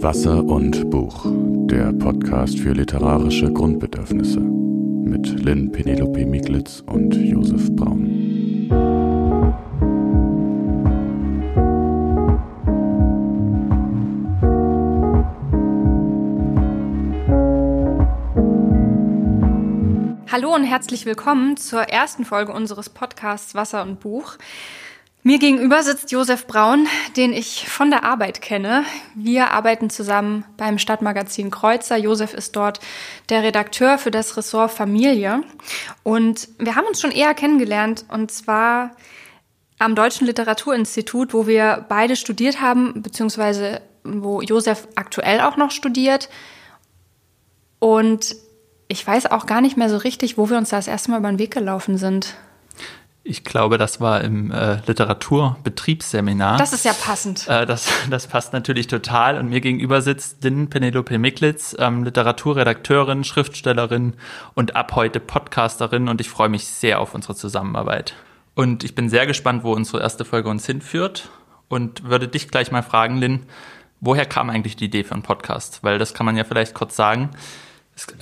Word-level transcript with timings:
Wasser 0.00 0.44
und 0.44 0.90
Buch, 0.90 1.26
der 1.26 1.92
Podcast 1.92 2.60
für 2.60 2.72
literarische 2.72 3.52
Grundbedürfnisse 3.52 4.38
mit 4.38 5.26
Lynn 5.44 5.72
Penelope 5.72 6.24
Miglitz 6.24 6.84
und 6.86 7.16
Josef 7.16 7.68
Braun. 7.72 8.68
Hallo 20.30 20.54
und 20.54 20.62
herzlich 20.62 21.06
willkommen 21.06 21.56
zur 21.56 21.80
ersten 21.80 22.24
Folge 22.24 22.52
unseres 22.52 22.88
Podcasts 22.88 23.56
Wasser 23.56 23.82
und 23.82 23.98
Buch. 23.98 24.36
Mir 25.28 25.38
gegenüber 25.38 25.82
sitzt 25.82 26.10
Josef 26.10 26.46
Braun, 26.46 26.88
den 27.18 27.34
ich 27.34 27.68
von 27.68 27.90
der 27.90 28.02
Arbeit 28.02 28.40
kenne. 28.40 28.86
Wir 29.14 29.50
arbeiten 29.50 29.90
zusammen 29.90 30.46
beim 30.56 30.78
Stadtmagazin 30.78 31.50
Kreuzer. 31.50 31.98
Josef 31.98 32.32
ist 32.32 32.56
dort 32.56 32.80
der 33.28 33.42
Redakteur 33.42 33.98
für 33.98 34.10
das 34.10 34.38
Ressort 34.38 34.70
Familie. 34.70 35.42
Und 36.02 36.48
wir 36.58 36.76
haben 36.76 36.86
uns 36.86 37.02
schon 37.02 37.10
eher 37.10 37.34
kennengelernt, 37.34 38.06
und 38.08 38.32
zwar 38.32 38.92
am 39.78 39.94
Deutschen 39.94 40.26
Literaturinstitut, 40.26 41.34
wo 41.34 41.46
wir 41.46 41.84
beide 41.90 42.16
studiert 42.16 42.62
haben, 42.62 43.02
beziehungsweise 43.02 43.82
wo 44.04 44.40
Josef 44.40 44.88
aktuell 44.94 45.42
auch 45.42 45.58
noch 45.58 45.72
studiert. 45.72 46.30
Und 47.80 48.34
ich 48.88 49.06
weiß 49.06 49.26
auch 49.26 49.44
gar 49.44 49.60
nicht 49.60 49.76
mehr 49.76 49.90
so 49.90 49.98
richtig, 49.98 50.38
wo 50.38 50.48
wir 50.48 50.56
uns 50.56 50.70
da 50.70 50.76
das 50.76 50.88
erste 50.88 51.10
Mal 51.10 51.18
über 51.18 51.28
den 51.28 51.38
Weg 51.38 51.50
gelaufen 51.50 51.98
sind. 51.98 52.34
Ich 53.28 53.44
glaube, 53.44 53.76
das 53.76 54.00
war 54.00 54.22
im 54.22 54.50
äh, 54.50 54.78
Literaturbetriebsseminar. 54.86 56.56
Das 56.56 56.72
ist 56.72 56.86
ja 56.86 56.94
passend. 56.94 57.46
Äh, 57.46 57.66
das, 57.66 57.86
das 58.08 58.26
passt 58.26 58.54
natürlich 58.54 58.86
total. 58.86 59.36
Und 59.36 59.50
mir 59.50 59.60
gegenüber 59.60 60.00
sitzt 60.00 60.42
Din 60.44 60.70
Penelope 60.70 61.18
Miklitz, 61.18 61.76
ähm, 61.78 62.04
Literaturredakteurin, 62.04 63.24
Schriftstellerin 63.24 64.14
und 64.54 64.76
ab 64.76 64.94
heute 64.94 65.20
Podcasterin. 65.20 66.08
Und 66.08 66.22
ich 66.22 66.30
freue 66.30 66.48
mich 66.48 66.68
sehr 66.68 67.00
auf 67.00 67.14
unsere 67.14 67.34
Zusammenarbeit. 67.34 68.14
Und 68.54 68.82
ich 68.82 68.94
bin 68.94 69.10
sehr 69.10 69.26
gespannt, 69.26 69.62
wo 69.62 69.74
unsere 69.74 70.00
erste 70.00 70.24
Folge 70.24 70.48
uns 70.48 70.64
hinführt. 70.64 71.28
Und 71.68 72.04
würde 72.04 72.28
dich 72.28 72.48
gleich 72.48 72.72
mal 72.72 72.82
fragen, 72.82 73.18
Lynn, 73.18 73.44
woher 74.00 74.24
kam 74.24 74.48
eigentlich 74.48 74.76
die 74.76 74.86
Idee 74.86 75.04
für 75.04 75.12
einen 75.12 75.22
Podcast? 75.22 75.80
Weil 75.82 75.98
das 75.98 76.14
kann 76.14 76.24
man 76.24 76.38
ja 76.38 76.44
vielleicht 76.44 76.72
kurz 76.72 76.96
sagen. 76.96 77.28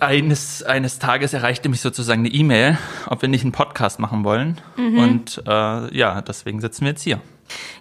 Eines, 0.01 0.63
eines 0.63 0.99
Tages 0.99 1.33
erreichte 1.33 1.69
mich 1.69 1.81
sozusagen 1.81 2.21
eine 2.21 2.29
E-Mail, 2.29 2.79
ob 3.07 3.23
wir 3.23 3.29
nicht 3.29 3.43
einen 3.43 3.53
Podcast 3.53 3.99
machen 3.99 4.25
wollen. 4.25 4.61
Mhm. 4.77 4.99
Und 4.99 5.43
äh, 5.47 5.97
ja, 5.97 6.21
deswegen 6.23 6.61
sitzen 6.61 6.83
wir 6.83 6.91
jetzt 6.91 7.03
hier. 7.03 7.21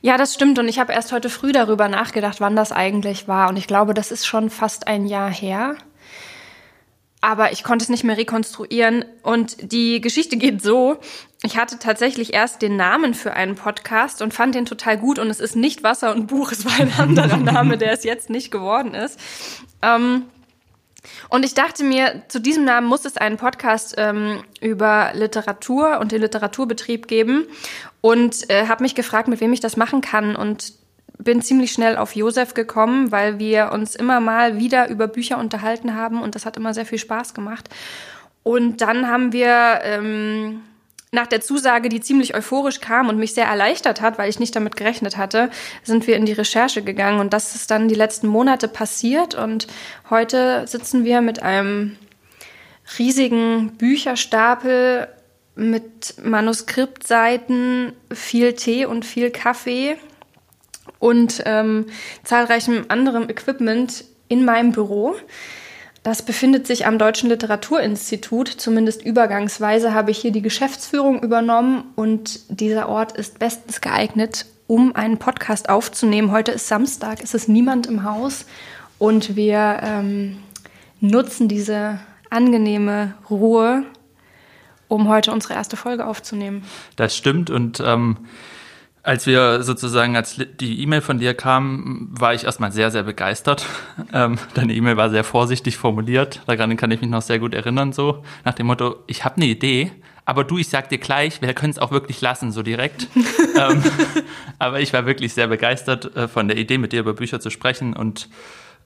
Ja, 0.02 0.18
das 0.18 0.34
stimmt. 0.34 0.60
Und 0.60 0.68
ich 0.68 0.80
habe 0.80 0.94
erst 0.94 1.12
heute 1.12 1.30
früh 1.30 1.52
darüber 1.52 1.88
nachgedacht, 1.88 2.42
wann 2.42 2.56
das 2.56 2.72
eigentlich 2.72 3.28
war. 3.28 3.50
Und 3.50 3.58
ich 3.58 3.68
glaube, 3.68 3.94
das 3.94 4.12
ist 4.12 4.26
schon 4.26 4.50
fast 4.50 4.88
ein 4.88 5.06
Jahr 5.06 5.32
her. 5.32 5.76
Aber 7.22 7.52
ich 7.52 7.64
konnte 7.64 7.84
es 7.84 7.90
nicht 7.90 8.04
mehr 8.04 8.18
rekonstruieren. 8.18 9.06
Und 9.24 9.72
die 9.72 10.00
Geschichte 10.02 10.38
geht 10.38 10.62
so. 10.62 10.98
Ich 11.44 11.58
hatte 11.58 11.80
tatsächlich 11.80 12.34
erst 12.34 12.62
den 12.62 12.76
Namen 12.76 13.14
für 13.14 13.34
einen 13.34 13.56
Podcast 13.56 14.22
und 14.22 14.34
fand 14.34 14.54
den 14.54 14.66
total 14.66 14.98
gut. 14.98 15.18
Und 15.18 15.30
es 15.30 15.40
ist 15.40 15.56
nicht 15.56 15.82
Wasser 15.82 16.14
und 16.14 16.28
Buch, 16.28 16.52
es 16.52 16.66
war 16.66 16.80
ein 16.80 16.94
anderer 16.98 17.38
Name, 17.54 17.78
der 17.78 17.94
es 17.94 18.04
jetzt 18.04 18.30
nicht 18.30 18.52
geworden 18.52 18.94
ist. 18.94 19.20
Ähm, 19.82 20.24
und 21.30 21.46
ich 21.46 21.54
dachte 21.54 21.84
mir, 21.84 22.24
zu 22.28 22.40
diesem 22.40 22.66
Namen 22.66 22.88
muss 22.88 23.06
es 23.06 23.18
einen 23.18 23.38
Podcast 23.38 23.96
ähm, 23.98 24.44
über 24.62 25.12
Literatur 25.14 26.00
und 26.00 26.12
den 26.12 26.22
Literaturbetrieb 26.22 27.08
geben. 27.08 27.46
Und 28.02 28.50
äh, 28.50 28.68
habe 28.68 28.84
mich 28.84 28.96
gefragt, 28.96 29.28
mit 29.28 29.42
wem 29.42 29.54
ich 29.54 29.60
das 29.60 29.78
machen 29.78 30.02
kann. 30.02 30.36
Und 30.36 30.74
bin 31.18 31.42
ziemlich 31.42 31.72
schnell 31.72 31.98
auf 31.98 32.16
Josef 32.16 32.54
gekommen, 32.54 33.12
weil 33.12 33.40
wir 33.40 33.72
uns 33.72 33.96
immer 33.96 34.20
mal 34.20 34.58
wieder 34.58 34.90
über 34.90 35.08
Bücher 35.08 35.38
unterhalten 35.38 35.96
haben. 35.96 36.22
Und 36.22 36.36
das 36.36 36.46
hat 36.46 36.58
immer 36.58 36.74
sehr 36.74 36.86
viel 36.86 37.00
Spaß 37.00 37.34
gemacht. 37.34 37.70
Und 38.44 38.82
dann 38.82 39.08
haben 39.08 39.32
wir 39.32 39.80
ähm, 39.84 40.62
nach 41.16 41.28
der 41.28 41.42
Zusage, 41.42 41.90
die 41.90 42.02
ziemlich 42.02 42.36
euphorisch 42.36 42.80
kam 42.80 43.10
und 43.10 43.18
mich 43.18 43.34
sehr 43.34 43.48
erleichtert 43.48 44.02
hat, 44.02 44.20
weil 44.20 44.30
ich 44.30 44.40
nicht 44.40 44.56
damit 44.56 44.76
gerechnet 44.76 45.18
hatte, 45.18 45.50
sind 45.84 46.06
wir 46.06 46.16
in 46.16 46.26
die 46.26 46.34
Recherche 46.34 46.84
gegangen 46.84 47.20
und 47.20 47.34
das 47.34 47.56
ist 47.56 47.72
dann 47.72 47.88
die 47.88 47.96
letzten 47.96 48.28
Monate 48.28 48.68
passiert 48.68 49.34
und 49.34 49.68
heute 50.10 50.68
sitzen 50.68 51.04
wir 51.04 51.22
mit 51.22 51.42
einem 51.42 51.98
riesigen 53.00 53.72
Bücherstapel 53.78 55.08
mit 55.56 56.16
Manuskriptseiten, 56.24 57.94
viel 58.14 58.54
Tee 58.54 58.86
und 58.86 59.06
viel 59.06 59.32
Kaffee 59.32 59.98
und 61.00 61.42
ähm, 61.46 61.88
zahlreichem 62.24 62.86
anderem 62.90 63.30
Equipment 63.30 64.04
in 64.28 64.44
meinem 64.44 64.72
Büro. 64.72 65.16
Das 66.06 66.22
befindet 66.22 66.68
sich 66.68 66.86
am 66.86 67.00
Deutschen 67.00 67.30
Literaturinstitut. 67.30 68.48
Zumindest 68.48 69.04
übergangsweise 69.04 69.96
habe 69.96 70.12
ich 70.12 70.20
hier 70.20 70.32
die 70.32 70.44
Geschäftsführung 70.44 71.24
übernommen 71.24 71.86
und 71.96 72.42
dieser 72.48 72.90
Ort 72.90 73.14
ist 73.14 73.40
bestens 73.40 73.82
geeignet, 73.82 74.46
um 74.68 74.96
einen 74.96 75.18
Podcast 75.18 75.68
aufzunehmen. 75.68 76.32
Heute 76.32 76.52
ist 76.52 76.68
Samstag, 76.68 77.24
es 77.24 77.34
ist 77.34 77.50
niemand 77.50 77.88
im 77.88 78.04
Haus 78.04 78.46
und 79.00 79.36
wir 79.36 79.80
ähm, 79.82 80.38
nutzen 81.00 81.48
diese 81.48 82.00
angenehme 82.30 83.16
Ruhe, 83.32 83.82
um 84.88 85.10
heute 85.10 85.32
unsere 85.32 85.56
erste 85.56 85.76
Folge 85.76 86.06
aufzunehmen. 86.06 86.66
Das 86.98 87.18
stimmt 87.18 87.50
und 87.50 87.82
ähm, 87.84 88.18
als 89.06 89.28
wir 89.28 89.62
sozusagen, 89.62 90.16
als 90.16 90.42
die 90.60 90.82
E-Mail 90.82 91.02
von 91.02 91.20
dir 91.20 91.36
kam, 91.36 92.08
war 92.10 92.34
ich 92.34 92.44
erstmal 92.44 92.72
sehr, 92.72 92.92
sehr 92.92 93.04
begeistert. 93.04 93.66
Ähm, 94.14 94.38
deine 94.54 94.74
E-Mail 94.74 94.98
war 94.98 95.10
sehr 95.10 95.24
vorsichtig 95.24 95.78
formuliert. 95.78 96.42
Daran 96.46 96.78
kann 96.78 96.92
ich 96.92 97.02
mich 97.02 97.10
noch 97.10 97.22
sehr 97.22 97.40
gut 97.40 97.54
erinnern, 97.54 97.92
so 97.92 98.24
nach 98.46 98.54
dem 98.54 98.68
Motto, 98.68 98.98
ich 99.08 99.26
habe 99.26 99.38
eine 99.38 99.46
Idee, 99.46 99.92
aber 100.26 100.44
du, 100.44 100.58
ich 100.58 100.70
sag 100.70 100.90
dir 100.90 101.00
gleich, 101.00 101.42
wir 101.42 101.54
können 101.54 101.72
es 101.72 101.80
auch 101.80 101.92
wirklich 101.92 102.22
lassen, 102.22 102.52
so 102.52 102.62
direkt. 102.62 103.08
ähm, 103.60 103.84
aber 104.60 104.80
ich 104.80 104.94
war 104.94 105.06
wirklich 105.06 105.34
sehr 105.34 105.48
begeistert 105.48 106.16
äh, 106.16 106.28
von 106.28 106.48
der 106.48 106.58
Idee, 106.58 106.78
mit 106.78 106.94
dir 106.94 107.02
über 107.02 107.14
Bücher 107.14 107.40
zu 107.40 107.50
sprechen 107.50 107.94
und 107.94 108.30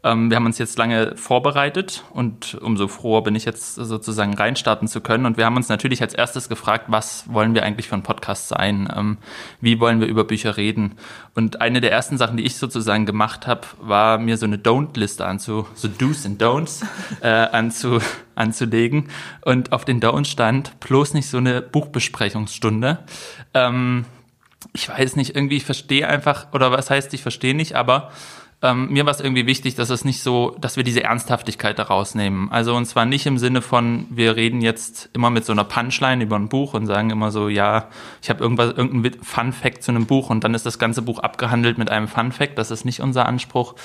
wir 0.02 0.36
haben 0.36 0.46
uns 0.46 0.58
jetzt 0.58 0.78
lange 0.78 1.18
vorbereitet 1.18 2.06
und 2.14 2.56
umso 2.62 2.88
froher 2.88 3.22
bin 3.22 3.36
ich 3.36 3.44
jetzt 3.44 3.76
sozusagen 3.76 4.34
reinstarten 4.34 4.88
zu 4.88 5.02
können. 5.02 5.26
Und 5.26 5.36
wir 5.36 5.44
haben 5.44 5.58
uns 5.58 5.68
natürlich 5.68 6.02
als 6.02 6.14
erstes 6.14 6.48
gefragt, 6.48 6.86
was 6.88 7.26
wollen 7.28 7.54
wir 7.54 7.64
eigentlich 7.64 7.90
für 7.90 7.96
ein 7.96 8.04
Podcast 8.04 8.48
sein? 8.48 8.90
Ähm, 8.96 9.18
wie 9.60 9.82
wollen 9.82 10.00
wir 10.00 10.08
über 10.08 10.24
Bücher 10.24 10.56
reden? 10.56 10.96
Und 11.36 11.60
eine 11.60 11.82
der 11.82 11.92
ersten 11.92 12.18
Sachen, 12.18 12.38
die 12.38 12.46
ich 12.46 12.56
sozusagen 12.56 13.06
gemacht 13.06 13.46
habe, 13.46 13.68
war 13.82 14.20
mir 14.20 14.38
so 14.38 14.46
eine 14.46 14.56
Don't-Liste 14.56 15.26
anzu, 15.26 15.68
so 15.76 15.90
Do's 15.90 16.26
and 16.26 16.42
Don'ts 16.42 16.86
äh, 17.22 17.28
anzu, 17.28 18.00
anzulegen. 18.36 19.10
Und 19.42 19.74
auf 19.74 19.84
den 19.84 20.00
Don'ts 20.00 20.28
stand 20.28 20.80
bloß 20.80 21.14
nicht 21.14 21.30
so 21.30 21.38
eine 21.38 21.62
Buchbesprechungsstunde. 21.62 23.00
Ähm, 23.54 24.06
ich 24.72 24.88
weiß 24.88 25.18
nicht, 25.18 25.36
irgendwie, 25.36 25.58
ich 25.58 25.66
verstehe 25.66 26.08
einfach, 26.08 26.54
oder 26.54 26.72
was 26.72 26.90
heißt, 26.90 27.14
ich 27.14 27.22
verstehe 27.22 27.56
nicht, 27.56 27.76
aber 27.76 28.12
ähm, 28.62 28.90
mir 28.90 29.06
war 29.06 29.12
es 29.12 29.22
irgendwie 29.22 29.46
wichtig, 29.46 29.76
dass 29.76 29.90
es 29.90 30.04
nicht 30.04 30.22
so, 30.22 30.56
dass 30.60 30.76
wir 30.76 30.84
diese 30.84 31.04
Ernsthaftigkeit 31.04 31.80
da 31.80 31.84
rausnehmen. 31.84 32.52
Also 32.52 32.76
und 32.76 32.86
zwar 32.86 33.06
nicht 33.06 33.26
im 33.26 33.38
Sinne 33.38 33.62
von, 33.62 34.06
wir 34.10 34.36
reden 34.36 34.62
jetzt 34.62 35.10
immer 35.14 35.30
mit 35.30 35.46
so 35.46 35.54
einer 35.54 35.64
Punchline 35.64 36.24
über 36.24 36.36
ein 36.36 36.50
Buch 36.50 36.74
und 36.74 36.86
sagen 36.86 37.10
immer 37.10 37.32
so, 37.32 37.48
ja, 37.48 37.88
ich 38.22 38.30
habe 38.30 38.44
irgendwas, 38.44 38.76
irgendein 38.76 39.24
Fun 39.24 39.54
Fact 39.54 39.84
zu 39.84 39.92
einem 39.92 40.08
Buch 40.08 40.30
und 40.30 40.44
dann 40.44 40.54
ist 40.54 40.66
das 40.66 40.78
ganze 40.78 41.02
Buch 41.02 41.20
abgehandelt 41.20 41.78
mit 41.78 41.90
einem 41.90 42.10
Fun 42.10 42.34
Fact. 42.34 42.58
Das 42.58 42.70
ist 42.70 42.84
nicht 42.84 43.00
unser 43.00 43.26
Anspruch. 43.28 43.76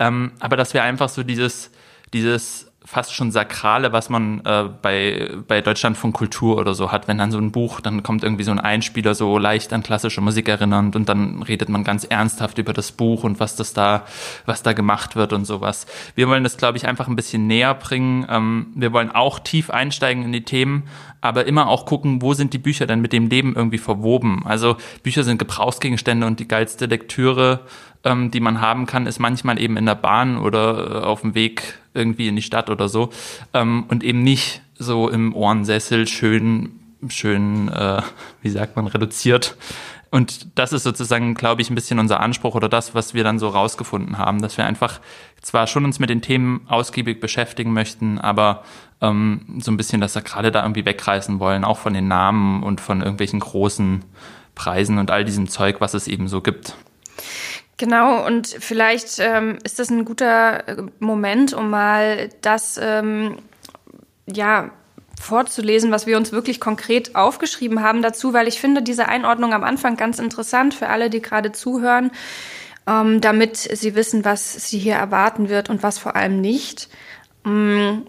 Ähm, 0.00 0.32
aber 0.40 0.56
dass 0.56 0.74
wir 0.74 0.82
einfach 0.82 1.08
so 1.08 1.22
dieses, 1.22 1.70
dieses 2.12 2.72
fast 2.86 3.14
schon 3.14 3.30
Sakrale, 3.30 3.92
was 3.92 4.10
man 4.10 4.42
äh, 4.44 4.68
bei, 4.82 5.30
bei 5.48 5.62
Deutschland 5.62 5.96
von 5.96 6.12
Kultur 6.12 6.58
oder 6.58 6.74
so 6.74 6.92
hat. 6.92 7.08
Wenn 7.08 7.16
dann 7.16 7.32
so 7.32 7.38
ein 7.38 7.50
Buch, 7.50 7.80
dann 7.80 8.02
kommt 8.02 8.22
irgendwie 8.22 8.44
so 8.44 8.50
ein 8.50 8.60
Einspieler 8.60 9.14
so 9.14 9.38
leicht 9.38 9.72
an 9.72 9.82
klassische 9.82 10.20
Musik 10.20 10.48
erinnernd 10.48 10.94
und 10.94 11.08
dann 11.08 11.42
redet 11.42 11.70
man 11.70 11.82
ganz 11.82 12.04
ernsthaft 12.04 12.58
über 12.58 12.74
das 12.74 12.92
Buch 12.92 13.24
und 13.24 13.40
was 13.40 13.56
das 13.56 13.72
da, 13.72 14.04
was 14.44 14.62
da 14.62 14.74
gemacht 14.74 15.16
wird 15.16 15.32
und 15.32 15.46
sowas. 15.46 15.86
Wir 16.14 16.28
wollen 16.28 16.44
das, 16.44 16.58
glaube 16.58 16.76
ich, 16.76 16.86
einfach 16.86 17.08
ein 17.08 17.16
bisschen 17.16 17.46
näher 17.46 17.74
bringen. 17.74 18.26
Ähm, 18.28 18.66
wir 18.74 18.92
wollen 18.92 19.10
auch 19.10 19.38
tief 19.38 19.70
einsteigen 19.70 20.22
in 20.22 20.32
die 20.32 20.44
Themen, 20.44 20.84
aber 21.24 21.46
immer 21.46 21.68
auch 21.68 21.86
gucken, 21.86 22.20
wo 22.20 22.34
sind 22.34 22.52
die 22.52 22.58
Bücher 22.58 22.86
denn 22.86 23.00
mit 23.00 23.14
dem 23.14 23.28
Leben 23.28 23.54
irgendwie 23.56 23.78
verwoben. 23.78 24.42
Also 24.44 24.76
Bücher 25.02 25.24
sind 25.24 25.38
Gebrauchsgegenstände 25.38 26.26
und 26.26 26.38
die 26.38 26.46
geilste 26.46 26.84
Lektüre, 26.84 27.60
ähm, 28.04 28.30
die 28.30 28.40
man 28.40 28.60
haben 28.60 28.84
kann, 28.84 29.06
ist 29.06 29.20
manchmal 29.20 29.58
eben 29.58 29.78
in 29.78 29.86
der 29.86 29.94
Bahn 29.94 30.36
oder 30.36 31.02
äh, 31.02 31.04
auf 31.04 31.22
dem 31.22 31.34
Weg 31.34 31.78
irgendwie 31.94 32.28
in 32.28 32.36
die 32.36 32.42
Stadt 32.42 32.68
oder 32.68 32.90
so 32.90 33.08
ähm, 33.54 33.84
und 33.88 34.04
eben 34.04 34.22
nicht 34.22 34.60
so 34.76 35.08
im 35.08 35.34
Ohrensessel 35.34 36.06
schön, 36.06 36.72
schön, 37.08 37.68
äh, 37.68 38.02
wie 38.42 38.50
sagt 38.50 38.76
man, 38.76 38.86
reduziert. 38.86 39.56
Und 40.10 40.58
das 40.58 40.74
ist 40.74 40.82
sozusagen, 40.82 41.34
glaube 41.34 41.62
ich, 41.62 41.70
ein 41.70 41.74
bisschen 41.74 41.98
unser 41.98 42.20
Anspruch 42.20 42.54
oder 42.54 42.68
das, 42.68 42.94
was 42.94 43.14
wir 43.14 43.24
dann 43.24 43.38
so 43.38 43.48
rausgefunden 43.48 44.18
haben, 44.18 44.42
dass 44.42 44.58
wir 44.58 44.66
einfach 44.66 45.00
zwar 45.40 45.66
schon 45.66 45.84
uns 45.86 45.98
mit 45.98 46.10
den 46.10 46.20
Themen 46.20 46.60
ausgiebig 46.68 47.18
beschäftigen 47.18 47.72
möchten, 47.72 48.18
aber 48.18 48.62
ähm, 49.04 49.60
so 49.60 49.70
ein 49.70 49.76
bisschen 49.76 50.00
das 50.00 50.12
Sakrale 50.12 50.50
da 50.50 50.62
irgendwie 50.62 50.84
wegreißen 50.84 51.40
wollen, 51.40 51.64
auch 51.64 51.78
von 51.78 51.94
den 51.94 52.08
Namen 52.08 52.62
und 52.62 52.80
von 52.80 53.00
irgendwelchen 53.00 53.40
großen 53.40 54.04
Preisen 54.54 54.98
und 54.98 55.10
all 55.10 55.24
diesem 55.24 55.48
Zeug, 55.48 55.80
was 55.80 55.94
es 55.94 56.08
eben 56.08 56.28
so 56.28 56.40
gibt. 56.40 56.74
Genau, 57.76 58.24
und 58.24 58.46
vielleicht 58.46 59.18
ähm, 59.18 59.58
ist 59.64 59.78
das 59.78 59.90
ein 59.90 60.04
guter 60.04 60.68
äh, 60.68 60.82
Moment, 61.00 61.54
um 61.54 61.70
mal 61.70 62.28
das 62.40 62.78
ähm, 62.80 63.38
ja 64.26 64.70
vorzulesen, 65.20 65.90
was 65.90 66.06
wir 66.06 66.16
uns 66.16 66.32
wirklich 66.32 66.60
konkret 66.60 67.16
aufgeschrieben 67.16 67.82
haben 67.82 68.02
dazu, 68.02 68.32
weil 68.32 68.46
ich 68.46 68.60
finde 68.60 68.82
diese 68.82 69.08
Einordnung 69.08 69.52
am 69.52 69.64
Anfang 69.64 69.96
ganz 69.96 70.18
interessant 70.18 70.74
für 70.74 70.88
alle, 70.88 71.10
die 71.10 71.22
gerade 71.22 71.52
zuhören, 71.52 72.10
ähm, 72.86 73.20
damit 73.20 73.56
sie 73.56 73.94
wissen, 73.94 74.24
was 74.24 74.68
sie 74.68 74.78
hier 74.78 74.94
erwarten 74.94 75.48
wird 75.48 75.68
und 75.70 75.82
was 75.82 75.98
vor 75.98 76.14
allem 76.14 76.40
nicht. 76.40 76.88
Ähm, 77.44 78.04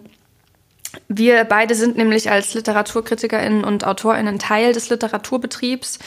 wir 1.08 1.44
beide 1.44 1.74
sind 1.74 1.96
nämlich 1.96 2.30
als 2.30 2.54
LiteraturkritikerInnen 2.54 3.64
und 3.64 3.86
AutorInnen 3.86 4.38
Teil 4.38 4.72
des 4.72 4.90
Literaturbetriebs. 4.90 5.98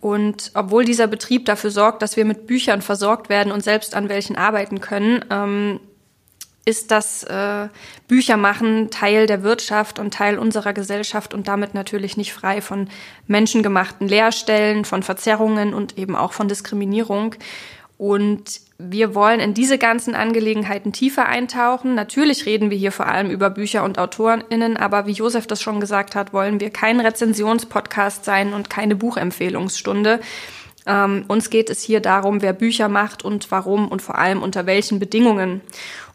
Und 0.00 0.52
obwohl 0.54 0.84
dieser 0.84 1.06
Betrieb 1.06 1.46
dafür 1.46 1.70
sorgt, 1.70 2.02
dass 2.02 2.16
wir 2.16 2.24
mit 2.24 2.46
Büchern 2.46 2.82
versorgt 2.82 3.28
werden 3.28 3.52
und 3.52 3.64
selbst 3.64 3.94
an 3.94 4.08
welchen 4.08 4.36
arbeiten 4.36 4.80
können, 4.80 5.24
ähm, 5.30 5.80
ist 6.68 6.90
das 6.90 7.24
äh, 7.24 7.68
Büchermachen 8.08 8.90
Teil 8.90 9.26
der 9.26 9.42
Wirtschaft 9.42 9.98
und 9.98 10.12
Teil 10.12 10.38
unserer 10.38 10.74
Gesellschaft 10.74 11.32
und 11.32 11.48
damit 11.48 11.72
natürlich 11.72 12.18
nicht 12.18 12.34
frei 12.34 12.60
von 12.60 12.90
menschengemachten 13.26 14.06
Leerstellen, 14.06 14.84
von 14.84 15.02
Verzerrungen 15.02 15.72
und 15.72 15.96
eben 15.96 16.14
auch 16.14 16.34
von 16.34 16.46
Diskriminierung. 16.46 17.34
Und 17.98 18.60
wir 18.78 19.16
wollen 19.16 19.40
in 19.40 19.54
diese 19.54 19.76
ganzen 19.76 20.14
Angelegenheiten 20.14 20.92
tiefer 20.92 21.26
eintauchen. 21.26 21.96
Natürlich 21.96 22.46
reden 22.46 22.70
wir 22.70 22.78
hier 22.78 22.92
vor 22.92 23.08
allem 23.08 23.28
über 23.28 23.50
Bücher 23.50 23.82
und 23.82 23.98
AutorInnen, 23.98 24.76
aber 24.76 25.06
wie 25.06 25.12
Josef 25.12 25.48
das 25.48 25.60
schon 25.60 25.80
gesagt 25.80 26.14
hat, 26.14 26.32
wollen 26.32 26.60
wir 26.60 26.70
kein 26.70 27.00
Rezensionspodcast 27.00 28.24
sein 28.24 28.52
und 28.52 28.70
keine 28.70 28.94
Buchempfehlungsstunde. 28.94 30.20
Ähm, 30.86 31.24
uns 31.26 31.50
geht 31.50 31.70
es 31.70 31.82
hier 31.82 31.98
darum, 31.98 32.40
wer 32.40 32.52
Bücher 32.52 32.88
macht 32.88 33.24
und 33.24 33.50
warum 33.50 33.88
und 33.88 34.00
vor 34.00 34.16
allem 34.16 34.44
unter 34.44 34.64
welchen 34.64 35.00
Bedingungen. 35.00 35.60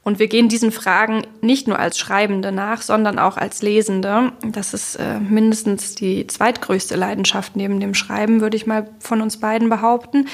Und 0.06 0.20
wir 0.20 0.28
gehen 0.28 0.48
diesen 0.48 0.72
Fragen 0.72 1.28
nicht 1.42 1.68
nur 1.68 1.80
als 1.80 1.98
Schreibende 2.00 2.54
nach, 2.54 2.82
sondern 2.82 3.20
auch 3.20 3.36
als 3.36 3.62
Lesende. 3.62 4.32
Das 4.46 4.74
ist 4.74 4.96
äh, 4.96 5.20
mindestens 5.20 5.96
die 5.96 6.28
zweitgrößte 6.28 6.96
Leidenschaft 6.96 7.58
neben 7.58 7.82
dem 7.82 7.94
Schreiben, 7.94 8.40
würde 8.40 8.56
ich 8.56 8.66
mal 8.66 8.90
von 9.00 9.22
uns 9.22 9.38
beiden 9.38 9.68
behaupten. 9.68 10.28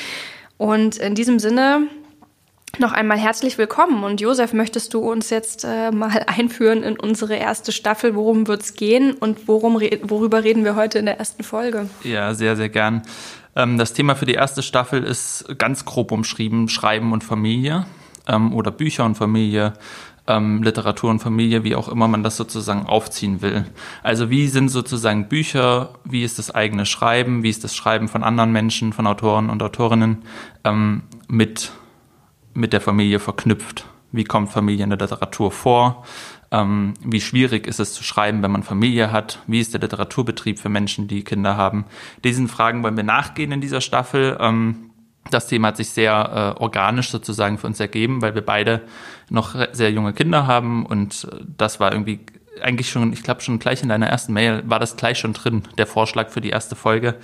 Und 0.59 0.97
in 0.97 1.15
diesem 1.15 1.39
Sinne 1.39 1.87
noch 2.79 2.91
einmal 2.91 3.17
herzlich 3.17 3.57
willkommen. 3.57 4.03
Und 4.03 4.19
Josef, 4.19 4.51
möchtest 4.51 4.93
du 4.93 4.99
uns 4.99 5.29
jetzt 5.29 5.63
äh, 5.63 5.89
mal 5.89 6.23
einführen 6.27 6.83
in 6.83 6.99
unsere 6.99 7.35
erste 7.35 7.71
Staffel? 7.71 8.13
Worum 8.13 8.45
wird 8.45 8.61
es 8.61 8.73
gehen 8.73 9.13
und 9.13 9.47
worum 9.47 9.77
re 9.77 10.01
worüber 10.03 10.43
reden 10.43 10.65
wir 10.65 10.75
heute 10.75 10.99
in 10.99 11.05
der 11.05 11.17
ersten 11.17 11.43
Folge? 11.43 11.89
Ja, 12.03 12.33
sehr, 12.33 12.57
sehr 12.57 12.67
gern. 12.67 13.03
Ähm, 13.55 13.77
das 13.77 13.93
Thema 13.93 14.15
für 14.15 14.25
die 14.25 14.33
erste 14.33 14.61
Staffel 14.61 15.01
ist 15.01 15.45
ganz 15.57 15.85
grob 15.85 16.11
umschrieben: 16.11 16.67
Schreiben 16.67 17.13
und 17.13 17.23
Familie 17.23 17.85
ähm, 18.27 18.53
oder 18.53 18.69
Bücher 18.69 19.05
und 19.05 19.15
Familie. 19.15 19.75
Ähm, 20.29 20.63
Literatur 20.63 21.09
und 21.09 21.19
Familie, 21.19 21.65
wie 21.65 21.75
auch 21.75 21.89
immer 21.89 22.07
man 22.07 22.23
das 22.23 22.37
sozusagen 22.37 22.85
aufziehen 22.85 23.41
will. 23.41 23.65
Also 24.03 24.29
wie 24.29 24.47
sind 24.47 24.69
sozusagen 24.69 25.27
Bücher, 25.27 25.95
wie 26.05 26.23
ist 26.23 26.39
das 26.39 26.51
eigene 26.51 26.85
Schreiben, 26.85 27.43
wie 27.43 27.49
ist 27.49 27.65
das 27.65 27.75
Schreiben 27.75 28.07
von 28.07 28.23
anderen 28.23 28.53
Menschen, 28.53 28.93
von 28.93 29.07
Autoren 29.07 29.49
und 29.49 29.61
Autorinnen 29.61 30.19
ähm, 30.63 31.01
mit 31.27 31.71
mit 32.53 32.73
der 32.73 32.81
Familie 32.81 33.19
verknüpft. 33.19 33.85
Wie 34.11 34.23
kommt 34.23 34.49
Familie 34.49 34.83
in 34.83 34.89
der 34.89 34.99
Literatur 34.99 35.51
vor? 35.51 36.03
Ähm, 36.51 36.95
wie 37.03 37.21
schwierig 37.21 37.67
ist 37.67 37.79
es 37.79 37.93
zu 37.93 38.03
schreiben, 38.03 38.41
wenn 38.41 38.51
man 38.51 38.63
Familie 38.63 39.11
hat? 39.11 39.39
Wie 39.45 39.59
ist 39.59 39.73
der 39.73 39.81
Literaturbetrieb 39.81 40.59
für 40.59 40.69
Menschen, 40.69 41.07
die 41.07 41.23
Kinder 41.23 41.57
haben? 41.57 41.85
Diesen 42.23 42.47
Fragen 42.47 42.83
wollen 42.83 42.97
wir 42.97 43.03
nachgehen 43.03 43.51
in 43.51 43.61
dieser 43.61 43.81
Staffel. 43.81 44.37
Ähm, 44.39 44.88
das 45.31 45.47
Thema 45.47 45.69
hat 45.69 45.77
sich 45.77 45.89
sehr 45.89 46.55
äh, 46.57 46.61
organisch 46.61 47.09
sozusagen 47.09 47.57
für 47.57 47.67
uns 47.67 47.79
ergeben, 47.79 48.21
weil 48.21 48.35
wir 48.35 48.45
beide 48.45 48.81
noch 49.29 49.55
sehr 49.71 49.91
junge 49.91 50.13
Kinder 50.13 50.47
haben 50.47 50.85
und 50.85 51.27
äh, 51.31 51.43
das 51.57 51.79
war 51.79 51.91
irgendwie 51.91 52.19
eigentlich 52.61 52.89
schon, 52.89 53.13
ich 53.13 53.23
glaube 53.23 53.41
schon 53.41 53.59
gleich 53.59 53.83
in 53.83 53.89
deiner 53.89 54.07
ersten 54.07 54.33
Mail 54.33 54.63
war 54.65 54.79
das 54.79 54.95
gleich 54.95 55.19
schon 55.19 55.33
drin, 55.33 55.63
der 55.77 55.87
Vorschlag 55.87 56.29
für 56.29 56.41
die 56.41 56.49
erste 56.49 56.75
Folge. 56.75 57.15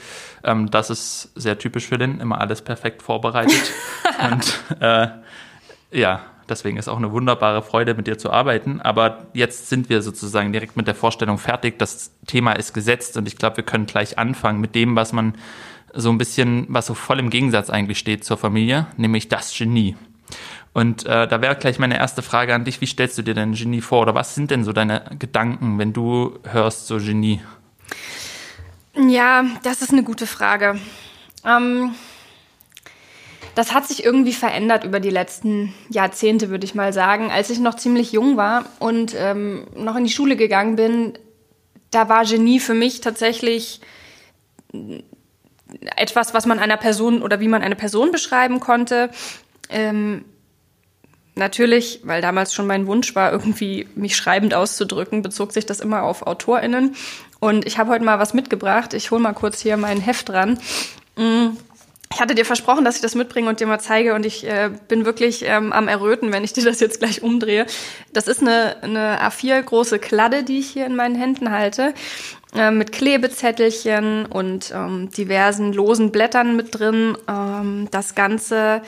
Ähm, 0.43 0.71
das 0.71 0.89
ist 0.89 1.31
sehr 1.35 1.57
typisch 1.57 1.87
für 1.87 1.97
den, 1.97 2.19
immer 2.19 2.39
alles 2.39 2.61
perfekt 2.61 3.01
vorbereitet. 3.01 3.71
und 4.31 4.81
äh, 4.81 5.07
ja, 5.91 6.21
deswegen 6.49 6.77
ist 6.77 6.87
auch 6.87 6.97
eine 6.97 7.11
wunderbare 7.11 7.61
Freude, 7.61 7.93
mit 7.93 8.07
dir 8.07 8.17
zu 8.17 8.31
arbeiten. 8.31 8.81
Aber 8.81 9.25
jetzt 9.33 9.69
sind 9.69 9.89
wir 9.89 10.01
sozusagen 10.01 10.51
direkt 10.51 10.77
mit 10.77 10.87
der 10.87 10.95
Vorstellung 10.95 11.37
fertig. 11.37 11.79
Das 11.79 12.11
Thema 12.27 12.53
ist 12.53 12.73
gesetzt 12.73 13.17
und 13.17 13.27
ich 13.27 13.37
glaube, 13.37 13.57
wir 13.57 13.63
können 13.63 13.85
gleich 13.85 14.17
anfangen 14.17 14.59
mit 14.59 14.75
dem, 14.75 14.95
was 14.95 15.13
man 15.13 15.35
so 15.95 16.09
ein 16.09 16.17
bisschen, 16.17 16.65
was 16.69 16.85
so 16.85 16.93
voll 16.93 17.19
im 17.19 17.29
Gegensatz 17.29 17.69
eigentlich 17.69 17.99
steht 17.99 18.23
zur 18.23 18.37
Familie, 18.37 18.87
nämlich 18.97 19.27
das 19.29 19.55
Genie. 19.57 19.95
Und 20.73 21.05
äh, 21.05 21.27
da 21.27 21.41
wäre 21.41 21.55
gleich 21.55 21.79
meine 21.79 21.97
erste 21.97 22.21
Frage 22.21 22.53
an 22.53 22.65
dich. 22.65 22.81
Wie 22.81 22.85
stellst 22.85 23.17
du 23.17 23.21
dir 23.21 23.33
denn 23.33 23.53
Genie 23.53 23.79
vor? 23.79 24.01
Oder 24.01 24.13
was 24.13 24.35
sind 24.35 24.51
denn 24.51 24.65
so 24.65 24.73
deine 24.73 25.03
Gedanken, 25.17 25.79
wenn 25.79 25.93
du 25.93 26.37
hörst 26.43 26.87
so 26.87 26.97
Genie? 26.97 27.39
Ja, 28.95 29.45
das 29.63 29.81
ist 29.81 29.93
eine 29.93 30.03
gute 30.03 30.27
Frage. 30.27 30.77
Ähm, 31.45 31.95
das 33.55 33.73
hat 33.73 33.87
sich 33.87 34.03
irgendwie 34.03 34.33
verändert 34.33 34.83
über 34.83 34.99
die 34.99 35.09
letzten 35.09 35.73
Jahrzehnte, 35.89 36.49
würde 36.49 36.65
ich 36.65 36.75
mal 36.75 36.91
sagen. 36.91 37.31
Als 37.31 37.49
ich 37.49 37.59
noch 37.59 37.75
ziemlich 37.75 38.11
jung 38.11 38.35
war 38.35 38.65
und 38.79 39.15
ähm, 39.17 39.67
noch 39.77 39.95
in 39.95 40.03
die 40.03 40.11
Schule 40.11 40.35
gegangen 40.35 40.75
bin, 40.75 41.17
da 41.91 42.09
war 42.09 42.25
Genie 42.25 42.59
für 42.59 42.73
mich 42.73 42.99
tatsächlich 42.99 43.79
etwas, 45.95 46.33
was 46.33 46.45
man 46.45 46.59
einer 46.59 46.77
Person 46.77 47.21
oder 47.21 47.39
wie 47.39 47.47
man 47.47 47.61
eine 47.61 47.75
Person 47.75 48.11
beschreiben 48.11 48.59
konnte. 48.59 49.09
Ähm, 49.69 50.25
natürlich, 51.35 52.01
weil 52.03 52.21
damals 52.21 52.53
schon 52.53 52.67
mein 52.67 52.87
Wunsch 52.87 53.15
war, 53.15 53.31
irgendwie 53.31 53.87
mich 53.95 54.15
schreibend 54.15 54.53
auszudrücken, 54.53 55.21
bezog 55.21 55.51
sich 55.51 55.65
das 55.65 55.79
immer 55.79 56.03
auf 56.03 56.25
AutorInnen. 56.25 56.95
Und 57.39 57.65
ich 57.65 57.77
habe 57.77 57.91
heute 57.91 58.05
mal 58.05 58.19
was 58.19 58.33
mitgebracht. 58.33 58.93
Ich 58.93 59.11
hole 59.11 59.21
mal 59.21 59.33
kurz 59.33 59.59
hier 59.59 59.77
mein 59.77 60.01
Heft 60.01 60.29
dran. 60.29 60.59
Mm. 61.15 61.57
Ich 62.13 62.21
hatte 62.21 62.35
dir 62.35 62.45
versprochen, 62.45 62.85
dass 62.85 62.95
ich 62.95 63.01
das 63.01 63.15
mitbringe 63.15 63.49
und 63.49 63.59
dir 63.59 63.67
mal 63.67 63.79
zeige 63.79 64.13
und 64.13 64.25
ich 64.25 64.47
äh, 64.47 64.69
bin 64.87 65.05
wirklich 65.05 65.43
ähm, 65.43 65.73
am 65.73 65.87
Erröten, 65.87 66.31
wenn 66.31 66.43
ich 66.45 66.53
dir 66.53 66.63
das 66.63 66.79
jetzt 66.79 66.99
gleich 66.99 67.23
umdrehe. 67.23 67.65
Das 68.13 68.27
ist 68.27 68.41
eine, 68.41 68.81
eine 68.83 69.19
A4 69.21 69.61
große 69.61 69.99
Kladde, 69.99 70.43
die 70.43 70.59
ich 70.59 70.67
hier 70.69 70.85
in 70.85 70.95
meinen 70.95 71.15
Händen 71.15 71.51
halte, 71.51 71.93
äh, 72.55 72.71
mit 72.71 72.91
Klebezettelchen 72.91 74.25
und 74.25 74.71
ähm, 74.73 75.09
diversen 75.11 75.73
losen 75.73 76.11
Blättern 76.11 76.55
mit 76.55 76.77
drin. 76.79 77.17
Ähm, 77.27 77.87
das 77.91 78.15
Ganze 78.15 78.81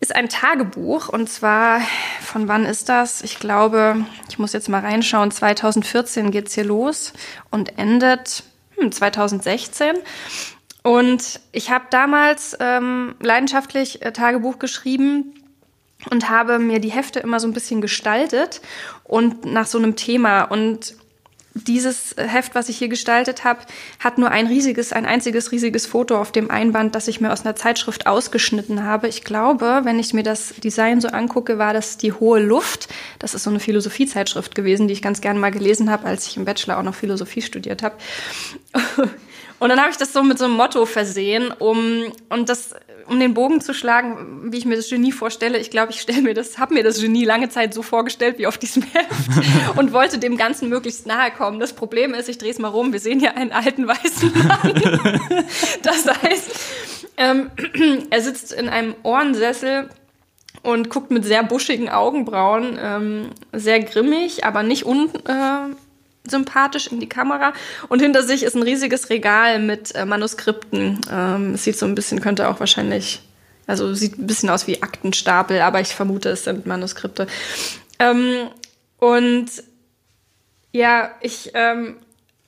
ist 0.00 0.14
ein 0.14 0.28
Tagebuch 0.28 1.08
und 1.08 1.28
zwar 1.28 1.80
von 2.20 2.48
wann 2.48 2.64
ist 2.64 2.88
das? 2.88 3.22
Ich 3.22 3.38
glaube, 3.38 4.04
ich 4.28 4.38
muss 4.38 4.52
jetzt 4.52 4.68
mal 4.68 4.80
reinschauen. 4.80 5.30
2014 5.30 6.30
geht's 6.30 6.54
hier 6.54 6.64
los 6.64 7.12
und 7.50 7.78
endet 7.78 8.42
hm, 8.76 8.90
2016. 8.90 9.94
Und 10.82 11.40
ich 11.52 11.70
habe 11.70 11.84
damals 11.90 12.56
ähm, 12.58 13.14
leidenschaftlich 13.20 14.02
äh, 14.02 14.12
Tagebuch 14.12 14.58
geschrieben 14.58 15.34
und 16.10 16.28
habe 16.28 16.58
mir 16.58 16.80
die 16.80 16.90
Hefte 16.90 17.20
immer 17.20 17.38
so 17.38 17.46
ein 17.46 17.52
bisschen 17.52 17.80
gestaltet 17.80 18.60
und 19.04 19.44
nach 19.44 19.66
so 19.66 19.78
einem 19.78 19.94
Thema 19.94 20.42
und 20.42 20.96
dieses 21.54 22.14
Heft, 22.16 22.54
was 22.54 22.68
ich 22.68 22.78
hier 22.78 22.88
gestaltet 22.88 23.44
habe, 23.44 23.60
hat 23.98 24.18
nur 24.18 24.30
ein 24.30 24.46
riesiges, 24.46 24.92
ein 24.92 25.06
einziges 25.06 25.52
riesiges 25.52 25.86
Foto 25.86 26.18
auf 26.18 26.32
dem 26.32 26.50
Einband, 26.50 26.94
das 26.94 27.08
ich 27.08 27.20
mir 27.20 27.32
aus 27.32 27.44
einer 27.44 27.56
Zeitschrift 27.56 28.06
ausgeschnitten 28.06 28.84
habe. 28.84 29.08
Ich 29.08 29.24
glaube, 29.24 29.80
wenn 29.84 29.98
ich 29.98 30.14
mir 30.14 30.22
das 30.22 30.54
Design 30.62 31.00
so 31.00 31.08
angucke, 31.08 31.58
war 31.58 31.74
das 31.74 31.98
die 31.98 32.12
hohe 32.12 32.40
Luft. 32.40 32.88
Das 33.18 33.34
ist 33.34 33.42
so 33.44 33.50
eine 33.50 33.60
Philosophiezeitschrift 33.60 34.54
gewesen, 34.54 34.88
die 34.88 34.94
ich 34.94 35.02
ganz 35.02 35.20
gerne 35.20 35.38
mal 35.38 35.50
gelesen 35.50 35.90
habe, 35.90 36.06
als 36.06 36.26
ich 36.26 36.36
im 36.36 36.44
Bachelor 36.44 36.78
auch 36.78 36.82
noch 36.82 36.94
Philosophie 36.94 37.42
studiert 37.42 37.82
habe. 37.82 37.96
Und 39.58 39.68
dann 39.68 39.80
habe 39.80 39.90
ich 39.90 39.96
das 39.96 40.12
so 40.12 40.22
mit 40.22 40.38
so 40.38 40.46
einem 40.46 40.54
Motto 40.54 40.86
versehen, 40.86 41.52
um 41.58 42.12
und 42.28 42.48
das 42.48 42.74
um 43.06 43.20
den 43.20 43.34
Bogen 43.34 43.60
zu 43.60 43.74
schlagen, 43.74 44.52
wie 44.52 44.58
ich 44.58 44.64
mir 44.64 44.76
das 44.76 44.88
Genie 44.88 45.12
vorstelle. 45.12 45.58
Ich 45.58 45.70
glaube, 45.70 45.92
ich 45.92 46.00
stelle 46.00 46.22
mir 46.22 46.34
das, 46.34 46.58
habe 46.58 46.74
mir 46.74 46.82
das 46.82 47.00
Genie 47.00 47.24
lange 47.24 47.48
Zeit 47.48 47.74
so 47.74 47.82
vorgestellt 47.82 48.38
wie 48.38 48.46
auf 48.46 48.58
diesem 48.58 48.82
Heft 48.82 49.76
und 49.76 49.92
wollte 49.92 50.18
dem 50.18 50.36
Ganzen 50.36 50.68
möglichst 50.68 51.06
nahe 51.06 51.30
kommen. 51.30 51.60
Das 51.60 51.72
Problem 51.72 52.14
ist, 52.14 52.28
ich 52.28 52.38
drehe 52.38 52.50
es 52.50 52.58
mal 52.58 52.68
rum. 52.68 52.92
Wir 52.92 53.00
sehen 53.00 53.20
hier 53.20 53.36
einen 53.36 53.52
alten 53.52 53.86
weißen 53.86 54.32
Mann. 54.46 55.44
Das 55.82 56.06
heißt, 56.06 56.50
ähm, 57.16 57.50
er 58.10 58.20
sitzt 58.20 58.52
in 58.52 58.68
einem 58.68 58.94
Ohrensessel 59.02 59.88
und 60.62 60.90
guckt 60.90 61.10
mit 61.10 61.24
sehr 61.24 61.42
buschigen 61.42 61.88
Augenbrauen, 61.88 62.78
ähm, 62.80 63.30
sehr 63.52 63.80
grimmig, 63.80 64.44
aber 64.44 64.62
nicht 64.62 64.86
un, 64.86 65.10
äh, 65.26 65.74
sympathisch 66.28 66.86
in 66.86 67.00
die 67.00 67.08
Kamera. 67.08 67.52
Und 67.88 68.00
hinter 68.00 68.22
sich 68.22 68.42
ist 68.42 68.54
ein 68.54 68.62
riesiges 68.62 69.10
Regal 69.10 69.58
mit 69.58 69.94
äh, 69.94 70.04
Manuskripten. 70.04 71.00
Ähm, 71.10 71.54
es 71.54 71.64
sieht 71.64 71.78
so 71.78 71.86
ein 71.86 71.94
bisschen, 71.94 72.20
könnte 72.20 72.48
auch 72.48 72.60
wahrscheinlich, 72.60 73.20
also 73.66 73.92
sieht 73.94 74.18
ein 74.18 74.26
bisschen 74.26 74.50
aus 74.50 74.66
wie 74.66 74.82
Aktenstapel, 74.82 75.60
aber 75.60 75.80
ich 75.80 75.88
vermute, 75.88 76.30
es 76.30 76.44
sind 76.44 76.66
Manuskripte. 76.66 77.26
Ähm, 77.98 78.48
und 78.98 79.50
ja, 80.72 81.10
ich, 81.20 81.50
ähm, 81.54 81.96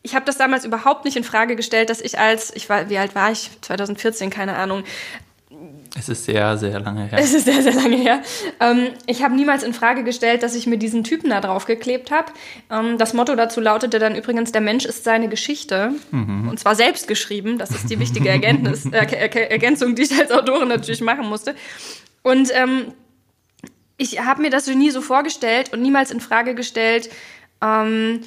ich 0.02 0.14
habe 0.14 0.24
das 0.24 0.36
damals 0.36 0.64
überhaupt 0.64 1.04
nicht 1.04 1.16
in 1.16 1.24
Frage 1.24 1.56
gestellt, 1.56 1.90
dass 1.90 2.00
ich 2.00 2.18
als, 2.18 2.54
ich 2.54 2.68
war, 2.68 2.90
wie 2.90 2.98
alt 2.98 3.14
war 3.14 3.32
ich? 3.32 3.50
2014, 3.62 4.30
keine 4.30 4.56
Ahnung, 4.56 4.84
Es 5.96 6.08
ist 6.08 6.24
sehr, 6.24 6.56
sehr 6.56 6.80
lange 6.80 7.04
her. 7.04 7.18
Es 7.18 7.34
ist 7.34 7.44
sehr, 7.44 7.62
sehr 7.62 7.74
lange 7.74 7.96
her. 7.96 8.22
Ähm, 8.60 8.88
ich 9.06 9.22
habe 9.22 9.34
niemals 9.34 9.62
in 9.62 9.72
Frage 9.72 10.04
gestellt, 10.04 10.42
dass 10.42 10.54
ich 10.54 10.66
mir 10.66 10.78
diesen 10.78 11.04
Typen 11.04 11.30
da 11.30 11.40
drauf 11.40 11.66
geklebt 11.66 12.10
habe. 12.10 12.32
Ähm, 12.70 12.98
das 12.98 13.14
Motto 13.14 13.34
dazu 13.34 13.60
lautete 13.60 13.98
dann 13.98 14.14
übrigens, 14.14 14.52
der 14.52 14.60
Mensch 14.60 14.84
ist 14.84 15.04
seine 15.04 15.28
Geschichte. 15.28 15.92
Mhm. 16.10 16.48
Und 16.48 16.58
zwar 16.58 16.74
selbst 16.74 17.08
geschrieben. 17.08 17.58
Das 17.58 17.70
ist 17.70 17.90
die 17.90 17.98
wichtige 17.98 18.28
Erkenntnis, 18.28 18.86
äh, 18.92 19.48
Ergänzung, 19.48 19.94
die 19.94 20.02
ich 20.02 20.18
als 20.18 20.30
Autorin 20.30 20.68
natürlich 20.68 21.00
machen 21.00 21.28
musste. 21.28 21.54
Und 22.22 22.50
ähm, 22.54 22.92
ich 23.96 24.24
habe 24.24 24.42
mir 24.42 24.50
das 24.50 24.66
Genie 24.66 24.90
so 24.90 25.00
vorgestellt 25.00 25.72
und 25.72 25.82
niemals 25.82 26.10
in 26.10 26.20
Frage 26.20 26.54
gestellt, 26.54 27.10
ähm, 27.62 28.20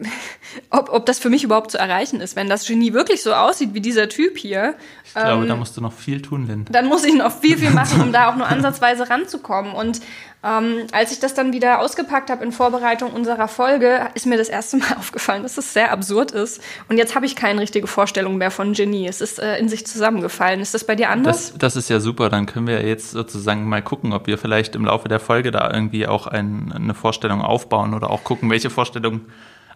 ob, 0.70 0.90
ob 0.92 1.06
das 1.06 1.18
für 1.18 1.30
mich 1.30 1.44
überhaupt 1.44 1.70
zu 1.70 1.78
erreichen 1.78 2.20
ist. 2.20 2.36
Wenn 2.36 2.48
das 2.48 2.66
Genie 2.66 2.92
wirklich 2.92 3.22
so 3.22 3.32
aussieht 3.34 3.74
wie 3.74 3.80
dieser 3.80 4.08
Typ 4.08 4.38
hier. 4.38 4.74
Ich 5.04 5.14
glaube, 5.14 5.42
ähm, 5.42 5.48
da 5.48 5.56
musst 5.56 5.76
du 5.76 5.80
noch 5.80 5.92
viel 5.92 6.22
tun, 6.22 6.46
Lynn. 6.46 6.66
Dann 6.70 6.86
muss 6.86 7.04
ich 7.04 7.14
noch 7.14 7.32
viel, 7.32 7.58
viel 7.58 7.70
machen, 7.72 8.00
um 8.00 8.12
da 8.12 8.30
auch 8.30 8.36
nur 8.36 8.46
ansatzweise 8.46 9.08
ranzukommen. 9.08 9.72
Und 9.72 10.00
ähm, 10.44 10.86
als 10.92 11.12
ich 11.12 11.18
das 11.18 11.34
dann 11.34 11.52
wieder 11.52 11.80
ausgepackt 11.80 12.30
habe 12.30 12.44
in 12.44 12.52
Vorbereitung 12.52 13.12
unserer 13.12 13.48
Folge, 13.48 14.08
ist 14.14 14.26
mir 14.26 14.36
das 14.36 14.48
erste 14.48 14.76
Mal 14.76 14.94
aufgefallen, 14.98 15.42
dass 15.42 15.58
es 15.58 15.72
sehr 15.72 15.90
absurd 15.90 16.30
ist. 16.30 16.62
Und 16.88 16.98
jetzt 16.98 17.14
habe 17.14 17.26
ich 17.26 17.36
keine 17.36 17.60
richtige 17.60 17.86
Vorstellung 17.86 18.36
mehr 18.36 18.50
von 18.50 18.72
Genie. 18.72 19.08
Es 19.08 19.20
ist 19.20 19.38
äh, 19.38 19.58
in 19.58 19.68
sich 19.68 19.86
zusammengefallen. 19.86 20.60
Ist 20.60 20.74
das 20.74 20.84
bei 20.84 20.94
dir 20.94 21.10
anders? 21.10 21.52
Das, 21.52 21.58
das 21.58 21.76
ist 21.76 21.88
ja 21.88 22.00
super. 22.00 22.28
Dann 22.28 22.46
können 22.46 22.66
wir 22.66 22.86
jetzt 22.86 23.10
sozusagen 23.10 23.68
mal 23.68 23.82
gucken, 23.82 24.12
ob 24.12 24.26
wir 24.26 24.38
vielleicht 24.38 24.74
im 24.76 24.84
Laufe 24.84 25.08
der 25.08 25.20
Folge 25.20 25.50
da 25.50 25.70
irgendwie 25.72 26.06
auch 26.06 26.26
ein, 26.26 26.72
eine 26.72 26.94
Vorstellung 26.94 27.40
aufbauen 27.40 27.94
oder 27.94 28.10
auch 28.10 28.22
gucken, 28.22 28.50
welche 28.50 28.70
Vorstellung 28.70 29.22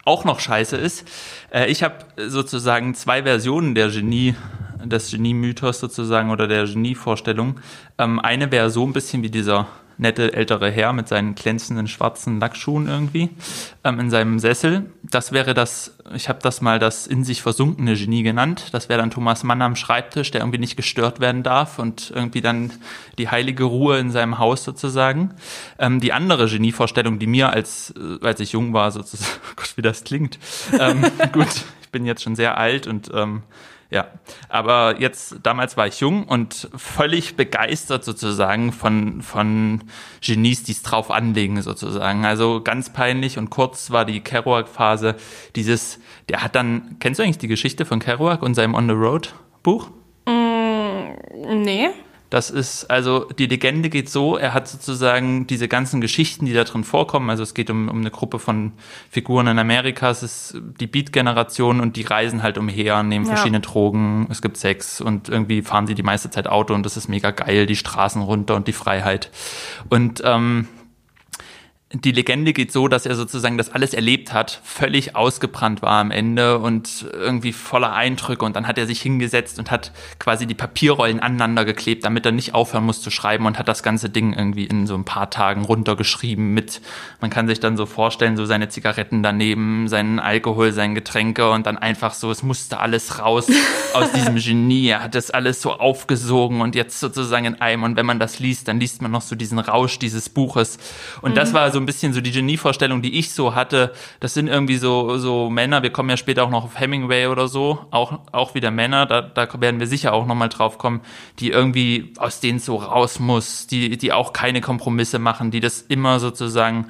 auch 0.04 0.24
noch 0.24 0.40
scheiße 0.40 0.76
ist. 0.76 1.06
Äh, 1.52 1.70
ich 1.70 1.82
habe 1.82 1.96
sozusagen 2.16 2.94
zwei 2.94 3.22
Versionen 3.22 3.74
der 3.74 3.88
Genie, 3.88 4.34
des 4.84 5.10
Genie-Mythos 5.10 5.80
sozusagen 5.80 6.30
oder 6.30 6.46
der 6.46 6.64
Genie-Vorstellung. 6.64 7.60
Ähm, 7.98 8.18
eine 8.18 8.50
wäre 8.50 8.70
so 8.70 8.86
ein 8.86 8.92
bisschen 8.92 9.22
wie 9.22 9.30
dieser 9.30 9.66
nette 10.00 10.32
ältere 10.32 10.70
Herr 10.70 10.92
mit 10.92 11.08
seinen 11.08 11.34
glänzenden 11.34 11.86
schwarzen 11.86 12.40
Lackschuhen 12.40 12.88
irgendwie 12.88 13.30
ähm, 13.84 14.00
in 14.00 14.10
seinem 14.10 14.38
Sessel. 14.38 14.90
Das 15.02 15.32
wäre 15.32 15.54
das, 15.54 15.96
ich 16.14 16.28
habe 16.28 16.40
das 16.42 16.60
mal 16.60 16.78
das 16.78 17.06
in 17.06 17.22
sich 17.22 17.42
versunkene 17.42 17.94
Genie 17.94 18.22
genannt. 18.22 18.68
Das 18.72 18.88
wäre 18.88 19.00
dann 19.00 19.10
Thomas 19.10 19.44
Mann 19.44 19.60
am 19.62 19.76
Schreibtisch, 19.76 20.30
der 20.30 20.40
irgendwie 20.40 20.58
nicht 20.58 20.76
gestört 20.76 21.20
werden 21.20 21.42
darf 21.42 21.78
und 21.78 22.12
irgendwie 22.14 22.40
dann 22.40 22.72
die 23.18 23.28
heilige 23.28 23.64
Ruhe 23.64 23.98
in 23.98 24.10
seinem 24.10 24.38
Haus 24.38 24.64
sozusagen. 24.64 25.34
Ähm, 25.78 26.00
die 26.00 26.12
andere 26.12 26.48
Genievorstellung, 26.48 27.18
die 27.18 27.26
mir 27.26 27.50
als, 27.50 27.92
äh, 27.96 28.24
als 28.26 28.40
ich 28.40 28.52
jung 28.52 28.72
war 28.72 28.90
sozusagen, 28.90 29.40
Gott, 29.56 29.76
wie 29.76 29.82
das 29.82 30.04
klingt. 30.04 30.38
Ähm, 30.78 31.04
gut, 31.32 31.48
ich 31.82 31.88
bin 31.90 32.06
jetzt 32.06 32.22
schon 32.22 32.36
sehr 32.36 32.56
alt 32.56 32.86
und 32.86 33.10
ähm, 33.14 33.42
ja, 33.90 34.06
aber 34.48 35.00
jetzt, 35.00 35.36
damals 35.42 35.76
war 35.76 35.88
ich 35.88 35.98
jung 35.98 36.24
und 36.24 36.68
völlig 36.76 37.34
begeistert 37.34 38.04
sozusagen 38.04 38.72
von, 38.72 39.20
von 39.20 39.82
Genies, 40.20 40.62
die 40.62 40.72
es 40.72 40.82
drauf 40.82 41.10
anlegen 41.10 41.60
sozusagen. 41.60 42.24
Also 42.24 42.60
ganz 42.62 42.92
peinlich 42.92 43.36
und 43.36 43.50
kurz 43.50 43.90
war 43.90 44.04
die 44.04 44.20
Kerouac-Phase. 44.20 45.16
Dieses, 45.56 45.98
der 46.28 46.44
hat 46.44 46.54
dann, 46.54 46.96
kennst 47.00 47.18
du 47.18 47.24
eigentlich 47.24 47.38
die 47.38 47.48
Geschichte 47.48 47.84
von 47.84 47.98
Kerouac 47.98 48.42
und 48.42 48.54
seinem 48.54 48.74
On 48.74 48.86
the 48.88 48.94
Road 48.94 49.34
Buch? 49.64 49.90
Mm, 50.26 51.62
nee. 51.62 51.90
Das 52.30 52.48
ist, 52.48 52.88
also 52.88 53.24
die 53.24 53.46
Legende 53.46 53.90
geht 53.90 54.08
so, 54.08 54.36
er 54.36 54.54
hat 54.54 54.68
sozusagen 54.68 55.48
diese 55.48 55.66
ganzen 55.66 56.00
Geschichten, 56.00 56.46
die 56.46 56.52
da 56.52 56.62
drin 56.62 56.84
vorkommen, 56.84 57.28
also 57.28 57.42
es 57.42 57.54
geht 57.54 57.70
um, 57.70 57.88
um 57.88 57.98
eine 57.98 58.12
Gruppe 58.12 58.38
von 58.38 58.72
Figuren 59.10 59.48
in 59.48 59.58
Amerika, 59.58 60.10
es 60.10 60.22
ist 60.22 60.56
die 60.78 60.86
Beat-Generation 60.86 61.80
und 61.80 61.96
die 61.96 62.02
reisen 62.02 62.44
halt 62.44 62.56
umher, 62.56 63.02
nehmen 63.02 63.24
ja. 63.24 63.32
verschiedene 63.32 63.60
Drogen, 63.60 64.28
es 64.30 64.40
gibt 64.40 64.56
Sex 64.56 65.00
und 65.00 65.28
irgendwie 65.28 65.62
fahren 65.62 65.88
sie 65.88 65.96
die 65.96 66.04
meiste 66.04 66.30
Zeit 66.30 66.46
Auto 66.46 66.72
und 66.72 66.86
das 66.86 66.96
ist 66.96 67.08
mega 67.08 67.32
geil, 67.32 67.66
die 67.66 67.76
Straßen 67.76 68.22
runter 68.22 68.54
und 68.54 68.68
die 68.68 68.72
Freiheit. 68.72 69.30
Und 69.88 70.22
ähm, 70.24 70.68
die 71.92 72.12
Legende 72.12 72.52
geht 72.52 72.70
so, 72.70 72.86
dass 72.86 73.04
er 73.04 73.16
sozusagen 73.16 73.58
das 73.58 73.70
alles 73.70 73.94
erlebt 73.94 74.32
hat, 74.32 74.60
völlig 74.62 75.16
ausgebrannt 75.16 75.82
war 75.82 76.00
am 76.00 76.12
Ende 76.12 76.60
und 76.60 77.04
irgendwie 77.12 77.52
voller 77.52 77.92
Eindrücke 77.92 78.44
und 78.44 78.54
dann 78.54 78.68
hat 78.68 78.78
er 78.78 78.86
sich 78.86 79.02
hingesetzt 79.02 79.58
und 79.58 79.72
hat 79.72 79.90
quasi 80.20 80.46
die 80.46 80.54
Papierrollen 80.54 81.18
aneinander 81.18 81.64
geklebt, 81.64 82.04
damit 82.04 82.24
er 82.24 82.30
nicht 82.30 82.54
aufhören 82.54 82.84
muss 82.84 83.02
zu 83.02 83.10
schreiben 83.10 83.44
und 83.44 83.58
hat 83.58 83.66
das 83.66 83.82
ganze 83.82 84.08
Ding 84.08 84.32
irgendwie 84.34 84.66
in 84.66 84.86
so 84.86 84.94
ein 84.94 85.04
paar 85.04 85.30
Tagen 85.30 85.64
runtergeschrieben 85.64 86.54
mit, 86.54 86.80
man 87.20 87.28
kann 87.28 87.48
sich 87.48 87.58
dann 87.58 87.76
so 87.76 87.86
vorstellen, 87.86 88.36
so 88.36 88.44
seine 88.44 88.68
Zigaretten 88.68 89.24
daneben, 89.24 89.88
seinen 89.88 90.20
Alkohol, 90.20 90.70
seine 90.70 90.94
Getränke 90.94 91.50
und 91.50 91.66
dann 91.66 91.76
einfach 91.76 92.14
so, 92.14 92.30
es 92.30 92.44
musste 92.44 92.78
alles 92.78 93.18
raus 93.18 93.48
aus 93.94 94.12
diesem 94.12 94.36
Genie, 94.40 94.86
er 94.86 95.02
hat 95.02 95.16
das 95.16 95.32
alles 95.32 95.60
so 95.60 95.72
aufgesogen 95.72 96.60
und 96.60 96.76
jetzt 96.76 97.00
sozusagen 97.00 97.46
in 97.46 97.60
einem 97.60 97.82
und 97.82 97.96
wenn 97.96 98.06
man 98.06 98.20
das 98.20 98.38
liest, 98.38 98.68
dann 98.68 98.78
liest 98.78 99.02
man 99.02 99.10
noch 99.10 99.22
so 99.22 99.34
diesen 99.34 99.58
Rausch 99.58 99.98
dieses 99.98 100.28
Buches 100.28 100.78
und 101.20 101.32
mhm. 101.32 101.34
das 101.34 101.52
war 101.52 101.72
so 101.72 101.79
ein 101.80 101.86
bisschen 101.86 102.12
so 102.12 102.20
die 102.20 102.30
Genievorstellung, 102.30 103.02
die 103.02 103.18
ich 103.18 103.32
so 103.32 103.54
hatte. 103.54 103.92
Das 104.20 104.34
sind 104.34 104.46
irgendwie 104.46 104.76
so, 104.76 105.18
so 105.18 105.50
Männer, 105.50 105.82
wir 105.82 105.90
kommen 105.90 106.10
ja 106.10 106.16
später 106.16 106.44
auch 106.44 106.50
noch 106.50 106.64
auf 106.64 106.78
Hemingway 106.78 107.26
oder 107.26 107.48
so, 107.48 107.86
auch, 107.90 108.20
auch 108.32 108.54
wieder 108.54 108.70
Männer, 108.70 109.06
da, 109.06 109.22
da 109.22 109.48
werden 109.60 109.80
wir 109.80 109.86
sicher 109.86 110.12
auch 110.12 110.26
nochmal 110.26 110.48
drauf 110.48 110.78
kommen, 110.78 111.00
die 111.38 111.50
irgendwie 111.50 112.12
aus 112.18 112.40
denen 112.40 112.58
so 112.58 112.76
raus 112.76 113.18
muss, 113.18 113.66
die, 113.66 113.96
die 113.96 114.12
auch 114.12 114.32
keine 114.32 114.60
Kompromisse 114.60 115.18
machen, 115.18 115.50
die 115.50 115.60
das 115.60 115.82
immer 115.82 116.20
sozusagen 116.20 116.86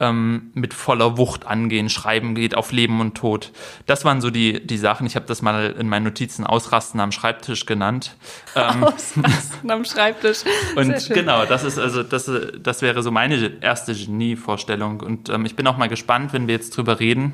ähm, 0.00 0.50
mit 0.54 0.74
voller 0.74 1.18
Wucht 1.18 1.46
angehen, 1.46 1.88
schreiben 1.88 2.34
geht 2.34 2.56
auf 2.56 2.70
Leben 2.72 3.00
und 3.00 3.16
Tod. 3.16 3.52
Das 3.86 4.04
waren 4.04 4.20
so 4.20 4.30
die, 4.30 4.64
die 4.64 4.78
Sachen. 4.78 5.06
Ich 5.06 5.16
habe 5.16 5.26
das 5.26 5.42
mal 5.42 5.74
in 5.78 5.88
meinen 5.88 6.04
Notizen 6.04 6.46
Ausrasten 6.46 7.00
am 7.00 7.10
Schreibtisch 7.10 7.66
genannt. 7.66 8.16
Ähm, 8.54 8.84
Ausrasten 8.84 9.70
am 9.70 9.84
Schreibtisch. 9.84 10.38
und 10.76 11.10
genau, 11.10 11.46
das 11.46 11.64
ist 11.64 11.78
also 11.78 12.02
das, 12.02 12.30
das 12.62 12.82
wäre 12.82 13.02
so 13.02 13.10
meine 13.10 13.60
erste 13.60 13.94
Genie-Vorstellung. 13.94 15.00
Und 15.00 15.28
ähm, 15.30 15.44
ich 15.46 15.56
bin 15.56 15.66
auch 15.66 15.76
mal 15.76 15.88
gespannt, 15.88 16.32
wenn 16.32 16.46
wir 16.46 16.54
jetzt 16.54 16.76
drüber 16.76 17.00
reden. 17.00 17.32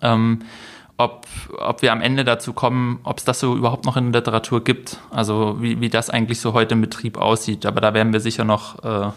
Ähm, 0.00 0.40
ob, 0.96 1.26
ob 1.58 1.82
wir 1.82 1.92
am 1.92 2.02
Ende 2.02 2.24
dazu 2.24 2.52
kommen, 2.52 3.00
ob 3.04 3.18
es 3.18 3.24
das 3.24 3.40
so 3.40 3.56
überhaupt 3.56 3.86
noch 3.86 3.96
in 3.96 4.12
der 4.12 4.20
Literatur 4.20 4.62
gibt. 4.62 4.98
Also 5.10 5.56
wie, 5.60 5.80
wie 5.80 5.88
das 5.88 6.10
eigentlich 6.10 6.40
so 6.40 6.52
heute 6.52 6.74
im 6.74 6.82
Betrieb 6.82 7.16
aussieht. 7.16 7.64
Aber 7.64 7.80
da 7.80 7.94
werden 7.94 8.12
wir 8.12 8.20
sicher 8.20 8.44
noch 8.44 8.84
äh, 8.84 9.10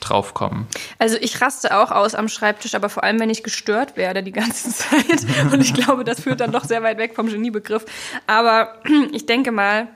drauf 0.00 0.34
kommen. 0.34 0.66
Also 0.98 1.16
ich 1.20 1.40
raste 1.40 1.76
auch 1.76 1.90
aus 1.90 2.14
am 2.14 2.28
Schreibtisch, 2.28 2.74
aber 2.74 2.88
vor 2.88 3.04
allem, 3.04 3.18
wenn 3.20 3.30
ich 3.30 3.42
gestört 3.42 3.96
werde 3.96 4.22
die 4.22 4.32
ganze 4.32 4.70
Zeit. 4.72 5.26
Und 5.52 5.60
ich 5.60 5.74
glaube, 5.74 6.04
das 6.04 6.20
führt 6.20 6.40
dann 6.40 6.52
doch 6.52 6.64
sehr 6.64 6.82
weit 6.82 6.98
weg 6.98 7.14
vom 7.14 7.28
Geniebegriff. 7.28 7.84
Aber 8.26 8.80
ich 9.12 9.26
denke 9.26 9.52
mal, 9.52 9.88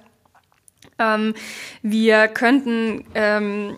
ähm, 0.99 1.35
wir 1.83 2.29
könnten 2.29 3.05
ähm, 3.15 3.77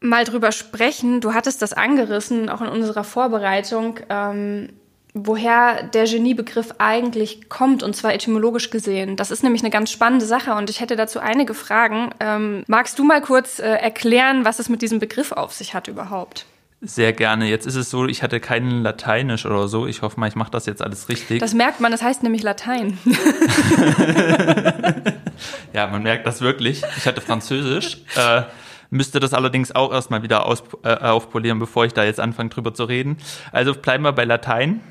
mal 0.00 0.24
drüber 0.24 0.52
sprechen. 0.52 1.20
Du 1.20 1.34
hattest 1.34 1.62
das 1.62 1.72
angerissen, 1.72 2.48
auch 2.48 2.60
in 2.60 2.68
unserer 2.68 3.04
Vorbereitung. 3.04 4.00
Ähm, 4.08 4.70
woher 5.18 5.82
der 5.82 6.04
Geniebegriff 6.04 6.74
eigentlich 6.76 7.48
kommt, 7.48 7.82
und 7.82 7.96
zwar 7.96 8.12
etymologisch 8.12 8.68
gesehen. 8.68 9.16
Das 9.16 9.30
ist 9.30 9.42
nämlich 9.42 9.62
eine 9.62 9.70
ganz 9.70 9.90
spannende 9.90 10.26
Sache 10.26 10.52
und 10.54 10.68
ich 10.68 10.80
hätte 10.80 10.94
dazu 10.94 11.20
einige 11.20 11.54
Fragen. 11.54 12.10
Ähm, 12.20 12.64
magst 12.66 12.98
du 12.98 13.04
mal 13.04 13.22
kurz 13.22 13.58
äh, 13.58 13.62
erklären, 13.62 14.44
was 14.44 14.58
es 14.58 14.68
mit 14.68 14.82
diesem 14.82 14.98
Begriff 14.98 15.32
auf 15.32 15.54
sich 15.54 15.72
hat 15.72 15.88
überhaupt? 15.88 16.44
Sehr 16.82 17.14
gerne. 17.14 17.48
Jetzt 17.48 17.66
ist 17.66 17.76
es 17.76 17.88
so, 17.88 18.04
ich 18.06 18.22
hatte 18.22 18.40
keinen 18.40 18.82
Lateinisch 18.82 19.46
oder 19.46 19.66
so. 19.68 19.86
Ich 19.86 20.02
hoffe 20.02 20.20
mal, 20.20 20.28
ich 20.28 20.36
mache 20.36 20.50
das 20.50 20.66
jetzt 20.66 20.82
alles 20.82 21.08
richtig. 21.08 21.40
Das 21.40 21.54
merkt 21.54 21.80
man, 21.80 21.90
das 21.90 22.02
heißt 22.02 22.22
nämlich 22.22 22.42
Latein. 22.42 22.98
ja, 25.72 25.86
man 25.86 26.02
merkt 26.02 26.26
das 26.26 26.42
wirklich. 26.42 26.82
Ich 26.98 27.06
hatte 27.06 27.22
Französisch. 27.22 28.02
Äh, 28.16 28.42
müsste 28.90 29.18
das 29.18 29.32
allerdings 29.32 29.74
auch 29.74 29.90
erstmal 29.90 30.22
wieder 30.22 30.44
aus, 30.44 30.62
äh, 30.84 30.94
aufpolieren, 30.94 31.58
bevor 31.58 31.86
ich 31.86 31.94
da 31.94 32.04
jetzt 32.04 32.20
anfange 32.20 32.50
drüber 32.50 32.74
zu 32.74 32.84
reden. 32.84 33.16
Also 33.52 33.72
bleiben 33.72 34.04
wir 34.04 34.12
bei 34.12 34.24
Latein. 34.24 34.82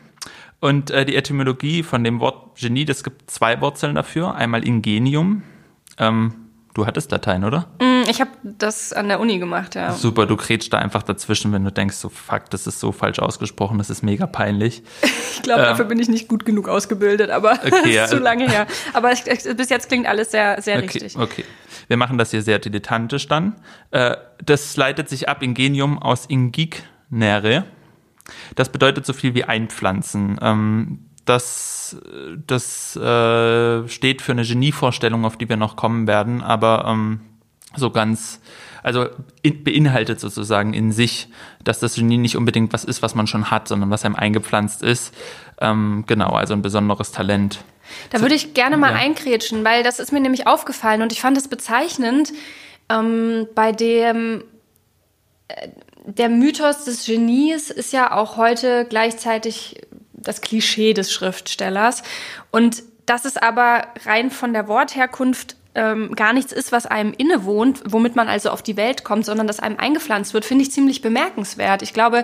Und 0.66 0.90
äh, 0.90 1.06
die 1.06 1.16
Etymologie 1.16 1.84
von 1.84 2.04
dem 2.04 2.20
Wort 2.20 2.58
Genie, 2.60 2.86
das 2.86 3.04
gibt 3.04 3.30
zwei 3.30 3.62
Wurzeln 3.62 3.94
dafür. 3.94 4.34
Einmal 4.34 4.66
Ingenium. 4.66 5.44
Ähm, 6.00 6.34
du 6.74 6.88
hattest 6.88 7.12
Latein, 7.12 7.44
oder? 7.44 7.68
Mm, 7.80 8.10
ich 8.10 8.20
habe 8.20 8.32
das 8.42 8.92
an 8.92 9.08
der 9.08 9.20
Uni 9.20 9.38
gemacht, 9.38 9.76
ja. 9.76 9.92
Super, 9.92 10.26
du 10.26 10.36
kretschst 10.36 10.74
da 10.74 10.80
einfach 10.80 11.04
dazwischen, 11.04 11.54
wenn 11.54 11.64
du 11.64 11.72
denkst, 11.72 11.98
so 11.98 12.10
fuck, 12.10 12.50
das 12.50 12.66
ist 12.66 12.80
so 12.80 12.92
falsch 12.92 13.20
ausgesprochen, 13.20 13.78
das 13.78 13.92
ist 13.92 14.02
mega 14.02 14.26
peinlich. 14.26 14.82
ich 15.36 15.44
glaube, 15.44 15.62
ähm, 15.62 15.68
dafür 15.68 15.86
bin 15.86 16.00
ich 16.00 16.10
nicht 16.10 16.28
gut 16.28 16.46
genug 16.46 16.68
ausgebildet, 16.68 17.30
aber 17.30 17.52
okay, 17.64 18.04
ist 18.04 18.10
zu 18.10 18.18
lange 18.18 18.50
her. 18.50 18.66
Aber 18.94 19.12
ich, 19.12 19.24
bis 19.24 19.70
jetzt 19.70 19.88
klingt 19.88 20.08
alles 20.08 20.32
sehr, 20.32 20.60
sehr 20.64 20.78
okay, 20.78 20.86
richtig. 20.86 21.16
Okay, 21.16 21.46
wir 21.88 21.98
machen 21.98 22.18
das 22.18 22.32
hier 22.32 22.42
sehr 22.42 22.58
dilettantisch 22.58 23.28
dann. 23.28 23.54
Äh, 23.92 24.18
das 24.44 24.76
leitet 24.78 25.10
sich 25.10 25.30
ab 25.30 25.44
Ingenium 25.44 26.00
aus 26.02 26.26
Ingignere 26.26 27.66
das 28.56 28.72
bedeutet 28.72 29.06
so 29.06 29.14
viel 29.14 29.34
wie 29.34 29.44
einpflanzen. 29.44 30.40
Ähm, 30.42 31.00
das 31.26 31.98
das 32.48 32.96
äh, 32.96 33.88
steht 33.88 34.22
für 34.22 34.32
eine 34.32 34.44
Genievorstellung, 34.44 35.26
auf 35.26 35.38
die 35.38 35.50
wir 35.50 35.58
noch 35.58 35.76
kommen 35.76 36.08
werden, 36.08 36.42
aber 36.42 36.86
ähm, 36.88 37.22
so 37.76 37.92
ganz, 37.92 38.42
also 38.84 39.08
in, 39.42 39.64
beinhaltet 39.64 40.20
sozusagen 40.20 40.74
in 40.74 40.92
sich, 40.92 41.28
dass 41.64 41.80
das 41.80 41.96
Genie 41.96 42.18
nicht 42.18 42.38
unbedingt 42.38 42.74
was 42.74 42.84
ist, 42.86 43.02
was 43.02 43.16
man 43.16 43.28
schon 43.28 43.52
hat, 43.52 43.68
sondern 43.68 43.90
was 43.90 44.06
einem 44.06 44.16
eingepflanzt 44.16 44.82
ist. 44.82 45.14
Ähm, 45.60 46.06
genau, 46.08 46.32
also 46.32 46.54
ein 46.54 46.62
besonderes 46.62 47.12
Talent. 47.12 47.64
Da 48.10 48.22
würde 48.22 48.36
ich 48.36 48.54
gerne 48.54 48.78
mal 48.78 48.94
ja. 48.94 48.98
einkrätschen, 48.98 49.64
weil 49.64 49.84
das 49.84 50.00
ist 50.00 50.12
mir 50.12 50.20
nämlich 50.20 50.48
aufgefallen 50.48 51.02
und 51.02 51.12
ich 51.12 51.22
fand 51.22 51.38
es 51.38 51.48
bezeichnend, 51.48 52.32
ähm, 52.90 53.48
bei 53.56 53.72
dem 53.72 54.44
äh, 55.48 55.70
der 56.06 56.30
Mythos 56.30 56.86
des 56.86 57.06
Genies 57.06 57.70
ist 57.70 57.94
ja 57.94 58.12
auch 58.12 58.38
heute 58.38 58.86
gleichzeitig 58.86 59.82
das 60.14 60.42
Klischee 60.42 60.94
des 60.94 61.12
Schriftstellers. 61.12 62.04
Und 62.52 62.84
das 63.06 63.26
ist 63.26 63.42
aber 63.42 63.88
rein 64.06 64.32
von 64.32 64.54
der 64.54 64.68
Wortherkunft 64.68 65.56
ähm, 65.76 66.16
gar 66.16 66.32
nichts 66.32 66.54
ist, 66.54 66.72
was 66.72 66.86
einem 66.86 67.14
innewohnt, 67.18 67.84
womit 67.86 68.16
man 68.16 68.30
also 68.30 68.50
auf 68.50 68.62
die 68.62 68.78
Welt 68.78 69.04
kommt, 69.04 69.26
sondern 69.26 69.46
das 69.46 69.60
einem 69.60 69.78
eingepflanzt 69.78 70.34
wird, 70.34 70.46
finde 70.46 70.64
ich 70.64 70.72
ziemlich 70.72 71.02
bemerkenswert. 71.02 71.82
Ich 71.82 71.94
glaube, 71.94 72.24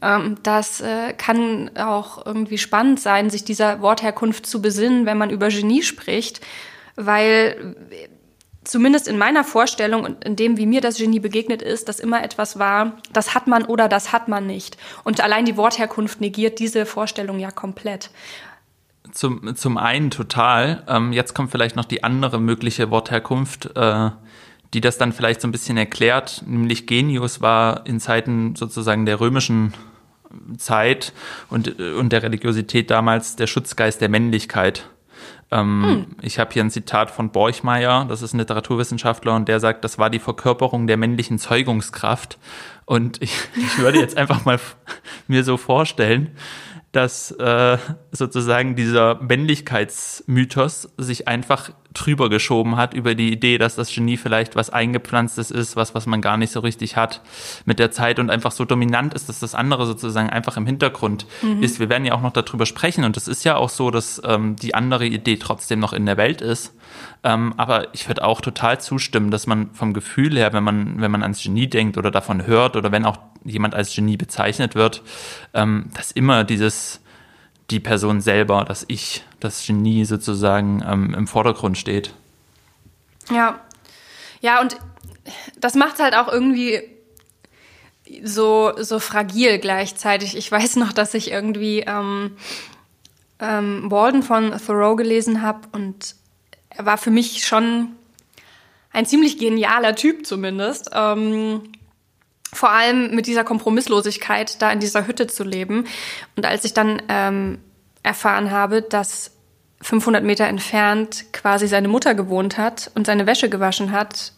ähm, 0.00 0.36
das 0.44 0.80
äh, 0.80 1.12
kann 1.12 1.76
auch 1.76 2.24
irgendwie 2.24 2.58
spannend 2.58 3.00
sein, 3.00 3.30
sich 3.30 3.44
dieser 3.44 3.80
Wortherkunft 3.80 4.46
zu 4.46 4.62
besinnen, 4.62 5.06
wenn 5.06 5.18
man 5.18 5.30
über 5.30 5.48
Genie 5.48 5.82
spricht, 5.82 6.40
weil 6.94 7.74
zumindest 8.64 9.08
in 9.08 9.18
meiner 9.18 9.44
Vorstellung 9.44 10.04
und 10.04 10.24
in 10.24 10.36
dem, 10.36 10.56
wie 10.56 10.66
mir 10.66 10.80
das 10.80 10.98
Genie 10.98 11.20
begegnet 11.20 11.62
ist, 11.62 11.88
das 11.88 12.00
immer 12.00 12.22
etwas 12.22 12.58
war, 12.58 12.94
das 13.12 13.34
hat 13.34 13.46
man 13.46 13.64
oder 13.64 13.88
das 13.88 14.12
hat 14.12 14.28
man 14.28 14.46
nicht. 14.46 14.76
Und 15.04 15.20
allein 15.20 15.44
die 15.44 15.56
Wortherkunft 15.56 16.20
negiert 16.20 16.58
diese 16.58 16.86
Vorstellung 16.86 17.38
ja 17.38 17.50
komplett. 17.50 18.10
Zum, 19.12 19.54
zum 19.54 19.76
einen 19.76 20.10
total. 20.10 20.82
Ähm, 20.88 21.12
jetzt 21.12 21.34
kommt 21.34 21.50
vielleicht 21.50 21.76
noch 21.76 21.84
die 21.84 22.02
andere 22.02 22.40
mögliche 22.40 22.90
Wortherkunft, 22.90 23.76
äh, 23.76 24.10
die 24.72 24.80
das 24.80 24.98
dann 24.98 25.12
vielleicht 25.12 25.40
so 25.40 25.46
ein 25.46 25.52
bisschen 25.52 25.76
erklärt. 25.76 26.42
Nämlich 26.46 26.86
Genius 26.86 27.40
war 27.40 27.86
in 27.86 28.00
Zeiten 28.00 28.56
sozusagen 28.56 29.06
der 29.06 29.20
römischen 29.20 29.72
Zeit 30.58 31.12
und, 31.48 31.80
und 31.80 32.12
der 32.12 32.22
Religiosität 32.22 32.90
damals 32.90 33.36
der 33.36 33.46
Schutzgeist 33.46 34.00
der 34.00 34.08
Männlichkeit. 34.08 34.88
Ähm, 35.54 35.84
hm. 35.84 36.06
Ich 36.20 36.40
habe 36.40 36.52
hier 36.52 36.64
ein 36.64 36.70
Zitat 36.70 37.12
von 37.12 37.30
Borchmeier, 37.30 38.06
das 38.06 38.22
ist 38.22 38.34
ein 38.34 38.38
Literaturwissenschaftler, 38.38 39.36
und 39.36 39.48
der 39.48 39.60
sagt, 39.60 39.84
das 39.84 39.98
war 39.98 40.10
die 40.10 40.18
Verkörperung 40.18 40.88
der 40.88 40.96
männlichen 40.96 41.38
Zeugungskraft. 41.38 42.38
Und 42.84 43.22
ich, 43.22 43.32
ich 43.56 43.78
würde 43.78 44.00
jetzt 44.00 44.16
einfach 44.16 44.44
mal 44.44 44.58
mir 45.28 45.44
so 45.44 45.56
vorstellen, 45.56 46.32
dass 46.90 47.30
äh, 47.32 47.78
sozusagen 48.10 48.76
dieser 48.76 49.16
Männlichkeitsmythos 49.20 50.92
sich 50.96 51.28
einfach 51.28 51.70
drüber 51.94 52.28
geschoben 52.28 52.76
hat 52.76 52.92
über 52.92 53.14
die 53.14 53.32
Idee, 53.32 53.56
dass 53.56 53.76
das 53.76 53.92
Genie 53.92 54.16
vielleicht 54.16 54.56
was 54.56 54.70
eingepflanztes 54.70 55.50
ist, 55.50 55.76
was 55.76 55.94
was 55.94 56.06
man 56.06 56.20
gar 56.20 56.36
nicht 56.36 56.50
so 56.52 56.60
richtig 56.60 56.96
hat 56.96 57.22
mit 57.64 57.78
der 57.78 57.90
Zeit 57.90 58.18
und 58.18 58.30
einfach 58.30 58.52
so 58.52 58.64
dominant 58.64 59.14
ist, 59.14 59.28
dass 59.28 59.38
das 59.38 59.54
andere 59.54 59.86
sozusagen 59.86 60.28
einfach 60.28 60.56
im 60.56 60.66
Hintergrund 60.66 61.26
mhm. 61.42 61.62
ist. 61.62 61.80
Wir 61.80 61.88
werden 61.88 62.04
ja 62.04 62.14
auch 62.14 62.22
noch 62.22 62.32
darüber 62.32 62.66
sprechen 62.66 63.04
und 63.04 63.16
es 63.16 63.28
ist 63.28 63.44
ja 63.44 63.56
auch 63.56 63.68
so, 63.68 63.90
dass 63.90 64.20
ähm, 64.24 64.56
die 64.56 64.74
andere 64.74 65.06
Idee 65.06 65.36
trotzdem 65.36 65.78
noch 65.78 65.92
in 65.92 66.04
der 66.04 66.16
Welt 66.16 66.40
ist. 66.40 66.74
Ähm, 67.22 67.54
aber 67.56 67.94
ich 67.94 68.08
würde 68.08 68.24
auch 68.24 68.40
total 68.40 68.80
zustimmen, 68.80 69.30
dass 69.30 69.46
man 69.46 69.70
vom 69.72 69.94
Gefühl 69.94 70.36
her, 70.36 70.52
wenn 70.52 70.64
man 70.64 71.00
wenn 71.00 71.10
man 71.10 71.22
ans 71.22 71.42
Genie 71.42 71.68
denkt 71.68 71.96
oder 71.96 72.10
davon 72.10 72.46
hört 72.46 72.76
oder 72.76 72.92
wenn 72.92 73.04
auch 73.04 73.18
jemand 73.44 73.74
als 73.74 73.94
Genie 73.94 74.16
bezeichnet 74.16 74.74
wird, 74.74 75.02
ähm, 75.52 75.90
dass 75.94 76.10
immer 76.10 76.44
dieses 76.44 77.00
die 77.70 77.80
Person 77.80 78.20
selber, 78.20 78.64
dass 78.64 78.84
ich, 78.88 79.24
das 79.40 79.66
Genie 79.66 80.04
sozusagen 80.04 80.82
ähm, 80.86 81.14
im 81.14 81.26
Vordergrund 81.26 81.78
steht. 81.78 82.14
Ja. 83.30 83.60
Ja, 84.40 84.60
und 84.60 84.76
das 85.58 85.74
macht 85.74 85.98
halt 85.98 86.14
auch 86.14 86.30
irgendwie 86.30 86.82
so, 88.22 88.72
so 88.78 88.98
fragil 88.98 89.58
gleichzeitig. 89.58 90.36
Ich 90.36 90.50
weiß 90.50 90.76
noch, 90.76 90.92
dass 90.92 91.14
ich 91.14 91.30
irgendwie 91.30 91.80
ähm, 91.80 92.36
ähm, 93.40 93.90
Walden 93.90 94.22
von 94.22 94.52
Thoreau 94.58 94.96
gelesen 94.96 95.42
habe 95.42 95.60
und 95.72 96.14
er 96.70 96.86
war 96.86 96.98
für 96.98 97.10
mich 97.10 97.46
schon 97.46 97.92
ein 98.92 99.06
ziemlich 99.06 99.38
genialer 99.38 99.94
Typ 99.94 100.26
zumindest. 100.26 100.90
Ähm, 100.92 101.62
vor 102.54 102.70
allem 102.70 103.14
mit 103.14 103.26
dieser 103.26 103.44
Kompromisslosigkeit 103.44 104.62
da 104.62 104.70
in 104.70 104.80
dieser 104.80 105.06
Hütte 105.06 105.26
zu 105.26 105.44
leben. 105.44 105.86
Und 106.36 106.46
als 106.46 106.64
ich 106.64 106.72
dann 106.72 107.02
ähm, 107.08 107.58
erfahren 108.02 108.50
habe, 108.50 108.82
dass 108.82 109.32
500 109.82 110.24
Meter 110.24 110.46
entfernt 110.46 111.26
quasi 111.32 111.66
seine 111.66 111.88
Mutter 111.88 112.14
gewohnt 112.14 112.56
hat 112.56 112.90
und 112.94 113.06
seine 113.06 113.26
Wäsche 113.26 113.50
gewaschen 113.50 113.92
hat, 113.92 114.32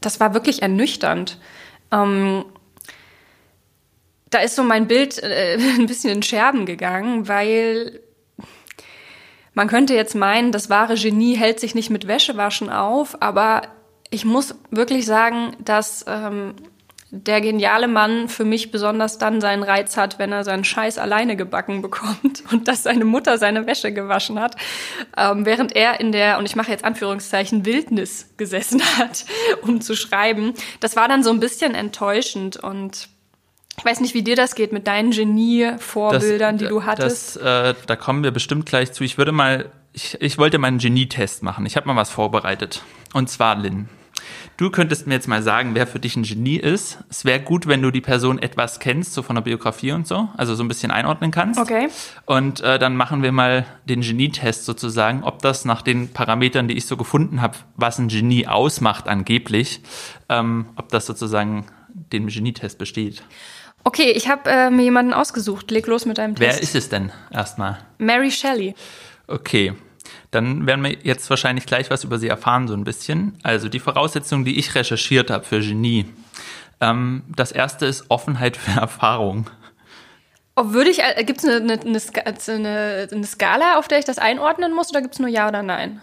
das 0.00 0.20
war 0.20 0.34
wirklich 0.34 0.62
ernüchternd. 0.62 1.38
Ähm, 1.92 2.44
da 4.28 4.40
ist 4.40 4.56
so 4.56 4.64
mein 4.64 4.86
Bild 4.86 5.22
äh, 5.22 5.58
ein 5.78 5.86
bisschen 5.86 6.10
in 6.10 6.22
Scherben 6.22 6.66
gegangen, 6.66 7.28
weil 7.28 8.00
man 9.54 9.68
könnte 9.68 9.94
jetzt 9.94 10.14
meinen, 10.14 10.52
das 10.52 10.68
wahre 10.68 10.96
Genie 10.96 11.34
hält 11.34 11.60
sich 11.60 11.74
nicht 11.74 11.88
mit 11.88 12.06
Wäschewaschen 12.06 12.68
auf, 12.68 13.22
aber 13.22 13.62
ich 14.10 14.26
muss 14.26 14.54
wirklich 14.70 15.06
sagen, 15.06 15.56
dass 15.58 16.04
ähm, 16.06 16.54
der 17.10 17.40
geniale 17.40 17.86
Mann 17.86 18.28
für 18.28 18.44
mich 18.44 18.72
besonders 18.72 19.18
dann 19.18 19.40
seinen 19.40 19.62
Reiz 19.62 19.96
hat, 19.96 20.18
wenn 20.18 20.32
er 20.32 20.42
seinen 20.42 20.64
Scheiß 20.64 20.98
alleine 20.98 21.36
gebacken 21.36 21.80
bekommt 21.80 22.42
und 22.52 22.66
dass 22.68 22.82
seine 22.82 23.04
Mutter 23.04 23.38
seine 23.38 23.66
Wäsche 23.66 23.92
gewaschen 23.92 24.40
hat, 24.40 24.56
ähm, 25.16 25.46
während 25.46 25.74
er 25.76 26.00
in 26.00 26.12
der, 26.12 26.38
und 26.38 26.46
ich 26.46 26.56
mache 26.56 26.70
jetzt 26.70 26.84
Anführungszeichen, 26.84 27.64
Wildnis 27.64 28.34
gesessen 28.36 28.82
hat, 28.98 29.24
um 29.62 29.80
zu 29.80 29.94
schreiben. 29.94 30.54
Das 30.80 30.96
war 30.96 31.08
dann 31.08 31.22
so 31.22 31.30
ein 31.30 31.40
bisschen 31.40 31.74
enttäuschend 31.74 32.56
und 32.56 33.08
ich 33.78 33.84
weiß 33.84 34.00
nicht, 34.00 34.14
wie 34.14 34.22
dir 34.22 34.36
das 34.36 34.54
geht 34.54 34.72
mit 34.72 34.86
deinen 34.86 35.10
Genie-Vorbildern, 35.10 36.56
die 36.56 36.66
du 36.66 36.84
hattest. 36.84 37.36
Das, 37.36 37.72
äh, 37.72 37.74
da 37.86 37.94
kommen 37.94 38.24
wir 38.24 38.30
bestimmt 38.30 38.64
gleich 38.64 38.92
zu. 38.92 39.04
Ich 39.04 39.18
würde 39.18 39.32
mal, 39.32 39.70
ich, 39.92 40.16
ich 40.20 40.38
wollte 40.38 40.56
mal 40.56 40.68
einen 40.68 40.78
Genie-Test 40.78 41.42
machen. 41.42 41.66
Ich 41.66 41.76
habe 41.76 41.86
mal 41.86 41.94
was 41.94 42.10
vorbereitet. 42.10 42.82
Und 43.12 43.28
zwar, 43.28 43.54
Lynn, 43.56 43.90
Du 44.56 44.70
könntest 44.70 45.06
mir 45.06 45.12
jetzt 45.12 45.28
mal 45.28 45.42
sagen, 45.42 45.74
wer 45.74 45.86
für 45.86 45.98
dich 45.98 46.16
ein 46.16 46.22
Genie 46.22 46.56
ist. 46.56 46.98
Es 47.10 47.26
wäre 47.26 47.40
gut, 47.40 47.66
wenn 47.66 47.82
du 47.82 47.90
die 47.90 48.00
Person 48.00 48.38
etwas 48.38 48.80
kennst, 48.80 49.12
so 49.12 49.22
von 49.22 49.36
der 49.36 49.42
Biografie 49.42 49.92
und 49.92 50.06
so, 50.06 50.30
also 50.38 50.54
so 50.54 50.64
ein 50.64 50.68
bisschen 50.68 50.90
einordnen 50.90 51.30
kannst. 51.30 51.60
Okay. 51.60 51.88
Und 52.24 52.62
äh, 52.62 52.78
dann 52.78 52.96
machen 52.96 53.22
wir 53.22 53.32
mal 53.32 53.66
den 53.84 54.00
Genietest 54.00 54.64
sozusagen, 54.64 55.24
ob 55.24 55.42
das 55.42 55.66
nach 55.66 55.82
den 55.82 56.08
Parametern, 56.08 56.68
die 56.68 56.76
ich 56.76 56.86
so 56.86 56.96
gefunden 56.96 57.42
habe, 57.42 57.58
was 57.76 57.98
ein 57.98 58.08
Genie 58.08 58.46
ausmacht 58.46 59.08
angeblich, 59.08 59.82
ähm, 60.30 60.66
ob 60.76 60.88
das 60.88 61.04
sozusagen 61.04 61.66
den 62.12 62.28
Genietest 62.28 62.78
besteht. 62.78 63.22
Okay, 63.84 64.10
ich 64.10 64.28
habe 64.28 64.48
äh, 64.50 64.70
mir 64.70 64.84
jemanden 64.84 65.12
ausgesucht. 65.12 65.70
Leg 65.70 65.86
los 65.86 66.06
mit 66.06 66.16
deinem 66.16 66.34
Test. 66.34 66.40
Wer 66.40 66.62
ist 66.62 66.74
es 66.74 66.88
denn 66.88 67.12
erstmal? 67.30 67.78
Mary 67.98 68.30
Shelley. 68.30 68.74
Okay, 69.28 69.74
dann 70.36 70.66
werden 70.66 70.84
wir 70.84 70.92
jetzt 71.02 71.30
wahrscheinlich 71.30 71.64
gleich 71.64 71.90
was 71.90 72.04
über 72.04 72.18
sie 72.18 72.28
erfahren, 72.28 72.68
so 72.68 72.74
ein 72.74 72.84
bisschen. 72.84 73.38
Also 73.42 73.70
die 73.70 73.80
Voraussetzungen, 73.80 74.44
die 74.44 74.58
ich 74.58 74.74
recherchiert 74.74 75.30
habe 75.30 75.44
für 75.44 75.60
Genie. 75.60 76.04
Ähm, 76.78 77.22
das 77.34 77.52
erste 77.52 77.86
ist 77.86 78.10
Offenheit 78.10 78.56
für 78.58 78.78
Erfahrung. 78.78 79.48
Oh, 80.54 80.72
würde 80.72 80.90
ich, 80.90 81.02
äh, 81.02 81.24
gibt 81.24 81.42
es 81.42 81.48
eine, 81.48 81.72
eine, 81.72 81.80
eine, 81.80 83.08
eine, 83.10 83.26
Skala, 83.26 83.78
auf 83.78 83.88
der 83.88 83.98
ich 83.98 84.04
das 84.04 84.18
einordnen 84.18 84.74
muss, 84.74 84.90
oder 84.90 85.00
gibt 85.00 85.14
es 85.14 85.20
nur 85.20 85.30
Ja 85.30 85.48
oder 85.48 85.62
Nein? 85.62 86.02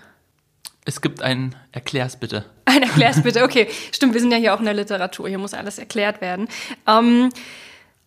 Es 0.86 1.00
gibt 1.00 1.22
ein 1.22 1.56
Erklär's 1.72 2.20
bitte. 2.20 2.46
Ein 2.66 2.82
Erklär's 2.82 3.22
bitte, 3.22 3.44
okay. 3.44 3.68
Stimmt, 3.92 4.16
wir 4.16 4.22
sind 4.22 4.32
ja 4.32 4.38
hier 4.38 4.56
auch 4.56 4.60
in 4.60 4.66
der 4.66 4.74
Literatur, 4.74 5.30
hier 5.30 5.38
muss 5.38 5.54
alles 5.54 5.78
erklärt 5.78 6.22
werden. 6.22 6.48
Ähm, 6.88 7.30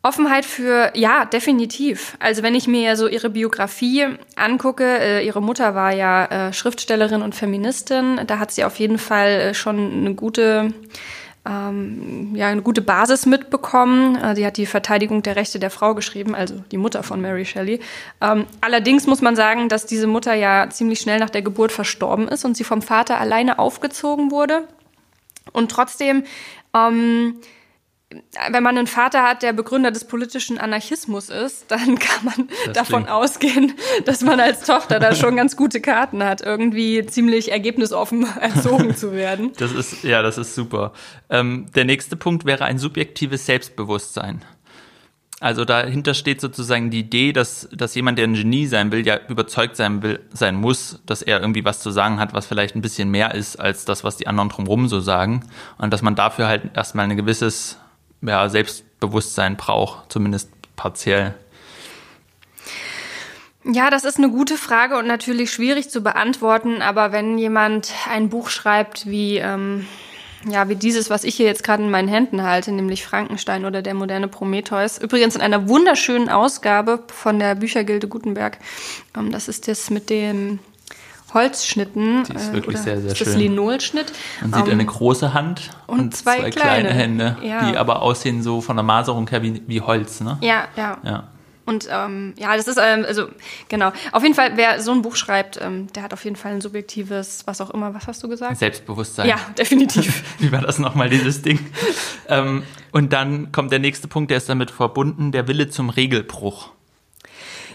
Offenheit 0.07 0.45
für, 0.45 0.92
ja, 0.95 1.25
definitiv. 1.25 2.16
Also 2.21 2.45
wenn 2.45 2.55
ich 2.55 2.69
mir 2.69 2.81
ja 2.81 2.97
so 2.97 3.09
ihre 3.09 3.29
Biografie 3.29 4.07
angucke, 4.37 4.85
äh, 4.85 5.27
ihre 5.27 5.42
Mutter 5.42 5.75
war 5.75 5.92
ja 5.92 6.27
äh, 6.27 6.53
Schriftstellerin 6.53 7.23
und 7.23 7.35
Feministin, 7.35 8.21
da 8.25 8.38
hat 8.38 8.53
sie 8.53 8.62
auf 8.62 8.77
jeden 8.77 8.99
Fall 8.99 9.29
äh, 9.29 9.55
schon 9.55 9.92
eine 9.92 10.14
gute, 10.14 10.73
ähm, 11.45 12.37
ja, 12.37 12.47
eine 12.47 12.62
gute 12.62 12.83
Basis 12.83 13.27
mitbekommen. 13.27 14.14
Äh, 14.14 14.37
sie 14.37 14.47
hat 14.47 14.59
die 14.59 14.66
Verteidigung 14.66 15.25
der 15.25 15.35
Rechte 15.35 15.59
der 15.59 15.71
Frau 15.71 15.97
geschrieben, 15.97 16.37
also 16.37 16.55
die 16.71 16.79
Mutter 16.79 17.03
von 17.03 17.21
Mary 17.21 17.45
Shelley. 17.45 17.81
Ähm, 18.21 18.47
allerdings 18.61 19.09
muss 19.09 19.23
man 19.23 19.35
sagen, 19.35 19.69
dass 19.69 19.87
diese 19.87 20.07
Mutter 20.07 20.35
ja 20.35 20.71
ziemlich 20.71 21.01
schnell 21.01 21.19
nach 21.19 21.31
der 21.31 21.42
Geburt 21.42 21.73
verstorben 21.73 22.29
ist 22.29 22.45
und 22.45 22.57
sie 22.57 22.64
vom 22.64 22.81
Vater 22.81 23.19
alleine 23.19 23.59
aufgezogen 23.59 24.31
wurde. 24.31 24.69
Und 25.53 25.73
trotzdem 25.73 26.23
ähm, 26.75 27.40
wenn 28.50 28.62
man 28.62 28.76
einen 28.76 28.87
Vater 28.87 29.22
hat, 29.22 29.42
der 29.42 29.52
Begründer 29.52 29.90
des 29.90 30.07
politischen 30.07 30.59
Anarchismus 30.59 31.29
ist, 31.31 31.70
dann 31.70 31.98
kann 31.98 32.24
man 32.24 32.48
das 32.66 32.74
davon 32.74 33.05
klingt. 33.05 33.11
ausgehen, 33.11 33.74
dass 34.05 34.22
man 34.22 34.40
als 34.40 34.64
Tochter 34.64 34.98
da 34.98 35.14
schon 35.14 35.37
ganz 35.37 35.57
gute 35.57 35.81
Karten 35.81 36.22
hat, 36.24 36.40
irgendwie 36.40 37.05
ziemlich 37.07 37.52
ergebnisoffen 37.52 38.26
erzogen 38.40 38.96
zu 38.96 39.12
werden. 39.12 39.52
Das 39.59 39.72
ist, 39.72 40.05
ja, 40.05 40.22
das 40.22 40.38
ist 40.38 40.55
super. 40.55 40.92
Ähm, 41.31 41.66
der 41.74 41.85
nächste 41.85 42.16
Punkt 42.16 42.44
wäre 42.44 42.64
ein 42.64 42.79
subjektives 42.79 43.46
Selbstbewusstsein. 43.46 44.42
Also 45.38 45.66
dahinter 45.66 46.14
steht 46.14 46.40
sozusagen 46.40 46.90
die 46.90 47.00
Idee, 47.00 47.33
dass, 47.35 47.68
dass 47.70 47.94
jemand, 47.94 48.16
der 48.16 48.26
ein 48.26 48.33
Genie 48.33 48.66
sein 48.66 48.90
will, 48.90 49.07
ja 49.07 49.18
überzeugt 49.29 49.76
sein 49.76 50.02
will, 50.02 50.20
sein 50.33 50.55
muss, 50.55 51.02
dass 51.05 51.20
er 51.20 51.40
irgendwie 51.40 51.64
was 51.64 51.81
zu 51.81 51.90
sagen 51.90 52.18
hat, 52.18 52.33
was 52.33 52.46
vielleicht 52.46 52.74
ein 52.74 52.81
bisschen 52.81 53.11
mehr 53.11 53.35
ist 53.35 53.57
als 53.57 53.85
das, 53.85 54.02
was 54.02 54.16
die 54.16 54.29
anderen 54.29 54.48
drumherum 54.48 54.88
so 54.88 55.00
sagen. 55.00 55.44
Und 55.76 55.92
dass 55.92 56.00
man 56.00 56.14
dafür 56.14 56.48
halt 56.48 56.70
erstmal 56.74 57.05
ein 57.05 57.18
gewisses 57.18 57.79
ja, 58.22 58.48
Selbstbewusstsein 58.48 59.57
braucht, 59.57 60.12
zumindest 60.12 60.50
partiell. 60.76 61.35
Ja, 63.64 63.90
das 63.90 64.05
ist 64.05 64.18
eine 64.18 64.31
gute 64.31 64.57
Frage 64.57 64.96
und 64.96 65.09
natürlich 65.09 65.50
schwierig 65.50 65.90
zu 65.90 66.00
beantworten. 66.00 66.83
Aber 66.83 67.11
wenn 67.11 67.37
jemand 67.37 67.92
ein 68.09 68.29
Buch 68.29 68.48
schreibt 68.48 69.07
wie, 69.07 69.38
ähm, 69.38 69.87
ja, 70.48 70.68
wie 70.68 70.76
dieses, 70.76 71.11
was 71.11 71.24
ich 71.24 71.35
hier 71.35 71.46
jetzt 71.46 71.64
gerade 71.64 71.83
in 71.83 71.90
meinen 71.90 72.07
Händen 72.07 72.44
halte, 72.44 72.70
nämlich 72.70 73.05
Frankenstein 73.05 73.64
oder 73.64 73.83
der 73.83 73.94
moderne 73.94 74.29
Prometheus, 74.29 74.98
übrigens 74.98 75.35
in 75.35 75.42
einer 75.42 75.68
wunderschönen 75.68 76.29
Ausgabe 76.29 77.02
von 77.09 77.40
der 77.40 77.57
Büchergilde 77.57 78.07
Gutenberg. 78.07 78.59
Ähm, 79.16 79.33
das 79.33 79.48
ist 79.48 79.66
das 79.66 79.90
mit 79.90 80.11
dem 80.11 80.61
Holzschnitten. 81.35 82.25
Die 82.25 82.35
ist 82.35 82.53
wirklich 82.53 82.77
äh, 82.77 82.83
sehr, 82.83 83.01
sehr 83.01 83.12
ist 83.12 83.19
schön. 83.19 83.27
Das 83.27 83.37
Linolschnitt. 83.37 84.12
Man 84.41 84.53
sieht 84.53 84.67
Ähm, 84.67 84.73
eine 84.73 84.85
große 84.87 85.35
Hand 85.35 85.71
und 85.87 86.01
und, 86.01 86.17
zwei 86.17 86.39
zwei, 86.41 86.51
kleine. 86.51 86.89
kleine, 86.89 86.91
Hände, 86.91 87.37
Ja. 87.43 87.71
die 87.71 87.77
aber 87.77 88.03
aussehen 88.03 88.43
so 88.43 88.61
von 88.61 88.77
der 88.77 88.85
Maserung 88.85 89.29
her 89.29 89.43
wie, 89.43 89.62
wie 89.67 89.81
Holz, 89.81 90.21
ne? 90.21 90.39
Ja, 90.41 90.69
ja. 90.77 90.99
Ja. 91.05 91.25
Und 91.67 91.89
ähm, 91.91 92.33
ja, 92.39 92.57
das 92.57 92.69
ist, 92.69 92.79
ähm, 92.81 93.05
also 93.05 93.27
genau. 93.69 93.91
Auf 94.12 94.23
jeden 94.23 94.37
Fall, 94.37 94.53
wer 94.55 94.81
so 94.81 94.93
ein 94.93 95.03
Buch 95.03 95.17
schreibt, 95.17 95.61
ähm, 95.61 95.89
der 95.95 96.05
hat 96.05 96.12
auf 96.12 96.23
jeden 96.25 96.37
Fall 96.37 96.53
ein 96.53 96.61
subjektives, 96.61 97.43
was 97.47 97.61
auch 97.61 97.71
immer, 97.71 97.93
was 97.93 98.07
hast 98.07 98.23
du 98.23 98.29
gesagt? 98.29 98.57
Selbstbewusstsein. 98.57 99.29
Ja, 99.29 99.35
definitiv. 99.59 100.23
Wie 100.39 100.53
war 100.53 100.61
das 100.61 100.79
nochmal, 100.79 101.09
dieses 101.11 101.43
Ding? 101.43 101.59
ähm, 102.29 102.62
und 102.93 103.12
dann 103.12 103.51
kommt 103.51 103.73
der 103.73 103.81
nächste 103.81 104.07
Punkt, 104.07 104.31
der 104.31 104.37
ist 104.37 104.49
damit 104.49 104.71
verbunden, 104.71 105.33
der 105.33 105.49
Wille 105.49 105.69
zum 105.69 105.91
Regelbruch. 105.91 106.71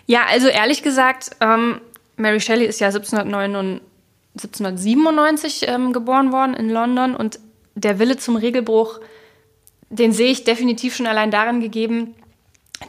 Ja, 0.06 0.22
also 0.30 0.48
ehrlich 0.48 0.84
gesagt, 0.84 1.32
ähm, 1.42 1.82
Mary 2.17 2.39
Shelley 2.39 2.65
ist 2.65 2.80
ja 2.80 2.88
1799, 2.88 3.88
1797 4.36 5.65
ähm, 5.67 5.93
geboren 5.93 6.32
worden 6.32 6.54
in 6.54 6.69
London 6.69 7.15
und 7.15 7.39
der 7.76 8.00
Wille 8.00 8.17
zum 8.17 8.36
Regelbruch, 8.36 9.00
den 9.89 10.13
sehe 10.13 10.32
ich 10.32 10.43
definitiv 10.43 10.95
schon 10.95 11.08
allein 11.08 11.32
darin 11.32 11.60
gegeben, 11.60 12.15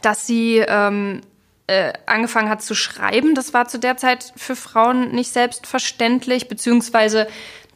dass 0.01 0.25
sie 0.25 0.57
ähm, 0.57 1.21
äh, 1.67 1.93
angefangen 2.05 2.49
hat 2.49 2.61
zu 2.61 2.75
schreiben. 2.75 3.35
Das 3.35 3.53
war 3.53 3.67
zu 3.67 3.79
der 3.79 3.97
Zeit 3.97 4.33
für 4.35 4.55
Frauen 4.55 5.11
nicht 5.11 5.31
selbstverständlich, 5.31 6.47
beziehungsweise 6.47 7.27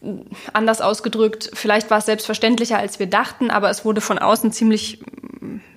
äh, 0.02 0.14
anders 0.54 0.82
ausgedrückt, 0.82 1.50
vielleicht 1.54 1.90
war 1.90 2.00
es 2.00 2.06
selbstverständlicher, 2.06 2.78
als 2.78 3.00
wir 3.00 3.08
dachten, 3.08 3.52
aber 3.52 3.70
es 3.70 3.86
wurde 3.86 4.02
von 4.02 4.20
außen 4.20 4.52
ziemlich 4.52 5.02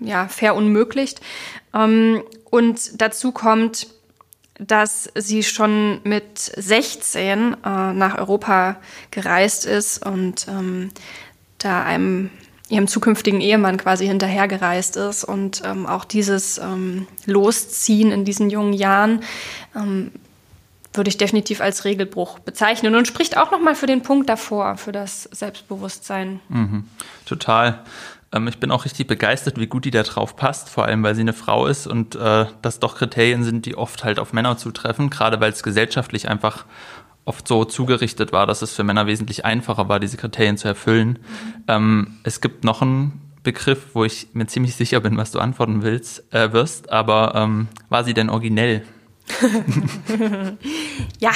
ja, 0.01 0.29
verunmöglicht. 0.29 1.21
Ähm, 1.75 2.23
und 2.51 3.01
dazu 3.01 3.33
kommt, 3.33 3.89
dass 4.61 5.11
sie 5.15 5.43
schon 5.43 6.01
mit 6.05 6.39
16 6.39 7.55
äh, 7.65 7.93
nach 7.93 8.19
Europa 8.19 8.77
gereist 9.11 9.65
ist 9.65 10.05
und 10.05 10.47
ähm, 10.49 10.91
da 11.59 11.83
einem 11.83 12.31
ihrem 12.69 12.87
zukünftigen 12.87 13.41
Ehemann 13.41 13.79
quasi 13.79 14.07
hinterhergereist 14.07 14.97
ist 14.97 15.25
und 15.25 15.63
ähm, 15.65 15.87
auch 15.87 16.05
dieses 16.05 16.59
ähm, 16.59 17.07
Losziehen 17.27 18.13
in 18.13 18.25
diesen 18.25 18.49
jungen 18.51 18.73
Jahren 18.73 19.23
ähm, 19.75 20.13
würde 20.93 21.09
ich 21.09 21.19
definitiv 21.19 21.61
als 21.61 21.85
Regelbruch 21.85 22.39
bezeichnen 22.41 22.95
und 22.95 23.07
spricht 23.07 23.37
auch 23.37 23.51
nochmal 23.51 23.75
für 23.75 23.87
den 23.87 24.03
Punkt 24.03 24.29
davor, 24.29 24.77
für 24.77 24.93
das 24.93 25.25
Selbstbewusstsein. 25.25 26.41
Total. 27.27 27.83
Ähm, 28.33 28.49
ich 28.49 28.59
bin 28.59 28.71
auch 28.71 28.85
richtig 28.85 29.07
begeistert, 29.07 29.59
wie 29.59 29.67
gut 29.67 29.85
die 29.85 29.91
da 29.91 30.03
drauf 30.03 30.37
passt, 30.37 30.69
vor 30.69 30.85
allem 30.85 31.03
weil 31.03 31.15
sie 31.15 31.23
eine 31.23 31.33
Frau 31.33 31.67
ist 31.67 31.87
und 31.87 32.15
äh, 32.15 32.47
das 32.63 32.79
doch 32.79 32.97
Kriterien 32.97 33.45
sind, 33.45 33.67
die 33.67 33.77
oft 33.77 34.05
halt 34.05 34.19
auf 34.19 34.33
Männer 34.33 34.57
zutreffen, 34.57 35.11
gerade 35.11 35.41
weil 35.41 35.53
es 35.53 35.63
gesellschaftlich 35.63 36.29
einfach 36.29 36.65
oft 37.25 37.47
so 37.47 37.65
zugerichtet 37.65 38.33
war, 38.33 38.47
dass 38.47 38.63
es 38.63 38.75
für 38.75 38.83
Männer 38.83 39.07
wesentlich 39.07 39.45
einfacher 39.45 39.89
war, 39.89 40.01
diese 40.01 40.17
Kriterien 40.17 40.57
zu 40.57 40.69
erfüllen. 40.69 41.19
Ähm, 41.69 42.19
es 42.25 42.41
gibt 42.41 42.65
noch 42.65 42.83
einen 42.83 43.21
Begriff, 43.43 43.95
wo 43.95 44.05
ich 44.05 44.29
mir 44.33 44.47
ziemlich 44.47 44.75
sicher 44.75 45.01
bin, 45.01 45.17
was 45.17 45.31
du 45.31 45.39
antworten 45.39 45.83
willst, 45.83 46.33
äh, 46.33 46.53
wirst, 46.53 46.91
aber 46.91 47.35
ähm, 47.35 47.69
war 47.89 48.05
sie 48.05 48.15
denn 48.15 48.31
originell? 48.31 48.85
Ja, 51.21 51.33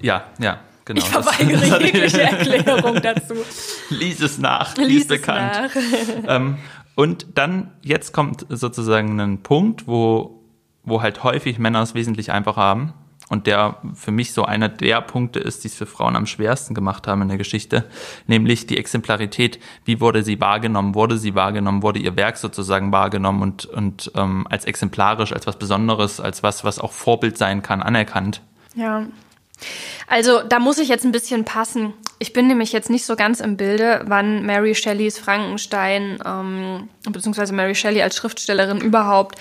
Ja, 0.00 0.24
ja, 0.38 0.60
genau. 0.84 1.00
ich 1.00 1.10
Das- 1.10 1.24
verweigere 1.28 1.80
jegliche 1.84 2.22
Erklärung 2.30 3.00
dazu. 3.02 3.34
Lies 3.90 4.20
es 4.20 4.38
nach, 4.38 4.76
Lies 4.76 5.02
ist 5.04 5.10
es 5.10 5.20
bekannt. 5.20 5.52
nach. 5.52 5.70
ähm, 6.36 6.58
und 6.94 7.26
dann, 7.34 7.70
jetzt 7.82 8.12
kommt 8.12 8.46
sozusagen 8.48 9.18
ein 9.20 9.42
Punkt, 9.42 9.86
wo, 9.88 10.40
wo 10.84 11.02
halt 11.02 11.24
häufig 11.24 11.58
Männer 11.58 11.82
es 11.82 11.94
wesentlich 11.94 12.30
einfacher 12.30 12.60
haben. 12.60 12.92
Und 13.30 13.46
der 13.46 13.78
für 13.94 14.10
mich 14.12 14.34
so 14.34 14.44
einer 14.44 14.68
der 14.68 15.00
Punkte 15.00 15.38
ist, 15.40 15.64
die 15.64 15.68
es 15.68 15.74
für 15.74 15.86
Frauen 15.86 16.14
am 16.14 16.26
schwersten 16.26 16.74
gemacht 16.74 17.06
haben 17.06 17.22
in 17.22 17.28
der 17.28 17.38
Geschichte, 17.38 17.84
nämlich 18.26 18.66
die 18.66 18.76
Exemplarität. 18.76 19.58
Wie 19.86 19.98
wurde 19.98 20.22
sie 20.22 20.40
wahrgenommen? 20.42 20.94
Wurde 20.94 21.16
sie 21.16 21.34
wahrgenommen? 21.34 21.82
Wurde 21.82 22.00
ihr 22.00 22.16
Werk 22.16 22.36
sozusagen 22.36 22.92
wahrgenommen 22.92 23.40
und, 23.40 23.64
und 23.64 24.12
ähm, 24.14 24.46
als 24.50 24.66
exemplarisch, 24.66 25.32
als 25.32 25.46
was 25.46 25.58
Besonderes, 25.58 26.20
als 26.20 26.42
was, 26.42 26.64
was 26.64 26.78
auch 26.78 26.92
Vorbild 26.92 27.38
sein 27.38 27.62
kann, 27.62 27.82
anerkannt? 27.82 28.42
Ja. 28.76 29.06
Also 30.06 30.42
da 30.42 30.58
muss 30.58 30.78
ich 30.78 30.88
jetzt 30.88 31.04
ein 31.04 31.12
bisschen 31.12 31.44
passen. 31.44 31.94
Ich 32.18 32.32
bin 32.32 32.46
nämlich 32.46 32.72
jetzt 32.72 32.90
nicht 32.90 33.04
so 33.04 33.16
ganz 33.16 33.40
im 33.40 33.56
Bilde, 33.56 34.02
wann 34.06 34.44
Mary 34.44 34.74
Shelleys 34.74 35.18
Frankenstein, 35.18 36.18
ähm, 36.24 36.88
beziehungsweise 37.10 37.52
Mary 37.52 37.74
Shelley 37.74 38.02
als 38.02 38.16
Schriftstellerin 38.16 38.80
überhaupt 38.80 39.38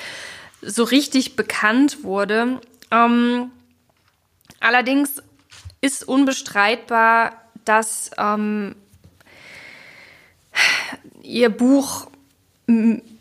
so 0.61 0.83
richtig 0.83 1.35
bekannt 1.35 2.03
wurde. 2.03 2.61
Ähm, 2.91 3.51
allerdings 4.59 5.21
ist 5.81 6.07
unbestreitbar, 6.07 7.33
dass 7.65 8.11
ähm, 8.17 8.75
ihr 11.21 11.49
Buch 11.49 12.07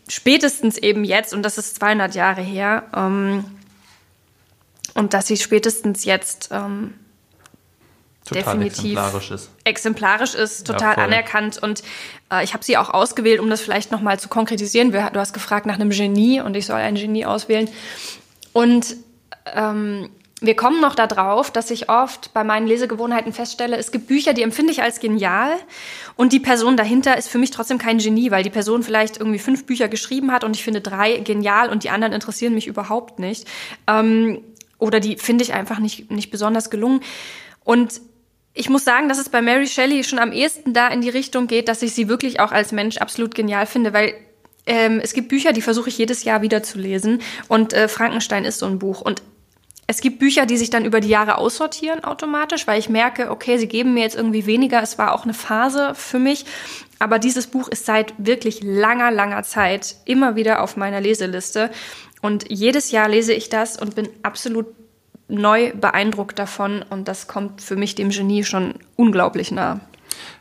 spätestens 0.08 0.78
eben 0.78 1.04
jetzt, 1.04 1.34
und 1.34 1.42
das 1.42 1.58
ist 1.58 1.76
200 1.76 2.14
Jahre 2.14 2.42
her, 2.42 2.84
ähm, 2.94 3.44
und 4.94 5.14
dass 5.14 5.26
sie 5.26 5.36
spätestens 5.36 6.04
jetzt 6.04 6.50
ähm, 6.52 6.94
Definitiv. 8.30 8.78
exemplarisch 8.78 9.30
ist. 9.30 9.50
exemplarisch 9.64 10.34
ist, 10.34 10.66
total 10.66 10.94
voll. 10.94 11.04
anerkannt. 11.04 11.58
Und 11.62 11.82
äh, 12.30 12.44
ich 12.44 12.54
habe 12.54 12.64
sie 12.64 12.76
auch 12.76 12.90
ausgewählt, 12.90 13.40
um 13.40 13.50
das 13.50 13.60
vielleicht 13.60 13.90
nochmal 13.90 14.20
zu 14.20 14.28
konkretisieren. 14.28 14.92
Wir, 14.92 15.10
du 15.10 15.18
hast 15.18 15.32
gefragt 15.32 15.66
nach 15.66 15.74
einem 15.74 15.90
Genie 15.90 16.40
und 16.40 16.56
ich 16.56 16.66
soll 16.66 16.76
ein 16.76 16.94
Genie 16.94 17.26
auswählen. 17.26 17.68
Und 18.52 18.96
ähm, 19.54 20.10
wir 20.42 20.56
kommen 20.56 20.80
noch 20.80 20.96
darauf, 20.96 21.52
dass 21.52 21.70
ich 21.70 21.88
oft 21.88 22.34
bei 22.34 22.42
meinen 22.42 22.66
Lesegewohnheiten 22.66 23.32
feststelle, 23.32 23.76
es 23.76 23.92
gibt 23.92 24.08
Bücher, 24.08 24.34
die 24.34 24.42
empfinde 24.42 24.72
ich 24.72 24.82
als 24.82 24.98
genial 24.98 25.52
und 26.16 26.32
die 26.32 26.40
Person 26.40 26.76
dahinter 26.76 27.16
ist 27.16 27.28
für 27.28 27.38
mich 27.38 27.52
trotzdem 27.52 27.78
kein 27.78 27.98
Genie, 27.98 28.32
weil 28.32 28.42
die 28.42 28.50
Person 28.50 28.82
vielleicht 28.82 29.18
irgendwie 29.18 29.38
fünf 29.38 29.66
Bücher 29.66 29.86
geschrieben 29.86 30.32
hat 30.32 30.42
und 30.42 30.56
ich 30.56 30.64
finde 30.64 30.80
drei 30.80 31.18
genial 31.18 31.70
und 31.70 31.84
die 31.84 31.90
anderen 31.90 32.12
interessieren 32.12 32.54
mich 32.54 32.66
überhaupt 32.66 33.20
nicht. 33.20 33.46
Ähm, 33.86 34.42
oder 34.82 35.00
die 35.00 35.16
finde 35.16 35.44
ich 35.44 35.54
einfach 35.54 35.78
nicht, 35.78 36.10
nicht 36.10 36.30
besonders 36.30 36.68
gelungen. 36.68 37.00
Und 37.64 38.00
ich 38.52 38.68
muss 38.68 38.84
sagen, 38.84 39.08
dass 39.08 39.18
es 39.18 39.28
bei 39.28 39.40
Mary 39.40 39.66
Shelley 39.66 40.04
schon 40.04 40.18
am 40.18 40.32
ehesten 40.32 40.74
da 40.74 40.88
in 40.88 41.00
die 41.00 41.08
Richtung 41.08 41.46
geht, 41.46 41.68
dass 41.68 41.82
ich 41.82 41.94
sie 41.94 42.08
wirklich 42.08 42.40
auch 42.40 42.52
als 42.52 42.72
Mensch 42.72 42.98
absolut 42.98 43.34
genial 43.34 43.66
finde, 43.66 43.92
weil 43.92 44.14
ähm, 44.66 45.00
es 45.02 45.14
gibt 45.14 45.28
Bücher, 45.28 45.52
die 45.52 45.62
versuche 45.62 45.88
ich 45.88 45.98
jedes 45.98 46.24
Jahr 46.24 46.42
wieder 46.42 46.62
zu 46.62 46.78
lesen 46.78 47.22
und 47.48 47.72
äh, 47.72 47.88
Frankenstein 47.88 48.44
ist 48.44 48.58
so 48.58 48.66
ein 48.66 48.78
Buch 48.78 49.00
und 49.00 49.22
es 49.86 50.00
gibt 50.00 50.20
Bücher, 50.20 50.46
die 50.46 50.56
sich 50.56 50.70
dann 50.70 50.84
über 50.84 51.00
die 51.00 51.08
Jahre 51.08 51.38
aussortieren 51.38 52.04
automatisch, 52.04 52.66
weil 52.66 52.78
ich 52.78 52.88
merke, 52.88 53.30
okay, 53.30 53.58
sie 53.58 53.68
geben 53.68 53.94
mir 53.94 54.04
jetzt 54.04 54.16
irgendwie 54.16 54.46
weniger. 54.46 54.82
Es 54.82 54.96
war 54.96 55.12
auch 55.12 55.24
eine 55.24 55.34
Phase 55.34 55.94
für 55.94 56.18
mich. 56.18 56.46
Aber 56.98 57.18
dieses 57.18 57.48
Buch 57.48 57.68
ist 57.68 57.84
seit 57.84 58.14
wirklich 58.16 58.62
langer, 58.62 59.10
langer 59.10 59.42
Zeit 59.42 59.96
immer 60.04 60.36
wieder 60.36 60.62
auf 60.62 60.76
meiner 60.76 61.00
Leseliste. 61.00 61.68
Und 62.22 62.50
jedes 62.50 62.90
Jahr 62.90 63.08
lese 63.08 63.34
ich 63.34 63.50
das 63.50 63.76
und 63.76 63.94
bin 63.94 64.08
absolut 64.22 64.66
neu 65.28 65.72
beeindruckt 65.74 66.38
davon. 66.38 66.82
Und 66.88 67.08
das 67.08 67.26
kommt 67.26 67.60
für 67.60 67.76
mich 67.76 67.94
dem 67.94 68.10
Genie 68.10 68.44
schon 68.44 68.74
unglaublich 68.96 69.50
nah. 69.50 69.80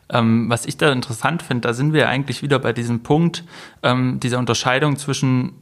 Ähm, 0.10 0.50
was 0.50 0.66
ich 0.66 0.78
da 0.78 0.92
interessant 0.92 1.42
finde, 1.42 1.68
da 1.68 1.74
sind 1.74 1.94
wir 1.94 2.08
eigentlich 2.08 2.44
wieder 2.44 2.60
bei 2.60 2.72
diesem 2.74 3.02
Punkt 3.02 3.44
ähm, 3.84 4.20
dieser 4.20 4.40
Unterscheidung 4.40 4.98
zwischen 4.98 5.54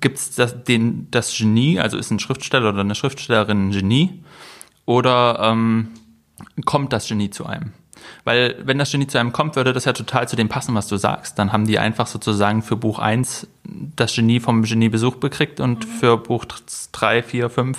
gibt 0.00 0.18
es 0.18 0.34
das, 0.34 0.54
das 1.10 1.36
Genie, 1.36 1.78
also 1.78 1.98
ist 1.98 2.10
ein 2.10 2.18
Schriftsteller 2.18 2.70
oder 2.70 2.80
eine 2.80 2.94
Schriftstellerin 2.94 3.68
ein 3.68 3.70
Genie, 3.72 4.22
oder 4.86 5.38
ähm, 5.42 5.88
kommt 6.64 6.92
das 6.92 7.08
Genie 7.08 7.30
zu 7.30 7.46
einem? 7.46 7.72
Weil 8.24 8.56
wenn 8.64 8.78
das 8.78 8.90
Genie 8.90 9.06
zu 9.06 9.18
einem 9.18 9.32
kommt, 9.32 9.56
würde 9.56 9.72
das 9.72 9.84
ja 9.84 9.92
total 9.92 10.28
zu 10.28 10.36
dem 10.36 10.48
passen, 10.48 10.74
was 10.74 10.88
du 10.88 10.96
sagst. 10.96 11.38
Dann 11.38 11.52
haben 11.52 11.66
die 11.66 11.78
einfach 11.78 12.06
sozusagen 12.06 12.62
für 12.62 12.76
Buch 12.76 12.98
1 12.98 13.46
das 13.64 14.14
Genie 14.14 14.40
vom 14.40 14.62
Genie 14.62 14.88
Besuch 14.88 15.16
bekriegt 15.16 15.60
und 15.60 15.84
für 15.84 16.16
Buch 16.16 16.44
3, 16.92 17.22
4, 17.22 17.50
5 17.50 17.78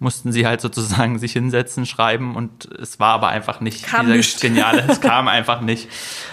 mussten 0.00 0.30
sie 0.30 0.46
halt 0.46 0.60
sozusagen 0.60 1.18
sich 1.18 1.32
hinsetzen, 1.32 1.84
schreiben 1.84 2.36
und 2.36 2.66
es 2.66 3.00
war 3.00 3.14
aber 3.14 3.28
einfach 3.28 3.60
nicht 3.60 3.84
Kam 3.84 4.06
dieser 4.06 4.16
nicht. 4.16 4.40
Geniale, 4.40 4.84
es 4.88 5.00
kam 5.00 5.26
einfach 5.26 5.60
nicht. 5.60 5.88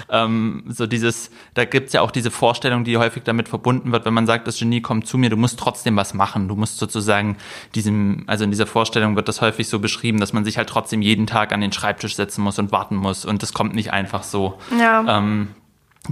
Ähm, 0.09 0.63
so 0.67 0.85
dieses, 0.85 1.31
da 1.55 1.65
gibt's 1.65 1.93
ja 1.93 2.01
auch 2.01 2.11
diese 2.11 2.29
Vorstellung, 2.29 2.83
die 2.83 2.97
häufig 2.97 3.23
damit 3.23 3.49
verbunden 3.49 3.91
wird, 3.91 4.05
wenn 4.05 4.13
man 4.13 4.27
sagt, 4.27 4.47
das 4.47 4.59
Genie 4.59 4.81
kommt 4.81 5.07
zu 5.07 5.17
mir, 5.17 5.29
du 5.29 5.37
musst 5.37 5.59
trotzdem 5.59 5.95
was 5.95 6.13
machen. 6.13 6.47
Du 6.47 6.55
musst 6.55 6.77
sozusagen 6.77 7.37
diesem, 7.73 8.23
also 8.27 8.43
in 8.43 8.51
dieser 8.51 8.67
Vorstellung 8.67 9.15
wird 9.15 9.27
das 9.27 9.41
häufig 9.41 9.67
so 9.67 9.79
beschrieben, 9.79 10.19
dass 10.19 10.31
man 10.31 10.45
sich 10.45 10.57
halt 10.57 10.69
trotzdem 10.69 11.01
jeden 11.01 11.25
Tag 11.25 11.51
an 11.51 11.61
den 11.61 11.71
Schreibtisch 11.71 12.15
setzen 12.15 12.43
muss 12.43 12.59
und 12.59 12.71
warten 12.71 12.95
muss 12.95 13.25
und 13.25 13.41
das 13.41 13.53
kommt 13.53 13.73
nicht 13.73 13.91
einfach 13.91 14.23
so. 14.23 14.59
Ja. 14.79 15.17
Ähm, 15.17 15.49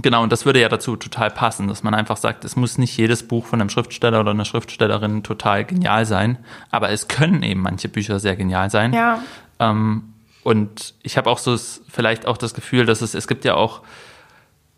Genau, 0.02 0.22
und 0.22 0.32
das 0.32 0.44
würde 0.44 0.60
ja 0.60 0.68
dazu 0.68 0.96
total 0.96 1.30
passen, 1.30 1.68
dass 1.68 1.82
man 1.82 1.94
einfach 1.94 2.16
sagt, 2.16 2.44
es 2.44 2.56
muss 2.56 2.78
nicht 2.78 2.96
jedes 2.96 3.26
Buch 3.26 3.46
von 3.46 3.60
einem 3.60 3.70
Schriftsteller 3.70 4.20
oder 4.20 4.32
einer 4.32 4.44
Schriftstellerin 4.44 5.22
total 5.22 5.64
genial 5.64 6.04
sein, 6.04 6.38
aber 6.70 6.90
es 6.90 7.06
können 7.06 7.42
eben 7.42 7.60
manche 7.60 7.88
Bücher 7.88 8.18
sehr 8.18 8.36
genial 8.36 8.70
sein. 8.70 8.92
Ja. 8.92 9.22
Ähm, 9.60 10.14
und 10.42 10.94
ich 11.02 11.16
habe 11.16 11.30
auch 11.30 11.38
so 11.38 11.56
vielleicht 11.88 12.26
auch 12.26 12.36
das 12.36 12.54
Gefühl, 12.54 12.86
dass 12.86 13.02
es, 13.02 13.14
es 13.14 13.28
gibt 13.28 13.44
ja 13.44 13.54
auch 13.54 13.82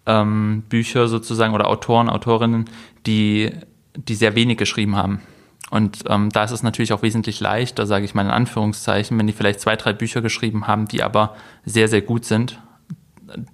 ähm, 0.07 0.63
Bücher 0.69 1.09
sozusagen 1.09 1.55
oder 1.55 1.69
Autoren, 1.69 2.09
Autorinnen, 2.09 2.71
die, 3.07 3.51
die 3.97 4.15
sehr 4.15 4.35
wenig 4.35 4.59
geschrieben 4.59 4.97
haben. 4.97 5.23
Und 5.71 6.05
ähm, 6.09 6.31
da 6.31 6.45
ist 6.45 6.53
es 6.53 6.63
natürlich 6.63 6.93
auch 6.93 7.03
wesentlich 7.03 7.41
leichter, 7.41 7.87
sage 7.87 8.05
ich 8.05 8.15
mal 8.15 8.25
in 8.25 8.31
Anführungszeichen, 8.31 9.19
wenn 9.19 9.27
die 9.27 9.33
vielleicht 9.33 9.61
zwei, 9.61 9.75
drei 9.75 9.93
Bücher 9.93 10.23
geschrieben 10.23 10.69
haben, 10.69 10.87
die 10.87 11.03
aber 11.03 11.35
sehr, 11.65 11.89
sehr 11.89 12.03
gut 12.03 12.25
sind, 12.25 12.61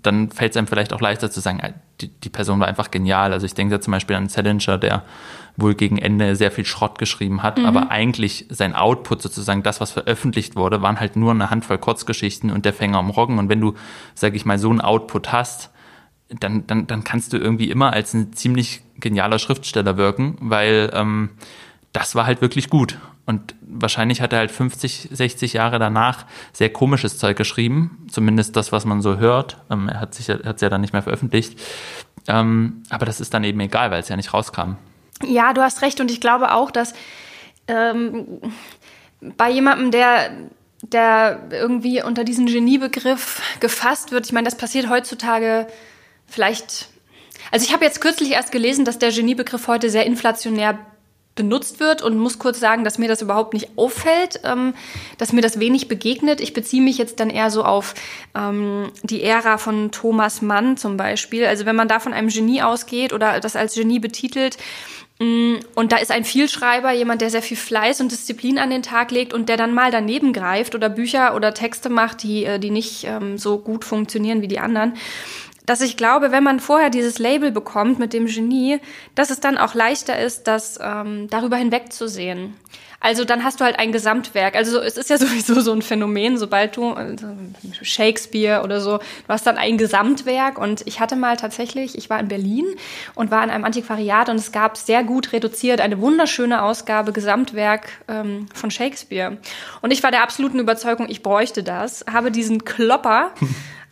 dann 0.02 0.30
fällt 0.30 0.52
es 0.52 0.56
einem 0.56 0.66
vielleicht 0.66 0.92
auch 0.92 1.00
leichter 1.00 1.30
zu 1.30 1.40
sagen, 1.40 1.60
äh, 1.60 1.72
die, 2.00 2.08
die 2.08 2.28
Person 2.28 2.60
war 2.60 2.68
einfach 2.68 2.90
genial. 2.90 3.32
Also 3.32 3.46
ich 3.46 3.54
denke 3.54 3.74
da 3.74 3.80
zum 3.80 3.92
Beispiel 3.92 4.16
an 4.16 4.28
Challenger, 4.28 4.78
der 4.78 5.04
wohl 5.56 5.74
gegen 5.74 5.98
Ende 5.98 6.34
sehr 6.36 6.50
viel 6.50 6.64
Schrott 6.64 6.98
geschrieben 6.98 7.42
hat, 7.42 7.58
mhm. 7.58 7.66
aber 7.66 7.90
eigentlich 7.90 8.46
sein 8.48 8.74
Output 8.74 9.20
sozusagen, 9.20 9.62
das, 9.62 9.80
was 9.80 9.90
veröffentlicht 9.90 10.56
wurde, 10.56 10.80
waren 10.80 10.98
halt 10.98 11.16
nur 11.16 11.30
eine 11.30 11.50
Handvoll 11.50 11.78
Kurzgeschichten 11.78 12.50
und 12.50 12.64
der 12.64 12.72
Fänger 12.72 12.98
am 12.98 13.10
Roggen. 13.10 13.38
Und 13.38 13.48
wenn 13.48 13.60
du, 13.60 13.74
sage 14.14 14.36
ich 14.36 14.46
mal, 14.46 14.58
so 14.58 14.70
einen 14.70 14.80
Output 14.80 15.30
hast, 15.30 15.70
dann, 16.28 16.66
dann, 16.66 16.86
dann 16.86 17.04
kannst 17.04 17.32
du 17.32 17.36
irgendwie 17.36 17.70
immer 17.70 17.92
als 17.92 18.14
ein 18.14 18.32
ziemlich 18.32 18.82
genialer 18.96 19.38
Schriftsteller 19.38 19.98
wirken, 19.98 20.36
weil 20.40 20.90
ähm, 20.94 21.30
das 21.92 22.14
war 22.14 22.24
halt 22.24 22.40
wirklich 22.40 22.70
gut. 22.70 22.98
Und 23.24 23.54
wahrscheinlich 23.60 24.20
hat 24.20 24.32
er 24.32 24.40
halt 24.40 24.50
50, 24.50 25.08
60 25.12 25.52
Jahre 25.52 25.78
danach 25.78 26.26
sehr 26.52 26.72
komisches 26.72 27.18
Zeug 27.18 27.36
geschrieben, 27.36 28.06
zumindest 28.10 28.56
das, 28.56 28.72
was 28.72 28.84
man 28.84 29.00
so 29.00 29.18
hört. 29.18 29.58
Ähm, 29.70 29.88
er 29.88 30.00
hat 30.00 30.18
es 30.18 30.26
ja 30.26 30.68
dann 30.68 30.80
nicht 30.80 30.92
mehr 30.92 31.02
veröffentlicht. 31.02 31.58
Ähm, 32.26 32.82
aber 32.90 33.06
das 33.06 33.20
ist 33.20 33.32
dann 33.32 33.44
eben 33.44 33.60
egal, 33.60 33.90
weil 33.90 34.00
es 34.00 34.08
ja 34.08 34.16
nicht 34.16 34.34
rauskam. 34.34 34.76
Ja, 35.24 35.52
du 35.52 35.62
hast 35.62 35.82
recht 35.82 36.00
und 36.00 36.10
ich 36.10 36.20
glaube 36.20 36.52
auch, 36.52 36.70
dass 36.70 36.94
ähm, 37.68 38.40
bei 39.20 39.50
jemandem, 39.50 39.92
der 39.92 40.30
der 40.82 41.48
irgendwie 41.50 42.02
unter 42.02 42.24
diesen 42.24 42.46
Geniebegriff 42.46 43.40
gefasst 43.60 44.10
wird. 44.10 44.26
Ich 44.26 44.32
meine, 44.32 44.46
das 44.46 44.56
passiert 44.56 44.88
heutzutage 44.88 45.68
vielleicht. 46.26 46.88
Also 47.50 47.64
ich 47.64 47.72
habe 47.72 47.84
jetzt 47.84 48.00
kürzlich 48.00 48.32
erst 48.32 48.52
gelesen, 48.52 48.84
dass 48.84 48.98
der 48.98 49.12
Geniebegriff 49.12 49.68
heute 49.68 49.90
sehr 49.90 50.06
inflationär 50.06 50.78
benutzt 51.34 51.80
wird 51.80 52.02
und 52.02 52.18
muss 52.18 52.38
kurz 52.38 52.60
sagen, 52.60 52.84
dass 52.84 52.98
mir 52.98 53.08
das 53.08 53.22
überhaupt 53.22 53.54
nicht 53.54 53.70
auffällt, 53.76 54.40
ähm, 54.44 54.74
dass 55.16 55.32
mir 55.32 55.40
das 55.40 55.58
wenig 55.58 55.88
begegnet. 55.88 56.40
Ich 56.40 56.52
beziehe 56.52 56.82
mich 56.82 56.98
jetzt 56.98 57.20
dann 57.20 57.30
eher 57.30 57.50
so 57.50 57.64
auf 57.64 57.94
ähm, 58.34 58.90
die 59.02 59.22
Ära 59.22 59.56
von 59.56 59.90
Thomas 59.90 60.42
Mann 60.42 60.76
zum 60.76 60.96
Beispiel. 60.96 61.46
Also 61.46 61.64
wenn 61.64 61.76
man 61.76 61.88
da 61.88 62.00
von 62.00 62.12
einem 62.12 62.28
Genie 62.28 62.62
ausgeht 62.62 63.12
oder 63.14 63.40
das 63.40 63.56
als 63.56 63.74
Genie 63.74 63.98
betitelt, 63.98 64.58
mm, 65.20 65.54
und 65.74 65.92
da 65.92 65.96
ist 65.96 66.10
ein 66.10 66.24
Vielschreiber, 66.24 66.92
jemand, 66.92 67.22
der 67.22 67.30
sehr 67.30 67.42
viel 67.42 67.56
Fleiß 67.56 68.02
und 68.02 68.12
Disziplin 68.12 68.58
an 68.58 68.68
den 68.68 68.82
Tag 68.82 69.10
legt 69.10 69.32
und 69.32 69.48
der 69.48 69.56
dann 69.56 69.72
mal 69.72 69.90
daneben 69.90 70.34
greift 70.34 70.74
oder 70.74 70.90
Bücher 70.90 71.34
oder 71.34 71.54
Texte 71.54 71.88
macht, 71.88 72.22
die, 72.22 72.44
äh, 72.44 72.58
die 72.58 72.70
nicht 72.70 73.04
ähm, 73.04 73.38
so 73.38 73.58
gut 73.58 73.86
funktionieren 73.86 74.42
wie 74.42 74.48
die 74.48 74.60
anderen 74.60 74.94
dass 75.66 75.80
ich 75.80 75.96
glaube, 75.96 76.32
wenn 76.32 76.44
man 76.44 76.60
vorher 76.60 76.90
dieses 76.90 77.18
Label 77.18 77.52
bekommt 77.52 77.98
mit 77.98 78.12
dem 78.12 78.26
Genie, 78.26 78.80
dass 79.14 79.30
es 79.30 79.40
dann 79.40 79.58
auch 79.58 79.74
leichter 79.74 80.18
ist, 80.18 80.48
das 80.48 80.78
ähm, 80.82 81.28
darüber 81.30 81.56
hinwegzusehen. 81.56 82.54
Also 83.04 83.24
dann 83.24 83.42
hast 83.42 83.60
du 83.60 83.64
halt 83.64 83.80
ein 83.80 83.90
Gesamtwerk. 83.90 84.54
Also 84.54 84.80
es 84.80 84.96
ist 84.96 85.10
ja 85.10 85.18
sowieso 85.18 85.60
so 85.60 85.72
ein 85.72 85.82
Phänomen, 85.82 86.38
sobald 86.38 86.76
du 86.76 86.92
also 86.92 87.26
Shakespeare 87.82 88.62
oder 88.62 88.80
so, 88.80 88.98
du 88.98 89.28
hast 89.28 89.44
dann 89.46 89.58
ein 89.58 89.76
Gesamtwerk. 89.76 90.56
Und 90.56 90.86
ich 90.86 91.00
hatte 91.00 91.16
mal 91.16 91.36
tatsächlich, 91.36 91.98
ich 91.98 92.08
war 92.10 92.20
in 92.20 92.28
Berlin 92.28 92.64
und 93.14 93.32
war 93.32 93.42
in 93.42 93.50
einem 93.50 93.64
Antiquariat 93.64 94.28
und 94.28 94.36
es 94.36 94.52
gab 94.52 94.76
sehr 94.76 95.02
gut 95.02 95.32
reduziert 95.32 95.80
eine 95.80 96.00
wunderschöne 96.00 96.62
Ausgabe 96.62 97.12
Gesamtwerk 97.12 97.88
ähm, 98.06 98.46
von 98.54 98.70
Shakespeare. 98.70 99.38
Und 99.80 99.90
ich 99.90 100.02
war 100.04 100.12
der 100.12 100.22
absoluten 100.22 100.60
Überzeugung, 100.60 101.08
ich 101.08 101.22
bräuchte 101.24 101.64
das, 101.64 102.04
habe 102.10 102.30
diesen 102.30 102.64
Klopper 102.64 103.32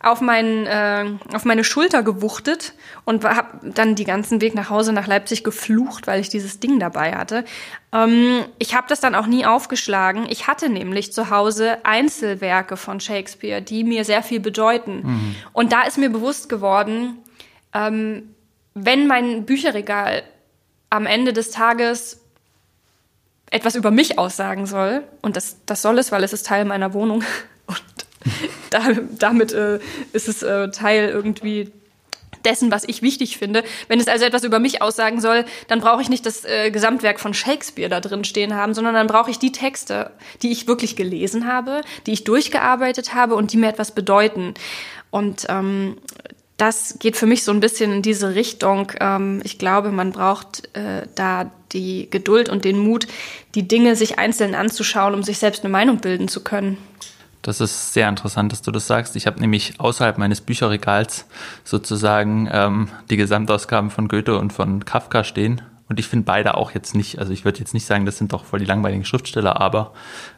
auf, 0.03 0.21
mein, 0.21 0.65
äh, 0.65 1.05
auf 1.33 1.45
meine 1.45 1.63
Schulter 1.63 2.03
gewuchtet 2.03 2.73
und 3.05 3.23
habe 3.23 3.71
dann 3.73 3.95
die 3.95 4.03
ganzen 4.03 4.41
Weg 4.41 4.55
nach 4.55 4.69
Hause 4.69 4.93
nach 4.93 5.07
Leipzig 5.07 5.43
geflucht, 5.43 6.07
weil 6.07 6.19
ich 6.19 6.29
dieses 6.29 6.59
Ding 6.59 6.79
dabei 6.79 7.13
hatte. 7.13 7.45
Ähm, 7.93 8.45
ich 8.57 8.75
habe 8.75 8.87
das 8.89 8.99
dann 8.99 9.15
auch 9.15 9.27
nie 9.27 9.45
aufgeschlagen. 9.45 10.25
Ich 10.29 10.47
hatte 10.47 10.69
nämlich 10.69 11.13
zu 11.13 11.29
Hause 11.29 11.77
Einzelwerke 11.83 12.77
von 12.77 12.99
Shakespeare, 12.99 13.61
die 13.61 13.83
mir 13.83 14.03
sehr 14.03 14.23
viel 14.23 14.39
bedeuten. 14.39 15.01
Mhm. 15.03 15.35
Und 15.53 15.71
da 15.71 15.83
ist 15.83 15.97
mir 15.97 16.09
bewusst 16.09 16.49
geworden, 16.49 17.17
ähm, 17.73 18.33
wenn 18.73 19.07
mein 19.07 19.45
Bücherregal 19.45 20.23
am 20.89 21.05
Ende 21.05 21.33
des 21.33 21.51
Tages 21.51 22.21
etwas 23.51 23.75
über 23.75 23.91
mich 23.91 24.17
aussagen 24.17 24.65
soll, 24.65 25.03
und 25.21 25.35
das, 25.35 25.57
das 25.65 25.81
soll 25.81 25.99
es, 25.99 26.11
weil 26.11 26.23
es 26.23 26.33
ist 26.33 26.47
Teil 26.47 26.65
meiner 26.65 26.93
Wohnung 26.93 27.23
und 27.67 27.83
da, 28.71 28.81
damit 29.19 29.53
äh, 29.53 29.79
ist 30.13 30.27
es 30.27 30.41
äh, 30.41 30.71
Teil 30.71 31.09
irgendwie 31.09 31.71
dessen, 32.43 32.71
was 32.71 32.83
ich 32.85 33.01
wichtig 33.01 33.37
finde. 33.37 33.63
Wenn 33.87 33.99
es 33.99 34.07
also 34.07 34.25
etwas 34.25 34.43
über 34.43 34.59
mich 34.59 34.81
aussagen 34.81 35.21
soll, 35.21 35.45
dann 35.67 35.79
brauche 35.79 36.01
ich 36.01 36.09
nicht 36.09 36.25
das 36.25 36.43
äh, 36.43 36.71
Gesamtwerk 36.71 37.19
von 37.19 37.33
Shakespeare 37.33 37.89
da 37.89 37.99
drin 37.99 38.23
stehen 38.23 38.55
haben, 38.55 38.73
sondern 38.73 38.95
dann 38.95 39.07
brauche 39.07 39.29
ich 39.29 39.37
die 39.37 39.51
Texte, 39.51 40.11
die 40.41 40.51
ich 40.51 40.67
wirklich 40.67 40.95
gelesen 40.95 41.47
habe, 41.47 41.81
die 42.07 42.13
ich 42.13 42.23
durchgearbeitet 42.23 43.13
habe 43.13 43.35
und 43.35 43.53
die 43.53 43.57
mir 43.57 43.69
etwas 43.69 43.91
bedeuten. 43.91 44.55
Und 45.11 45.45
ähm, 45.49 45.97
das 46.57 46.97
geht 46.99 47.17
für 47.17 47.25
mich 47.25 47.43
so 47.43 47.51
ein 47.51 47.59
bisschen 47.59 47.91
in 47.91 48.01
diese 48.01 48.35
Richtung. 48.35 48.91
Ähm, 48.99 49.41
ich 49.43 49.57
glaube, 49.57 49.91
man 49.91 50.11
braucht 50.11 50.69
äh, 50.75 51.07
da 51.15 51.51
die 51.73 52.09
Geduld 52.09 52.49
und 52.49 52.65
den 52.65 52.77
Mut, 52.77 53.07
die 53.55 53.67
Dinge 53.67 53.95
sich 53.95 54.19
einzeln 54.19 54.55
anzuschauen, 54.55 55.13
um 55.13 55.23
sich 55.23 55.37
selbst 55.37 55.63
eine 55.63 55.71
Meinung 55.71 55.99
bilden 55.99 56.27
zu 56.27 56.43
können. 56.43 56.77
Das 57.41 57.59
ist 57.59 57.93
sehr 57.93 58.07
interessant, 58.07 58.51
dass 58.51 58.61
du 58.61 58.71
das 58.71 58.85
sagst. 58.85 59.15
Ich 59.15 59.25
habe 59.25 59.39
nämlich 59.39 59.79
außerhalb 59.79 60.17
meines 60.17 60.41
Bücherregals 60.41 61.25
sozusagen 61.63 62.47
ähm, 62.51 62.89
die 63.09 63.17
Gesamtausgaben 63.17 63.89
von 63.89 64.07
Goethe 64.07 64.37
und 64.37 64.53
von 64.53 64.85
Kafka 64.85 65.23
stehen. 65.23 65.61
Und 65.91 65.99
ich 65.99 66.07
finde 66.07 66.23
beide 66.23 66.55
auch 66.55 66.71
jetzt 66.71 66.95
nicht, 66.95 67.19
also 67.19 67.33
ich 67.33 67.43
würde 67.43 67.59
jetzt 67.59 67.73
nicht 67.73 67.85
sagen, 67.85 68.05
das 68.05 68.17
sind 68.17 68.31
doch 68.31 68.45
voll 68.45 68.59
die 68.59 68.65
langweiligen 68.65 69.03
Schriftsteller, 69.03 69.59
aber 69.59 69.91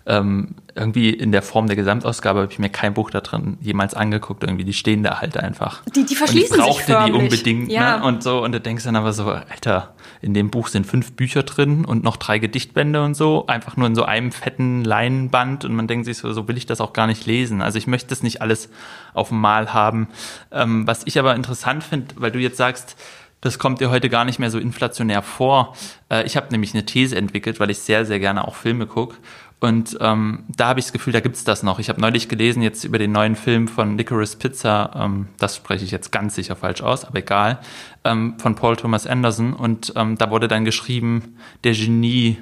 ähm, 0.07 0.55
irgendwie 0.73 1.11
in 1.11 1.31
der 1.31 1.43
Form 1.43 1.67
der 1.67 1.75
Gesamtausgabe 1.75 2.41
habe 2.41 2.51
ich 2.51 2.57
mir 2.57 2.69
kein 2.69 2.95
Buch 2.95 3.11
da 3.11 3.21
drin 3.21 3.59
jemals 3.61 3.93
angeguckt. 3.93 4.43
Irgendwie, 4.43 4.63
die 4.63 4.73
stehen 4.73 5.03
da 5.03 5.21
halt 5.21 5.37
einfach. 5.37 5.83
Die, 5.95 6.07
die 6.07 6.15
verschließen 6.15 6.59
und 6.59 6.59
ich 6.59 6.65
brauchte 6.65 6.85
sich 6.87 7.05
die 7.05 7.11
unbedingt, 7.11 7.71
ja. 7.71 7.99
ne? 7.99 8.03
Und 8.03 8.23
so, 8.23 8.43
und 8.43 8.51
du 8.51 8.59
denkst 8.59 8.83
dann 8.83 8.95
aber 8.95 9.13
so, 9.13 9.29
Alter, 9.29 9.93
in 10.23 10.33
dem 10.33 10.49
Buch 10.49 10.69
sind 10.69 10.87
fünf 10.87 11.11
Bücher 11.11 11.43
drin 11.43 11.85
und 11.85 12.03
noch 12.03 12.17
drei 12.17 12.39
Gedichtbände 12.39 13.03
und 13.03 13.13
so, 13.13 13.45
einfach 13.45 13.77
nur 13.77 13.85
in 13.85 13.93
so 13.93 14.05
einem 14.05 14.31
fetten 14.31 14.83
Leinenband 14.83 15.65
und 15.65 15.75
man 15.75 15.85
denkt 15.85 16.07
sich 16.07 16.17
so, 16.17 16.33
so 16.33 16.47
will 16.47 16.57
ich 16.57 16.65
das 16.65 16.81
auch 16.81 16.93
gar 16.93 17.05
nicht 17.05 17.27
lesen. 17.27 17.61
Also 17.61 17.77
ich 17.77 17.85
möchte 17.85 18.09
das 18.09 18.23
nicht 18.23 18.41
alles 18.41 18.71
auf 19.13 19.27
dem 19.27 19.39
Mal 19.39 19.71
haben. 19.71 20.07
Ähm, 20.51 20.87
was 20.87 21.03
ich 21.05 21.19
aber 21.19 21.35
interessant 21.35 21.83
finde, 21.83 22.15
weil 22.17 22.31
du 22.31 22.39
jetzt 22.39 22.57
sagst, 22.57 22.95
das 23.43 23.59
kommt 23.59 23.81
dir 23.81 23.89
heute 23.89 24.09
gar 24.09 24.23
nicht 24.23 24.39
mehr 24.39 24.49
so 24.49 24.57
inflationär 24.57 25.21
vor. 25.21 25.75
Äh, 26.09 26.25
ich 26.25 26.37
habe 26.37 26.47
nämlich 26.51 26.73
eine 26.73 26.85
These 26.85 27.15
entwickelt, 27.17 27.59
weil 27.59 27.69
ich 27.69 27.79
sehr, 27.79 28.05
sehr 28.05 28.19
gerne 28.19 28.47
auch 28.47 28.55
Filme 28.55 28.87
gucke. 28.87 29.17
Und 29.59 29.97
ähm, 29.99 30.45
da 30.47 30.67
habe 30.69 30.79
ich 30.79 30.85
das 30.85 30.93
Gefühl, 30.93 31.13
da 31.13 31.19
gibt's 31.19 31.43
das 31.43 31.61
noch. 31.61 31.79
Ich 31.79 31.89
habe 31.89 31.99
neulich 31.99 32.29
gelesen 32.29 32.61
jetzt 32.61 32.85
über 32.85 32.97
den 32.97 33.11
neuen 33.11 33.35
Film 33.35 33.67
von 33.67 33.97
Licorice 33.97 34.37
Pizza, 34.37 34.91
ähm, 34.95 35.27
das 35.39 35.57
spreche 35.57 35.83
ich 35.83 35.91
jetzt 35.91 36.11
ganz 36.11 36.35
sicher 36.35 36.55
falsch 36.55 36.81
aus, 36.81 37.05
aber 37.05 37.19
egal, 37.19 37.59
ähm, 38.03 38.39
von 38.39 38.55
Paul 38.55 38.77
Thomas 38.77 39.07
Anderson. 39.07 39.53
Und 39.53 39.93
ähm, 39.95 40.17
da 40.17 40.31
wurde 40.31 40.47
dann 40.47 40.65
geschrieben, 40.65 41.37
der 41.63 41.73
Genie, 41.73 42.37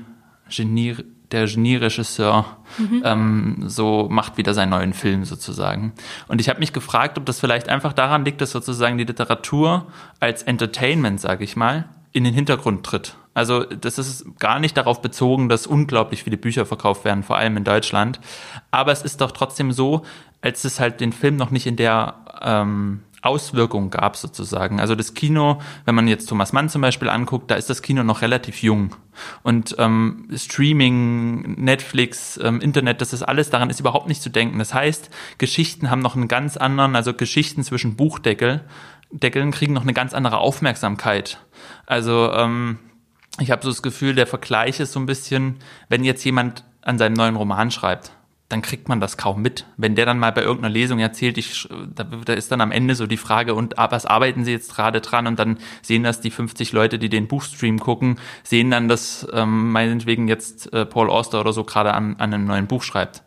Genie 0.49 0.95
der 1.31 1.45
Genie-Regisseur 1.45 2.45
mhm. 2.77 3.01
ähm, 3.05 3.63
so 3.65 4.07
macht 4.09 4.37
wieder 4.37 4.53
seinen 4.53 4.69
neuen 4.69 4.93
Film 4.93 5.25
sozusagen. 5.25 5.93
Und 6.27 6.41
ich 6.41 6.49
habe 6.49 6.59
mich 6.59 6.73
gefragt, 6.73 7.17
ob 7.17 7.25
das 7.25 7.39
vielleicht 7.39 7.69
einfach 7.69 7.93
daran 7.93 8.25
liegt, 8.25 8.41
dass 8.41 8.51
sozusagen 8.51 8.97
die 8.97 9.05
Literatur 9.05 9.87
als 10.19 10.43
Entertainment, 10.43 11.19
sage 11.19 11.43
ich 11.43 11.55
mal, 11.55 11.89
in 12.11 12.23
den 12.23 12.33
Hintergrund 12.33 12.85
tritt. 12.85 13.15
Also 13.33 13.63
das 13.63 13.97
ist 13.97 14.37
gar 14.39 14.59
nicht 14.59 14.75
darauf 14.75 15.01
bezogen, 15.01 15.47
dass 15.47 15.65
unglaublich 15.65 16.23
viele 16.23 16.37
Bücher 16.37 16.65
verkauft 16.65 17.05
werden, 17.05 17.23
vor 17.23 17.37
allem 17.37 17.55
in 17.55 17.63
Deutschland. 17.63 18.19
Aber 18.71 18.91
es 18.91 19.01
ist 19.01 19.21
doch 19.21 19.31
trotzdem 19.31 19.71
so, 19.71 20.01
als 20.41 20.65
es 20.65 20.79
halt 20.79 20.99
den 20.99 21.13
Film 21.13 21.37
noch 21.37 21.51
nicht 21.51 21.65
in 21.65 21.77
der 21.77 22.15
ähm, 22.41 23.01
Auswirkungen 23.21 23.89
gab 23.89 24.17
sozusagen. 24.17 24.79
Also 24.79 24.95
das 24.95 25.13
Kino, 25.13 25.61
wenn 25.85 25.95
man 25.95 26.07
jetzt 26.07 26.27
Thomas 26.27 26.53
Mann 26.53 26.69
zum 26.69 26.81
Beispiel 26.81 27.09
anguckt, 27.09 27.51
da 27.51 27.55
ist 27.55 27.69
das 27.69 27.81
Kino 27.81 28.03
noch 28.03 28.21
relativ 28.21 28.63
jung. 28.63 28.95
Und 29.43 29.75
ähm, 29.77 30.27
Streaming, 30.35 31.63
Netflix, 31.63 32.39
ähm, 32.41 32.61
Internet, 32.61 33.01
das 33.01 33.13
ist 33.13 33.23
alles, 33.23 33.49
daran 33.49 33.69
ist 33.69 33.79
überhaupt 33.79 34.07
nicht 34.07 34.21
zu 34.21 34.29
denken. 34.29 34.57
Das 34.57 34.73
heißt, 34.73 35.09
Geschichten 35.37 35.91
haben 35.91 36.01
noch 36.01 36.15
einen 36.15 36.27
ganz 36.27 36.57
anderen, 36.57 36.95
also 36.95 37.13
Geschichten 37.13 37.63
zwischen 37.63 37.95
Buchdeckel, 37.95 38.61
Deckeln 39.11 39.51
kriegen 39.51 39.73
noch 39.73 39.83
eine 39.83 39.93
ganz 39.93 40.13
andere 40.13 40.37
Aufmerksamkeit. 40.37 41.39
Also 41.85 42.31
ähm, 42.33 42.79
ich 43.39 43.51
habe 43.51 43.63
so 43.63 43.69
das 43.69 43.81
Gefühl, 43.81 44.15
der 44.15 44.27
Vergleich 44.27 44.79
ist 44.79 44.93
so 44.93 44.99
ein 44.99 45.05
bisschen, 45.05 45.57
wenn 45.89 46.03
jetzt 46.03 46.23
jemand 46.23 46.63
an 46.81 46.97
seinem 46.97 47.13
neuen 47.13 47.35
Roman 47.35 47.71
schreibt, 47.71 48.11
dann 48.51 48.61
kriegt 48.61 48.89
man 48.89 48.99
das 48.99 49.17
kaum 49.17 49.41
mit. 49.41 49.65
Wenn 49.77 49.95
der 49.95 50.05
dann 50.05 50.19
mal 50.19 50.31
bei 50.31 50.41
irgendeiner 50.41 50.73
Lesung 50.73 50.99
erzählt, 50.99 51.37
ich, 51.37 51.67
da, 51.95 52.03
da 52.03 52.33
ist 52.33 52.51
dann 52.51 52.61
am 52.61 52.71
Ende 52.71 52.95
so 52.95 53.07
die 53.07 53.17
Frage, 53.17 53.55
und 53.55 53.75
was 53.77 54.05
arbeiten 54.05 54.43
Sie 54.45 54.51
jetzt 54.51 54.75
gerade 54.75 55.01
dran? 55.01 55.27
Und 55.27 55.39
dann 55.39 55.57
sehen 55.81 56.03
das 56.03 56.21
die 56.21 56.31
50 56.31 56.71
Leute, 56.73 56.99
die 56.99 57.09
den 57.09 57.27
Buchstream 57.27 57.79
gucken, 57.79 58.19
sehen 58.43 58.71
dann, 58.71 58.87
dass 58.87 59.27
ähm, 59.33 59.71
meinetwegen 59.71 60.27
jetzt 60.27 60.73
äh, 60.73 60.85
Paul 60.85 61.09
Auster 61.09 61.39
oder 61.39 61.53
so 61.53 61.63
gerade 61.63 61.93
an, 61.93 62.15
an 62.17 62.33
einem 62.33 62.45
neuen 62.45 62.67
Buch 62.67 62.83
schreibt. 62.83 63.23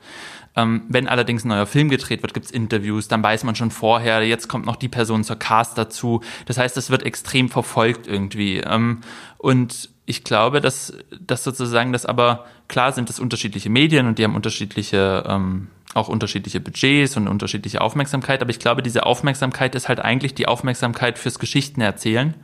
Ähm, 0.56 0.82
wenn 0.88 1.08
allerdings 1.08 1.44
ein 1.44 1.48
neuer 1.48 1.66
Film 1.66 1.88
gedreht 1.88 2.22
wird, 2.22 2.34
gibt's 2.34 2.50
Interviews, 2.50 3.08
dann 3.08 3.22
weiß 3.22 3.44
man 3.44 3.56
schon 3.56 3.70
vorher, 3.70 4.24
jetzt 4.24 4.48
kommt 4.48 4.66
noch 4.66 4.76
die 4.76 4.88
Person 4.88 5.24
zur 5.24 5.36
Cast 5.36 5.76
dazu. 5.76 6.20
Das 6.46 6.58
heißt, 6.58 6.76
es 6.76 6.90
wird 6.90 7.02
extrem 7.02 7.48
verfolgt 7.48 8.06
irgendwie. 8.06 8.58
Ähm, 8.58 9.00
und 9.38 9.90
ich 10.06 10.24
glaube, 10.24 10.60
dass, 10.60 10.92
dass 11.20 11.44
sozusagen 11.44 11.92
das 11.92 12.06
aber, 12.06 12.44
klar 12.68 12.92
sind 12.92 13.10
es 13.10 13.18
unterschiedliche 13.18 13.70
Medien 13.70 14.06
und 14.06 14.18
die 14.18 14.24
haben 14.24 14.36
unterschiedliche, 14.36 15.24
ähm, 15.26 15.68
auch 15.94 16.08
unterschiedliche 16.08 16.60
Budgets 16.60 17.16
und 17.16 17.28
unterschiedliche 17.28 17.80
Aufmerksamkeit, 17.80 18.42
aber 18.42 18.50
ich 18.50 18.58
glaube, 18.58 18.82
diese 18.82 19.06
Aufmerksamkeit 19.06 19.74
ist 19.74 19.88
halt 19.88 20.00
eigentlich 20.00 20.34
die 20.34 20.46
Aufmerksamkeit 20.46 21.18
fürs 21.18 21.38
Geschichtenerzählen, 21.38 22.34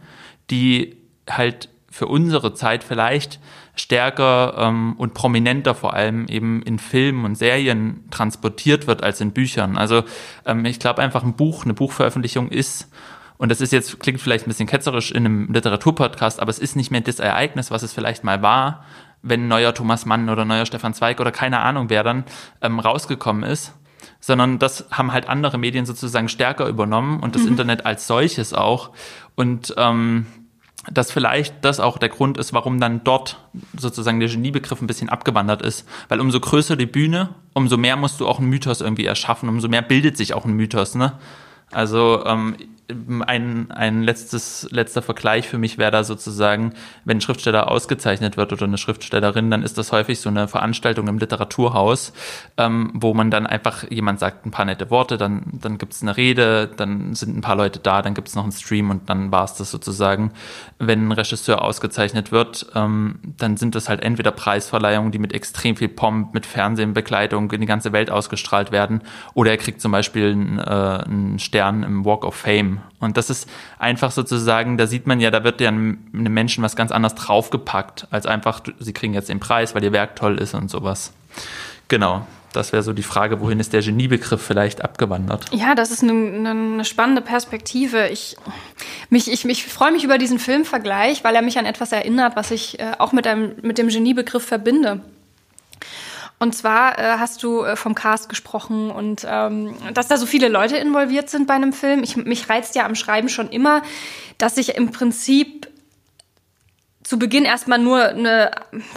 die 0.50 0.96
halt 1.28 1.68
für 1.90 2.06
unsere 2.06 2.54
Zeit 2.54 2.84
vielleicht 2.84 3.40
stärker 3.74 4.54
ähm, 4.58 4.94
und 4.96 5.14
prominenter 5.14 5.74
vor 5.74 5.94
allem 5.94 6.26
eben 6.28 6.62
in 6.62 6.78
Filmen 6.78 7.24
und 7.24 7.34
Serien 7.34 8.04
transportiert 8.10 8.86
wird 8.86 9.02
als 9.02 9.20
in 9.20 9.32
Büchern. 9.32 9.76
Also 9.76 10.04
ähm, 10.46 10.64
ich 10.64 10.78
glaube 10.78 11.02
einfach 11.02 11.24
ein 11.24 11.34
Buch, 11.34 11.64
eine 11.64 11.74
Buchveröffentlichung 11.74 12.48
ist 12.50 12.88
und 13.40 13.48
das 13.48 13.62
ist 13.62 13.72
jetzt, 13.72 13.98
klingt 14.00 14.20
vielleicht 14.20 14.46
ein 14.46 14.50
bisschen 14.50 14.66
ketzerisch 14.66 15.12
in 15.12 15.24
einem 15.24 15.50
Literaturpodcast, 15.50 16.40
aber 16.40 16.50
es 16.50 16.58
ist 16.58 16.76
nicht 16.76 16.90
mehr 16.90 17.00
das 17.00 17.20
Ereignis, 17.20 17.70
was 17.70 17.82
es 17.82 17.90
vielleicht 17.90 18.22
mal 18.22 18.42
war, 18.42 18.84
wenn 19.22 19.48
neuer 19.48 19.72
Thomas 19.72 20.04
Mann 20.04 20.28
oder 20.28 20.44
neuer 20.44 20.66
Stefan 20.66 20.92
Zweig 20.92 21.20
oder 21.20 21.32
keine 21.32 21.60
Ahnung 21.60 21.88
wer 21.88 22.04
dann 22.04 22.24
ähm, 22.60 22.78
rausgekommen 22.78 23.44
ist, 23.44 23.72
sondern 24.20 24.58
das 24.58 24.84
haben 24.90 25.10
halt 25.10 25.26
andere 25.26 25.56
Medien 25.56 25.86
sozusagen 25.86 26.28
stärker 26.28 26.66
übernommen 26.66 27.20
und 27.20 27.34
das 27.34 27.44
mhm. 27.44 27.48
Internet 27.48 27.86
als 27.86 28.06
solches 28.06 28.52
auch. 28.52 28.90
Und 29.36 29.72
ähm, 29.78 30.26
dass 30.90 31.10
vielleicht 31.10 31.64
das 31.64 31.80
auch 31.80 31.96
der 31.96 32.10
Grund 32.10 32.36
ist, 32.36 32.52
warum 32.52 32.78
dann 32.78 33.04
dort 33.04 33.38
sozusagen 33.74 34.20
der 34.20 34.28
Geniebegriff 34.28 34.82
ein 34.82 34.86
bisschen 34.86 35.08
abgewandert 35.08 35.62
ist. 35.62 35.88
Weil 36.10 36.20
umso 36.20 36.40
größer 36.40 36.76
die 36.76 36.84
Bühne, 36.84 37.30
umso 37.54 37.78
mehr 37.78 37.96
musst 37.96 38.20
du 38.20 38.28
auch 38.28 38.38
einen 38.38 38.50
Mythos 38.50 38.82
irgendwie 38.82 39.06
erschaffen, 39.06 39.48
umso 39.48 39.68
mehr 39.68 39.82
bildet 39.82 40.18
sich 40.18 40.34
auch 40.34 40.44
ein 40.44 40.52
Mythos. 40.52 40.94
Ne? 40.94 41.14
Also 41.70 42.24
ähm, 42.26 42.56
ein, 43.26 43.70
ein 43.70 44.02
letztes, 44.02 44.68
letzter 44.70 45.02
Vergleich 45.02 45.48
für 45.48 45.58
mich 45.58 45.78
wäre 45.78 45.90
da 45.90 46.04
sozusagen, 46.04 46.74
wenn 47.04 47.18
ein 47.18 47.20
Schriftsteller 47.20 47.70
ausgezeichnet 47.70 48.36
wird 48.36 48.52
oder 48.52 48.64
eine 48.64 48.78
Schriftstellerin, 48.78 49.50
dann 49.50 49.62
ist 49.62 49.78
das 49.78 49.92
häufig 49.92 50.20
so 50.20 50.28
eine 50.28 50.48
Veranstaltung 50.48 51.08
im 51.08 51.18
Literaturhaus, 51.18 52.12
ähm, 52.56 52.90
wo 52.94 53.14
man 53.14 53.30
dann 53.30 53.46
einfach, 53.46 53.90
jemand 53.90 54.20
sagt 54.20 54.46
ein 54.46 54.50
paar 54.50 54.64
nette 54.64 54.90
Worte, 54.90 55.18
dann, 55.18 55.42
dann 55.52 55.78
gibt 55.78 55.92
es 55.92 56.02
eine 56.02 56.16
Rede, 56.16 56.68
dann 56.76 57.14
sind 57.14 57.36
ein 57.36 57.40
paar 57.40 57.56
Leute 57.56 57.78
da, 57.78 58.02
dann 58.02 58.14
gibt 58.14 58.28
es 58.28 58.34
noch 58.34 58.42
einen 58.42 58.52
Stream 58.52 58.90
und 58.90 59.08
dann 59.08 59.32
war 59.32 59.44
es 59.44 59.54
das 59.54 59.70
sozusagen. 59.70 60.32
Wenn 60.78 61.08
ein 61.08 61.12
Regisseur 61.12 61.62
ausgezeichnet 61.62 62.32
wird, 62.32 62.66
ähm, 62.74 63.18
dann 63.38 63.56
sind 63.56 63.74
das 63.74 63.88
halt 63.88 64.02
entweder 64.02 64.30
Preisverleihungen, 64.30 65.12
die 65.12 65.18
mit 65.18 65.32
extrem 65.32 65.76
viel 65.76 65.88
Pomp, 65.88 66.34
mit 66.34 66.46
Fernsehbegleitung 66.46 67.50
in 67.52 67.60
die 67.60 67.66
ganze 67.66 67.92
Welt 67.92 68.10
ausgestrahlt 68.10 68.72
werden, 68.72 69.02
oder 69.34 69.50
er 69.50 69.56
kriegt 69.56 69.80
zum 69.80 69.92
Beispiel 69.92 70.32
einen, 70.32 70.58
äh, 70.58 70.62
einen 70.62 71.38
Stern 71.38 71.82
im 71.82 72.04
Walk 72.04 72.24
of 72.24 72.34
Fame 72.34 72.79
und 72.98 73.16
das 73.16 73.30
ist 73.30 73.48
einfach 73.78 74.10
sozusagen, 74.10 74.76
da 74.76 74.86
sieht 74.86 75.06
man 75.06 75.20
ja, 75.20 75.30
da 75.30 75.44
wird 75.44 75.60
ja 75.60 75.68
einem 75.68 75.98
Menschen 76.12 76.62
was 76.62 76.76
ganz 76.76 76.92
anderes 76.92 77.14
draufgepackt, 77.14 78.06
als 78.10 78.26
einfach, 78.26 78.60
sie 78.78 78.92
kriegen 78.92 79.14
jetzt 79.14 79.28
den 79.28 79.40
Preis, 79.40 79.74
weil 79.74 79.84
ihr 79.84 79.92
Werk 79.92 80.16
toll 80.16 80.38
ist 80.38 80.54
und 80.54 80.70
sowas. 80.70 81.12
Genau. 81.88 82.26
Das 82.52 82.72
wäre 82.72 82.82
so 82.82 82.92
die 82.92 83.04
Frage, 83.04 83.40
wohin 83.40 83.60
ist 83.60 83.72
der 83.72 83.80
Geniebegriff 83.80 84.42
vielleicht 84.42 84.82
abgewandert? 84.82 85.46
Ja, 85.52 85.76
das 85.76 85.92
ist 85.92 86.02
eine, 86.02 86.50
eine 86.50 86.84
spannende 86.84 87.22
Perspektive. 87.22 88.08
Ich, 88.08 88.36
mich, 89.08 89.30
ich, 89.30 89.44
ich 89.44 89.66
freue 89.66 89.92
mich 89.92 90.02
über 90.02 90.18
diesen 90.18 90.40
Filmvergleich, 90.40 91.22
weil 91.22 91.36
er 91.36 91.42
mich 91.42 91.58
an 91.58 91.66
etwas 91.66 91.92
erinnert, 91.92 92.34
was 92.34 92.50
ich 92.50 92.80
äh, 92.80 92.92
auch 92.98 93.12
mit, 93.12 93.26
einem, 93.28 93.54
mit 93.62 93.78
dem 93.78 93.88
Geniebegriff 93.88 94.44
verbinde. 94.44 95.00
Und 96.42 96.54
zwar 96.54 96.98
äh, 96.98 97.18
hast 97.18 97.42
du 97.42 97.64
äh, 97.64 97.76
vom 97.76 97.94
Cast 97.94 98.30
gesprochen 98.30 98.90
und 98.90 99.26
ähm, 99.28 99.74
dass 99.92 100.08
da 100.08 100.16
so 100.16 100.24
viele 100.24 100.48
Leute 100.48 100.78
involviert 100.78 101.28
sind 101.28 101.46
bei 101.46 101.52
einem 101.52 101.74
Film. 101.74 102.02
Ich, 102.02 102.16
mich 102.16 102.48
reizt 102.48 102.74
ja 102.74 102.86
am 102.86 102.94
Schreiben 102.94 103.28
schon 103.28 103.50
immer, 103.50 103.82
dass 104.38 104.56
ich 104.56 104.74
im 104.74 104.90
Prinzip 104.90 105.68
zu 107.04 107.18
Beginn 107.18 107.44
erstmal 107.44 107.78
nur 107.78 108.04
eine, 108.04 108.52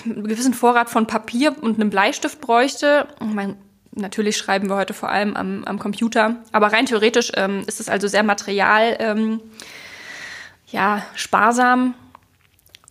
einen 0.06 0.24
gewissen 0.24 0.54
Vorrat 0.54 0.90
von 0.90 1.06
Papier 1.06 1.54
und 1.62 1.76
einem 1.76 1.90
Bleistift 1.90 2.40
bräuchte. 2.40 3.08
Ich 3.20 3.28
mein, 3.28 3.58
natürlich 3.92 4.38
schreiben 4.38 4.70
wir 4.70 4.78
heute 4.78 4.94
vor 4.94 5.10
allem 5.10 5.36
am, 5.36 5.66
am 5.66 5.80
Computer, 5.80 6.38
aber 6.54 6.72
rein 6.72 6.86
theoretisch 6.86 7.34
ähm, 7.36 7.64
ist 7.68 7.82
es 7.82 7.90
also 7.90 8.08
sehr 8.08 8.24
material, 8.24 8.96
ähm, 9.00 9.42
ja, 10.68 11.06
sparsam 11.14 11.94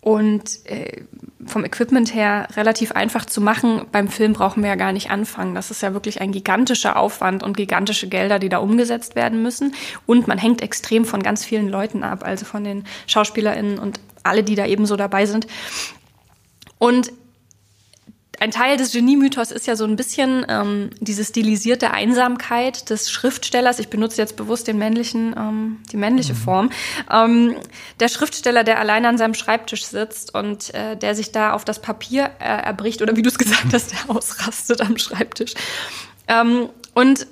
und 0.03 0.67
äh, 0.67 1.05
vom 1.47 1.65
Equipment 1.65 2.13
her 2.13 2.49
relativ 2.57 2.91
einfach 2.91 3.25
zu 3.25 3.41
machen. 3.41 3.87
Beim 3.93 4.09
Film 4.09 4.33
brauchen 4.33 4.63
wir 4.63 4.71
ja 4.71 4.75
gar 4.75 4.93
nicht 4.93 5.13
anfangen. 5.13 5.55
Das 5.55 5.71
ist 5.71 5.81
ja 5.81 5.95
wirklich 5.95 6.21
ein 6.21 6.33
gigantischer 6.33 6.97
Aufwand 6.97 7.45
und 7.45 7.57
gigantische 7.57 8.09
Gelder, 8.09 8.41
die 8.41 8.49
da 8.49 8.59
umgesetzt 8.59 9.15
werden 9.15 9.43
müssen. 9.43 9.75
Und 10.05 10.27
man 10.27 10.39
hängt 10.39 10.61
extrem 10.61 11.05
von 11.05 11.23
ganz 11.23 11.45
vielen 11.45 11.69
Leuten 11.69 12.03
ab, 12.03 12.25
also 12.25 12.45
von 12.45 12.65
den 12.65 12.85
SchauspielerInnen 13.07 13.79
und 13.79 14.01
alle, 14.25 14.43
die 14.43 14.57
da 14.57 14.67
eben 14.67 14.87
so 14.87 14.97
dabei 14.97 15.25
sind. 15.25 15.47
Und 16.79 17.13
ein 18.41 18.51
Teil 18.51 18.77
des 18.77 18.93
Genie-Mythos 18.93 19.51
ist 19.51 19.67
ja 19.67 19.77
so 19.77 19.85
ein 19.85 19.97
bisschen 19.97 20.45
ähm, 20.49 20.91
diese 21.01 21.25
stilisierte 21.25 21.91
Einsamkeit 21.91 22.89
des 22.91 23.11
Schriftstellers. 23.11 23.79
Ich 23.79 23.89
benutze 23.89 24.21
jetzt 24.21 24.37
bewusst 24.37 24.67
den 24.67 24.79
männlichen, 24.79 25.35
ähm, 25.37 25.79
die 25.93 25.97
männliche 25.97 26.33
mhm. 26.33 26.39
Form. 26.39 26.71
Ähm, 27.11 27.57
der 28.01 28.09
Schriftsteller, 28.09 28.65
der 28.65 28.81
allein 28.81 29.05
an 29.05 29.19
seinem 29.19 29.35
Schreibtisch 29.35 29.85
sitzt 29.85 30.35
und 30.35 30.75
äh, 30.75 30.97
der 30.97 31.15
sich 31.15 31.33
da 31.33 31.53
auf 31.53 31.65
das 31.65 31.81
Papier 31.81 32.31
äh, 32.41 32.45
erbricht 32.45 33.03
oder 33.03 33.17
wie 33.17 33.23
du 33.23 33.29
es 33.29 33.39
gesagt 33.39 33.73
hast, 33.73 33.93
der 33.93 34.15
ausrastet 34.15 34.81
am 34.81 34.97
Schreibtisch. 34.99 35.55
Ähm, 36.27 36.69
und 36.95 37.27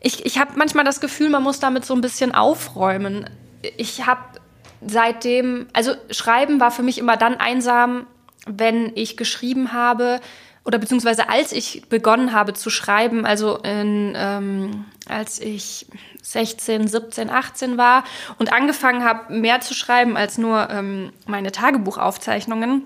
ich, 0.00 0.24
ich 0.24 0.38
habe 0.38 0.52
manchmal 0.56 0.84
das 0.84 1.00
Gefühl, 1.00 1.28
man 1.28 1.42
muss 1.42 1.60
damit 1.60 1.84
so 1.84 1.94
ein 1.94 2.00
bisschen 2.00 2.34
aufräumen. 2.34 3.28
Ich 3.76 4.06
habe 4.06 4.22
seitdem, 4.84 5.66
also 5.74 5.94
Schreiben 6.10 6.60
war 6.60 6.70
für 6.70 6.82
mich 6.82 6.98
immer 6.98 7.16
dann 7.18 7.34
einsam, 7.34 8.06
wenn 8.46 8.92
ich 8.94 9.16
geschrieben 9.16 9.72
habe 9.72 10.20
oder 10.64 10.78
beziehungsweise 10.78 11.28
als 11.28 11.52
ich 11.52 11.88
begonnen 11.88 12.32
habe 12.32 12.52
zu 12.52 12.70
schreiben, 12.70 13.24
also 13.24 13.56
in, 13.58 14.14
ähm, 14.16 14.84
als 15.08 15.40
ich 15.40 15.86
16, 16.22 16.86
17, 16.86 17.30
18 17.30 17.78
war 17.78 18.04
und 18.38 18.52
angefangen 18.52 19.04
habe, 19.04 19.32
mehr 19.32 19.60
zu 19.60 19.74
schreiben 19.74 20.16
als 20.16 20.38
nur 20.38 20.68
ähm, 20.70 21.12
meine 21.26 21.50
Tagebuchaufzeichnungen, 21.50 22.84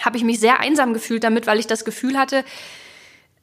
habe 0.00 0.16
ich 0.16 0.24
mich 0.24 0.40
sehr 0.40 0.60
einsam 0.60 0.92
gefühlt 0.92 1.24
damit, 1.24 1.46
weil 1.46 1.58
ich 1.58 1.66
das 1.66 1.84
Gefühl 1.84 2.18
hatte, 2.18 2.44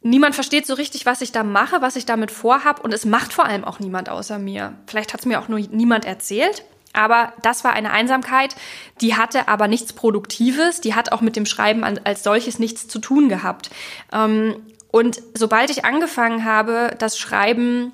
niemand 0.02 0.36
versteht 0.36 0.66
so 0.66 0.74
richtig, 0.74 1.06
was 1.06 1.22
ich 1.22 1.32
da 1.32 1.44
mache, 1.44 1.82
was 1.82 1.96
ich 1.96 2.06
damit 2.06 2.32
vorhab 2.32 2.84
und 2.84 2.94
es 2.94 3.06
macht 3.06 3.34
vor 3.34 3.46
allem 3.46 3.64
auch 3.64 3.80
niemand 3.80 4.10
außer 4.10 4.40
mir. 4.40 4.74
Vielleicht 4.86 5.14
hat 5.14 5.22
es 5.22 5.26
mir 5.26 5.40
auch 5.40 5.48
nur 5.48 5.60
niemand 5.60 6.06
erzählt. 6.06 6.64
Aber 6.98 7.32
das 7.44 7.64
war 7.64 7.74
eine 7.74 7.92
Einsamkeit, 7.92 8.56
die 9.02 9.16
hatte 9.16 9.48
aber 9.48 9.68
nichts 9.68 9.94
Produktives, 9.94 10.82
die 10.82 10.96
hat 10.96 11.12
auch 11.12 11.22
mit 11.22 11.36
dem 11.36 11.46
Schreiben 11.46 11.84
als 11.84 12.24
solches 12.24 12.58
nichts 12.58 12.88
zu 12.88 12.98
tun 12.98 13.30
gehabt. 13.30 13.70
Ähm, 14.12 14.56
und 14.90 15.22
sobald 15.36 15.70
ich 15.70 15.86
angefangen 15.86 16.44
habe, 16.44 16.96
das 16.98 17.20
Schreiben 17.20 17.94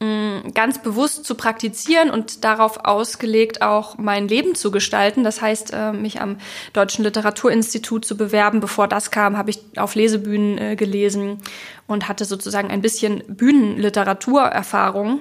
mm, 0.00 0.50
ganz 0.52 0.82
bewusst 0.82 1.24
zu 1.24 1.36
praktizieren 1.36 2.10
und 2.10 2.42
darauf 2.42 2.84
ausgelegt 2.84 3.62
auch 3.62 3.98
mein 3.98 4.26
Leben 4.26 4.56
zu 4.56 4.72
gestalten. 4.72 5.22
Das 5.22 5.40
heißt, 5.40 5.72
äh, 5.72 5.92
mich 5.92 6.20
am 6.20 6.38
Deutschen 6.72 7.04
Literaturinstitut 7.04 8.04
zu 8.04 8.16
bewerben. 8.16 8.58
Bevor 8.58 8.88
das 8.88 9.12
kam, 9.12 9.36
habe 9.36 9.50
ich 9.50 9.60
auf 9.76 9.94
Lesebühnen 9.94 10.58
äh, 10.58 10.74
gelesen 10.74 11.38
und 11.86 12.08
hatte 12.08 12.24
sozusagen 12.24 12.68
ein 12.72 12.82
bisschen 12.82 13.22
Bühnenliteraturerfahrung. 13.28 15.20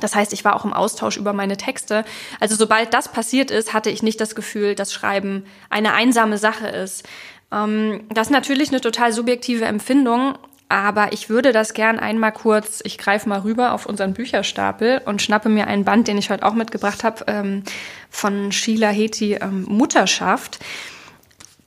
Das 0.00 0.14
heißt, 0.14 0.32
ich 0.32 0.44
war 0.44 0.56
auch 0.56 0.64
im 0.64 0.72
Austausch 0.72 1.16
über 1.16 1.32
meine 1.32 1.56
Texte. 1.56 2.04
Also 2.38 2.54
sobald 2.54 2.92
das 2.92 3.10
passiert 3.10 3.50
ist, 3.50 3.72
hatte 3.72 3.90
ich 3.90 4.02
nicht 4.02 4.20
das 4.20 4.34
Gefühl, 4.34 4.74
dass 4.74 4.92
Schreiben 4.92 5.44
eine 5.70 5.94
einsame 5.94 6.38
Sache 6.38 6.68
ist. 6.68 7.04
Ähm, 7.52 8.04
das 8.10 8.28
ist 8.28 8.32
natürlich 8.32 8.68
eine 8.68 8.80
total 8.80 9.12
subjektive 9.12 9.64
Empfindung, 9.64 10.36
aber 10.68 11.12
ich 11.12 11.30
würde 11.30 11.52
das 11.52 11.74
gern 11.74 11.98
einmal 11.98 12.32
kurz, 12.32 12.80
ich 12.84 12.98
greife 12.98 13.28
mal 13.28 13.40
rüber 13.40 13.72
auf 13.72 13.86
unseren 13.86 14.14
Bücherstapel 14.14 15.00
und 15.04 15.22
schnappe 15.22 15.48
mir 15.48 15.68
einen 15.68 15.84
Band, 15.84 16.08
den 16.08 16.18
ich 16.18 16.30
heute 16.30 16.44
auch 16.44 16.54
mitgebracht 16.54 17.04
habe, 17.04 17.24
ähm, 17.28 17.62
von 18.10 18.50
Sheila 18.50 18.88
Heti, 18.88 19.34
ähm, 19.34 19.64
Mutterschaft. 19.68 20.58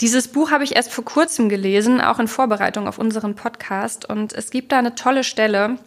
Dieses 0.01 0.29
Buch 0.29 0.51
habe 0.51 0.63
ich 0.63 0.75
erst 0.75 0.93
vor 0.93 1.03
kurzem 1.03 1.49
gelesen, 1.49 1.99
auch 1.99 2.19
in 2.19 2.27
Vorbereitung 2.27 2.87
auf 2.87 2.99
unseren 2.99 3.35
Podcast. 3.35 4.07
Und 4.07 4.31
es 4.33 4.49
gibt 4.49 4.71
da 4.71 4.79
eine 4.79 4.95
tolle 4.95 5.25
Stelle, 5.25 5.77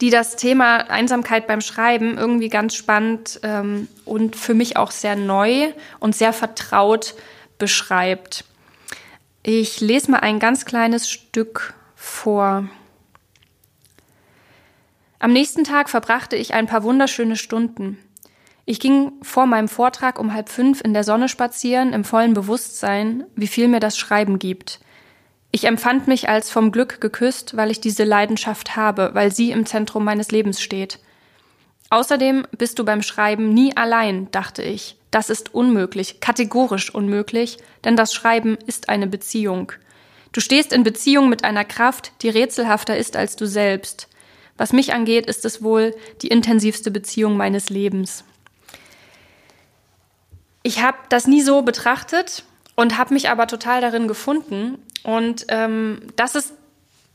die 0.00 0.10
das 0.10 0.36
Thema 0.36 0.90
Einsamkeit 0.90 1.46
beim 1.46 1.60
Schreiben 1.60 2.18
irgendwie 2.18 2.48
ganz 2.48 2.74
spannend 2.74 3.40
ähm, 3.42 3.88
und 4.04 4.36
für 4.36 4.54
mich 4.54 4.76
auch 4.76 4.90
sehr 4.90 5.16
neu 5.16 5.72
und 6.00 6.14
sehr 6.14 6.32
vertraut 6.32 7.14
beschreibt. 7.58 8.44
Ich 9.42 9.80
lese 9.80 10.10
mal 10.10 10.18
ein 10.18 10.38
ganz 10.38 10.64
kleines 10.64 11.08
Stück 11.08 11.74
vor. 11.94 12.68
Am 15.18 15.32
nächsten 15.32 15.64
Tag 15.64 15.88
verbrachte 15.88 16.36
ich 16.36 16.52
ein 16.52 16.66
paar 16.66 16.82
wunderschöne 16.82 17.36
Stunden. 17.36 17.98
Ich 18.64 18.80
ging 18.80 19.12
vor 19.22 19.46
meinem 19.46 19.68
Vortrag 19.68 20.18
um 20.18 20.34
halb 20.34 20.48
fünf 20.48 20.80
in 20.80 20.92
der 20.92 21.04
Sonne 21.04 21.28
spazieren, 21.28 21.92
im 21.92 22.04
vollen 22.04 22.34
Bewusstsein, 22.34 23.24
wie 23.36 23.46
viel 23.46 23.68
mir 23.68 23.80
das 23.80 23.96
Schreiben 23.96 24.38
gibt. 24.38 24.80
Ich 25.56 25.64
empfand 25.64 26.06
mich 26.06 26.28
als 26.28 26.50
vom 26.50 26.70
Glück 26.70 27.00
geküsst, 27.00 27.56
weil 27.56 27.70
ich 27.70 27.80
diese 27.80 28.04
Leidenschaft 28.04 28.76
habe, 28.76 29.12
weil 29.14 29.32
sie 29.32 29.52
im 29.52 29.64
Zentrum 29.64 30.04
meines 30.04 30.30
Lebens 30.30 30.60
steht. 30.60 30.98
Außerdem 31.88 32.46
bist 32.58 32.78
du 32.78 32.84
beim 32.84 33.00
Schreiben 33.00 33.54
nie 33.54 33.74
allein, 33.74 34.30
dachte 34.32 34.62
ich. 34.62 34.96
Das 35.10 35.30
ist 35.30 35.54
unmöglich, 35.54 36.20
kategorisch 36.20 36.94
unmöglich, 36.94 37.56
denn 37.84 37.96
das 37.96 38.12
Schreiben 38.12 38.58
ist 38.66 38.90
eine 38.90 39.06
Beziehung. 39.06 39.72
Du 40.32 40.42
stehst 40.42 40.74
in 40.74 40.82
Beziehung 40.82 41.30
mit 41.30 41.42
einer 41.42 41.64
Kraft, 41.64 42.12
die 42.20 42.28
rätselhafter 42.28 42.94
ist 42.98 43.16
als 43.16 43.34
du 43.36 43.46
selbst. 43.46 44.08
Was 44.58 44.74
mich 44.74 44.92
angeht, 44.92 45.24
ist 45.24 45.46
es 45.46 45.62
wohl 45.62 45.96
die 46.20 46.28
intensivste 46.28 46.90
Beziehung 46.90 47.38
meines 47.38 47.70
Lebens. 47.70 48.24
Ich 50.62 50.82
habe 50.82 50.98
das 51.08 51.26
nie 51.26 51.40
so 51.40 51.62
betrachtet 51.62 52.44
und 52.76 52.98
habe 52.98 53.14
mich 53.14 53.28
aber 53.28 53.46
total 53.46 53.80
darin 53.80 54.06
gefunden. 54.06 54.78
Und 55.02 55.46
ähm, 55.48 56.02
das 56.14 56.34
ist 56.34 56.52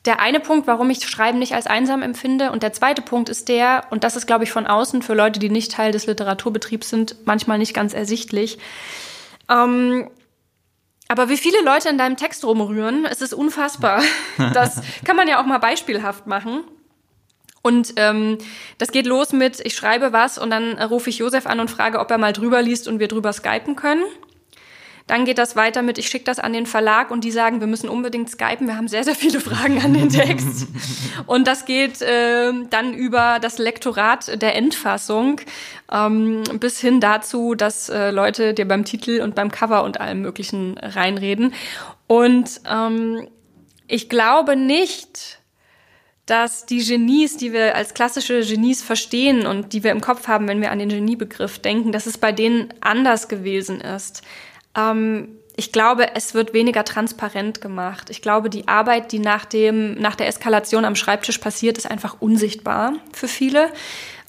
der 0.05 0.19
eine 0.19 0.39
Punkt, 0.39 0.67
warum 0.67 0.89
ich 0.89 1.07
Schreiben 1.07 1.39
nicht 1.39 1.53
als 1.53 1.67
einsam 1.67 2.01
empfinde. 2.01 2.51
Und 2.51 2.63
der 2.63 2.73
zweite 2.73 3.03
Punkt 3.03 3.29
ist 3.29 3.47
der, 3.47 3.85
und 3.91 4.03
das 4.03 4.15
ist, 4.15 4.25
glaube 4.25 4.43
ich, 4.43 4.51
von 4.51 4.65
außen 4.65 5.03
für 5.03 5.13
Leute, 5.13 5.39
die 5.39 5.49
nicht 5.49 5.71
Teil 5.71 5.91
des 5.91 6.07
Literaturbetriebs 6.07 6.89
sind, 6.89 7.15
manchmal 7.25 7.59
nicht 7.59 7.75
ganz 7.75 7.93
ersichtlich. 7.93 8.57
Ähm, 9.47 10.09
aber 11.07 11.29
wie 11.29 11.37
viele 11.37 11.61
Leute 11.61 11.89
in 11.89 11.97
deinem 11.97 12.17
Text 12.17 12.43
rumrühren, 12.43 13.05
es 13.05 13.21
ist 13.21 13.33
unfassbar. 13.33 14.01
Das 14.53 14.81
kann 15.05 15.15
man 15.15 15.27
ja 15.27 15.39
auch 15.39 15.45
mal 15.45 15.59
beispielhaft 15.59 16.25
machen. 16.25 16.63
Und 17.61 17.93
ähm, 17.97 18.39
das 18.79 18.91
geht 18.91 19.05
los 19.05 19.33
mit, 19.33 19.59
ich 19.59 19.75
schreibe 19.75 20.13
was 20.13 20.39
und 20.39 20.49
dann 20.49 20.81
rufe 20.81 21.11
ich 21.11 21.19
Josef 21.19 21.45
an 21.45 21.59
und 21.59 21.69
frage, 21.69 21.99
ob 21.99 22.09
er 22.09 22.17
mal 22.17 22.33
drüber 22.33 22.61
liest 22.63 22.87
und 22.87 22.99
wir 22.99 23.07
drüber 23.07 23.33
skypen 23.33 23.75
können. 23.75 24.03
Dann 25.11 25.25
geht 25.25 25.39
das 25.39 25.57
weiter 25.57 25.81
mit, 25.81 25.97
ich 25.97 26.07
schicke 26.07 26.23
das 26.23 26.39
an 26.39 26.53
den 26.53 26.65
Verlag 26.65 27.11
und 27.11 27.25
die 27.25 27.31
sagen, 27.31 27.59
wir 27.59 27.67
müssen 27.67 27.89
unbedingt 27.89 28.29
skypen, 28.29 28.65
wir 28.65 28.77
haben 28.77 28.87
sehr, 28.87 29.03
sehr 29.03 29.13
viele 29.13 29.41
Fragen 29.41 29.83
an 29.83 29.93
den 29.93 30.07
Text. 30.07 30.67
und 31.25 31.47
das 31.47 31.65
geht 31.65 32.01
äh, 32.01 32.53
dann 32.69 32.93
über 32.93 33.39
das 33.41 33.57
Lektorat 33.57 34.41
der 34.41 34.55
Endfassung 34.55 35.41
ähm, 35.91 36.43
bis 36.61 36.79
hin 36.79 37.01
dazu, 37.01 37.55
dass 37.55 37.89
äh, 37.89 38.11
Leute 38.11 38.53
dir 38.53 38.65
beim 38.65 38.85
Titel 38.85 39.19
und 39.21 39.35
beim 39.35 39.51
Cover 39.51 39.83
und 39.83 39.99
allem 39.99 40.21
Möglichen 40.21 40.77
reinreden. 40.77 41.53
Und 42.07 42.61
ähm, 42.71 43.27
ich 43.89 44.07
glaube 44.07 44.55
nicht, 44.55 45.39
dass 46.25 46.65
die 46.65 46.85
Genies, 46.85 47.35
die 47.35 47.51
wir 47.51 47.75
als 47.75 47.93
klassische 47.93 48.39
Genies 48.45 48.81
verstehen 48.81 49.45
und 49.45 49.73
die 49.73 49.83
wir 49.83 49.91
im 49.91 49.99
Kopf 49.99 50.29
haben, 50.29 50.47
wenn 50.47 50.61
wir 50.61 50.71
an 50.71 50.79
den 50.79 50.87
Geniebegriff 50.87 51.59
denken, 51.59 51.91
dass 51.91 52.05
es 52.05 52.17
bei 52.17 52.31
denen 52.31 52.73
anders 52.79 53.27
gewesen 53.27 53.81
ist. 53.81 54.21
Ähm, 54.75 55.29
ich 55.55 55.71
glaube, 55.71 56.15
es 56.15 56.33
wird 56.33 56.53
weniger 56.53 56.83
transparent 56.83 57.61
gemacht. 57.61 58.09
Ich 58.09 58.21
glaube, 58.21 58.49
die 58.49 58.67
Arbeit, 58.67 59.11
die 59.11 59.19
nach 59.19 59.45
dem, 59.45 59.95
nach 59.95 60.15
der 60.15 60.27
Eskalation 60.27 60.85
am 60.85 60.95
Schreibtisch 60.95 61.37
passiert, 61.37 61.77
ist 61.77 61.89
einfach 61.89 62.17
unsichtbar 62.19 62.93
für 63.13 63.27
viele. 63.27 63.69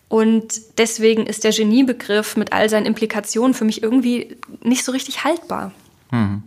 Und 0.08 0.78
deswegen 0.78 1.26
ist 1.26 1.44
der 1.44 1.52
Geniebegriff 1.52 2.36
mit 2.36 2.52
all 2.52 2.68
seinen 2.68 2.84
Implikationen 2.84 3.54
für 3.54 3.64
mich 3.64 3.82
irgendwie 3.82 4.36
nicht 4.62 4.84
so 4.84 4.92
richtig 4.92 5.24
haltbar. 5.24 5.72
Hm. 6.10 6.42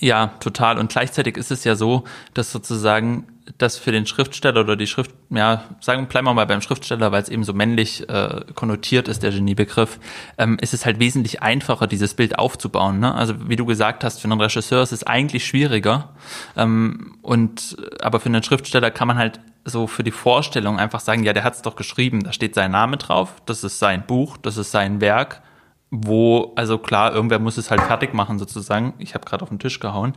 Ja, 0.00 0.34
total. 0.40 0.78
Und 0.78 0.92
gleichzeitig 0.92 1.36
ist 1.36 1.50
es 1.50 1.64
ja 1.64 1.76
so, 1.76 2.04
dass 2.34 2.52
sozusagen 2.52 3.26
das 3.58 3.76
für 3.76 3.92
den 3.92 4.06
Schriftsteller 4.06 4.60
oder 4.60 4.76
die 4.76 4.86
Schrift, 4.86 5.12
ja, 5.30 5.64
sagen, 5.80 6.06
bleiben 6.06 6.26
wir 6.26 6.34
mal 6.34 6.46
beim 6.46 6.60
Schriftsteller, 6.60 7.12
weil 7.12 7.22
es 7.22 7.28
eben 7.28 7.44
so 7.44 7.52
männlich 7.52 8.08
äh, 8.08 8.42
konnotiert 8.54 9.08
ist, 9.08 9.22
der 9.22 9.30
Geniebegriff, 9.30 9.98
ähm, 10.38 10.58
ist 10.60 10.74
es 10.74 10.86
halt 10.86 10.98
wesentlich 10.98 11.42
einfacher, 11.42 11.86
dieses 11.86 12.14
Bild 12.14 12.38
aufzubauen. 12.38 13.00
Ne? 13.00 13.14
Also 13.14 13.48
wie 13.48 13.56
du 13.56 13.66
gesagt 13.66 14.04
hast, 14.04 14.20
für 14.20 14.30
einen 14.30 14.40
Regisseur 14.40 14.82
ist 14.82 14.92
es 14.92 15.04
eigentlich 15.04 15.46
schwieriger. 15.46 16.10
Ähm, 16.56 17.18
und 17.22 17.76
aber 18.00 18.20
für 18.20 18.28
einen 18.28 18.42
Schriftsteller 18.42 18.90
kann 18.90 19.08
man 19.08 19.18
halt 19.18 19.40
so 19.64 19.86
für 19.86 20.02
die 20.02 20.10
Vorstellung 20.10 20.78
einfach 20.78 21.00
sagen, 21.00 21.22
ja, 21.22 21.32
der 21.32 21.44
hat 21.44 21.54
es 21.54 21.62
doch 21.62 21.76
geschrieben, 21.76 22.22
da 22.24 22.32
steht 22.32 22.54
sein 22.54 22.70
Name 22.70 22.96
drauf, 22.96 23.42
das 23.46 23.62
ist 23.62 23.78
sein 23.78 24.06
Buch, 24.06 24.36
das 24.36 24.56
ist 24.56 24.70
sein 24.70 25.00
Werk 25.00 25.42
wo, 25.90 26.52
also 26.54 26.78
klar, 26.78 27.12
irgendwer 27.12 27.40
muss 27.40 27.56
es 27.56 27.70
halt 27.70 27.80
fertig 27.80 28.14
machen 28.14 28.38
sozusagen. 28.38 28.94
Ich 28.98 29.14
habe 29.14 29.24
gerade 29.24 29.42
auf 29.42 29.48
den 29.48 29.58
Tisch 29.58 29.80
gehauen. 29.80 30.14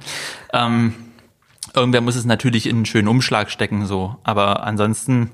Ähm, 0.54 0.94
Irgendwer 1.76 2.02
muss 2.02 2.16
es 2.16 2.26
natürlich 2.26 2.68
in 2.68 2.78
einen 2.78 2.86
schönen 2.86 3.08
Umschlag 3.08 3.50
stecken, 3.50 3.86
so. 3.86 4.18
Aber 4.24 4.64
ansonsten 4.64 5.32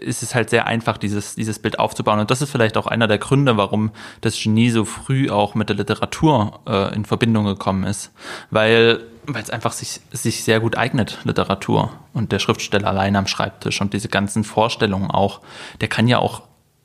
ist 0.00 0.22
es 0.22 0.34
halt 0.34 0.50
sehr 0.50 0.66
einfach, 0.66 0.98
dieses, 0.98 1.34
dieses 1.34 1.58
Bild 1.58 1.78
aufzubauen. 1.78 2.18
Und 2.18 2.30
das 2.30 2.42
ist 2.42 2.50
vielleicht 2.50 2.76
auch 2.76 2.86
einer 2.86 3.08
der 3.08 3.18
Gründe, 3.18 3.56
warum 3.56 3.90
das 4.20 4.40
Genie 4.40 4.70
so 4.70 4.84
früh 4.84 5.30
auch 5.30 5.54
mit 5.54 5.70
der 5.70 5.76
Literatur 5.76 6.60
äh, 6.66 6.94
in 6.94 7.04
Verbindung 7.04 7.46
gekommen 7.46 7.84
ist. 7.84 8.12
Weil 8.50 9.00
weil 9.26 9.42
es 9.42 9.50
einfach 9.50 9.72
sich, 9.72 10.00
sich 10.12 10.44
sehr 10.44 10.60
gut 10.60 10.76
eignet, 10.76 11.18
Literatur. 11.24 11.92
Und 12.12 12.32
der 12.32 12.38
Schriftsteller 12.38 12.88
allein 12.88 13.16
am 13.16 13.26
Schreibtisch 13.26 13.80
und 13.80 13.92
diese 13.92 14.08
ganzen 14.08 14.44
Vorstellungen 14.44 15.10
auch, 15.10 15.40
der 15.80 15.88
kann 15.88 16.08
ja 16.08 16.18
auch 16.18 16.42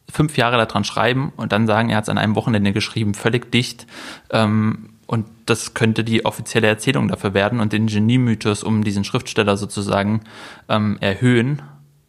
fünf 0.09 0.37
Jahre 0.37 0.57
daran 0.57 0.83
schreiben 0.83 1.31
und 1.37 1.51
dann 1.51 1.67
sagen, 1.67 1.89
er 1.89 1.97
hat 1.97 2.05
es 2.05 2.09
an 2.09 2.17
einem 2.17 2.35
Wochenende 2.35 2.73
geschrieben, 2.73 3.13
völlig 3.13 3.51
dicht. 3.51 3.87
Ähm, 4.29 4.90
und 5.11 5.27
das 5.45 5.73
könnte 5.73 6.05
die 6.05 6.23
offizielle 6.23 6.67
Erzählung 6.67 7.09
dafür 7.09 7.33
werden 7.33 7.59
und 7.59 7.73
den 7.73 7.87
Genie-Mythos 7.87 8.63
um 8.63 8.81
diesen 8.81 9.03
Schriftsteller 9.03 9.57
sozusagen 9.57 10.21
ähm, 10.69 10.97
erhöhen. 11.01 11.61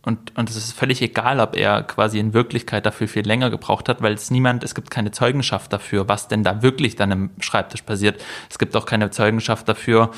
Und, 0.03 0.39
und 0.39 0.49
es 0.49 0.55
ist 0.55 0.73
völlig 0.73 1.03
egal, 1.03 1.41
ob 1.41 1.57
er 1.57 1.83
quasi 1.83 2.21
in 2.21 2.33
Wirklichkeit 2.33 2.87
dafür 2.87 3.09
viel 3.09 3.27
länger 3.27 3.51
gebraucht 3.51 3.89
hat, 3.89 4.03
weil 4.03 4.13
es 4.13 4.31
niemand, 4.31 4.63
es 4.63 4.77
gibt 4.77 4.93
keine 4.93 5.11
Zeugenschaft 5.11 5.73
dafür, 5.73 6.09
was 6.09 6.29
denn 6.29 6.45
da 6.45 6.63
wirklich 6.63 6.95
dann 6.95 7.11
im 7.11 7.31
Schreibtisch 7.41 7.83
passiert. 7.83 8.23
Es 8.49 8.61
gibt 8.61 8.77
auch 8.77 8.87
keine 8.87 9.11
Zeugenschaft 9.11 9.69
dafür, 9.69 10.13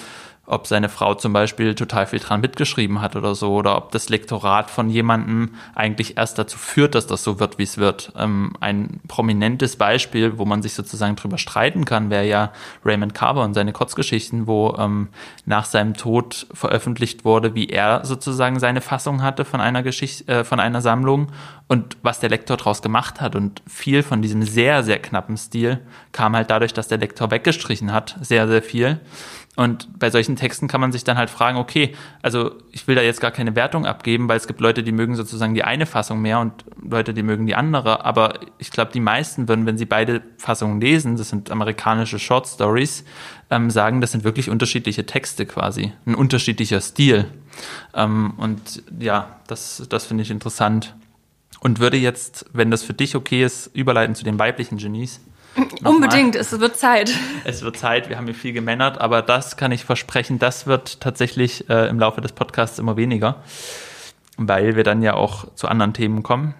ob 0.47 0.67
seine 0.67 0.89
Frau 0.89 1.15
zum 1.15 1.33
Beispiel 1.33 1.75
total 1.75 2.07
viel 2.07 2.19
dran 2.19 2.41
mitgeschrieben 2.41 3.01
hat 3.01 3.17
oder 3.17 3.35
so, 3.35 3.55
oder 3.55 3.77
ob 3.77 3.93
das 3.93 4.09
Lektorat 4.09 4.71
von 4.71 4.91
jemandem 4.91 5.55
eigentlich 5.75 6.17
erst 6.17 6.39
dazu 6.39 6.59
führt, 6.59 6.95
dass 6.95 7.07
das 7.07 7.25
so 7.25 7.41
wird, 7.41 7.59
wie 7.59 7.63
es 7.63 7.79
wird. 7.79 8.13
Ähm, 8.17 8.53
ein 8.61 9.01
prominentes 9.09 9.77
Beispiel, 9.77 10.39
wo 10.39 10.45
man 10.45 10.63
sich 10.63 10.75
sozusagen 10.75 11.17
drüber 11.17 11.39
streiten 11.39 11.85
kann, 11.85 12.11
wäre 12.11 12.27
ja 12.27 12.53
Raymond 12.85 13.15
Carver 13.15 13.43
und 13.43 13.55
seine 13.55 13.73
Kurzgeschichten, 13.73 14.47
wo 14.47 14.77
ähm, 14.79 15.09
nach 15.47 15.65
seinem 15.65 15.95
Tod 15.95 16.47
veröffentlicht 16.53 17.25
wurde, 17.25 17.55
wie 17.55 17.69
er 17.69 18.05
sozusagen 18.05 18.61
seine 18.61 18.81
Fassung 18.81 19.23
hatte 19.23 19.45
von 19.45 19.61
einer 19.61 19.83
Geschichte, 19.83 20.31
äh, 20.31 20.45
von 20.45 20.61
einer 20.61 20.81
Sammlung 20.81 21.29
und 21.67 21.97
was 22.03 22.21
der 22.21 22.29
Lektor 22.29 22.57
daraus 22.57 22.83
gemacht 22.83 23.21
hat. 23.21 23.35
Und 23.35 23.63
viel 23.67 24.03
von 24.03 24.21
diesem 24.21 24.43
sehr, 24.43 24.83
sehr 24.83 24.99
knappen 24.99 25.37
Stil 25.37 25.81
kam 26.13 26.37
halt 26.37 26.51
dadurch, 26.51 26.75
dass 26.75 26.89
der 26.89 26.99
Lektor 26.99 27.31
weggestrichen 27.31 27.93
hat, 27.93 28.17
sehr, 28.21 28.47
sehr 28.47 28.63
viel. 28.63 29.01
Und 29.57 30.01
bei 30.01 30.11
solchen 30.11 30.35
Texten 30.35 30.67
kann 30.67 30.81
man 30.81 30.91
sich 30.91 31.05
dann 31.05 31.17
halt 31.17 31.31
fragen, 31.31 31.59
okay, 31.59 31.95
also 32.23 32.53
ich 32.73 32.89
will 32.89 32.97
da 32.97 33.03
jetzt 33.03 33.21
gar 33.21 33.31
keine 33.31 33.55
Wertung 33.55 33.87
abgeben, 33.87 34.29
weil 34.29 34.37
es 34.37 34.49
gibt 34.49 34.61
Leute, 34.61 34.83
die 34.83 34.91
mögen 34.91 35.15
sozusagen 35.15 35.55
die 35.55 35.63
eine 35.63 35.87
Fassung 35.87 36.21
mehr 36.21 36.41
und 36.41 36.65
Leute, 36.83 37.15
die 37.15 37.23
mögen 37.23 37.47
die 37.47 37.55
andere. 37.55 38.05
Aber 38.05 38.41
ich 38.59 38.73
glaube, 38.73 38.91
die 38.93 39.01
meisten 39.01 39.49
würden, 39.49 39.65
wenn 39.65 39.79
sie 39.79 39.85
beide 39.85 40.23
Fassungen 40.39 40.81
lesen, 40.81 41.17
das 41.17 41.29
sind 41.29 41.53
amerikanische 41.53 42.19
Short 42.19 42.49
Stories, 42.49 43.05
ähm, 43.49 43.71
sagen, 43.71 44.01
das 44.01 44.11
sind 44.11 44.25
wirklich 44.25 44.51
unterschiedliche 44.51 45.07
Texte 45.07 45.47
quasi, 45.47 45.93
ein 46.05 46.17
unterschiedlicher 46.17 46.81
Stil. 46.81 47.27
Ähm, 47.95 48.35
und 48.37 48.83
ja, 48.99 49.39
das, 49.47 49.87
das 49.89 50.07
finde 50.07 50.25
ich 50.25 50.33
interessant. 50.33 50.97
Und 51.61 51.79
würde 51.79 51.97
jetzt, 51.97 52.45
wenn 52.53 52.73
das 52.73 52.83
für 52.83 52.93
dich 52.93 53.15
okay 53.15 53.45
ist, 53.45 53.69
überleiten 53.69 54.17
zu 54.17 54.25
den 54.25 54.39
weiblichen 54.39 54.79
Genies. 54.79 55.21
Unbedingt, 55.85 56.37
es 56.37 56.59
wird 56.59 56.77
Zeit. 56.77 57.13
Es 57.45 57.63
wird 57.63 57.77
Zeit, 57.77 58.09
wir 58.09 58.17
haben 58.17 58.27
hier 58.27 58.35
viel 58.35 58.53
gemännert, 58.53 59.01
aber 59.01 59.23
das 59.23 59.57
kann 59.57 59.73
ich 59.73 59.85
versprechen, 59.85 60.39
das 60.39 60.67
wird 60.67 61.01
tatsächlich 61.01 61.69
äh, 61.71 61.89
im 61.89 61.99
Laufe 61.99 62.21
des 62.21 62.33
Podcasts 62.33 62.79
immer 62.79 62.97
weniger, 62.97 63.43
weil 64.37 64.77
wir 64.77 64.85
dann 64.85 65.03
ja 65.03 65.15
auch 65.15 65.47
zu 65.55 65.69
anderen 65.69 65.93
Themen 65.95 66.23
kommen. 66.23 66.55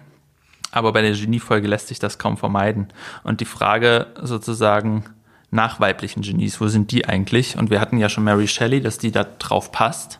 Aber 0.71 0.91
bei 0.91 1.01
der 1.01 1.13
Genie-Folge 1.13 1.67
lässt 1.67 1.87
sich 1.87 1.99
das 1.99 2.17
kaum 2.17 2.37
vermeiden. 2.37 2.89
Und 3.23 3.39
die 3.39 3.45
Frage 3.45 4.07
sozusagen 4.21 5.05
nach 5.51 5.79
weiblichen 5.79 6.21
Genies, 6.21 6.59
wo 6.59 6.67
sind 6.67 6.91
die 6.91 7.07
eigentlich? 7.07 7.57
Und 7.57 7.69
wir 7.69 7.79
hatten 7.79 7.97
ja 7.97 8.09
schon 8.09 8.25
Mary 8.25 8.47
Shelley, 8.47 8.81
dass 8.81 8.97
die 8.97 9.11
da 9.11 9.23
drauf 9.23 9.71
passt. 9.71 10.19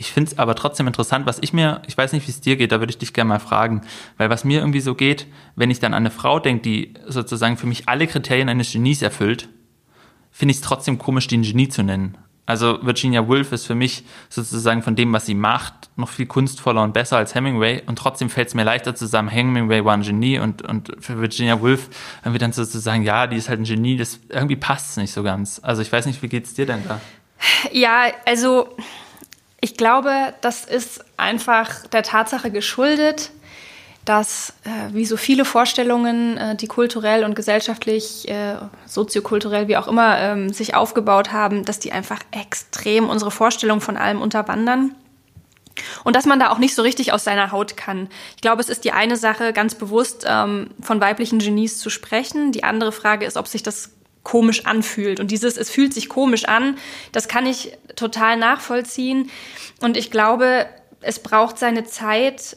Ich 0.00 0.12
finde 0.12 0.30
es 0.30 0.38
aber 0.38 0.54
trotzdem 0.54 0.86
interessant, 0.86 1.26
was 1.26 1.36
ich 1.42 1.52
mir, 1.52 1.82
ich 1.86 1.98
weiß 1.98 2.14
nicht, 2.14 2.26
wie 2.26 2.30
es 2.30 2.40
dir 2.40 2.56
geht, 2.56 2.72
da 2.72 2.80
würde 2.80 2.90
ich 2.90 2.96
dich 2.96 3.12
gerne 3.12 3.28
mal 3.28 3.38
fragen, 3.38 3.82
weil 4.16 4.30
was 4.30 4.44
mir 4.44 4.60
irgendwie 4.60 4.80
so 4.80 4.94
geht, 4.94 5.26
wenn 5.56 5.70
ich 5.70 5.78
dann 5.78 5.92
an 5.92 6.04
eine 6.04 6.10
Frau 6.10 6.38
denke, 6.38 6.62
die 6.62 6.94
sozusagen 7.06 7.58
für 7.58 7.66
mich 7.66 7.86
alle 7.86 8.06
Kriterien 8.06 8.48
eines 8.48 8.72
Genies 8.72 9.02
erfüllt, 9.02 9.50
finde 10.30 10.52
ich 10.52 10.56
es 10.56 10.62
trotzdem 10.62 10.96
komisch, 10.96 11.26
die 11.26 11.36
ein 11.36 11.42
Genie 11.42 11.68
zu 11.68 11.82
nennen. 11.82 12.16
Also 12.46 12.78
Virginia 12.80 13.28
Woolf 13.28 13.52
ist 13.52 13.66
für 13.66 13.74
mich 13.74 14.04
sozusagen 14.30 14.82
von 14.82 14.96
dem, 14.96 15.12
was 15.12 15.26
sie 15.26 15.34
macht, 15.34 15.90
noch 15.96 16.08
viel 16.08 16.24
kunstvoller 16.24 16.82
und 16.82 16.94
besser 16.94 17.18
als 17.18 17.34
Hemingway. 17.34 17.82
Und 17.84 17.98
trotzdem 17.98 18.30
fällt 18.30 18.48
es 18.48 18.54
mir 18.54 18.64
leichter 18.64 18.94
zusammen, 18.94 19.28
Hemingway 19.28 19.84
war 19.84 19.92
ein 19.92 20.02
Genie 20.02 20.38
und, 20.38 20.62
und 20.62 20.96
für 20.98 21.20
Virginia 21.20 21.60
Woolf 21.60 21.90
wir 22.24 22.38
dann 22.38 22.52
sozusagen, 22.52 23.02
ja, 23.02 23.26
die 23.26 23.36
ist 23.36 23.50
halt 23.50 23.60
ein 23.60 23.64
Genie, 23.64 23.98
das 23.98 24.18
irgendwie 24.30 24.56
passt 24.56 24.92
es 24.92 24.96
nicht 24.96 25.12
so 25.12 25.22
ganz. 25.22 25.60
Also 25.62 25.82
ich 25.82 25.92
weiß 25.92 26.06
nicht, 26.06 26.22
wie 26.22 26.28
geht 26.28 26.46
es 26.46 26.54
dir 26.54 26.64
denn 26.64 26.84
da? 26.88 27.02
Ja, 27.70 28.06
also 28.24 28.74
Ich 29.60 29.76
glaube, 29.76 30.34
das 30.40 30.64
ist 30.64 31.04
einfach 31.16 31.86
der 31.88 32.02
Tatsache 32.02 32.50
geschuldet, 32.50 33.30
dass 34.06 34.54
äh, 34.64 34.94
wie 34.94 35.04
so 35.04 35.16
viele 35.18 35.44
Vorstellungen, 35.44 36.38
äh, 36.38 36.56
die 36.56 36.66
kulturell 36.66 37.24
und 37.24 37.34
gesellschaftlich, 37.34 38.26
äh, 38.28 38.56
soziokulturell, 38.86 39.68
wie 39.68 39.76
auch 39.76 39.86
immer, 39.86 40.18
ähm, 40.18 40.52
sich 40.52 40.74
aufgebaut 40.74 41.32
haben, 41.32 41.64
dass 41.64 41.78
die 41.78 41.92
einfach 41.92 42.18
extrem 42.30 43.08
unsere 43.08 43.30
Vorstellung 43.30 43.80
von 43.82 43.98
allem 43.98 44.22
unterwandern. 44.22 44.94
Und 46.04 46.16
dass 46.16 46.26
man 46.26 46.40
da 46.40 46.50
auch 46.50 46.58
nicht 46.58 46.74
so 46.74 46.82
richtig 46.82 47.12
aus 47.12 47.24
seiner 47.24 47.52
Haut 47.52 47.76
kann. 47.76 48.08
Ich 48.36 48.42
glaube, 48.42 48.60
es 48.60 48.68
ist 48.68 48.84
die 48.84 48.92
eine 48.92 49.16
Sache, 49.16 49.52
ganz 49.52 49.74
bewusst 49.74 50.24
ähm, 50.26 50.70
von 50.82 51.00
weiblichen 51.00 51.38
Genies 51.38 51.78
zu 51.78 51.90
sprechen. 51.90 52.52
Die 52.52 52.64
andere 52.64 52.92
Frage 52.92 53.24
ist, 53.26 53.36
ob 53.36 53.46
sich 53.46 53.62
das 53.62 53.90
komisch 54.22 54.66
anfühlt. 54.66 55.20
Und 55.20 55.30
dieses, 55.30 55.56
es 55.56 55.70
fühlt 55.70 55.94
sich 55.94 56.08
komisch 56.08 56.44
an, 56.44 56.76
das 57.12 57.28
kann 57.28 57.46
ich 57.46 57.76
total 57.96 58.36
nachvollziehen. 58.36 59.30
Und 59.80 59.96
ich 59.96 60.10
glaube, 60.10 60.66
es 61.00 61.18
braucht 61.18 61.58
seine 61.58 61.84
Zeit, 61.84 62.56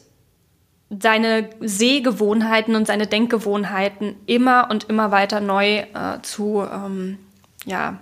seine 0.90 1.50
Sehgewohnheiten 1.60 2.76
und 2.76 2.86
seine 2.86 3.06
Denkgewohnheiten 3.06 4.16
immer 4.26 4.68
und 4.70 4.84
immer 4.84 5.10
weiter 5.10 5.40
neu 5.40 5.78
äh, 5.78 6.20
zu, 6.22 6.66
ähm, 6.70 7.18
ja, 7.64 7.98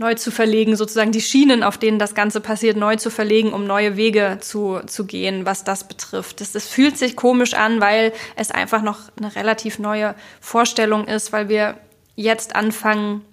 neu 0.00 0.14
zu 0.14 0.30
verlegen, 0.30 0.76
sozusagen 0.76 1.12
die 1.12 1.20
Schienen, 1.20 1.62
auf 1.62 1.76
denen 1.76 1.98
das 1.98 2.14
Ganze 2.14 2.40
passiert, 2.40 2.78
neu 2.78 2.96
zu 2.96 3.10
verlegen, 3.10 3.52
um 3.52 3.66
neue 3.66 3.96
Wege 3.96 4.38
zu, 4.40 4.80
zu 4.86 5.04
gehen, 5.04 5.44
was 5.44 5.62
das 5.62 5.86
betrifft. 5.86 6.40
Das, 6.40 6.52
das 6.52 6.66
fühlt 6.66 6.96
sich 6.96 7.16
komisch 7.16 7.52
an, 7.52 7.82
weil 7.82 8.14
es 8.34 8.50
einfach 8.50 8.80
noch 8.80 8.98
eine 9.18 9.36
relativ 9.36 9.78
neue 9.78 10.14
Vorstellung 10.40 11.06
ist, 11.06 11.34
weil 11.34 11.50
wir 11.50 11.76
jetzt 12.20 12.54
anfangen, 12.54 13.24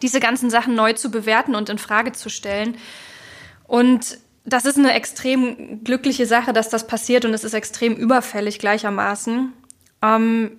diese 0.00 0.20
ganzen 0.20 0.50
Sachen 0.50 0.74
neu 0.74 0.92
zu 0.94 1.10
bewerten 1.10 1.54
und 1.54 1.68
in 1.68 1.78
Frage 1.78 2.12
zu 2.12 2.28
stellen. 2.28 2.76
Und 3.66 4.18
das 4.44 4.64
ist 4.64 4.78
eine 4.78 4.92
extrem 4.92 5.84
glückliche 5.84 6.26
Sache, 6.26 6.52
dass 6.52 6.68
das 6.68 6.86
passiert 6.86 7.24
und 7.24 7.34
es 7.34 7.44
ist 7.44 7.54
extrem 7.54 7.94
überfällig 7.94 8.58
gleichermaßen. 8.58 9.52
Ähm 10.02 10.58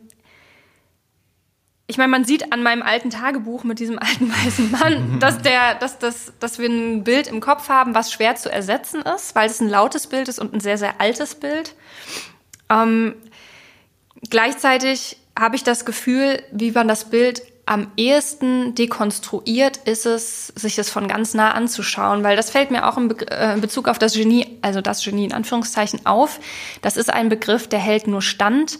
ich 1.86 1.98
meine, 1.98 2.10
man 2.10 2.24
sieht 2.24 2.54
an 2.54 2.64
meinem 2.64 2.82
alten 2.82 3.10
Tagebuch 3.10 3.66
mit 3.66 3.80
diesem 3.80 4.00
alten 4.00 4.32
weißen 4.46 4.72
Mann, 4.72 5.20
dass, 5.20 5.42
der, 5.42 5.76
dass, 5.76 6.00
dass, 6.00 6.34
dass 6.40 6.60
wir 6.60 6.70
ein 6.70 7.04
Bild 7.04 7.28
im 7.28 7.42
Kopf 7.42 7.68
haben, 7.68 7.94
was 7.94 8.12
schwer 8.12 8.36
zu 8.36 8.52
ersetzen 8.52 9.02
ist, 9.02 9.36
weil 9.36 9.50
es 9.50 9.60
ein 9.60 9.70
lautes 9.70 10.08
Bild 10.08 10.30
ist 10.30 10.40
und 10.40 10.54
ein 10.54 10.60
sehr, 10.62 10.78
sehr 10.78 11.02
altes 11.02 11.36
Bild. 11.36 11.76
Ähm 12.70 13.16
gleichzeitig 14.30 15.18
habe 15.38 15.56
ich 15.56 15.64
das 15.64 15.84
Gefühl, 15.84 16.42
wie 16.52 16.72
man 16.72 16.88
das 16.88 17.10
Bild 17.10 17.42
am 17.66 17.88
ehesten 17.96 18.76
dekonstruiert 18.76 19.78
ist 19.78 20.06
es, 20.06 20.48
sich 20.48 20.76
das 20.76 20.90
von 20.90 21.08
ganz 21.08 21.34
nah 21.34 21.52
anzuschauen, 21.52 22.24
weil 22.24 22.36
das 22.36 22.50
fällt 22.50 22.72
mir 22.72 22.88
auch 22.88 22.98
in, 22.98 23.08
Be 23.08 23.32
äh, 23.32 23.54
in, 23.54 23.62
Bezug 23.62 23.88
auf 23.88 23.98
das 23.98 24.14
Genie, 24.14 24.58
also 24.62 24.82
das 24.82 25.04
Genie 25.04 25.26
in 25.26 25.34
Anführungszeichen 25.34 26.06
auf. 26.06 26.40
Das 26.82 26.98
ist 26.98 27.12
ein 27.12 27.30
Begriff, 27.30 27.70
der 27.70 27.80
hält 27.80 28.08
nur 28.08 28.22
stand, 28.22 28.80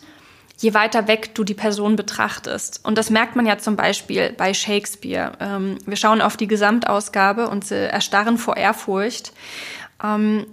je 0.58 0.74
weiter 0.74 1.08
weg 1.08 1.34
du 1.34 1.46
die 1.46 1.54
Person 1.54 1.96
betrachtest. 1.96 2.82
Und 2.84 2.98
das 2.98 3.10
merkt 3.10 3.38
man 3.38 3.46
ja 3.46 3.58
zum 3.58 3.78
Beispiel 3.78 4.34
bei 4.34 4.54
Shakespeare. 4.54 5.32
Ähm, 5.40 5.78
wir 5.86 5.96
schauen 5.96 6.22
auf 6.22 6.36
die 6.36 6.48
Gesamtausgabe 6.48 7.48
und 7.48 7.72
erstarren 7.72 8.38
vor 8.38 8.58
Ehrfurcht. 8.58 9.32
Ähm, 10.04 10.46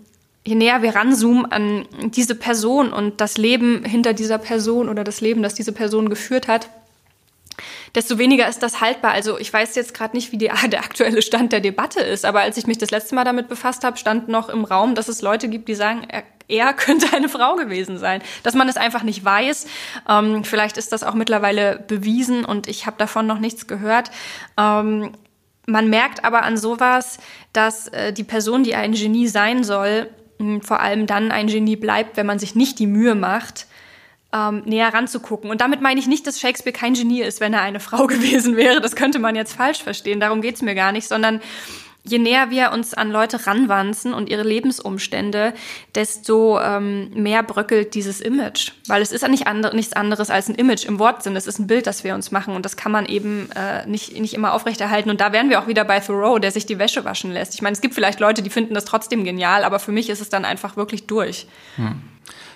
je 0.46 0.54
näher 0.54 0.82
wir 0.82 0.94
ranzoomen 0.94 1.50
an 1.50 1.86
diese 2.14 2.36
Person 2.36 2.92
und 2.92 3.20
das 3.20 3.38
Leben 3.38 3.84
hinter 3.84 4.12
dieser 4.12 4.38
Person 4.38 4.88
oder 4.88 5.02
das 5.02 5.20
Leben, 5.20 5.42
das 5.42 5.54
diese 5.54 5.72
Person 5.72 6.08
geführt 6.08 6.46
hat, 6.46 6.70
desto 7.94 8.18
weniger 8.18 8.48
ist 8.48 8.62
das 8.62 8.80
haltbar. 8.80 9.12
Also 9.12 9.38
ich 9.38 9.52
weiß 9.52 9.74
jetzt 9.74 9.94
gerade 9.94 10.16
nicht, 10.16 10.32
wie 10.32 10.38
die, 10.38 10.50
der 10.68 10.80
aktuelle 10.80 11.22
Stand 11.22 11.52
der 11.52 11.60
Debatte 11.60 12.00
ist, 12.00 12.24
aber 12.24 12.40
als 12.40 12.56
ich 12.56 12.66
mich 12.66 12.78
das 12.78 12.90
letzte 12.90 13.14
Mal 13.14 13.24
damit 13.24 13.48
befasst 13.48 13.84
habe, 13.84 13.96
stand 13.96 14.28
noch 14.28 14.48
im 14.48 14.64
Raum, 14.64 14.94
dass 14.94 15.08
es 15.08 15.22
Leute 15.22 15.48
gibt, 15.48 15.68
die 15.68 15.74
sagen, 15.74 16.06
er, 16.08 16.22
er 16.48 16.72
könnte 16.74 17.14
eine 17.14 17.28
Frau 17.28 17.56
gewesen 17.56 17.98
sein. 17.98 18.22
Dass 18.42 18.54
man 18.54 18.68
es 18.68 18.76
einfach 18.76 19.02
nicht 19.02 19.24
weiß. 19.24 19.66
Ähm, 20.08 20.44
vielleicht 20.44 20.76
ist 20.76 20.92
das 20.92 21.02
auch 21.02 21.14
mittlerweile 21.14 21.84
bewiesen 21.86 22.44
und 22.44 22.68
ich 22.68 22.86
habe 22.86 22.96
davon 22.98 23.26
noch 23.26 23.38
nichts 23.38 23.66
gehört. 23.66 24.10
Ähm, 24.58 25.12
man 25.66 25.88
merkt 25.88 26.24
aber 26.24 26.42
an 26.42 26.56
sowas, 26.56 27.18
dass 27.52 27.88
äh, 27.88 28.12
die 28.12 28.24
Person, 28.24 28.64
die 28.64 28.74
ein 28.74 28.92
Genie 28.92 29.28
sein 29.28 29.62
soll, 29.62 30.08
vor 30.62 30.80
allem 30.80 31.06
dann 31.06 31.32
ein 31.32 31.48
Genie 31.48 31.76
bleibt, 31.76 32.16
wenn 32.16 32.26
man 32.26 32.38
sich 32.38 32.54
nicht 32.54 32.78
die 32.78 32.86
Mühe 32.86 33.14
macht, 33.14 33.66
ähm, 34.32 34.62
näher 34.64 34.92
ranzugucken. 34.92 35.50
Und 35.50 35.60
damit 35.60 35.80
meine 35.80 36.00
ich 36.00 36.06
nicht, 36.06 36.26
dass 36.26 36.40
Shakespeare 36.40 36.76
kein 36.76 36.94
Genie 36.94 37.22
ist, 37.22 37.40
wenn 37.40 37.52
er 37.52 37.62
eine 37.62 37.80
Frau 37.80 38.06
gewesen 38.08 38.56
wäre. 38.56 38.80
Das 38.80 38.96
könnte 38.96 39.18
man 39.18 39.34
jetzt 39.34 39.54
falsch 39.54 39.82
verstehen. 39.82 40.20
Darum 40.20 40.40
geht's 40.42 40.62
mir 40.62 40.74
gar 40.74 40.92
nicht, 40.92 41.08
sondern 41.08 41.40
je 42.02 42.18
näher 42.18 42.50
wir 42.50 42.72
uns 42.72 42.94
an 42.94 43.10
Leute 43.10 43.46
ranwanzen 43.46 44.14
und 44.14 44.28
ihre 44.30 44.42
Lebensumstände, 44.42 45.52
desto 45.94 46.58
ähm, 46.60 47.10
mehr 47.14 47.42
bröckelt 47.42 47.94
dieses 47.94 48.20
Image. 48.20 48.72
Weil 48.86 49.02
es 49.02 49.12
ist 49.12 49.22
ja 49.22 49.28
nicht 49.28 49.46
andre, 49.46 49.74
nichts 49.74 49.92
anderes 49.92 50.30
als 50.30 50.48
ein 50.48 50.54
Image 50.54 50.86
im 50.86 50.98
Wortsinn. 50.98 51.36
Es 51.36 51.46
ist 51.46 51.58
ein 51.58 51.66
Bild, 51.66 51.86
das 51.86 52.04
wir 52.04 52.14
uns 52.14 52.30
machen 52.30 52.54
und 52.54 52.64
das 52.64 52.76
kann 52.76 52.92
man 52.92 53.06
eben 53.06 53.50
äh, 53.52 53.86
nicht, 53.86 54.18
nicht 54.18 54.34
immer 54.34 54.54
aufrechterhalten. 54.54 55.10
Und 55.10 55.20
da 55.20 55.32
wären 55.32 55.50
wir 55.50 55.60
auch 55.60 55.66
wieder 55.66 55.84
bei 55.84 56.00
Thoreau, 56.00 56.38
der 56.38 56.52
sich 56.52 56.66
die 56.66 56.78
Wäsche 56.78 57.04
waschen 57.04 57.32
lässt. 57.32 57.54
Ich 57.54 57.62
meine, 57.62 57.74
es 57.74 57.80
gibt 57.80 57.94
vielleicht 57.94 58.20
Leute, 58.20 58.42
die 58.42 58.50
finden 58.50 58.74
das 58.74 58.84
trotzdem 58.84 59.24
genial, 59.24 59.64
aber 59.64 59.78
für 59.78 59.92
mich 59.92 60.08
ist 60.08 60.20
es 60.20 60.30
dann 60.30 60.44
einfach 60.44 60.76
wirklich 60.76 61.06
durch. 61.06 61.46
Hm. 61.76 62.00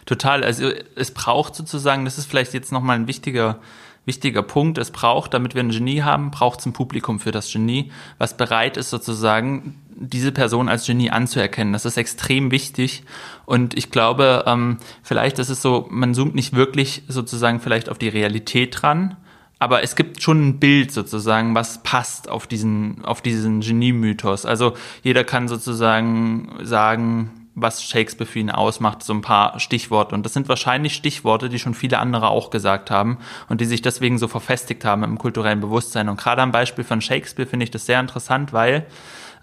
Total. 0.07 0.45
Also 0.45 0.71
es 0.97 1.13
braucht 1.13 1.55
sozusagen, 1.55 2.05
das 2.05 2.19
ist 2.19 2.27
vielleicht 2.27 2.55
jetzt 2.55 2.73
nochmal 2.73 2.97
ein 2.97 3.07
wichtiger, 3.07 3.59
wichtiger 4.05 4.43
Punkt, 4.43 4.79
es 4.79 4.91
braucht, 4.91 5.33
damit 5.33 5.55
wir 5.55 5.63
ein 5.63 5.71
Genie 5.71 6.03
haben, 6.03 6.31
braucht 6.31 6.61
es 6.61 6.67
ein 6.67 6.73
Publikum 6.73 7.21
für 7.21 7.33
das 7.33 7.51
Genie, 7.51 7.91
was 8.19 8.37
bereit 8.37 8.77
ist 8.77 8.91
sozusagen, 8.91 9.81
diese 9.97 10.33
Person 10.33 10.69
als 10.69 10.87
Genie 10.87 11.11
anzuerkennen. 11.11 11.73
Das 11.73 11.85
ist 11.85 11.97
extrem 11.97 12.51
wichtig. 12.51 13.05
Und 13.47 13.77
ich 13.77 13.91
glaube, 13.91 14.45
ähm, 14.47 14.79
vielleicht 15.03 15.39
ist 15.39 15.49
es 15.49 15.63
so, 15.63 15.87
man 15.91 16.15
zoomt 16.15 16.35
nicht 16.35 16.55
wirklich 16.55 17.03
sozusagen 17.09 17.61
vielleicht 17.61 17.89
auf 17.89 17.99
die 17.99 18.09
Realität 18.09 18.83
dran, 18.83 19.17
aber 19.59 19.83
es 19.83 19.97
gibt 19.97 20.21
schon 20.21 20.49
ein 20.49 20.61
Bild 20.61 20.93
sozusagen, 20.93 21.55
was 21.55 21.83
passt 21.83 22.29
auf 22.29 22.47
diesen, 22.47 23.05
auf 23.05 23.23
diesen 23.23 23.61
Genie-Mythos. 23.61 24.45
Also 24.45 24.75
jeder 25.03 25.25
kann 25.25 25.49
sozusagen 25.49 26.51
sagen, 26.63 27.44
was 27.55 27.85
Shakespeare 27.85 28.29
für 28.29 28.41
ihn 28.41 28.51
ausmacht, 28.51 29.03
so 29.03 29.13
ein 29.13 29.21
paar 29.21 29.61
Stichworte. 29.61 30.15
Und 30.15 30.25
das 30.25 30.33
sind 30.33 30.49
wahrscheinlich 30.49 30.95
Stichworte, 30.95 31.49
die 31.49 31.59
schon 31.59 31.75
viele 31.75 31.99
andere 31.99 32.29
auch 32.29 32.51
gesagt 32.51 32.91
haben 32.91 33.19
und 33.49 33.61
die 33.61 33.65
sich 33.65 33.83
deswegen 33.83 34.19
so 34.19 34.29
verfestigt 34.29 34.85
haben 34.85 35.05
im 35.05 35.19
kulturellen 35.19 35.61
Bewusstsein. 35.61 36.09
Und 36.09 36.19
gerade 36.19 36.43
am 36.43 36.53
Beispiel 36.53 36.85
von 36.85 37.01
Shakespeare 37.01 37.49
finde 37.49 37.65
ich 37.65 37.71
das 37.71 37.87
sehr 37.87 38.01
interessant, 38.01 38.53
weil 38.53 38.87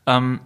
ähm, 0.05 0.41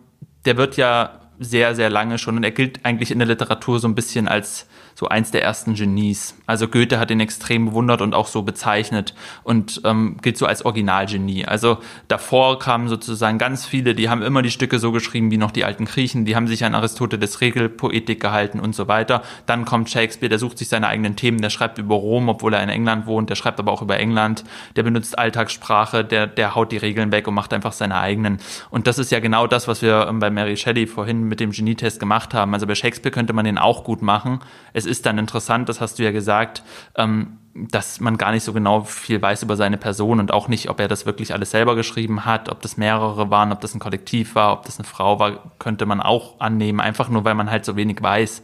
der 0.46 0.58
wird 0.58 0.78
ja 0.78 1.20
sehr, 1.40 1.76
sehr 1.76 1.90
lange 1.90 2.18
schon 2.18 2.38
und 2.38 2.44
er 2.44 2.52
gilt 2.52 2.86
eigentlich 2.86 3.12
in 3.12 3.20
der 3.20 3.28
Literatur 3.28 3.80
so 3.80 3.88
ein 3.88 3.96
bisschen 3.96 4.28
als 4.28 4.68
so 4.96 5.10
eins 5.10 5.30
der 5.30 5.44
ersten 5.44 5.76
Genies. 5.76 6.36
Also 6.46 6.70
Goethe 6.70 7.00
hat 7.00 7.12
ihn 7.12 7.20
extrem 7.20 7.66
bewundert 7.66 8.02
und 8.02 8.16
auch 8.16 8.28
so 8.28 8.44
bezeichnet 8.44 9.14
und 9.44 9.82
ähm, 9.84 10.18
gilt 10.22 10.38
so 10.38 10.46
als 10.46 10.64
Originalgenie. 10.64 11.46
Also 11.46 11.80
davor 12.08 12.60
kamen 12.60 12.88
sozusagen 12.88 13.38
ganz 13.38 13.66
viele, 13.66 13.94
die 13.94 14.10
haben 14.10 14.22
immer 14.22 14.42
die 14.42 14.52
Stücke 14.52 14.80
so 14.80 14.94
geschrieben 14.94 15.32
wie 15.32 15.38
noch 15.38 15.52
die 15.52 15.66
alten 15.66 15.84
Griechen, 15.84 16.24
die 16.24 16.36
haben 16.36 16.48
sich 16.48 16.64
an 16.64 16.74
Aristoteles 16.74 17.42
Regelpoetik 17.42 18.22
gehalten 18.22 18.62
und 18.62 18.74
so 18.74 18.88
weiter. 18.88 19.22
Dann 19.46 19.66
kommt 19.66 19.90
Shakespeare, 19.90 20.30
der 20.30 20.40
sucht 20.40 20.58
sich 20.58 20.70
seine 20.70 20.88
eigenen 20.88 21.18
Themen, 21.18 21.42
der 21.42 21.50
schreibt 21.50 21.78
über 21.78 21.96
Rom, 21.96 22.30
obwohl 22.30 22.54
er 22.54 22.64
in 22.64 22.70
England 22.70 23.06
wohnt, 23.06 23.30
der 23.30 23.36
schreibt 23.36 23.60
aber 23.60 23.74
auch 23.74 23.82
über 23.82 24.00
England, 24.00 24.46
der 24.78 24.84
benutzt 24.84 25.20
Alltagssprache, 25.20 26.06
der, 26.06 26.26
der 26.26 26.56
haut 26.56 26.72
die 26.72 26.78
Regeln 26.78 27.12
weg 27.12 27.28
und 27.28 27.34
macht 27.34 27.52
einfach 27.52 27.74
seine 27.74 28.00
eigenen. 28.00 28.40
Und 28.70 28.88
das 28.88 28.98
ist 28.98 29.12
ja 29.12 29.20
genau 29.20 29.46
das, 29.46 29.68
was 29.68 29.82
wir 29.82 30.08
ähm, 30.08 30.20
bei 30.20 30.30
Mary 30.30 30.56
Shelley 30.56 30.88
vorhin 30.88 31.25
mit 31.28 31.40
dem 31.40 31.52
Genietest 31.52 32.00
gemacht 32.00 32.34
haben. 32.34 32.54
Also 32.54 32.68
bei 32.68 32.76
Shakespeare 32.76 33.14
könnte 33.14 33.34
man 33.34 33.46
den 33.46 33.58
auch 33.58 33.84
gut 33.84 34.02
machen. 34.02 34.40
Es 34.74 34.86
ist 34.86 35.06
dann 35.06 35.18
interessant, 35.18 35.70
das 35.70 35.82
hast 35.82 36.00
du 36.00 36.04
ja 36.04 36.12
gesagt, 36.12 36.64
ähm, 36.96 37.38
dass 37.54 38.02
man 38.02 38.18
gar 38.18 38.32
nicht 38.32 38.44
so 38.44 38.52
genau 38.52 38.82
viel 38.82 39.22
weiß 39.22 39.44
über 39.44 39.56
seine 39.56 39.78
Person 39.78 40.20
und 40.20 40.34
auch 40.34 40.50
nicht, 40.50 40.70
ob 40.70 40.80
er 40.80 40.90
das 40.90 41.06
wirklich 41.06 41.34
alles 41.34 41.52
selber 41.52 41.76
geschrieben 41.76 42.26
hat, 42.26 42.50
ob 42.50 42.62
das 42.62 42.76
mehrere 42.76 43.30
waren, 43.30 43.54
ob 43.54 43.62
das 43.62 43.74
ein 43.74 43.80
Kollektiv 43.80 44.36
war, 44.36 44.52
ob 44.52 44.66
das 44.66 44.78
eine 44.78 44.86
Frau 44.86 45.20
war, 45.20 45.52
könnte 45.58 45.86
man 45.86 46.02
auch 46.02 46.40
annehmen, 46.40 46.82
einfach 46.82 47.08
nur, 47.08 47.24
weil 47.24 47.36
man 47.36 47.50
halt 47.50 47.64
so 47.64 47.76
wenig 47.76 48.02
weiß. 48.02 48.42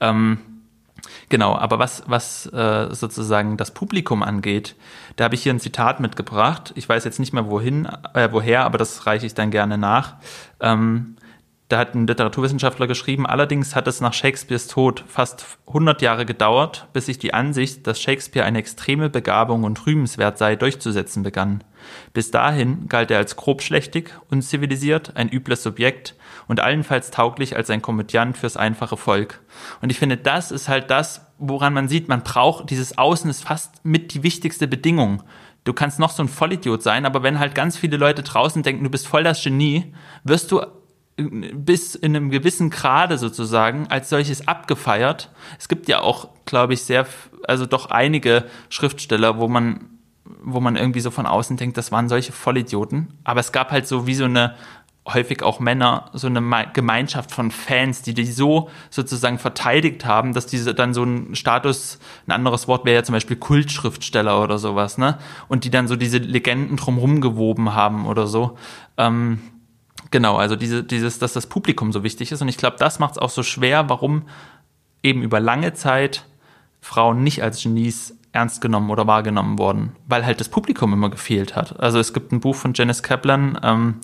Ähm, 0.00 0.38
Genau, 1.28 1.56
aber 1.56 1.78
was, 1.78 2.02
was 2.06 2.46
äh, 2.52 2.88
sozusagen 2.94 3.56
das 3.56 3.70
Publikum 3.70 4.22
angeht, 4.22 4.76
da 5.16 5.24
habe 5.24 5.34
ich 5.34 5.42
hier 5.42 5.52
ein 5.52 5.60
Zitat 5.60 5.98
mitgebracht. 5.98 6.72
Ich 6.76 6.86
weiß 6.86 7.04
jetzt 7.04 7.18
nicht 7.18 7.32
mehr 7.32 7.48
wohin, 7.48 7.88
äh, 8.14 8.28
woher, 8.30 8.64
aber 8.64 8.76
das 8.76 9.06
reiche 9.06 9.24
ich 9.26 9.32
dann 9.34 9.50
gerne 9.50 9.78
nach. 9.78 10.16
Ähm, 10.60 11.16
da 11.72 11.78
hat 11.78 11.94
ein 11.94 12.06
Literaturwissenschaftler 12.06 12.86
geschrieben, 12.86 13.26
allerdings 13.26 13.74
hat 13.74 13.88
es 13.88 14.02
nach 14.02 14.12
Shakespeares 14.12 14.68
Tod 14.68 15.04
fast 15.08 15.58
100 15.68 16.02
Jahre 16.02 16.26
gedauert, 16.26 16.88
bis 16.92 17.06
sich 17.06 17.18
die 17.18 17.32
Ansicht, 17.32 17.86
dass 17.86 17.98
Shakespeare 17.98 18.44
eine 18.44 18.58
extreme 18.58 19.08
Begabung 19.08 19.64
und 19.64 19.86
rühmenswert 19.86 20.36
sei, 20.36 20.54
durchzusetzen 20.54 21.22
begann. 21.22 21.64
Bis 22.12 22.30
dahin 22.30 22.88
galt 22.88 23.10
er 23.10 23.16
als 23.16 23.36
grobschlächtig, 23.36 24.10
unzivilisiert, 24.30 25.16
ein 25.16 25.30
übles 25.30 25.62
Subjekt 25.62 26.14
und 26.46 26.60
allenfalls 26.60 27.10
tauglich 27.10 27.56
als 27.56 27.70
ein 27.70 27.80
Komödiant 27.80 28.36
fürs 28.36 28.58
einfache 28.58 28.98
Volk. 28.98 29.40
Und 29.80 29.90
ich 29.90 29.98
finde, 29.98 30.18
das 30.18 30.50
ist 30.50 30.68
halt 30.68 30.90
das, 30.90 31.26
woran 31.38 31.72
man 31.72 31.88
sieht, 31.88 32.06
man 32.06 32.22
braucht, 32.22 32.68
dieses 32.68 32.98
Außen 32.98 33.30
ist 33.30 33.44
fast 33.44 33.82
mit 33.82 34.12
die 34.12 34.22
wichtigste 34.22 34.68
Bedingung. 34.68 35.22
Du 35.64 35.72
kannst 35.72 35.98
noch 35.98 36.10
so 36.10 36.22
ein 36.22 36.28
Vollidiot 36.28 36.82
sein, 36.82 37.06
aber 37.06 37.22
wenn 37.22 37.38
halt 37.38 37.54
ganz 37.54 37.78
viele 37.78 37.96
Leute 37.96 38.22
draußen 38.22 38.62
denken, 38.62 38.84
du 38.84 38.90
bist 38.90 39.06
voll 39.06 39.24
das 39.24 39.42
Genie, 39.42 39.94
wirst 40.22 40.52
du 40.52 40.60
bis 41.16 41.94
in 41.94 42.16
einem 42.16 42.30
gewissen 42.30 42.70
Grade 42.70 43.18
sozusagen 43.18 43.86
als 43.88 44.08
solches 44.08 44.48
abgefeiert. 44.48 45.30
Es 45.58 45.68
gibt 45.68 45.88
ja 45.88 46.00
auch, 46.00 46.28
glaube 46.44 46.74
ich, 46.74 46.82
sehr, 46.82 47.06
also 47.46 47.66
doch 47.66 47.86
einige 47.86 48.44
Schriftsteller, 48.70 49.38
wo 49.38 49.48
man, 49.48 49.90
wo 50.42 50.60
man 50.60 50.76
irgendwie 50.76 51.00
so 51.00 51.10
von 51.10 51.26
außen 51.26 51.56
denkt, 51.56 51.76
das 51.76 51.92
waren 51.92 52.08
solche 52.08 52.32
Vollidioten. 52.32 53.18
Aber 53.24 53.40
es 53.40 53.52
gab 53.52 53.70
halt 53.70 53.86
so 53.86 54.06
wie 54.06 54.14
so 54.14 54.24
eine 54.24 54.54
häufig 55.06 55.42
auch 55.42 55.58
Männer, 55.58 56.10
so 56.12 56.28
eine 56.28 56.40
Gemeinschaft 56.72 57.32
von 57.32 57.50
Fans, 57.50 58.02
die 58.02 58.14
die 58.14 58.24
so 58.24 58.70
sozusagen 58.88 59.38
verteidigt 59.38 60.04
haben, 60.04 60.32
dass 60.32 60.46
diese 60.46 60.74
dann 60.74 60.94
so 60.94 61.02
ein 61.02 61.34
Status, 61.34 61.98
ein 62.26 62.32
anderes 62.32 62.68
Wort 62.68 62.84
wäre 62.84 62.96
ja 62.96 63.02
zum 63.02 63.14
Beispiel 63.14 63.36
Kultschriftsteller 63.36 64.40
oder 64.40 64.58
sowas, 64.58 64.98
ne? 64.98 65.18
Und 65.48 65.64
die 65.64 65.70
dann 65.70 65.88
so 65.88 65.96
diese 65.96 66.18
Legenden 66.18 66.76
drumherum 66.76 67.20
gewoben 67.20 67.74
haben 67.74 68.06
oder 68.06 68.28
so. 68.28 68.56
Ähm, 68.96 69.40
genau, 70.12 70.36
also 70.36 70.54
diese, 70.54 70.84
dieses, 70.84 71.18
dass 71.18 71.32
das 71.32 71.48
Publikum 71.48 71.92
so 71.92 72.04
wichtig 72.04 72.30
ist. 72.30 72.40
Und 72.40 72.48
ich 72.48 72.56
glaube, 72.56 72.76
das 72.78 73.00
macht 73.00 73.12
es 73.12 73.18
auch 73.18 73.30
so 73.30 73.42
schwer, 73.42 73.88
warum 73.88 74.22
eben 75.02 75.22
über 75.22 75.40
lange 75.40 75.72
Zeit 75.72 76.24
Frauen 76.80 77.24
nicht 77.24 77.42
als 77.42 77.60
Genies 77.60 78.16
ernst 78.30 78.60
genommen 78.60 78.90
oder 78.90 79.06
wahrgenommen 79.06 79.58
wurden, 79.58 79.92
weil 80.06 80.24
halt 80.24 80.40
das 80.40 80.48
Publikum 80.48 80.92
immer 80.92 81.10
gefehlt 81.10 81.54
hat. 81.56 81.78
Also 81.80 81.98
es 81.98 82.12
gibt 82.12 82.32
ein 82.32 82.40
Buch 82.40 82.54
von 82.54 82.72
Janice 82.74 83.02
Kaplan, 83.02 83.58
ähm, 83.62 83.96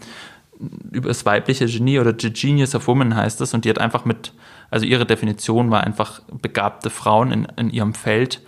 über 0.90 1.09
das 1.09 1.24
weibliche 1.24 1.66
Genie 1.66 2.00
oder 2.00 2.14
The 2.18 2.32
Genius 2.32 2.74
of 2.74 2.88
Woman 2.88 3.14
heißt 3.14 3.40
es 3.40 3.54
und 3.54 3.64
die 3.64 3.70
hat 3.70 3.78
einfach 3.78 4.04
mit, 4.04 4.32
also 4.70 4.86
ihre 4.86 5.06
Definition 5.06 5.70
war 5.70 5.84
einfach 5.84 6.20
begabte 6.42 6.90
Frauen 6.90 7.30
in, 7.30 7.44
in 7.56 7.70
ihrem 7.70 7.94
Feld, 7.94 8.42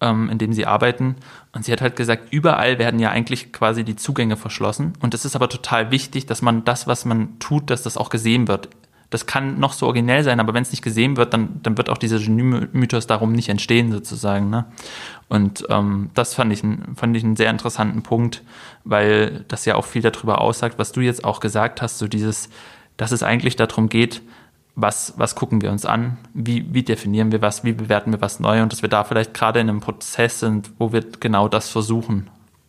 ähm, 0.00 0.30
in 0.30 0.38
dem 0.38 0.52
sie 0.52 0.66
arbeiten 0.66 1.16
und 1.52 1.64
sie 1.64 1.72
hat 1.72 1.80
halt 1.80 1.96
gesagt, 1.96 2.32
überall 2.32 2.78
werden 2.78 3.00
ja 3.00 3.10
eigentlich 3.10 3.52
quasi 3.52 3.84
die 3.84 3.96
Zugänge 3.96 4.36
verschlossen 4.36 4.94
und 5.00 5.14
es 5.14 5.24
ist 5.24 5.36
aber 5.36 5.48
total 5.48 5.90
wichtig, 5.90 6.26
dass 6.26 6.42
man 6.42 6.64
das, 6.64 6.86
was 6.86 7.04
man 7.04 7.38
tut, 7.38 7.70
dass 7.70 7.82
das 7.82 7.96
auch 7.96 8.10
gesehen 8.10 8.48
wird 8.48 8.68
das 9.10 9.26
kann 9.26 9.58
noch 9.58 9.72
so 9.72 9.86
originell 9.86 10.22
sein, 10.22 10.38
aber 10.38 10.54
wenn 10.54 10.62
es 10.62 10.70
nicht 10.70 10.82
gesehen 10.82 11.16
wird, 11.16 11.34
dann, 11.34 11.60
dann 11.64 11.76
wird 11.76 11.90
auch 11.90 11.98
dieser 11.98 12.18
Genie-Mythos 12.18 13.08
darum 13.08 13.32
nicht 13.32 13.48
entstehen, 13.48 13.90
sozusagen. 13.90 14.50
Ne? 14.50 14.66
Und 15.28 15.66
ähm, 15.68 16.10
das 16.14 16.34
fand 16.34 16.52
ich, 16.52 16.62
fand 16.94 17.16
ich 17.16 17.24
einen 17.24 17.34
sehr 17.34 17.50
interessanten 17.50 18.02
Punkt, 18.02 18.42
weil 18.84 19.44
das 19.48 19.64
ja 19.64 19.74
auch 19.74 19.84
viel 19.84 20.02
darüber 20.02 20.40
aussagt, 20.40 20.78
was 20.78 20.92
du 20.92 21.00
jetzt 21.00 21.24
auch 21.24 21.40
gesagt 21.40 21.82
hast, 21.82 21.98
so 21.98 22.06
dieses, 22.06 22.50
dass 22.96 23.10
es 23.10 23.24
eigentlich 23.24 23.56
darum 23.56 23.88
geht, 23.88 24.22
was, 24.82 25.14
was 25.16 25.34
gucken 25.34 25.60
wir 25.62 25.70
uns 25.70 25.84
an, 25.84 26.18
wie, 26.34 26.72
wie 26.72 26.82
definieren 26.82 27.32
wir 27.32 27.42
was, 27.42 27.64
wie 27.64 27.72
bewerten 27.72 28.12
wir 28.12 28.20
was 28.20 28.40
neu? 28.40 28.62
Und 28.62 28.72
dass 28.72 28.82
wir 28.82 28.88
da 28.88 29.04
vielleicht 29.04 29.34
gerade 29.34 29.60
in 29.60 29.68
einem 29.68 29.80
Prozess 29.80 30.40
sind, 30.40 30.70
wo 30.78 30.92
wir 30.92 31.04
genau 31.20 31.48
das 31.48 31.68
versuchen. 31.68 32.28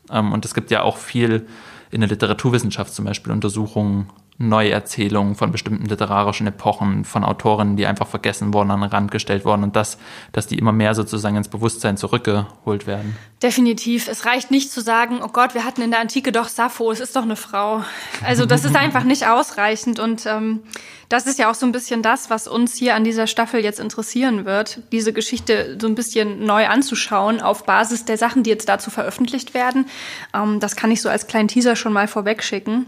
Ähm, 0.10 0.34
und 0.34 0.46
es 0.46 0.54
gibt 0.54 0.72
ja 0.72 0.84
auch 0.84 0.98
viel 0.98 1.48
in 1.92 2.02
der 2.02 2.10
Literaturwissenschaft 2.10 2.94
zum 2.94 3.06
Beispiel 3.06 3.34
Untersuchungen 3.34 4.10
Neuerzählungen 4.50 5.36
von 5.36 5.52
bestimmten 5.52 5.86
literarischen 5.86 6.48
Epochen, 6.48 7.06
von 7.06 7.24
Autorinnen, 7.24 7.78
die 7.78 7.86
einfach 7.86 8.08
vergessen 8.08 8.54
wurden, 8.54 8.72
an 8.72 8.82
den 8.82 8.90
Rand 8.90 9.12
gestellt 9.12 9.46
wurden 9.46 9.64
und 9.64 9.76
das, 9.76 9.98
dass 10.32 10.48
die 10.48 10.58
immer 10.58 10.72
mehr 10.72 10.96
sozusagen 10.96 11.36
ins 11.36 11.48
Bewusstsein 11.48 11.98
zurückgeholt 11.98 12.88
werden. 12.88 13.16
Definitiv. 13.42 14.08
Es 14.08 14.26
reicht 14.26 14.52
nicht 14.52 14.72
zu 14.72 14.82
sagen, 14.82 15.20
oh 15.24 15.30
Gott, 15.30 15.54
wir 15.54 15.64
hatten 15.64 15.82
in 15.82 15.92
der 15.92 16.00
Antike 16.00 16.32
doch 16.32 16.48
Sappho, 16.48 16.92
es 16.92 17.00
ist 17.00 17.16
doch 17.16 17.24
eine 17.24 17.36
Frau. 17.36 17.84
Also 18.26 18.46
das 18.46 18.66
ist 18.66 18.76
einfach 18.76 19.04
nicht 19.04 19.28
ausreichend 19.28 20.00
und 20.00 20.26
ähm, 20.26 20.62
das 21.10 21.28
ist 21.28 21.40
ja 21.40 21.52
auch 21.52 21.56
so 21.56 21.66
ein 21.66 21.74
bisschen 21.74 22.02
das, 22.02 22.30
was 22.30 22.48
uns 22.48 22.76
hier 22.76 22.96
an 22.96 23.04
dieser 23.04 23.28
Staffel 23.28 23.62
jetzt 23.62 23.82
interessieren 23.82 24.46
wird, 24.46 24.80
diese 24.94 25.12
Geschichte 25.12 25.78
so 25.80 25.88
ein 25.88 25.96
bisschen 25.96 26.46
neu 26.46 26.68
anzuschauen 26.68 27.42
auf 27.42 27.66
Basis 27.66 28.06
der 28.06 28.18
Sachen, 28.18 28.44
die 28.44 28.50
jetzt 28.50 28.70
dazu 28.70 28.90
veröffentlicht 28.92 29.54
werden. 29.54 29.88
Ähm, 30.34 30.60
das 30.60 30.76
kann 30.76 30.90
ich 30.90 31.02
so 31.02 31.10
als 31.10 31.28
kleinen 31.28 31.50
Teaser 31.50 31.76
schon 31.76 31.94
mal 31.94 32.08
vorwegschicken. 32.08 32.88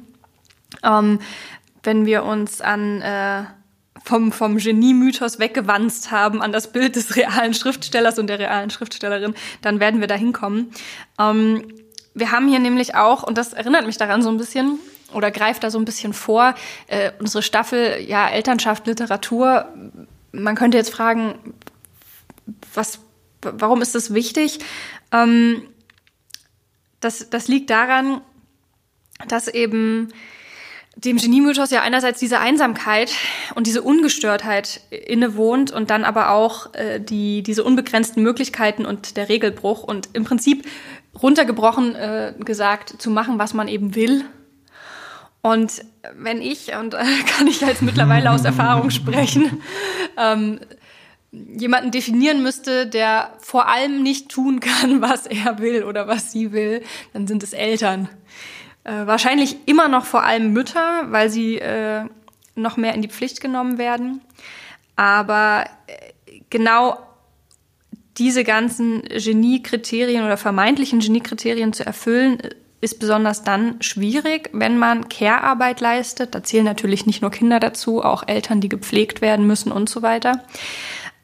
Ähm, 0.84 1.20
wenn 1.84 2.06
wir 2.06 2.24
uns 2.24 2.62
an 2.62 3.02
äh, 3.02 3.44
vom, 4.04 4.32
vom 4.32 4.58
Genie-Mythos 4.58 5.40
weggewanzt 5.40 6.12
haben 6.12 6.42
an 6.42 6.52
das 6.52 6.72
Bild 6.72 6.96
des 6.96 7.16
realen 7.16 7.54
Schriftstellers 7.54 8.20
und 8.20 8.28
der 8.28 8.40
realen 8.40 8.70
Schriftstellerin, 8.70 9.34
dann 9.62 9.80
werden 9.80 10.02
wir 10.02 10.08
da 10.08 10.16
hinkommen. 10.16 10.72
Ähm, 11.20 11.68
wir 12.14 12.32
haben 12.32 12.48
hier 12.48 12.60
nämlich 12.60 12.96
auch, 12.96 13.24
und 13.24 13.38
das 13.38 13.54
erinnert 13.54 13.86
mich 13.86 13.98
daran 13.98 14.22
so 14.22 14.30
ein 14.30 14.38
bisschen, 14.38 14.80
oder 15.14 15.32
greift 15.32 15.64
da 15.64 15.70
so 15.70 15.80
ein 15.80 15.86
bisschen 15.86 16.14
vor, 16.14 16.56
äh, 16.88 17.12
unsere 17.20 17.44
Staffel, 17.44 18.04
ja, 18.06 18.28
Elternschaft, 18.28 18.88
Literatur. 18.88 19.68
Man 20.32 20.56
könnte 20.56 20.78
jetzt 20.78 20.92
fragen, 20.92 21.54
was, 22.74 23.00
warum 23.42 23.82
ist 23.82 23.96
das 23.96 24.14
wichtig? 24.14 24.60
Ähm, 25.12 25.64
das, 27.00 27.30
das 27.30 27.48
liegt 27.48 27.70
daran, 27.70 28.22
dass 29.28 29.48
eben 29.48 30.10
dem 30.96 31.18
Genie-Mythos 31.18 31.72
ja 31.72 31.82
einerseits 31.82 32.20
diese 32.20 32.40
Einsamkeit 32.40 33.12
und 33.56 33.68
diese 33.68 33.82
Ungestörtheit 33.82 34.82
innewohnt 34.90 35.72
und 35.72 35.90
dann 35.90 36.04
aber 36.04 36.32
auch 36.32 36.74
äh, 36.74 37.00
die, 37.00 37.42
diese 37.44 37.64
unbegrenzten 37.64 38.22
Möglichkeiten 38.22 38.86
und 38.86 39.18
der 39.18 39.28
Regelbruch 39.28 39.84
und 39.84 40.10
im 40.14 40.24
Prinzip 40.24 40.66
runtergebrochen 41.22 41.96
äh, 41.96 42.34
gesagt 42.40 43.02
zu 43.02 43.10
machen, 43.10 43.40
was 43.40 43.54
man 43.54 43.68
eben 43.68 43.96
will. 43.96 44.24
Und 45.42 45.84
wenn 46.16 46.42
ich, 46.42 46.76
und 46.76 46.94
äh, 46.94 47.04
kann 47.38 47.48
ich 47.48 47.62
jetzt 47.62 47.82
mittlerweile 47.82 48.32
aus 48.32 48.46
Erfahrung 48.46 48.90
sprechen, 48.90 49.62
ähm, 50.18 50.60
jemanden 51.32 51.92
definieren 51.92 52.44
müsste, 52.44 52.86
der 52.88 53.34
vor 53.40 53.68
allem 53.68 54.04
nicht 54.04 54.30
tun 54.30 54.60
kann, 54.60 55.02
was 55.02 55.26
er 55.26 55.60
will 55.60 55.84
oder 55.84 56.08
was 56.08 56.32
sie 56.32 56.52
will, 56.52 56.84
dann 57.14 57.28
sind 57.28 57.44
es 57.44 57.54
Eltern. 57.54 58.10
Äh, 58.84 59.08
wahrscheinlich 59.08 59.58
immer 59.66 59.88
noch 59.88 60.06
vor 60.06 60.24
allem 60.24 60.52
Mütter, 60.54 61.12
weil 61.12 61.30
sie 61.30 61.58
äh, 61.58 62.06
noch 62.56 62.78
mehr 62.78 62.94
in 62.94 63.02
die 63.02 63.08
Pflicht 63.08 63.42
genommen 63.42 63.78
werden. 63.78 64.22
Aber 64.96 65.66
äh, 65.88 66.42
genau 66.50 67.00
diese 68.18 68.44
ganzen 68.44 69.02
Geniekriterien 69.04 70.24
oder 70.24 70.38
vermeintlichen 70.38 71.00
Geniekriterien 71.00 71.74
zu 71.74 71.86
erfüllen, 71.86 72.40
ist 72.84 73.00
besonders 73.00 73.44
dann 73.44 73.82
schwierig, 73.82 74.50
wenn 74.52 74.78
man 74.78 75.08
Care-Arbeit 75.08 75.80
leistet. 75.80 76.36
Da 76.36 76.44
zählen 76.44 76.66
natürlich 76.66 77.06
nicht 77.06 77.22
nur 77.22 77.32
Kinder 77.32 77.62
dazu, 77.62 78.04
auch 78.04 78.28
Eltern, 78.28 78.60
die 78.60 78.70
gepflegt 78.70 79.22
werden 79.22 79.48
müssen 79.48 79.72
und 79.72 79.90
so 79.90 80.02
weiter. 80.02 80.44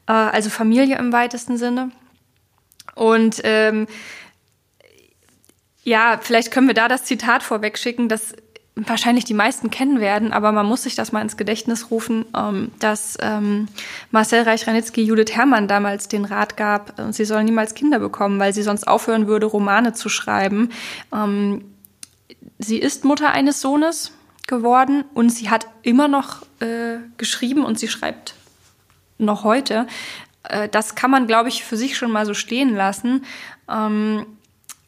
Äh, 0.07 0.13
also 0.13 0.49
Familie 0.49 0.97
im 0.97 1.11
weitesten 1.11 1.57
Sinne. 1.57 1.91
Und 2.95 3.41
ähm, 3.43 3.87
ja, 5.89 6.19
vielleicht 6.21 6.51
können 6.51 6.67
wir 6.67 6.75
da 6.75 6.87
das 6.87 7.03
Zitat 7.03 7.41
vorwegschicken, 7.41 8.09
das 8.09 8.35
wahrscheinlich 8.75 9.25
die 9.25 9.33
meisten 9.33 9.71
kennen 9.71 9.99
werden, 9.99 10.31
aber 10.31 10.51
man 10.51 10.67
muss 10.67 10.83
sich 10.83 10.93
das 10.93 11.11
mal 11.11 11.21
ins 11.21 11.35
Gedächtnis 11.35 11.89
rufen, 11.89 12.25
ähm, 12.37 12.71
dass 12.77 13.17
ähm, 13.21 13.67
Marcel 14.11 14.43
Reich-Ranitzky 14.43 15.01
Judith 15.01 15.35
Herrmann 15.35 15.67
damals 15.67 16.07
den 16.07 16.25
Rat 16.25 16.55
gab, 16.57 16.97
äh, 16.99 17.11
sie 17.11 17.25
soll 17.25 17.43
niemals 17.43 17.73
Kinder 17.73 17.97
bekommen, 17.97 18.39
weil 18.39 18.53
sie 18.53 18.61
sonst 18.61 18.87
aufhören 18.87 19.25
würde, 19.25 19.47
Romane 19.47 19.93
zu 19.93 20.09
schreiben. 20.09 20.69
Ähm, 21.11 21.65
sie 22.59 22.77
ist 22.77 23.03
Mutter 23.03 23.31
eines 23.31 23.59
Sohnes 23.59 24.13
geworden 24.47 25.05
und 25.15 25.31
sie 25.31 25.49
hat 25.49 25.67
immer 25.81 26.07
noch 26.07 26.43
äh, 26.59 26.99
geschrieben 27.17 27.65
und 27.65 27.79
sie 27.79 27.87
schreibt 27.87 28.35
noch 29.17 29.43
heute. 29.43 29.87
Äh, 30.43 30.69
das 30.69 30.93
kann 30.93 31.09
man, 31.09 31.25
glaube 31.25 31.49
ich, 31.49 31.63
für 31.63 31.77
sich 31.77 31.97
schon 31.97 32.11
mal 32.11 32.27
so 32.27 32.35
stehen 32.35 32.75
lassen. 32.75 33.25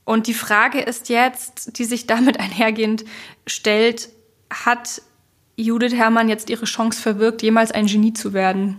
Und 0.05 0.27
die 0.27 0.33
Frage 0.33 0.79
ist 0.79 1.09
jetzt, 1.09 1.77
die 1.77 1.85
sich 1.85 2.07
damit 2.07 2.39
einhergehend 2.39 3.05
stellt, 3.47 4.09
hat 4.49 5.01
Judith 5.55 5.93
Herrmann 5.93 6.29
jetzt 6.29 6.49
ihre 6.49 6.65
Chance 6.65 7.01
verwirkt, 7.01 7.41
jemals 7.41 7.71
ein 7.71 7.85
Genie 7.85 8.13
zu 8.13 8.33
werden, 8.33 8.77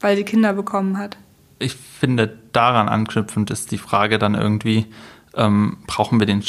weil 0.00 0.16
sie 0.16 0.24
Kinder 0.24 0.52
bekommen 0.52 0.98
hat? 0.98 1.16
Ich 1.58 1.74
finde, 1.74 2.38
daran 2.52 2.88
anknüpfend 2.88 3.50
ist 3.50 3.70
die 3.70 3.78
Frage 3.78 4.18
dann 4.18 4.34
irgendwie, 4.34 4.86
ähm, 5.34 5.78
brauchen 5.86 6.18
wir 6.18 6.26
den 6.26 6.42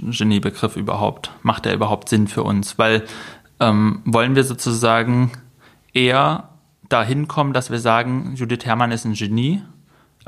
Geniebegriff 0.00 0.76
überhaupt? 0.76 1.32
Macht 1.42 1.64
der 1.64 1.74
überhaupt 1.74 2.08
Sinn 2.08 2.28
für 2.28 2.42
uns? 2.42 2.78
Weil 2.78 3.04
ähm, 3.60 4.02
wollen 4.04 4.36
wir 4.36 4.44
sozusagen 4.44 5.32
eher 5.92 6.50
dahin 6.88 7.28
kommen, 7.28 7.52
dass 7.52 7.70
wir 7.70 7.80
sagen, 7.80 8.34
Judith 8.36 8.64
Herrmann 8.64 8.92
ist 8.92 9.04
ein 9.04 9.14
Genie 9.14 9.62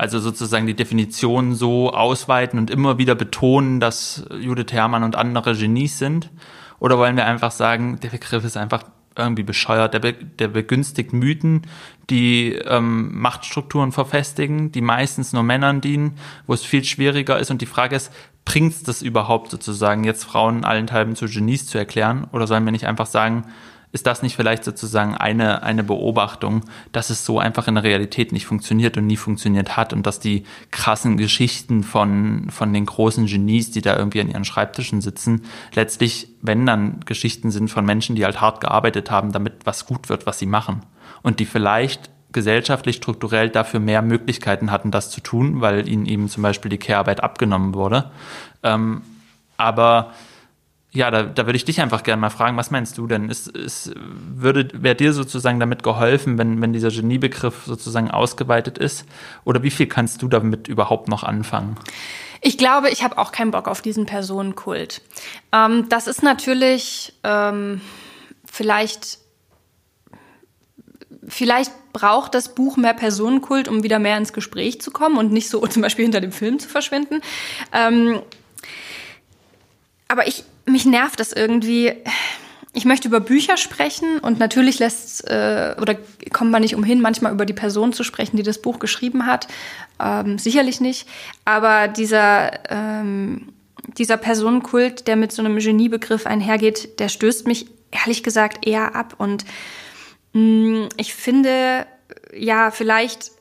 also 0.01 0.19
sozusagen 0.19 0.65
die 0.65 0.73
Definition 0.73 1.53
so 1.53 1.91
ausweiten 1.91 2.57
und 2.57 2.71
immer 2.71 2.97
wieder 2.97 3.13
betonen, 3.13 3.79
dass 3.79 4.25
Judith 4.31 4.71
Herrmann 4.71 5.03
und 5.03 5.15
andere 5.15 5.55
Genies 5.55 5.99
sind? 5.99 6.31
Oder 6.79 6.97
wollen 6.97 7.17
wir 7.17 7.27
einfach 7.27 7.51
sagen, 7.51 7.99
der 7.99 8.09
Begriff 8.09 8.43
ist 8.43 8.57
einfach 8.57 8.81
irgendwie 9.15 9.43
bescheuert, 9.43 9.93
der, 9.93 9.99
be 9.99 10.13
der 10.13 10.47
begünstigt 10.47 11.13
Mythen, 11.13 11.67
die 12.09 12.53
ähm, 12.53 13.11
Machtstrukturen 13.21 13.91
verfestigen, 13.91 14.71
die 14.71 14.81
meistens 14.81 15.33
nur 15.33 15.43
Männern 15.43 15.81
dienen, 15.81 16.17
wo 16.47 16.55
es 16.55 16.63
viel 16.63 16.83
schwieriger 16.83 17.37
ist. 17.37 17.51
Und 17.51 17.61
die 17.61 17.67
Frage 17.67 17.95
ist, 17.95 18.11
bringt 18.43 18.73
es 18.73 18.81
das 18.81 19.03
überhaupt 19.03 19.51
sozusagen, 19.51 20.03
jetzt 20.03 20.23
Frauen 20.23 20.65
allenthalben 20.65 21.15
zu 21.15 21.27
Genies 21.27 21.67
zu 21.67 21.77
erklären? 21.77 22.25
Oder 22.31 22.47
sollen 22.47 22.65
wir 22.65 22.71
nicht 22.71 22.87
einfach 22.87 23.05
sagen, 23.05 23.43
ist 23.91 24.07
das 24.07 24.23
nicht 24.23 24.35
vielleicht 24.35 24.63
sozusagen 24.63 25.15
eine, 25.15 25.63
eine 25.63 25.83
Beobachtung, 25.83 26.61
dass 26.91 27.09
es 27.09 27.25
so 27.25 27.39
einfach 27.39 27.67
in 27.67 27.75
der 27.75 27.83
Realität 27.83 28.31
nicht 28.31 28.45
funktioniert 28.45 28.97
und 28.97 29.05
nie 29.05 29.17
funktioniert 29.17 29.75
hat 29.75 29.91
und 29.91 30.05
dass 30.05 30.19
die 30.19 30.45
krassen 30.71 31.17
Geschichten 31.17 31.83
von, 31.83 32.49
von 32.49 32.71
den 32.73 32.85
großen 32.85 33.25
Genies, 33.25 33.71
die 33.71 33.81
da 33.81 33.97
irgendwie 33.97 34.21
an 34.21 34.29
ihren 34.29 34.45
Schreibtischen 34.45 35.01
sitzen, 35.01 35.43
letztlich, 35.73 36.29
wenn 36.41 36.65
dann 36.65 37.01
Geschichten 37.05 37.51
sind 37.51 37.69
von 37.69 37.85
Menschen, 37.85 38.15
die 38.15 38.23
halt 38.23 38.39
hart 38.39 38.61
gearbeitet 38.61 39.11
haben, 39.11 39.31
damit 39.31 39.65
was 39.65 39.85
gut 39.85 40.07
wird, 40.09 40.25
was 40.25 40.39
sie 40.39 40.45
machen. 40.45 40.81
Und 41.21 41.39
die 41.39 41.45
vielleicht 41.45 42.09
gesellschaftlich 42.31 42.95
strukturell 42.95 43.49
dafür 43.49 43.81
mehr 43.81 44.01
Möglichkeiten 44.01 44.71
hatten, 44.71 44.91
das 44.91 45.11
zu 45.11 45.19
tun, 45.21 45.59
weil 45.59 45.87
ihnen 45.87 46.05
eben 46.05 46.29
zum 46.29 46.43
Beispiel 46.43 46.69
die 46.69 46.77
Care-Arbeit 46.77 47.21
abgenommen 47.21 47.73
wurde. 47.73 48.09
Ähm, 48.63 49.01
aber 49.57 50.13
ja, 50.93 51.09
da, 51.09 51.23
da 51.23 51.45
würde 51.45 51.55
ich 51.55 51.63
dich 51.63 51.79
einfach 51.79 52.03
gerne 52.03 52.19
mal 52.19 52.29
fragen, 52.29 52.57
was 52.57 52.69
meinst 52.69 52.97
du 52.97 53.07
denn? 53.07 53.29
Ist, 53.29 53.47
ist, 53.47 53.93
würde, 53.95 54.69
wäre 54.73 54.95
dir 54.95 55.13
sozusagen 55.13 55.59
damit 55.59 55.83
geholfen, 55.83 56.37
wenn, 56.37 56.61
wenn 56.61 56.73
dieser 56.73 56.89
Geniebegriff 56.89 57.63
sozusagen 57.65 58.11
ausgeweitet 58.11 58.77
ist? 58.77 59.05
Oder 59.45 59.63
wie 59.63 59.71
viel 59.71 59.87
kannst 59.87 60.21
du 60.21 60.27
damit 60.27 60.67
überhaupt 60.67 61.07
noch 61.07 61.23
anfangen? 61.23 61.77
Ich 62.41 62.57
glaube, 62.57 62.89
ich 62.89 63.03
habe 63.03 63.17
auch 63.17 63.31
keinen 63.31 63.51
Bock 63.51 63.69
auf 63.69 63.81
diesen 63.81 64.05
Personenkult. 64.05 65.01
Ähm, 65.53 65.87
das 65.87 66.07
ist 66.07 66.23
natürlich 66.23 67.13
ähm, 67.23 67.79
vielleicht, 68.43 69.19
vielleicht 71.25 71.71
braucht 71.93 72.35
das 72.35 72.53
Buch 72.53 72.75
mehr 72.75 72.93
Personenkult, 72.93 73.69
um 73.69 73.83
wieder 73.83 73.99
mehr 73.99 74.17
ins 74.17 74.33
Gespräch 74.33 74.81
zu 74.81 74.91
kommen 74.91 75.17
und 75.17 75.31
nicht 75.31 75.49
so 75.49 75.65
zum 75.67 75.83
Beispiel 75.83 76.03
hinter 76.03 76.19
dem 76.19 76.33
Film 76.33 76.59
zu 76.59 76.67
verschwinden. 76.67 77.21
Ähm, 77.71 78.21
aber 80.09 80.27
ich, 80.27 80.43
mich 80.65 80.85
nervt 80.85 81.19
das 81.19 81.33
irgendwie. 81.33 81.93
Ich 82.73 82.85
möchte 82.85 83.07
über 83.07 83.19
Bücher 83.19 83.57
sprechen 83.57 84.19
und 84.19 84.39
natürlich 84.39 84.79
lässt 84.79 85.29
äh, 85.29 85.75
oder 85.81 85.95
kommt 86.31 86.51
man 86.51 86.61
nicht 86.61 86.75
umhin, 86.75 87.01
manchmal 87.01 87.33
über 87.33 87.45
die 87.45 87.53
Person 87.53 87.91
zu 87.91 88.03
sprechen, 88.03 88.37
die 88.37 88.43
das 88.43 88.61
Buch 88.61 88.79
geschrieben 88.79 89.25
hat. 89.25 89.47
Ähm, 89.99 90.39
sicherlich 90.39 90.79
nicht. 90.79 91.07
Aber 91.43 91.89
dieser 91.89 92.71
ähm, 92.71 93.53
dieser 93.97 94.17
Personenkult, 94.17 95.07
der 95.07 95.15
mit 95.15 95.31
so 95.31 95.41
einem 95.41 95.57
Geniebegriff 95.57 96.25
einhergeht, 96.25 96.99
der 96.99 97.09
stößt 97.09 97.47
mich 97.47 97.67
ehrlich 97.91 98.23
gesagt 98.23 98.65
eher 98.65 98.95
ab. 98.95 99.15
Und 99.17 99.45
mh, 100.33 100.41
mm, 100.41 100.89
ich 100.97 101.13
finde, 101.13 101.85
ja, 102.33 102.71
vielleicht 102.71 103.31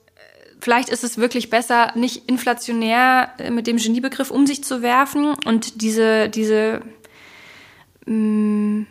vielleicht 0.61 0.91
ist 0.91 1.05
es 1.05 1.17
wirklich 1.19 1.51
besser, 1.51 1.93
nicht 1.95 2.29
inflationär 2.29 3.31
äh, 3.39 3.51
mit 3.51 3.67
dem 3.67 3.79
Geniebegriff 3.79 4.31
um 4.31 4.47
sich 4.47 4.63
zu 4.63 4.83
werfen 4.83 5.35
und 5.47 5.83
diese, 5.83 6.29
diese, 6.29 6.83
mm, 8.11 8.87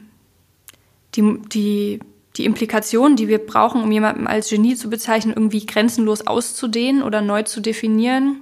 die, 1.16 1.40
die, 1.52 2.00
die 2.38 2.46
Implikationen, 2.46 3.18
die 3.18 3.28
wir 3.28 3.40
brauchen, 3.40 3.84
um 3.84 3.92
jemanden 3.92 4.28
als 4.28 4.50
Genie 4.50 4.76
zu 4.76 4.90
bezeichnen, 4.90 5.34
irgendwie 5.34 5.66
grenzenlos 5.66 6.26
auszudehnen 6.26 7.04
oder 7.04 7.22
neu 7.22 7.44
zu 7.44 7.60
definieren, 7.60 8.38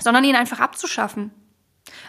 sondern 0.00 0.24
ihn 0.24 0.36
einfach 0.36 0.60
abzuschaffen. 0.60 1.30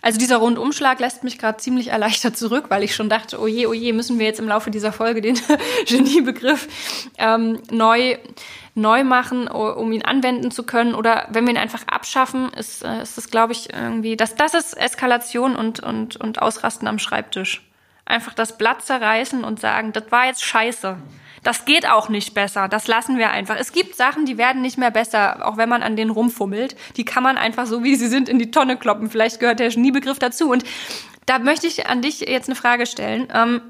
Also 0.01 0.19
dieser 0.19 0.37
Rundumschlag 0.37 0.99
lässt 0.99 1.23
mich 1.23 1.37
gerade 1.37 1.57
ziemlich 1.57 1.87
erleichtert 1.87 2.37
zurück, 2.37 2.65
weil 2.69 2.83
ich 2.83 2.95
schon 2.95 3.09
dachte, 3.09 3.39
oh 3.39 3.47
je, 3.47 3.67
oh 3.67 3.73
je, 3.73 3.91
müssen 3.91 4.19
wir 4.19 4.25
jetzt 4.25 4.39
im 4.39 4.47
Laufe 4.47 4.71
dieser 4.71 4.91
Folge 4.91 5.21
den 5.21 5.37
Geniebegriff 5.87 6.67
ähm, 7.17 7.59
neu 7.71 8.17
neu 8.75 9.05
machen, 9.05 9.47
um 9.47 9.91
ihn 9.91 10.03
anwenden 10.03 10.51
zu 10.51 10.63
können. 10.63 10.93
Oder 10.93 11.27
wenn 11.29 11.45
wir 11.45 11.53
ihn 11.53 11.57
einfach 11.57 11.87
abschaffen, 11.87 12.51
ist, 12.53 12.83
äh, 12.83 13.01
ist 13.01 13.17
das, 13.17 13.31
glaube 13.31 13.53
ich, 13.53 13.73
irgendwie, 13.73 14.17
das, 14.17 14.35
das 14.35 14.53
ist 14.53 14.77
Eskalation 14.77 15.55
und, 15.55 15.79
und, 15.79 16.17
und 16.17 16.41
Ausrasten 16.41 16.87
am 16.87 16.99
Schreibtisch. 16.99 17.63
Einfach 18.05 18.33
das 18.33 18.57
Blatt 18.57 18.83
zerreißen 18.83 19.43
und 19.43 19.59
sagen, 19.59 19.93
das 19.93 20.11
war 20.11 20.25
jetzt 20.25 20.43
scheiße. 20.43 20.97
Das 21.41 21.65
geht 21.65 21.87
auch 21.87 22.09
nicht 22.09 22.33
besser. 22.33 22.67
Das 22.67 22.87
lassen 22.87 23.17
wir 23.17 23.31
einfach. 23.31 23.55
Es 23.57 23.71
gibt 23.71 23.95
Sachen, 23.95 24.25
die 24.25 24.37
werden 24.37 24.61
nicht 24.61 24.77
mehr 24.77 24.91
besser, 24.91 25.47
auch 25.47 25.57
wenn 25.57 25.69
man 25.69 25.83
an 25.83 25.95
denen 25.95 26.11
rumfummelt. 26.11 26.75
Die 26.97 27.05
kann 27.05 27.23
man 27.23 27.37
einfach 27.37 27.67
so, 27.67 27.83
wie 27.83 27.95
sie 27.95 28.07
sind, 28.07 28.29
in 28.29 28.39
die 28.39 28.51
Tonne 28.51 28.77
kloppen. 28.77 29.09
Vielleicht 29.09 29.39
gehört 29.39 29.59
der 29.59 29.69
Geniebegriff 29.69 30.19
dazu. 30.19 30.51
Und 30.51 30.63
da 31.25 31.39
möchte 31.39 31.67
ich 31.67 31.87
an 31.87 32.01
dich 32.01 32.19
jetzt 32.21 32.49
eine 32.49 32.55
Frage 32.55 32.85
stellen. 32.85 33.27
Ähm, 33.33 33.61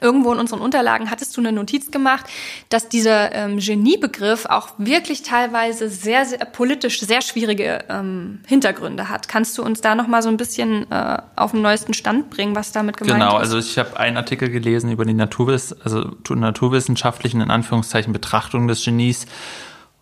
Irgendwo 0.00 0.32
in 0.32 0.38
unseren 0.38 0.60
Unterlagen 0.60 1.10
hattest 1.10 1.36
du 1.36 1.40
eine 1.40 1.52
Notiz 1.52 1.90
gemacht, 1.90 2.26
dass 2.68 2.88
dieser 2.88 3.34
ähm, 3.34 3.58
Geniebegriff 3.58 4.46
auch 4.46 4.70
wirklich 4.78 5.22
teilweise 5.22 5.88
sehr, 5.88 6.24
sehr 6.24 6.38
politisch 6.38 7.00
sehr 7.00 7.22
schwierige 7.22 7.84
ähm, 7.88 8.40
Hintergründe 8.46 9.08
hat. 9.08 9.28
Kannst 9.28 9.56
du 9.58 9.62
uns 9.62 9.80
da 9.80 9.94
noch 9.94 10.06
mal 10.06 10.22
so 10.22 10.28
ein 10.28 10.36
bisschen 10.36 10.90
äh, 10.90 11.18
auf 11.36 11.52
den 11.52 11.62
neuesten 11.62 11.94
Stand 11.94 12.30
bringen, 12.30 12.54
was 12.54 12.72
damit 12.72 12.96
gemeint 12.96 13.20
genau, 13.20 13.38
ist? 13.38 13.48
Genau, 13.48 13.56
also 13.56 13.58
ich 13.58 13.78
habe 13.78 13.98
einen 13.98 14.16
Artikel 14.16 14.50
gelesen 14.50 14.90
über 14.90 15.04
die 15.04 15.14
Naturwiss 15.14 15.72
also 15.84 16.10
naturwissenschaftlichen 16.28 17.40
in 17.40 17.50
Anführungszeichen 17.50 18.12
Betrachtung 18.12 18.68
des 18.68 18.84
Genies 18.84 19.26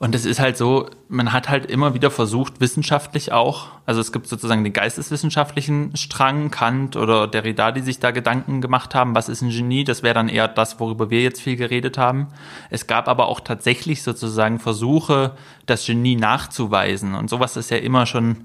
und 0.00 0.14
es 0.14 0.24
ist 0.24 0.38
halt 0.38 0.56
so, 0.56 0.88
man 1.08 1.32
hat 1.32 1.48
halt 1.48 1.66
immer 1.66 1.92
wieder 1.92 2.12
versucht, 2.12 2.60
wissenschaftlich 2.60 3.32
auch, 3.32 3.66
also 3.84 4.00
es 4.00 4.12
gibt 4.12 4.28
sozusagen 4.28 4.62
den 4.62 4.72
geisteswissenschaftlichen 4.72 5.96
Strang, 5.96 6.52
Kant 6.52 6.94
oder 6.94 7.26
Derrida, 7.26 7.72
die 7.72 7.80
sich 7.80 7.98
da 7.98 8.12
Gedanken 8.12 8.60
gemacht 8.60 8.94
haben, 8.94 9.16
was 9.16 9.28
ist 9.28 9.42
ein 9.42 9.50
Genie, 9.50 9.82
das 9.82 10.04
wäre 10.04 10.14
dann 10.14 10.28
eher 10.28 10.46
das, 10.46 10.78
worüber 10.78 11.10
wir 11.10 11.22
jetzt 11.22 11.40
viel 11.40 11.56
geredet 11.56 11.98
haben. 11.98 12.28
Es 12.70 12.86
gab 12.86 13.08
aber 13.08 13.26
auch 13.26 13.40
tatsächlich 13.40 14.04
sozusagen 14.04 14.60
Versuche, 14.60 15.32
das 15.66 15.84
Genie 15.84 16.14
nachzuweisen. 16.14 17.14
Und 17.14 17.28
sowas 17.28 17.56
ist 17.56 17.70
ja 17.70 17.78
immer 17.78 18.06
schon 18.06 18.36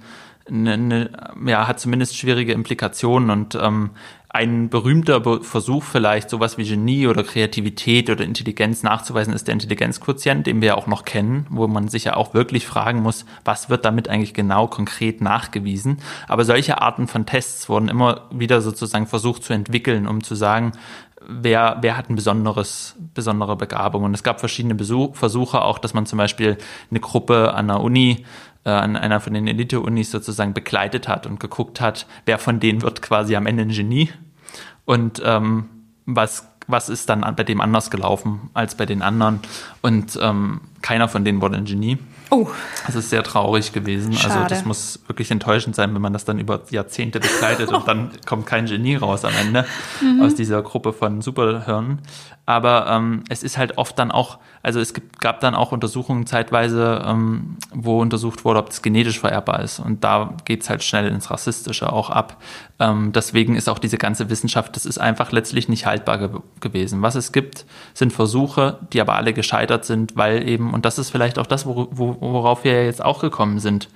eine, 0.48 0.74
eine, 0.74 1.10
ja, 1.46 1.68
hat 1.68 1.80
zumindest 1.80 2.18
schwierige 2.18 2.54
Implikationen. 2.54 3.30
Und 3.30 3.56
ähm, 3.56 3.92
ein 4.34 4.70
berühmter 4.70 5.22
Versuch 5.44 5.84
vielleicht, 5.84 6.28
sowas 6.32 6.58
wie 6.58 6.66
Genie 6.66 7.06
oder 7.06 7.24
Kreativität 7.24 8.10
oder 8.10 8.24
Intelligenz 8.24 8.82
nachzuweisen, 8.82 9.32
ist 9.32 9.48
der 9.48 9.54
Intelligenzquotient, 9.54 10.48
den 10.48 10.60
wir 10.60 10.70
ja 10.70 10.76
auch 10.76 10.88
noch 10.88 11.06
kennen, 11.06 11.46
wo 11.52 11.68
man 11.68 11.88
sich 11.88 12.06
ja 12.06 12.16
auch 12.16 12.34
wirklich 12.34 12.66
fragen 12.66 13.02
muss, 13.04 13.26
was 13.46 13.70
wird 13.70 13.86
damit 13.86 14.10
eigentlich 14.10 14.34
genau 14.34 14.66
konkret 14.66 15.22
nachgewiesen. 15.22 16.00
Aber 16.28 16.46
solche 16.46 16.82
Arten 16.82 17.08
von 17.08 17.28
Tests 17.28 17.70
wurden 17.70 17.90
immer 17.90 18.28
wieder 18.32 18.62
sozusagen 18.62 19.06
versucht 19.06 19.44
zu 19.44 19.54
entwickeln, 19.54 20.08
um 20.08 20.24
zu 20.24 20.34
sagen, 20.34 20.72
wer, 21.22 21.78
wer 21.82 21.96
hat 21.96 22.10
ein 22.10 22.16
besonderes, 22.16 22.96
besondere 23.14 23.56
Begabung. 23.56 24.04
Und 24.04 24.16
es 24.16 24.24
gab 24.24 24.40
verschiedene 24.40 24.74
Besuch, 24.74 25.16
Versuche 25.16 25.62
auch, 25.62 25.78
dass 25.78 25.94
man 25.94 26.08
zum 26.08 26.18
Beispiel 26.18 26.58
eine 26.90 27.00
Gruppe 27.00 27.54
an 27.54 27.68
der 27.68 27.82
Uni 27.82 28.26
äh, 28.66 28.70
an 28.70 28.96
einer 28.96 29.20
von 29.20 29.34
den 29.34 29.48
Elite-Unis 29.48 30.12
sozusagen 30.12 30.54
begleitet 30.54 31.08
hat 31.08 31.26
und 31.26 31.40
geguckt 31.40 31.82
hat, 31.82 32.06
wer 32.26 32.40
von 32.40 32.60
denen 32.60 32.82
wird 32.82 33.02
quasi 33.02 33.36
am 33.36 33.46
Ende 33.46 33.64
ein 33.64 33.70
Genie 33.70 34.10
und 34.86 35.22
ähm, 35.26 35.70
was, 36.06 36.48
was 36.68 36.90
ist 36.90 37.10
dann 37.10 37.22
bei 37.36 37.44
dem 37.44 37.62
anders 37.62 37.90
gelaufen 37.90 38.50
als 38.54 38.76
bei 38.76 38.86
den 38.86 39.02
anderen. 39.02 39.40
Und 39.82 40.18
ähm, 40.22 40.62
keiner 40.82 41.08
von 41.08 41.24
denen 41.24 41.42
wurde 41.42 41.58
ein 41.58 41.66
Genie. 41.66 41.98
Oh. 42.30 42.48
Das 42.86 42.96
ist 42.96 43.10
sehr 43.10 43.24
traurig 43.24 43.74
gewesen. 43.74 44.14
Also 44.14 44.22
Schade. 44.22 44.36
Also 44.36 44.50
das 44.50 44.66
muss 44.66 45.00
wirklich 45.08 45.30
enttäuschend 45.30 45.76
sein, 45.76 45.94
wenn 45.94 46.02
man 46.02 46.14
das 46.14 46.26
dann 46.26 46.40
über 46.40 46.62
Jahrzehnte 46.70 47.20
begleitet 47.20 47.72
und 47.74 47.88
dann 47.88 48.12
kommt 48.26 48.46
kein 48.46 48.66
Genie 48.66 48.96
raus 48.96 49.24
am 49.24 49.34
Ende 49.40 49.66
mhm. 50.02 50.22
aus 50.22 50.36
dieser 50.36 50.62
Gruppe 50.62 50.94
von 50.94 51.22
Superhirnen. 51.22 52.00
Aber 52.46 52.88
ähm, 52.90 53.24
es 53.30 53.42
ist 53.42 53.58
halt 53.58 53.78
oft 53.78 53.98
dann 53.98 54.12
auch, 54.12 54.38
also 54.64 54.82
es 54.82 54.94
gibt, 54.94 55.22
gab 55.22 55.40
dann 55.40 55.56
auch 55.56 55.72
Untersuchungen 55.72 56.26
zeitweise, 56.26 57.02
ähm, 57.06 57.58
wo 57.74 58.02
untersucht 58.02 58.44
wurde, 58.44 58.60
ob 58.60 58.68
das 58.68 58.82
genetisch 58.82 59.20
vererbbar 59.22 59.62
ist. 59.62 59.80
Und 59.80 60.04
da 60.04 60.34
geht's 60.44 60.70
halt 60.70 60.84
schnell 60.84 61.08
ins 61.08 61.32
Rassistische 61.32 61.94
auch 61.94 62.10
ab. 62.10 62.42
Ähm, 62.80 63.14
deswegen 63.14 63.56
ist 63.56 63.70
auch 63.70 63.80
diese 63.80 63.98
ganze 63.98 64.30
Wissenschaft, 64.30 64.76
das 64.76 64.86
ist 64.86 64.98
einfach 64.98 65.32
letztlich 65.32 65.70
nicht 65.70 65.86
haltbar 65.86 66.18
ge 66.18 66.30
gewesen. 66.60 67.02
Was 67.02 67.16
es 67.16 67.32
gibt, 67.32 67.66
sind 67.94 68.12
Versuche, 68.12 68.80
die 68.92 69.00
aber 69.00 69.16
alle 69.16 69.32
gescheitert 69.32 69.86
sind, 69.86 70.18
weil 70.18 70.48
eben, 70.48 70.74
und 70.74 70.84
das 70.84 71.00
ist 71.00 71.12
vielleicht 71.12 71.40
auch 71.40 71.48
das, 71.48 71.66
wo, 71.66 71.88
wo, 71.92 72.18
worauf 72.20 72.66
wir 72.66 72.86
jetzt 72.86 73.04
auch 73.04 73.22
gekommen 73.22 73.60
sind, 73.60 73.88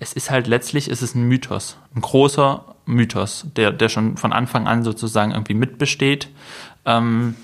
es 0.00 0.12
ist 0.12 0.30
halt 0.30 0.48
letztlich, 0.48 0.90
ist 0.90 1.02
es 1.02 1.14
ein 1.14 1.28
Mythos, 1.28 1.76
ein 1.94 2.00
großer 2.00 2.64
Mythos, 2.84 3.46
der, 3.56 3.70
der 3.70 3.88
schon 3.88 4.16
von 4.16 4.32
Anfang 4.32 4.66
an 4.66 4.82
sozusagen 4.82 5.30
irgendwie 5.30 5.54
mitbesteht. 5.54 6.28
Ähm, 6.84 7.36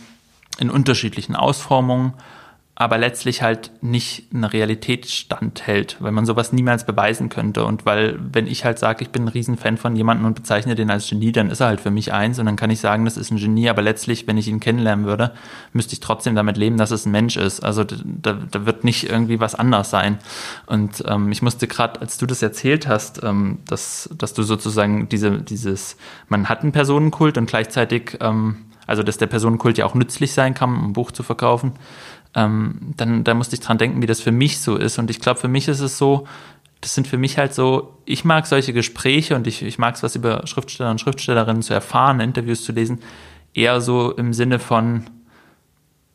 in 0.59 0.71
unterschiedlichen 0.71 1.37
Ausformungen, 1.37 2.15
aber 2.81 2.97
letztlich 2.97 3.43
halt 3.43 3.73
nicht 3.81 4.29
eine 4.33 4.53
Realität 4.53 5.11
standhält, 5.11 5.97
weil 5.99 6.13
man 6.13 6.27
sowas 6.27 6.53
niemals 6.53 6.87
beweisen 6.87 7.29
könnte. 7.29 7.65
Und 7.65 7.85
weil, 7.87 8.17
wenn 8.21 8.47
ich 8.47 8.65
halt 8.65 8.79
sage, 8.79 9.03
ich 9.03 9.11
bin 9.11 9.25
ein 9.25 9.29
Riesenfan 9.29 9.79
von 9.79 9.97
jemandem 9.97 10.27
und 10.27 10.35
bezeichne 10.35 10.77
den 10.77 10.89
als 10.89 11.09
Genie, 11.09 11.33
dann 11.33 11.51
ist 11.51 11.59
er 11.59 11.67
halt 11.67 11.81
für 11.81 11.91
mich 11.91 12.13
eins 12.13 12.39
und 12.39 12.47
dann 12.47 12.55
kann 12.55 12.71
ich 12.71 12.79
sagen, 12.79 13.05
das 13.05 13.17
ist 13.17 13.33
ein 13.33 13.37
Genie, 13.39 13.69
aber 13.69 13.83
letztlich, 13.83 14.29
wenn 14.29 14.37
ich 14.37 14.47
ihn 14.47 14.61
kennenlernen 14.61 15.07
würde, 15.07 15.33
müsste 15.73 15.95
ich 15.95 15.99
trotzdem 15.99 16.37
damit 16.37 16.57
leben, 16.57 16.77
dass 16.77 16.93
es 16.93 17.05
ein 17.05 17.11
Mensch 17.11 17.37
ist. 17.37 17.65
Also 17.65 17.83
da, 17.83 18.35
da 18.35 18.65
wird 18.65 18.85
nicht 18.85 19.11
irgendwie 19.11 19.41
was 19.41 19.57
anders 19.57 19.91
sein. 19.91 20.19
Und 20.67 21.03
ähm, 21.09 21.33
ich 21.33 21.43
musste 21.43 21.67
gerade, 21.67 22.01
als 22.01 22.17
du 22.17 22.27
das 22.27 22.43
erzählt 22.43 22.87
hast, 22.87 23.25
ähm, 23.25 23.59
dass, 23.67 24.09
dass 24.17 24.35
du 24.35 24.45
sozusagen 24.45 25.09
diese, 25.09 25.43
dieses, 25.43 25.97
man 26.29 26.49
hat 26.49 26.63
einen 26.63 26.71
Personenkult 26.71 27.39
und 27.39 27.47
gleichzeitig 27.47 28.19
ähm, 28.21 28.68
also 28.89 29.05
dass 29.05 29.19
der 29.19 29.27
Personenkult 29.27 29.79
ja 29.79 29.87
auch 29.87 29.95
nützlich 29.95 30.33
sein 30.33 30.55
kann, 30.55 30.71
um 30.71 30.87
ein 30.87 30.93
Buch 30.95 31.13
zu 31.13 31.23
verkaufen, 31.23 31.75
ähm, 32.35 32.95
dann 32.97 33.23
da 33.23 33.35
musste 33.35 33.55
ich 33.55 33.61
dran 33.61 33.79
denken, 33.79 34.03
wie 34.03 34.07
das 34.07 34.21
für 34.21 34.33
mich 34.33 34.61
so 34.61 34.77
ist. 34.77 34.99
Und 34.99 35.11
ich 35.11 35.21
glaube, 35.21 35.39
für 35.39 35.49
mich 35.49 35.69
ist 35.69 35.81
es 35.81 35.99
so, 35.99 36.27
das 36.81 36.95
sind 36.95 37.07
für 37.07 37.19
mich 37.19 37.39
halt 37.39 37.55
so, 37.55 37.99
ich 38.07 38.25
mag 38.25 38.47
solche 38.47 38.73
Gespräche 38.73 39.37
und 39.37 39.47
ich, 39.47 39.63
ich 39.63 39.79
mag 39.79 39.95
es, 39.95 40.03
was 40.03 40.17
über 40.17 40.47
Schriftsteller 40.47 40.91
und 40.91 41.01
Schriftstellerinnen 41.01 41.63
zu 41.63 41.75
erfahren, 41.75 42.21
Interviews 42.21 42.65
zu 42.65 42.73
lesen. 42.73 43.01
eher 43.53 43.81
so 43.81 44.13
im 44.13 44.33
Sinne 44.33 44.59
von, 44.59 45.05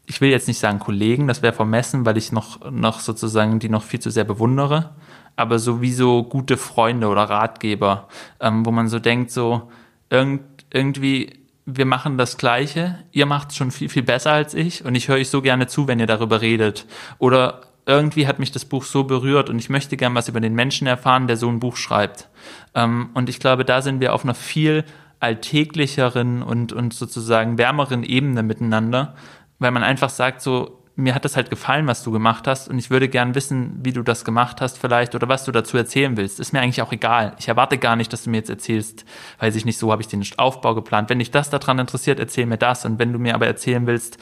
ich 0.05 0.19
will 0.19 0.29
jetzt 0.29 0.47
nicht 0.47 0.59
sagen 0.59 0.79
Kollegen, 0.79 1.27
das 1.27 1.41
wäre 1.41 1.53
vermessen, 1.53 2.05
weil 2.05 2.17
ich 2.17 2.31
noch, 2.31 2.71
noch 2.71 2.99
sozusagen 3.01 3.59
die 3.59 3.69
noch 3.69 3.83
viel 3.83 3.99
zu 3.99 4.09
sehr 4.09 4.23
bewundere, 4.23 4.91
aber 5.35 5.59
sowieso 5.59 6.23
gute 6.23 6.57
Freunde 6.57 7.07
oder 7.07 7.23
Ratgeber, 7.23 8.07
ähm, 8.39 8.65
wo 8.65 8.71
man 8.71 8.87
so 8.87 8.99
denkt, 8.99 9.31
so 9.31 9.69
irgend, 10.09 10.41
irgendwie, 10.71 11.42
wir 11.65 11.85
machen 11.85 12.17
das 12.17 12.37
Gleiche, 12.37 12.99
ihr 13.11 13.25
macht 13.25 13.51
es 13.51 13.57
schon 13.57 13.71
viel, 13.71 13.89
viel 13.89 14.03
besser 14.03 14.31
als 14.31 14.53
ich 14.53 14.83
und 14.83 14.95
ich 14.95 15.07
höre 15.07 15.17
euch 15.17 15.29
so 15.29 15.41
gerne 15.41 15.67
zu, 15.67 15.87
wenn 15.87 15.99
ihr 15.99 16.07
darüber 16.07 16.41
redet. 16.41 16.85
Oder 17.19 17.61
irgendwie 17.85 18.27
hat 18.27 18.39
mich 18.39 18.51
das 18.51 18.65
Buch 18.65 18.83
so 18.83 19.03
berührt 19.03 19.49
und 19.49 19.59
ich 19.59 19.69
möchte 19.69 19.97
gern 19.97 20.15
was 20.15 20.29
über 20.29 20.39
den 20.39 20.53
Menschen 20.53 20.87
erfahren, 20.87 21.27
der 21.27 21.37
so 21.37 21.49
ein 21.49 21.59
Buch 21.59 21.75
schreibt. 21.75 22.29
Ähm, 22.75 23.09
und 23.13 23.29
ich 23.29 23.39
glaube, 23.39 23.65
da 23.65 23.81
sind 23.81 23.99
wir 23.99 24.13
auf 24.13 24.23
einer 24.23 24.35
viel 24.35 24.83
alltäglicheren 25.19 26.43
und, 26.43 26.73
und 26.73 26.93
sozusagen 26.93 27.57
wärmeren 27.57 28.03
Ebene 28.03 28.43
miteinander, 28.43 29.15
weil 29.59 29.71
man 29.71 29.83
einfach 29.83 30.09
sagt, 30.09 30.41
so, 30.41 30.82
mir 30.95 31.15
hat 31.15 31.25
das 31.25 31.35
halt 31.35 31.49
gefallen, 31.49 31.87
was 31.87 32.03
du 32.03 32.11
gemacht 32.11 32.47
hast 32.47 32.69
und 32.69 32.77
ich 32.77 32.91
würde 32.91 33.09
gern 33.09 33.33
wissen, 33.33 33.79
wie 33.81 33.93
du 33.93 34.03
das 34.03 34.23
gemacht 34.23 34.61
hast 34.61 34.77
vielleicht 34.77 35.15
oder 35.15 35.27
was 35.27 35.43
du 35.43 35.51
dazu 35.51 35.75
erzählen 35.75 36.15
willst. 36.17 36.39
Ist 36.39 36.53
mir 36.53 36.61
eigentlich 36.61 36.83
auch 36.83 36.91
egal. 36.91 37.35
Ich 37.39 37.47
erwarte 37.47 37.79
gar 37.79 37.95
nicht, 37.95 38.13
dass 38.13 38.23
du 38.23 38.29
mir 38.29 38.37
jetzt 38.37 38.51
erzählst, 38.51 39.03
weiß 39.39 39.55
ich 39.55 39.65
nicht, 39.65 39.79
so 39.79 39.91
habe 39.91 40.03
ich 40.03 40.07
den 40.07 40.23
Aufbau 40.37 40.75
geplant. 40.75 41.09
Wenn 41.09 41.17
dich 41.17 41.31
das 41.31 41.49
daran 41.49 41.79
interessiert, 41.79 42.19
erzähl 42.19 42.45
mir 42.45 42.57
das 42.57 42.85
und 42.85 42.99
wenn 42.99 43.11
du 43.11 43.17
mir 43.17 43.33
aber 43.33 43.47
erzählen 43.47 43.87
willst, 43.87 44.17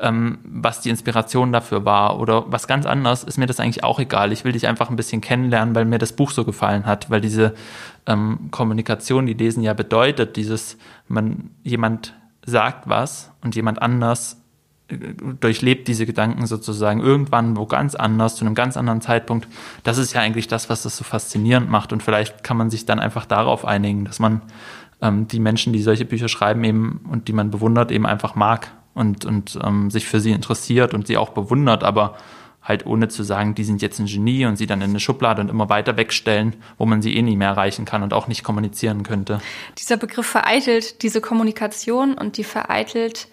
ähm, 0.00 0.38
was 0.42 0.80
die 0.80 0.90
Inspiration 0.90 1.52
dafür 1.52 1.84
war 1.84 2.18
oder 2.18 2.50
was 2.50 2.66
ganz 2.66 2.86
anderes, 2.86 3.22
ist 3.22 3.38
mir 3.38 3.46
das 3.46 3.60
eigentlich 3.60 3.84
auch 3.84 4.00
egal. 4.00 4.32
Ich 4.32 4.44
will 4.44 4.52
dich 4.52 4.66
einfach 4.66 4.90
ein 4.90 4.96
bisschen 4.96 5.20
kennenlernen, 5.20 5.76
weil 5.76 5.84
mir 5.84 5.98
das 5.98 6.12
Buch 6.12 6.32
so 6.32 6.44
gefallen 6.44 6.86
hat, 6.86 7.08
weil 7.08 7.20
diese 7.20 7.54
ähm, 8.06 8.48
Kommunikation, 8.50 9.26
die 9.26 9.34
Lesen 9.34 9.62
ja 9.62 9.74
bedeutet, 9.74 10.34
dieses, 10.36 10.76
man, 11.06 11.50
jemand 11.62 12.14
sagt 12.44 12.88
was 12.88 13.30
und 13.42 13.54
jemand 13.54 13.80
anders 13.80 14.42
durchlebt 14.88 15.88
diese 15.88 16.06
Gedanken 16.06 16.46
sozusagen 16.46 17.00
irgendwann 17.00 17.56
wo 17.56 17.66
ganz 17.66 17.94
anders, 17.94 18.36
zu 18.36 18.44
einem 18.44 18.54
ganz 18.54 18.76
anderen 18.76 19.00
Zeitpunkt. 19.00 19.48
Das 19.82 19.98
ist 19.98 20.12
ja 20.12 20.20
eigentlich 20.20 20.46
das, 20.46 20.70
was 20.70 20.82
das 20.82 20.96
so 20.96 21.02
faszinierend 21.02 21.68
macht. 21.68 21.92
Und 21.92 22.02
vielleicht 22.02 22.44
kann 22.44 22.56
man 22.56 22.70
sich 22.70 22.86
dann 22.86 23.00
einfach 23.00 23.26
darauf 23.26 23.64
einigen, 23.64 24.04
dass 24.04 24.20
man 24.20 24.42
ähm, 25.02 25.26
die 25.26 25.40
Menschen, 25.40 25.72
die 25.72 25.82
solche 25.82 26.04
Bücher 26.04 26.28
schreiben 26.28 26.62
eben 26.62 27.00
und 27.10 27.28
die 27.28 27.32
man 27.32 27.50
bewundert, 27.50 27.90
eben 27.90 28.06
einfach 28.06 28.36
mag 28.36 28.70
und, 28.94 29.24
und 29.24 29.58
ähm, 29.62 29.90
sich 29.90 30.06
für 30.06 30.20
sie 30.20 30.30
interessiert 30.30 30.94
und 30.94 31.06
sie 31.08 31.16
auch 31.16 31.30
bewundert, 31.30 31.82
aber 31.82 32.16
halt 32.62 32.86
ohne 32.86 33.08
zu 33.08 33.22
sagen, 33.22 33.54
die 33.54 33.64
sind 33.64 33.80
jetzt 33.82 34.00
ein 34.00 34.06
Genie 34.06 34.46
und 34.46 34.56
sie 34.56 34.66
dann 34.66 34.80
in 34.82 34.90
eine 34.90 35.00
Schublade 35.00 35.40
und 35.40 35.50
immer 35.50 35.68
weiter 35.68 35.96
wegstellen, 35.96 36.56
wo 36.78 36.86
man 36.86 37.00
sie 37.00 37.16
eh 37.16 37.22
nie 37.22 37.36
mehr 37.36 37.50
erreichen 37.50 37.84
kann 37.84 38.02
und 38.02 38.12
auch 38.12 38.26
nicht 38.26 38.42
kommunizieren 38.42 39.02
könnte. 39.04 39.40
Dieser 39.78 39.96
Begriff 39.96 40.26
vereitelt 40.26 41.02
diese 41.02 41.20
Kommunikation 41.20 42.14
und 42.14 42.36
die 42.38 42.44
vereitelt 42.44 43.28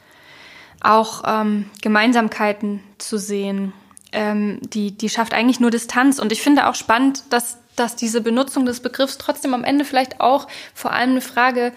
auch 0.83 1.23
ähm, 1.25 1.69
Gemeinsamkeiten 1.81 2.81
zu 2.97 3.17
sehen. 3.17 3.73
Ähm, 4.11 4.59
die, 4.61 4.91
die 4.91 5.09
schafft 5.09 5.33
eigentlich 5.33 5.59
nur 5.59 5.71
Distanz. 5.71 6.19
Und 6.19 6.31
ich 6.31 6.41
finde 6.41 6.67
auch 6.67 6.75
spannend, 6.75 7.23
dass, 7.29 7.57
dass 7.75 7.95
diese 7.95 8.21
Benutzung 8.21 8.65
des 8.65 8.81
Begriffs 8.81 9.17
trotzdem 9.17 9.53
am 9.53 9.63
Ende 9.63 9.85
vielleicht 9.85 10.19
auch 10.19 10.47
vor 10.73 10.91
allem 10.91 11.11
eine 11.11 11.21
Frage 11.21 11.71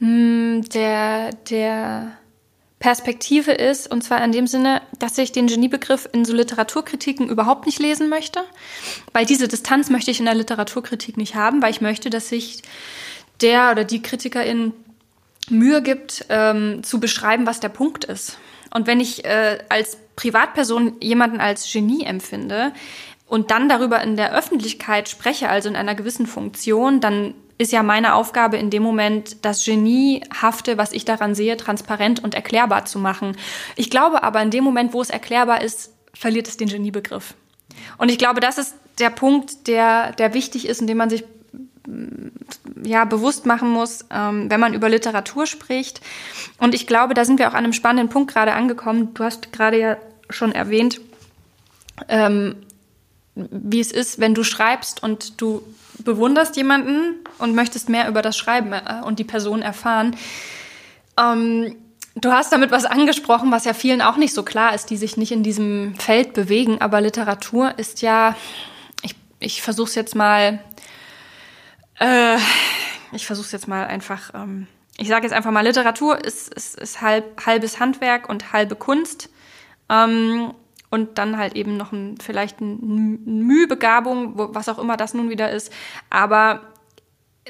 mh, 0.00 0.08
hm, 0.08 0.62
der, 0.70 1.30
der 1.50 2.12
Perspektive 2.78 3.52
ist. 3.52 3.90
Und 3.90 4.02
zwar 4.02 4.24
in 4.24 4.32
dem 4.32 4.46
Sinne, 4.46 4.82
dass 4.98 5.18
ich 5.18 5.32
den 5.32 5.46
Geniebegriff 5.46 6.08
in 6.12 6.24
so 6.24 6.34
Literaturkritiken 6.34 7.28
überhaupt 7.28 7.66
nicht 7.66 7.78
lesen 7.78 8.08
möchte. 8.08 8.40
Weil 9.12 9.26
diese 9.26 9.48
Distanz 9.48 9.90
möchte 9.90 10.10
ich 10.10 10.18
in 10.18 10.26
der 10.26 10.34
Literaturkritik 10.34 11.16
nicht 11.16 11.34
haben, 11.34 11.62
weil 11.62 11.70
ich 11.70 11.80
möchte, 11.80 12.10
dass 12.10 12.30
sich 12.30 12.62
der 13.40 13.70
oder 13.70 13.84
die 13.84 14.02
Kritikerin 14.02 14.72
Mühe 15.50 15.82
gibt, 15.82 16.26
ähm, 16.28 16.82
zu 16.82 17.00
beschreiben, 17.00 17.46
was 17.46 17.60
der 17.60 17.68
Punkt 17.68 18.04
ist. 18.04 18.38
Und 18.72 18.86
wenn 18.86 19.00
ich 19.00 19.24
äh, 19.24 19.58
als 19.68 19.98
Privatperson 20.16 20.96
jemanden 21.00 21.40
als 21.40 21.70
Genie 21.70 22.04
empfinde 22.04 22.72
und 23.26 23.50
dann 23.50 23.68
darüber 23.68 24.02
in 24.02 24.16
der 24.16 24.34
Öffentlichkeit 24.34 25.08
spreche, 25.08 25.48
also 25.48 25.68
in 25.68 25.76
einer 25.76 25.94
gewissen 25.94 26.26
Funktion, 26.26 27.00
dann 27.00 27.34
ist 27.58 27.72
ja 27.72 27.82
meine 27.82 28.14
Aufgabe 28.14 28.58
in 28.58 28.70
dem 28.70 28.82
Moment, 28.82 29.44
das 29.44 29.64
Geniehafte, 29.64 30.76
was 30.76 30.92
ich 30.92 31.04
daran 31.04 31.34
sehe, 31.34 31.56
transparent 31.56 32.22
und 32.22 32.34
erklärbar 32.34 32.84
zu 32.84 32.98
machen. 32.98 33.36
Ich 33.76 33.88
glaube 33.88 34.22
aber, 34.22 34.42
in 34.42 34.50
dem 34.50 34.64
Moment, 34.64 34.92
wo 34.92 35.00
es 35.00 35.10
erklärbar 35.10 35.62
ist, 35.62 35.94
verliert 36.12 36.48
es 36.48 36.56
den 36.56 36.68
Geniebegriff. 36.68 37.34
Und 37.98 38.10
ich 38.10 38.18
glaube, 38.18 38.40
das 38.40 38.58
ist 38.58 38.74
der 38.98 39.10
Punkt, 39.10 39.68
der, 39.68 40.12
der 40.12 40.34
wichtig 40.34 40.66
ist 40.66 40.80
und 40.80 40.86
den 40.86 40.96
man 40.96 41.10
sich 41.10 41.24
ja, 42.82 43.04
bewusst 43.04 43.46
machen 43.46 43.70
muss, 43.70 44.04
ähm, 44.10 44.50
wenn 44.50 44.60
man 44.60 44.74
über 44.74 44.88
Literatur 44.88 45.46
spricht. 45.46 46.00
Und 46.58 46.74
ich 46.74 46.86
glaube, 46.86 47.14
da 47.14 47.24
sind 47.24 47.38
wir 47.38 47.48
auch 47.48 47.54
an 47.54 47.64
einem 47.64 47.72
spannenden 47.72 48.08
Punkt 48.08 48.32
gerade 48.32 48.54
angekommen. 48.54 49.14
Du 49.14 49.24
hast 49.24 49.52
gerade 49.52 49.78
ja 49.78 49.96
schon 50.30 50.52
erwähnt, 50.52 51.00
ähm, 52.08 52.56
wie 53.34 53.80
es 53.80 53.92
ist, 53.92 54.18
wenn 54.18 54.34
du 54.34 54.42
schreibst 54.42 55.02
und 55.02 55.40
du 55.40 55.62
bewunderst 55.98 56.56
jemanden 56.56 57.16
und 57.38 57.54
möchtest 57.54 57.88
mehr 57.88 58.08
über 58.08 58.22
das 58.22 58.36
Schreiben 58.36 58.72
äh, 58.72 59.02
und 59.04 59.18
die 59.18 59.24
Person 59.24 59.62
erfahren. 59.62 60.16
Ähm, 61.18 61.76
du 62.14 62.32
hast 62.32 62.52
damit 62.52 62.70
was 62.70 62.84
angesprochen, 62.84 63.52
was 63.52 63.64
ja 63.64 63.74
vielen 63.74 64.02
auch 64.02 64.16
nicht 64.16 64.34
so 64.34 64.42
klar 64.42 64.74
ist, 64.74 64.90
die 64.90 64.96
sich 64.96 65.16
nicht 65.16 65.32
in 65.32 65.42
diesem 65.42 65.94
Feld 65.96 66.32
bewegen. 66.32 66.80
Aber 66.80 67.00
Literatur 67.00 67.78
ist 67.78 68.02
ja, 68.02 68.34
ich, 69.02 69.14
ich 69.38 69.62
versuche 69.62 69.88
es 69.88 69.94
jetzt 69.94 70.14
mal 70.14 70.60
äh, 71.98 72.36
ich 73.12 73.26
versuche 73.26 73.52
jetzt 73.52 73.68
mal 73.68 73.86
einfach. 73.86 74.32
Ähm, 74.34 74.66
ich 74.98 75.08
sage 75.08 75.24
jetzt 75.24 75.34
einfach 75.34 75.50
mal, 75.50 75.60
Literatur 75.60 76.24
ist, 76.24 76.52
ist, 76.54 76.78
ist 76.78 77.02
halb, 77.02 77.44
halbes 77.44 77.80
Handwerk 77.80 78.28
und 78.28 78.52
halbe 78.52 78.76
Kunst. 78.76 79.28
Ähm, 79.90 80.54
und 80.88 81.18
dann 81.18 81.36
halt 81.36 81.54
eben 81.54 81.76
noch 81.76 81.92
ein, 81.92 82.16
vielleicht 82.18 82.60
eine 82.60 82.76
Mühbegabung, 82.78 84.32
was 84.54 84.68
auch 84.68 84.78
immer 84.78 84.96
das 84.96 85.14
nun 85.14 85.28
wieder 85.28 85.50
ist. 85.50 85.72
Aber 86.08 86.62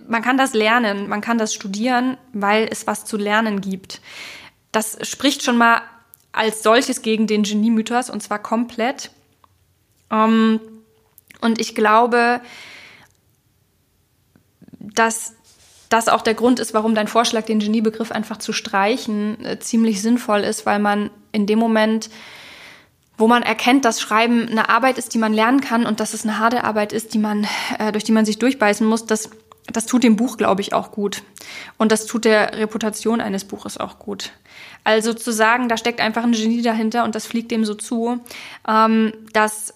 man 0.09 0.23
kann 0.23 0.37
das 0.37 0.55
lernen, 0.55 1.09
man 1.09 1.21
kann 1.21 1.39
das 1.39 1.55
studieren, 1.55 2.17
weil 2.33 2.69
es 2.71 2.87
was 2.87 3.05
zu 3.05 3.17
lernen 3.17 3.61
gibt. 3.61 4.01
Das 4.73 4.99
spricht 5.09 5.43
schon 5.43 5.57
mal 5.57 5.83
als 6.33 6.63
solches 6.63 7.03
gegen 7.03 7.27
den 7.27 7.45
Genie-Mythos 7.45 8.11
und 8.11 8.23
zwar 8.23 8.39
komplett. 8.39 9.11
Ähm, 10.11 10.61
und 11.41 11.61
ich 11.61 11.75
glaube, 11.75 12.41
dass 14.95 15.35
das 15.89 16.09
auch 16.09 16.23
der 16.23 16.35
Grund 16.35 16.59
ist, 16.59 16.75
warum 16.75 16.95
dein 16.95 17.09
Vorschlag, 17.09 17.45
den 17.45 17.61
Geniebegriff 17.61 18.11
einfach 18.11 18.39
zu 18.39 18.53
streichen, 18.53 19.45
äh, 19.45 19.59
ziemlich 19.59 20.03
sinnvoll 20.03 20.41
ist, 20.41 20.67
weil 20.67 20.79
man 20.79 21.11
in 21.33 21.47
dem 21.47 21.59
Moment, 21.59 22.11
wo 23.19 23.29
man 23.29 23.43
erkennt, 23.43 23.85
dass 23.85 24.01
Schreiben 24.01 24.49
eine 24.49 24.69
Arbeit 24.69 24.99
ist, 24.99 25.15
die 25.15 25.19
man 25.19 25.33
lernen 25.33 25.61
kann 25.61 25.87
und 25.87 26.01
dass 26.01 26.13
es 26.13 26.25
eine 26.25 26.39
harte 26.39 26.65
Arbeit 26.65 26.93
ist, 26.93 27.15
die 27.15 27.19
man, 27.19 27.47
äh, 27.79 27.93
durch 27.93 28.05
die 28.05 28.13
man 28.13 28.27
sich 28.27 28.39
durchbeißen 28.39 28.87
muss, 28.87 29.07
das, 29.07 29.31
das 29.73 29.87
tut 29.87 30.03
dem 30.03 30.17
Buch, 30.17 30.37
glaube 30.37 30.61
ich, 30.61 30.73
auch 30.73 30.91
gut. 30.91 31.23
Und 31.77 31.93
das 31.93 32.07
tut 32.07 32.25
der 32.25 32.59
Reputation 32.59 33.21
eines 33.21 33.45
Buches 33.45 33.79
auch 33.79 33.99
gut. 33.99 34.33
Also 34.85 35.15
zu 35.15 35.33
sagen, 35.33 35.69
da 35.69 35.77
steckt 35.77 36.01
einfach 36.01 36.25
ein 36.25 36.33
Genie 36.33 36.63
dahinter 36.63 37.05
und 37.05 37.15
das 37.15 37.27
fliegt 37.27 37.51
dem 37.51 37.65
so 37.65 37.75
zu, 37.75 38.21
ähm, 38.69 39.13
dass 39.33 39.75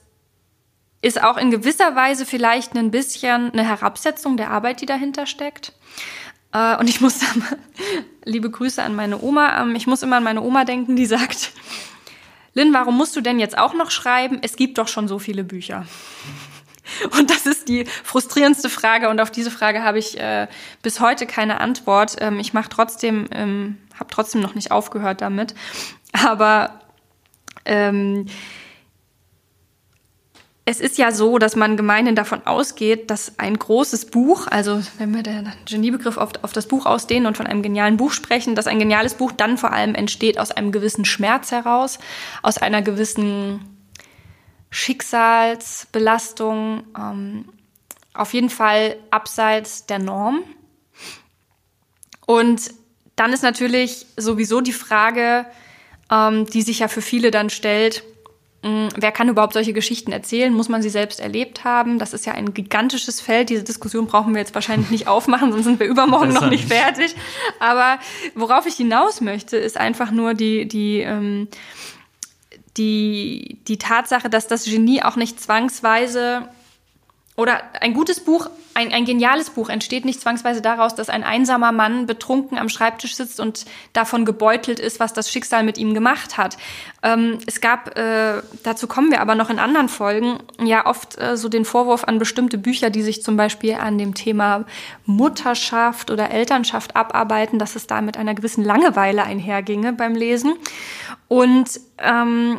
ist 1.02 1.22
auch 1.22 1.36
in 1.36 1.50
gewisser 1.50 1.96
Weise 1.96 2.26
vielleicht 2.26 2.74
ein 2.74 2.90
bisschen 2.90 3.52
eine 3.52 3.66
Herabsetzung 3.66 4.36
der 4.36 4.50
Arbeit, 4.50 4.80
die 4.80 4.86
dahinter 4.86 5.26
steckt. 5.26 5.72
Äh, 6.52 6.76
und 6.76 6.88
ich 6.88 7.00
muss 7.00 7.18
da 7.20 7.26
mal, 7.38 7.58
liebe 8.24 8.50
Grüße 8.50 8.82
an 8.82 8.94
meine 8.94 9.22
Oma, 9.22 9.62
ähm, 9.62 9.74
ich 9.74 9.86
muss 9.86 10.02
immer 10.02 10.16
an 10.16 10.24
meine 10.24 10.42
Oma 10.42 10.64
denken, 10.64 10.96
die 10.96 11.06
sagt, 11.06 11.52
Lynn, 12.54 12.72
warum 12.72 12.96
musst 12.96 13.14
du 13.16 13.20
denn 13.20 13.38
jetzt 13.38 13.56
auch 13.56 13.74
noch 13.74 13.90
schreiben? 13.90 14.38
Es 14.42 14.56
gibt 14.56 14.78
doch 14.78 14.88
schon 14.88 15.08
so 15.08 15.18
viele 15.18 15.44
Bücher. 15.44 15.86
Und 17.16 17.30
das 17.30 17.46
ist 17.46 17.68
die 17.68 17.84
frustrierendste 17.84 18.68
Frage 18.68 19.08
und 19.10 19.20
auf 19.20 19.30
diese 19.30 19.52
Frage 19.52 19.84
habe 19.84 20.00
ich 20.00 20.18
äh, 20.18 20.48
bis 20.82 20.98
heute 20.98 21.24
keine 21.24 21.60
Antwort. 21.60 22.16
Ähm, 22.18 22.40
ich 22.40 22.52
mache 22.52 22.68
trotzdem, 22.68 23.28
ähm, 23.30 23.78
habe 23.94 24.10
trotzdem 24.10 24.40
noch 24.40 24.56
nicht 24.56 24.72
aufgehört 24.72 25.20
damit. 25.20 25.54
Aber 26.12 26.80
ähm, 27.64 28.26
es 30.70 30.80
ist 30.80 30.98
ja 30.98 31.10
so, 31.10 31.38
dass 31.38 31.56
man 31.56 31.76
gemeinhin 31.76 32.14
davon 32.14 32.46
ausgeht, 32.46 33.10
dass 33.10 33.40
ein 33.40 33.58
großes 33.58 34.06
Buch, 34.06 34.46
also 34.46 34.80
wenn 34.98 35.12
wir 35.12 35.24
den 35.24 35.52
Geniebegriff 35.68 36.16
auf, 36.16 36.30
auf 36.42 36.52
das 36.52 36.68
Buch 36.68 36.86
ausdehnen 36.86 37.26
und 37.26 37.36
von 37.36 37.48
einem 37.48 37.62
genialen 37.62 37.96
Buch 37.96 38.12
sprechen, 38.12 38.54
dass 38.54 38.68
ein 38.68 38.78
geniales 38.78 39.14
Buch 39.14 39.32
dann 39.32 39.58
vor 39.58 39.72
allem 39.72 39.96
entsteht 39.96 40.38
aus 40.38 40.52
einem 40.52 40.70
gewissen 40.70 41.04
Schmerz 41.04 41.50
heraus, 41.50 41.98
aus 42.42 42.58
einer 42.58 42.82
gewissen 42.82 43.58
Schicksalsbelastung, 44.70 46.84
ähm, 46.96 47.46
auf 48.14 48.32
jeden 48.32 48.50
Fall 48.50 48.96
abseits 49.10 49.86
der 49.86 49.98
Norm. 49.98 50.44
Und 52.26 52.70
dann 53.16 53.32
ist 53.32 53.42
natürlich 53.42 54.06
sowieso 54.16 54.60
die 54.60 54.72
Frage, 54.72 55.46
ähm, 56.12 56.46
die 56.46 56.62
sich 56.62 56.78
ja 56.78 56.86
für 56.86 57.02
viele 57.02 57.32
dann 57.32 57.50
stellt, 57.50 58.04
wer 58.62 59.10
kann 59.12 59.28
überhaupt 59.28 59.54
solche 59.54 59.72
Geschichten 59.72 60.12
erzählen? 60.12 60.52
Muss 60.52 60.68
man 60.68 60.82
sie 60.82 60.90
selbst 60.90 61.18
erlebt 61.18 61.64
haben? 61.64 61.98
Das 61.98 62.12
ist 62.12 62.26
ja 62.26 62.34
ein 62.34 62.52
gigantisches 62.52 63.20
Feld. 63.20 63.48
Diese 63.48 63.64
Diskussion 63.64 64.06
brauchen 64.06 64.34
wir 64.34 64.40
jetzt 64.40 64.54
wahrscheinlich 64.54 64.90
nicht 64.90 65.08
aufmachen, 65.08 65.50
sonst 65.50 65.64
sind 65.64 65.80
wir 65.80 65.86
übermorgen 65.86 66.32
noch 66.32 66.50
nicht 66.50 66.68
fertig. 66.68 67.14
Aber 67.58 67.98
worauf 68.34 68.66
ich 68.66 68.74
hinaus 68.74 69.20
möchte, 69.20 69.56
ist 69.56 69.78
einfach 69.78 70.10
nur 70.10 70.34
die, 70.34 70.68
die, 70.68 71.00
ähm, 71.00 71.48
die, 72.76 73.58
die 73.66 73.78
Tatsache, 73.78 74.28
dass 74.28 74.46
das 74.46 74.64
Genie 74.64 75.02
auch 75.02 75.16
nicht 75.16 75.40
zwangsweise 75.40 76.48
oder 77.40 77.62
ein 77.80 77.94
gutes 77.94 78.20
Buch, 78.20 78.50
ein, 78.74 78.92
ein 78.92 79.06
geniales 79.06 79.48
Buch 79.48 79.70
entsteht 79.70 80.04
nicht 80.04 80.20
zwangsweise 80.20 80.60
daraus, 80.60 80.94
dass 80.94 81.08
ein 81.08 81.24
einsamer 81.24 81.72
Mann 81.72 82.04
betrunken 82.04 82.58
am 82.58 82.68
Schreibtisch 82.68 83.16
sitzt 83.16 83.40
und 83.40 83.64
davon 83.94 84.26
gebeutelt 84.26 84.78
ist, 84.78 85.00
was 85.00 85.14
das 85.14 85.30
Schicksal 85.30 85.62
mit 85.62 85.78
ihm 85.78 85.94
gemacht 85.94 86.36
hat. 86.36 86.58
Ähm, 87.02 87.38
es 87.46 87.62
gab, 87.62 87.96
äh, 87.98 88.42
dazu 88.62 88.86
kommen 88.86 89.10
wir 89.10 89.22
aber 89.22 89.36
noch 89.36 89.48
in 89.48 89.58
anderen 89.58 89.88
Folgen, 89.88 90.38
ja 90.62 90.84
oft 90.84 91.18
äh, 91.18 91.38
so 91.38 91.48
den 91.48 91.64
Vorwurf 91.64 92.04
an 92.04 92.18
bestimmte 92.18 92.58
Bücher, 92.58 92.90
die 92.90 93.02
sich 93.02 93.22
zum 93.22 93.38
Beispiel 93.38 93.74
an 93.74 93.96
dem 93.96 94.12
Thema 94.14 94.66
Mutterschaft 95.06 96.10
oder 96.10 96.30
Elternschaft 96.30 96.94
abarbeiten, 96.94 97.58
dass 97.58 97.74
es 97.74 97.86
da 97.86 98.02
mit 98.02 98.18
einer 98.18 98.34
gewissen 98.34 98.64
Langeweile 98.64 99.24
einherginge 99.24 99.94
beim 99.94 100.14
Lesen. 100.14 100.56
Und 101.26 101.80
ähm, 101.96 102.58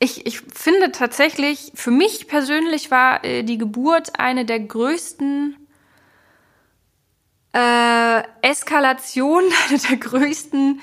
ich, 0.00 0.26
ich 0.26 0.40
finde 0.40 0.92
tatsächlich, 0.92 1.72
für 1.74 1.90
mich 1.90 2.26
persönlich 2.26 2.90
war 2.90 3.22
äh, 3.22 3.42
die 3.42 3.58
Geburt 3.58 4.18
eine 4.18 4.46
der 4.46 4.58
größten 4.58 5.56
äh, 7.52 8.22
Eskalationen, 8.40 9.50
eine 9.68 9.78
der 9.78 9.96
größten 9.98 10.80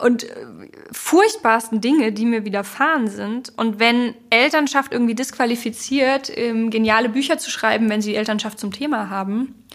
und 0.00 0.24
äh, 0.24 0.46
furchtbarsten 0.90 1.82
Dinge, 1.82 2.12
die 2.12 2.24
mir 2.24 2.46
widerfahren 2.46 3.08
sind. 3.08 3.52
Und 3.58 3.78
wenn 3.78 4.14
Elternschaft 4.30 4.92
irgendwie 4.92 5.14
disqualifiziert, 5.14 6.32
ähm, 6.34 6.70
geniale 6.70 7.10
Bücher 7.10 7.36
zu 7.36 7.50
schreiben, 7.50 7.90
wenn 7.90 8.00
sie 8.00 8.14
Elternschaft 8.14 8.58
zum 8.58 8.72
Thema 8.72 9.10
haben, 9.10 9.66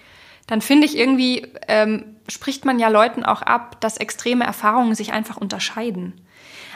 dann 0.48 0.62
finde 0.62 0.86
ich 0.88 0.98
irgendwie, 0.98 1.48
ähm, 1.68 2.18
spricht 2.28 2.66
man 2.66 2.80
ja 2.80 2.88
Leuten 2.88 3.24
auch 3.24 3.44
ab, 3.44 3.80
dass 3.82 3.98
extreme 3.98 4.44
Erfahrungen 4.44 4.96
sich 4.96 5.14
einfach 5.14 5.38
unterscheiden. 5.38 6.25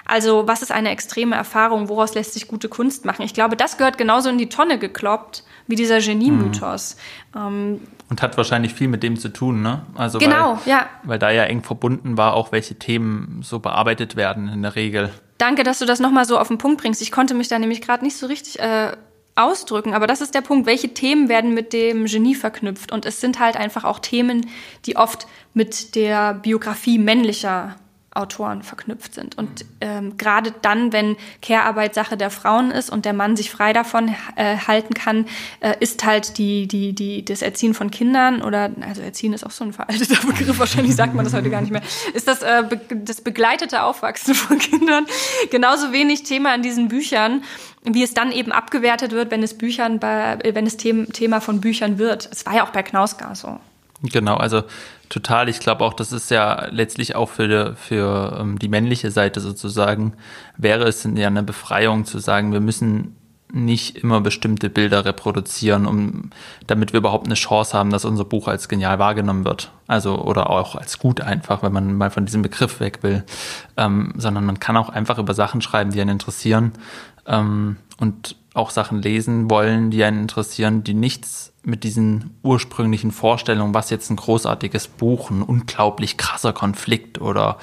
Also 0.10 0.48
was 0.48 0.62
ist 0.62 0.72
eine 0.72 0.90
extreme 0.90 1.36
Erfahrung? 1.36 1.88
Woraus 1.88 2.16
lässt 2.16 2.34
sich 2.34 2.48
gute 2.48 2.68
Kunst 2.68 3.06
machen? 3.06 3.24
Ich 3.24 3.34
glaube, 3.34 3.56
das 3.56 3.78
gehört 3.78 3.98
genauso 3.98 4.30
in 4.30 4.38
die 4.38 4.50
Tonne 4.50 4.80
gekloppt 4.80 5.44
wie 5.68 5.76
dieser 5.76 6.00
Genie-Mythos. 6.00 6.98
Mhm. 7.34 7.42
Ähm, 7.42 7.82
und 8.10 8.22
hat 8.24 8.36
wahrscheinlich 8.38 8.74
viel 8.74 8.88
mit 8.88 9.04
dem 9.04 9.18
zu 9.18 9.30
tun, 9.30 9.62
ne? 9.62 9.84
Also 9.96 10.18
genau, 10.18 10.58
weil, 10.64 10.72
ja. 10.72 10.90
Weil 11.04 11.20
da 11.20 11.30
ja 11.30 11.44
eng 11.44 11.62
verbunden 11.62 12.18
war, 12.18 12.34
auch 12.34 12.52
welche 12.52 12.76
Themen 12.76 13.42
so 13.44 13.60
bearbeitet 13.60 14.16
werden 14.16 14.50
in 14.50 14.64
der 14.64 14.76
Regel. 14.76 15.12
Danke, 15.38 15.64
dass 15.64 15.78
du 15.80 15.86
das 15.86 16.00
nochmal 16.00 16.26
so 16.26 16.40
auf 16.40 16.48
den 16.48 16.58
Punkt 16.58 16.82
bringst. 16.82 17.02
Ich 17.02 17.12
konnte 17.12 17.36
mich 17.36 17.48
da 17.48 17.60
nämlich 17.60 17.82
gerade 17.82 18.04
nicht 18.04 18.18
so 18.18 18.26
richtig 18.26 18.60
äh, 18.60 18.94
ausdrücken, 19.36 19.94
aber 19.94 20.08
das 20.08 20.22
ist 20.22 20.34
der 20.34 20.42
Punkt. 20.42 20.66
Welche 20.66 20.94
Themen 20.94 21.30
werden 21.30 21.54
mit 21.54 21.72
dem 21.72 22.06
Genie 22.06 22.36
verknüpft? 22.36 22.92
Und 22.92 23.06
es 23.06 23.22
sind 23.22 23.40
halt 23.40 23.56
einfach 23.56 23.84
auch 23.84 24.00
Themen, 24.00 24.48
die 24.86 24.98
oft 24.98 25.28
mit 25.54 25.94
der 25.96 26.34
Biografie 26.34 26.98
männlicher 26.98 27.76
Autoren 28.12 28.64
verknüpft 28.64 29.14
sind. 29.14 29.38
Und 29.38 29.66
ähm, 29.82 30.18
gerade 30.18 30.52
dann, 30.64 30.92
wenn 30.92 31.16
Care-Arbeit 31.44 31.94
Sache 31.94 32.18
der 32.18 32.32
Frauen 32.32 32.72
ist 32.72 32.90
und 32.90 33.06
der 33.06 33.14
Mann 33.14 33.36
sich 33.36 33.52
frei 33.52 33.72
davon 33.72 34.16
äh, 34.36 34.58
halten 34.58 34.96
kann, 34.96 35.28
äh, 35.60 35.76
ist 35.80 36.04
halt 36.04 36.40
die, 36.40 36.68
die, 36.68 36.94
die, 36.94 37.24
das 37.24 37.44
Erziehen 37.44 37.76
von 37.76 37.92
Kindern 37.92 38.42
oder, 38.42 38.72
also 38.82 39.02
Erziehen 39.02 39.34
ist 39.34 39.46
auch 39.46 39.52
so 39.52 39.64
ein 39.64 39.74
veralteter 39.74 40.26
Begriff, 40.26 40.58
wahrscheinlich 40.58 40.96
sagt 40.96 41.14
man 41.14 41.24
das 41.24 41.36
heute 41.36 41.52
gar 41.52 41.62
nicht 41.62 41.72
mehr, 41.72 41.84
ist 42.14 42.28
das, 42.28 42.42
äh, 42.42 42.64
be 42.68 42.80
das 42.96 43.22
begleitete 43.22 43.84
Aufwachsen 43.84 44.34
von 44.34 44.58
Kindern 44.58 45.06
genauso 45.52 45.92
wenig 45.92 46.24
Thema 46.24 46.56
in 46.56 46.64
diesen 46.64 46.88
Büchern, 46.88 47.44
wie 47.84 48.04
es 48.04 48.16
dann 48.16 48.32
eben 48.32 48.52
abgewertet 48.52 49.12
wird, 49.12 49.30
wenn 49.30 49.44
es 49.44 49.56
Büchern 49.56 50.00
bei, 50.00 50.40
wenn 50.44 50.66
es 50.66 50.78
Thema 50.78 51.42
von 51.42 51.62
Büchern 51.62 52.00
wird. 52.00 52.28
Es 52.32 52.46
war 52.46 52.56
ja 52.56 52.66
auch 52.66 52.72
bei 52.72 52.82
Knausgar 52.82 53.36
so. 53.36 53.60
Genau, 54.02 54.36
also 54.36 54.64
total. 55.10 55.50
Ich 55.50 55.60
glaube 55.60 55.84
auch, 55.84 55.94
das 55.94 56.12
ist 56.12 56.32
ja 56.32 56.68
letztlich 56.72 57.16
auch 57.16 57.30
für, 57.30 57.76
für 57.76 58.38
ähm, 58.40 58.60
die 58.60 58.70
männliche 58.70 59.12
Seite 59.12 59.42
sozusagen, 59.42 60.14
wäre 60.58 60.88
es 60.88 61.04
ja 61.04 61.28
eine 61.28 61.44
Befreiung 61.44 62.06
zu 62.06 62.20
sagen, 62.20 62.54
wir 62.54 62.62
müssen 62.62 63.16
nicht 63.52 63.98
immer 63.98 64.22
bestimmte 64.22 64.70
Bilder 64.70 65.06
reproduzieren, 65.06 65.88
um, 65.88 66.30
damit 66.68 66.94
wir 66.94 67.00
überhaupt 67.00 67.26
eine 67.26 67.36
Chance 67.36 67.76
haben, 67.76 67.90
dass 67.90 68.06
unser 68.06 68.26
Buch 68.26 68.48
als 68.48 68.70
genial 68.70 69.00
wahrgenommen 69.00 69.44
wird. 69.44 69.72
Also, 69.88 70.22
oder 70.22 70.52
auch 70.52 70.76
als 70.76 71.00
gut 71.00 71.22
einfach, 71.22 71.64
wenn 71.64 71.74
man 71.74 71.96
mal 71.96 72.12
von 72.12 72.26
diesem 72.26 72.44
Begriff 72.44 72.80
weg 72.80 73.00
will. 73.02 73.24
Ähm, 73.76 74.14
sondern 74.18 74.46
man 74.46 74.60
kann 74.60 74.78
auch 74.78 74.90
einfach 74.90 75.18
über 75.18 75.34
Sachen 75.34 75.62
schreiben, 75.62 75.92
die 75.92 76.00
einen 76.00 76.12
interessieren. 76.12 76.74
Ähm, 77.26 77.78
und 78.00 78.36
auch 78.54 78.70
Sachen 78.70 79.02
lesen 79.02 79.50
wollen, 79.50 79.90
die 79.90 80.04
einen 80.04 80.22
interessieren, 80.22 80.84
die 80.84 80.94
nichts 80.94 81.54
mit 81.70 81.84
diesen 81.84 82.38
ursprünglichen 82.44 83.12
Vorstellungen, 83.12 83.74
was 83.74 83.90
jetzt 83.90 84.10
ein 84.10 84.16
großartiges 84.16 84.88
Buch, 84.88 85.30
ein 85.30 85.42
unglaublich 85.42 86.18
krasser 86.18 86.54
Konflikt 86.54 87.22
oder 87.22 87.58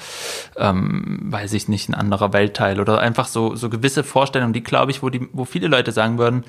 ähm, 0.55 1.19
weiß 1.31 1.53
ich 1.53 1.67
nicht, 1.67 1.89
ein 1.89 1.95
anderer 1.95 2.33
Weltteil 2.33 2.79
oder 2.79 2.99
einfach 2.99 3.27
so, 3.27 3.55
so 3.55 3.69
gewisse 3.69 4.03
Vorstellungen, 4.03 4.53
die 4.53 4.63
glaube 4.63 4.91
ich, 4.91 5.03
wo, 5.03 5.09
die, 5.09 5.27
wo 5.33 5.45
viele 5.45 5.67
Leute 5.67 5.91
sagen 5.91 6.17
würden, 6.17 6.43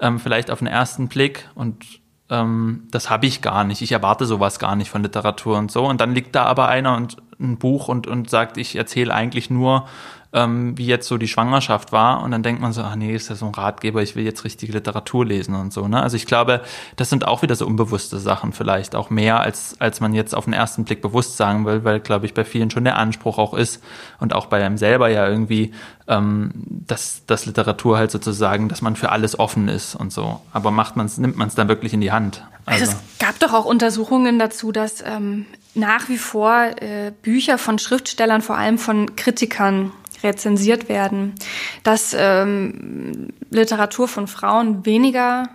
ähm, 0.00 0.18
vielleicht 0.18 0.50
auf 0.50 0.58
den 0.58 0.68
ersten 0.68 1.08
Blick 1.08 1.48
und 1.54 1.84
ähm, 2.30 2.88
das 2.90 3.10
habe 3.10 3.26
ich 3.26 3.42
gar 3.42 3.64
nicht, 3.64 3.82
ich 3.82 3.92
erwarte 3.92 4.24
sowas 4.24 4.58
gar 4.58 4.74
nicht 4.74 4.90
von 4.90 5.02
Literatur 5.02 5.58
und 5.58 5.70
so. 5.70 5.84
Und 5.84 6.00
dann 6.00 6.14
liegt 6.14 6.34
da 6.34 6.44
aber 6.44 6.68
einer 6.68 6.96
und 6.96 7.18
ein 7.38 7.58
Buch 7.58 7.88
und, 7.88 8.06
und 8.06 8.30
sagt, 8.30 8.56
ich 8.56 8.74
erzähle 8.76 9.12
eigentlich 9.12 9.50
nur 9.50 9.86
ähm, 10.32 10.76
wie 10.78 10.86
jetzt 10.86 11.08
so 11.08 11.18
die 11.18 11.28
Schwangerschaft 11.28 11.92
war. 11.92 12.22
Und 12.22 12.30
dann 12.30 12.42
denkt 12.42 12.62
man 12.62 12.72
so, 12.72 12.82
ach 12.82 12.96
nee, 12.96 13.14
ist 13.14 13.28
ja 13.28 13.34
so 13.34 13.46
ein 13.46 13.54
Ratgeber, 13.54 14.02
ich 14.02 14.16
will 14.16 14.24
jetzt 14.24 14.44
richtige 14.44 14.72
Literatur 14.72 15.26
lesen 15.26 15.54
und 15.54 15.72
so. 15.72 15.86
Ne? 15.88 16.02
Also 16.02 16.16
ich 16.16 16.26
glaube, 16.26 16.62
das 16.96 17.10
sind 17.10 17.26
auch 17.26 17.42
wieder 17.42 17.54
so 17.54 17.66
unbewusste 17.66 18.18
Sachen 18.18 18.52
vielleicht, 18.52 18.94
auch 18.94 19.10
mehr, 19.10 19.40
als, 19.40 19.76
als 19.78 20.00
man 20.00 20.14
jetzt 20.14 20.34
auf 20.34 20.44
den 20.44 20.54
ersten 20.54 20.84
Blick 20.84 21.02
bewusst 21.02 21.36
sagen 21.36 21.66
will, 21.66 21.84
weil, 21.84 22.00
glaube 22.00 22.26
ich, 22.26 22.34
bei 22.34 22.44
vielen 22.44 22.70
schon 22.70 22.84
der 22.84 22.96
Anspruch 22.96 23.38
auch 23.38 23.54
ist 23.54 23.82
und 24.20 24.34
auch 24.34 24.46
bei 24.46 24.64
einem 24.64 24.78
selber 24.78 25.08
ja 25.08 25.28
irgendwie, 25.28 25.72
ähm, 26.08 26.50
dass, 26.54 27.26
dass 27.26 27.44
Literatur 27.44 27.98
halt 27.98 28.10
sozusagen, 28.10 28.68
dass 28.68 28.80
man 28.80 28.96
für 28.96 29.10
alles 29.10 29.38
offen 29.38 29.68
ist 29.68 29.94
und 29.94 30.12
so. 30.12 30.40
Aber 30.52 30.70
macht 30.70 30.96
man's, 30.96 31.18
nimmt 31.18 31.36
man 31.36 31.48
es 31.48 31.54
dann 31.54 31.68
wirklich 31.68 31.92
in 31.92 32.00
die 32.00 32.12
Hand? 32.12 32.44
Also. 32.64 32.84
also. 32.84 32.96
es 32.96 33.18
gab 33.18 33.38
doch 33.38 33.52
auch 33.52 33.66
Untersuchungen 33.66 34.38
dazu, 34.38 34.72
dass 34.72 35.02
ähm, 35.04 35.46
nach 35.74 36.08
wie 36.08 36.18
vor 36.18 36.70
äh, 36.80 37.12
Bücher 37.22 37.58
von 37.58 37.78
Schriftstellern, 37.78 38.42
vor 38.42 38.56
allem 38.56 38.78
von 38.78 39.16
Kritikern, 39.16 39.92
rezensiert 40.22 40.88
werden, 40.88 41.34
dass 41.82 42.14
ähm, 42.18 43.28
Literatur 43.50 44.08
von 44.08 44.26
Frauen 44.26 44.86
weniger 44.86 45.48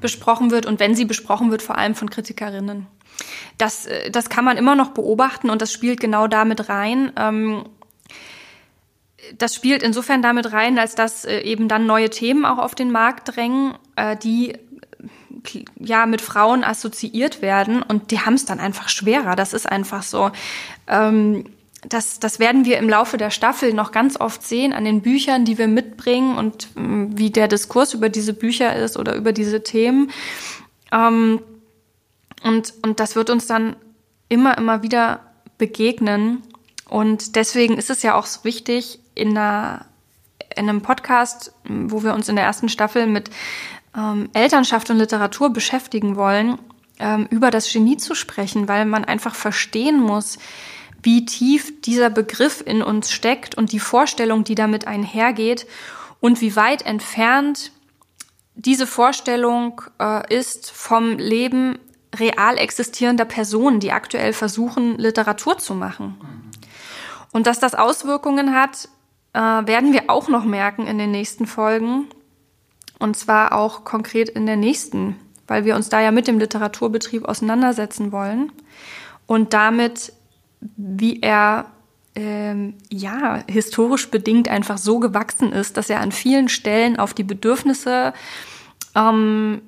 besprochen 0.00 0.50
wird 0.50 0.66
und 0.66 0.80
wenn 0.80 0.94
sie 0.94 1.04
besprochen 1.04 1.50
wird, 1.50 1.62
vor 1.62 1.76
allem 1.76 1.94
von 1.94 2.10
Kritikerinnen. 2.10 2.86
Das, 3.56 3.86
äh, 3.86 4.10
das 4.10 4.28
kann 4.28 4.44
man 4.44 4.56
immer 4.56 4.74
noch 4.74 4.90
beobachten 4.90 5.50
und 5.50 5.62
das 5.62 5.72
spielt 5.72 6.00
genau 6.00 6.28
damit 6.28 6.68
rein. 6.68 7.12
Ähm, 7.16 7.64
das 9.36 9.54
spielt 9.54 9.82
insofern 9.82 10.22
damit 10.22 10.52
rein, 10.52 10.78
als 10.78 10.94
dass 10.94 11.24
äh, 11.24 11.40
eben 11.40 11.68
dann 11.68 11.86
neue 11.86 12.10
Themen 12.10 12.44
auch 12.44 12.58
auf 12.58 12.74
den 12.74 12.90
Markt 12.90 13.36
drängen, 13.36 13.74
äh, 13.96 14.16
die 14.16 14.54
ja 15.78 16.06
mit 16.06 16.20
Frauen 16.20 16.64
assoziiert 16.64 17.42
werden 17.42 17.82
und 17.82 18.10
die 18.10 18.20
haben 18.20 18.34
es 18.34 18.44
dann 18.44 18.60
einfach 18.60 18.88
schwerer. 18.88 19.36
Das 19.36 19.52
ist 19.52 19.66
einfach 19.66 20.02
so. 20.02 20.30
Ähm, 20.86 21.44
das, 21.88 22.20
das 22.20 22.38
werden 22.38 22.64
wir 22.64 22.78
im 22.78 22.88
Laufe 22.88 23.16
der 23.16 23.30
Staffel 23.30 23.72
noch 23.72 23.92
ganz 23.92 24.20
oft 24.20 24.42
sehen 24.42 24.72
an 24.72 24.84
den 24.84 25.00
Büchern, 25.00 25.44
die 25.44 25.58
wir 25.58 25.68
mitbringen 25.68 26.36
und 26.36 26.68
ähm, 26.76 27.16
wie 27.16 27.30
der 27.30 27.48
Diskurs 27.48 27.94
über 27.94 28.08
diese 28.08 28.34
Bücher 28.34 28.76
ist 28.76 28.96
oder 28.96 29.14
über 29.14 29.32
diese 29.32 29.62
Themen. 29.62 30.10
Ähm, 30.92 31.40
und, 32.42 32.74
und 32.82 33.00
das 33.00 33.16
wird 33.16 33.30
uns 33.30 33.46
dann 33.46 33.76
immer, 34.28 34.56
immer 34.58 34.82
wieder 34.82 35.20
begegnen. 35.56 36.42
Und 36.88 37.36
deswegen 37.36 37.76
ist 37.76 37.90
es 37.90 38.02
ja 38.02 38.14
auch 38.14 38.26
so 38.26 38.44
wichtig, 38.44 39.00
in, 39.14 39.36
einer, 39.36 39.86
in 40.56 40.68
einem 40.68 40.82
Podcast, 40.82 41.52
wo 41.64 42.02
wir 42.02 42.14
uns 42.14 42.28
in 42.28 42.36
der 42.36 42.44
ersten 42.44 42.68
Staffel 42.68 43.06
mit 43.06 43.30
ähm, 43.96 44.28
Elternschaft 44.32 44.90
und 44.90 44.98
Literatur 44.98 45.50
beschäftigen 45.52 46.16
wollen, 46.16 46.58
ähm, 46.98 47.26
über 47.30 47.50
das 47.50 47.72
Genie 47.72 47.96
zu 47.96 48.14
sprechen, 48.14 48.68
weil 48.68 48.84
man 48.84 49.04
einfach 49.04 49.34
verstehen 49.34 50.00
muss, 50.00 50.38
wie 51.02 51.24
tief 51.24 51.80
dieser 51.82 52.10
Begriff 52.10 52.62
in 52.64 52.82
uns 52.82 53.10
steckt 53.10 53.54
und 53.56 53.72
die 53.72 53.80
Vorstellung, 53.80 54.44
die 54.44 54.54
damit 54.54 54.86
einhergeht 54.86 55.66
und 56.20 56.40
wie 56.40 56.56
weit 56.56 56.82
entfernt 56.82 57.72
diese 58.54 58.88
Vorstellung 58.88 59.82
äh, 60.00 60.34
ist 60.34 60.72
vom 60.72 61.16
Leben 61.16 61.78
real 62.18 62.58
existierender 62.58 63.24
Personen, 63.24 63.78
die 63.78 63.92
aktuell 63.92 64.32
versuchen, 64.32 64.98
Literatur 64.98 65.58
zu 65.58 65.74
machen. 65.74 66.16
Und 67.30 67.46
dass 67.46 67.60
das 67.60 67.74
Auswirkungen 67.74 68.54
hat, 68.54 68.88
äh, 69.32 69.38
werden 69.38 69.92
wir 69.92 70.04
auch 70.08 70.28
noch 70.28 70.44
merken 70.44 70.88
in 70.88 70.98
den 70.98 71.12
nächsten 71.12 71.46
Folgen. 71.46 72.08
Und 72.98 73.16
zwar 73.16 73.52
auch 73.52 73.84
konkret 73.84 74.28
in 74.28 74.46
der 74.46 74.56
nächsten, 74.56 75.16
weil 75.46 75.64
wir 75.64 75.76
uns 75.76 75.88
da 75.88 76.00
ja 76.00 76.10
mit 76.10 76.26
dem 76.26 76.40
Literaturbetrieb 76.40 77.26
auseinandersetzen 77.26 78.10
wollen 78.10 78.50
und 79.26 79.52
damit 79.52 80.12
wie 80.60 81.20
er 81.20 81.66
ähm, 82.14 82.74
ja 82.90 83.42
historisch 83.48 84.10
bedingt 84.10 84.48
einfach 84.48 84.78
so 84.78 84.98
gewachsen 84.98 85.52
ist, 85.52 85.76
dass 85.76 85.90
er 85.90 86.00
an 86.00 86.12
vielen 86.12 86.48
Stellen 86.48 86.98
auf 86.98 87.14
die 87.14 87.24
Bedürfnisse 87.24 88.12
ähm, 88.94 89.62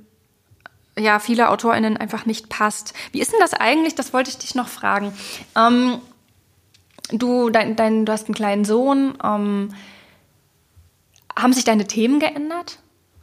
ja 0.98 1.18
vieler 1.18 1.50
AutorInnen 1.50 1.96
einfach 1.96 2.26
nicht 2.26 2.48
passt. 2.48 2.94
Wie 3.12 3.20
ist 3.20 3.32
denn 3.32 3.40
das 3.40 3.54
eigentlich? 3.54 3.94
Das 3.94 4.12
wollte 4.12 4.30
ich 4.30 4.38
dich 4.38 4.54
noch 4.54 4.68
fragen. 4.68 5.12
Ähm, 5.56 5.98
du, 7.10 7.50
dein, 7.50 7.76
dein, 7.76 8.04
du 8.04 8.12
hast 8.12 8.26
einen 8.26 8.34
kleinen 8.34 8.64
Sohn. 8.64 9.14
Ähm, 9.22 9.74
haben 11.38 11.52
sich 11.52 11.64
deine 11.64 11.86
Themen 11.86 12.20
geändert? 12.20 12.78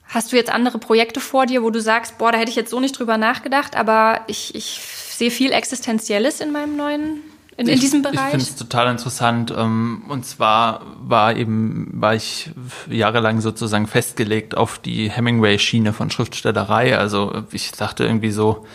Hast 0.08 0.32
du 0.32 0.38
jetzt 0.38 0.50
andere 0.50 0.80
Projekte 0.80 1.20
vor 1.20 1.46
dir, 1.46 1.64
wo 1.64 1.70
du 1.70 1.82
sagst, 1.82 2.18
boah, 2.18 2.32
da 2.32 2.38
hätte 2.38 2.50
ich 2.50 2.56
jetzt 2.56 2.72
so 2.72 2.80
nicht 2.80 2.98
drüber 2.98 3.18
nachgedacht, 3.18 3.76
aber 3.76 4.22
ich, 4.28 4.56
ich 4.56 4.80
sehe 4.82 5.32
viel 5.32 5.52
Existenzielles 5.52 6.40
in 6.40 6.52
meinem 6.52 6.78
neuen, 6.78 7.22
in, 7.58 7.68
in 7.68 7.80
diesem 7.80 8.04
Bereich? 8.04 8.16
Ich 8.16 8.30
finde 8.30 8.46
es 8.46 8.56
total 8.56 8.92
interessant. 8.92 9.54
Ähm, 9.56 10.04
und 10.08 10.26
zwar 10.26 10.82
war 11.00 11.36
eben, 11.36 11.90
war 11.94 12.14
ich 12.14 12.52
jahrelang 12.90 13.42
sozusagen 13.42 13.88
festgelegt 13.88 14.56
auf 14.56 14.78
die 14.78 15.10
Hemingway-Schiene 15.10 15.92
von 15.92 16.12
Schriftstellerei. 16.12 16.98
Also 16.98 17.44
ich 17.52 17.72
dachte 17.72 18.06
irgendwie 18.06 18.32
so, 18.32 18.66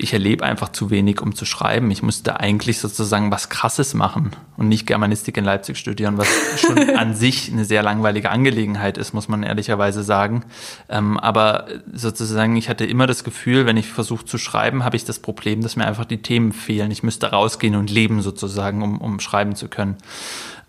ich 0.00 0.12
erlebe 0.12 0.44
einfach 0.44 0.70
zu 0.70 0.90
wenig, 0.90 1.20
um 1.20 1.34
zu 1.34 1.44
schreiben. 1.44 1.90
Ich 1.90 2.02
musste 2.02 2.40
eigentlich 2.40 2.78
sozusagen 2.78 3.30
was 3.30 3.48
Krasses 3.48 3.94
machen 3.94 4.30
und 4.56 4.68
nicht 4.68 4.86
Germanistik 4.86 5.36
in 5.36 5.44
Leipzig 5.44 5.76
studieren, 5.76 6.18
was 6.18 6.28
schon 6.56 6.78
an 6.96 7.14
sich 7.14 7.52
eine 7.52 7.64
sehr 7.64 7.82
langweilige 7.82 8.30
Angelegenheit 8.30 8.98
ist, 8.98 9.12
muss 9.12 9.28
man 9.28 9.42
ehrlicherweise 9.42 10.02
sagen. 10.02 10.44
Ähm, 10.88 11.18
aber 11.18 11.66
sozusagen, 11.92 12.56
ich 12.56 12.68
hatte 12.68 12.84
immer 12.84 13.06
das 13.06 13.24
Gefühl, 13.24 13.66
wenn 13.66 13.76
ich 13.76 13.88
versuche 13.88 14.24
zu 14.24 14.38
schreiben, 14.38 14.84
habe 14.84 14.96
ich 14.96 15.04
das 15.04 15.18
Problem, 15.18 15.62
dass 15.62 15.76
mir 15.76 15.86
einfach 15.86 16.06
die 16.06 16.22
Themen 16.22 16.52
fehlen. 16.52 16.90
Ich 16.90 17.02
müsste 17.02 17.30
rausgehen 17.30 17.76
und 17.76 17.90
leben 17.90 18.22
sozusagen, 18.22 18.82
um, 18.82 18.98
um 18.98 19.20
schreiben 19.20 19.54
zu 19.54 19.68
können. 19.68 19.96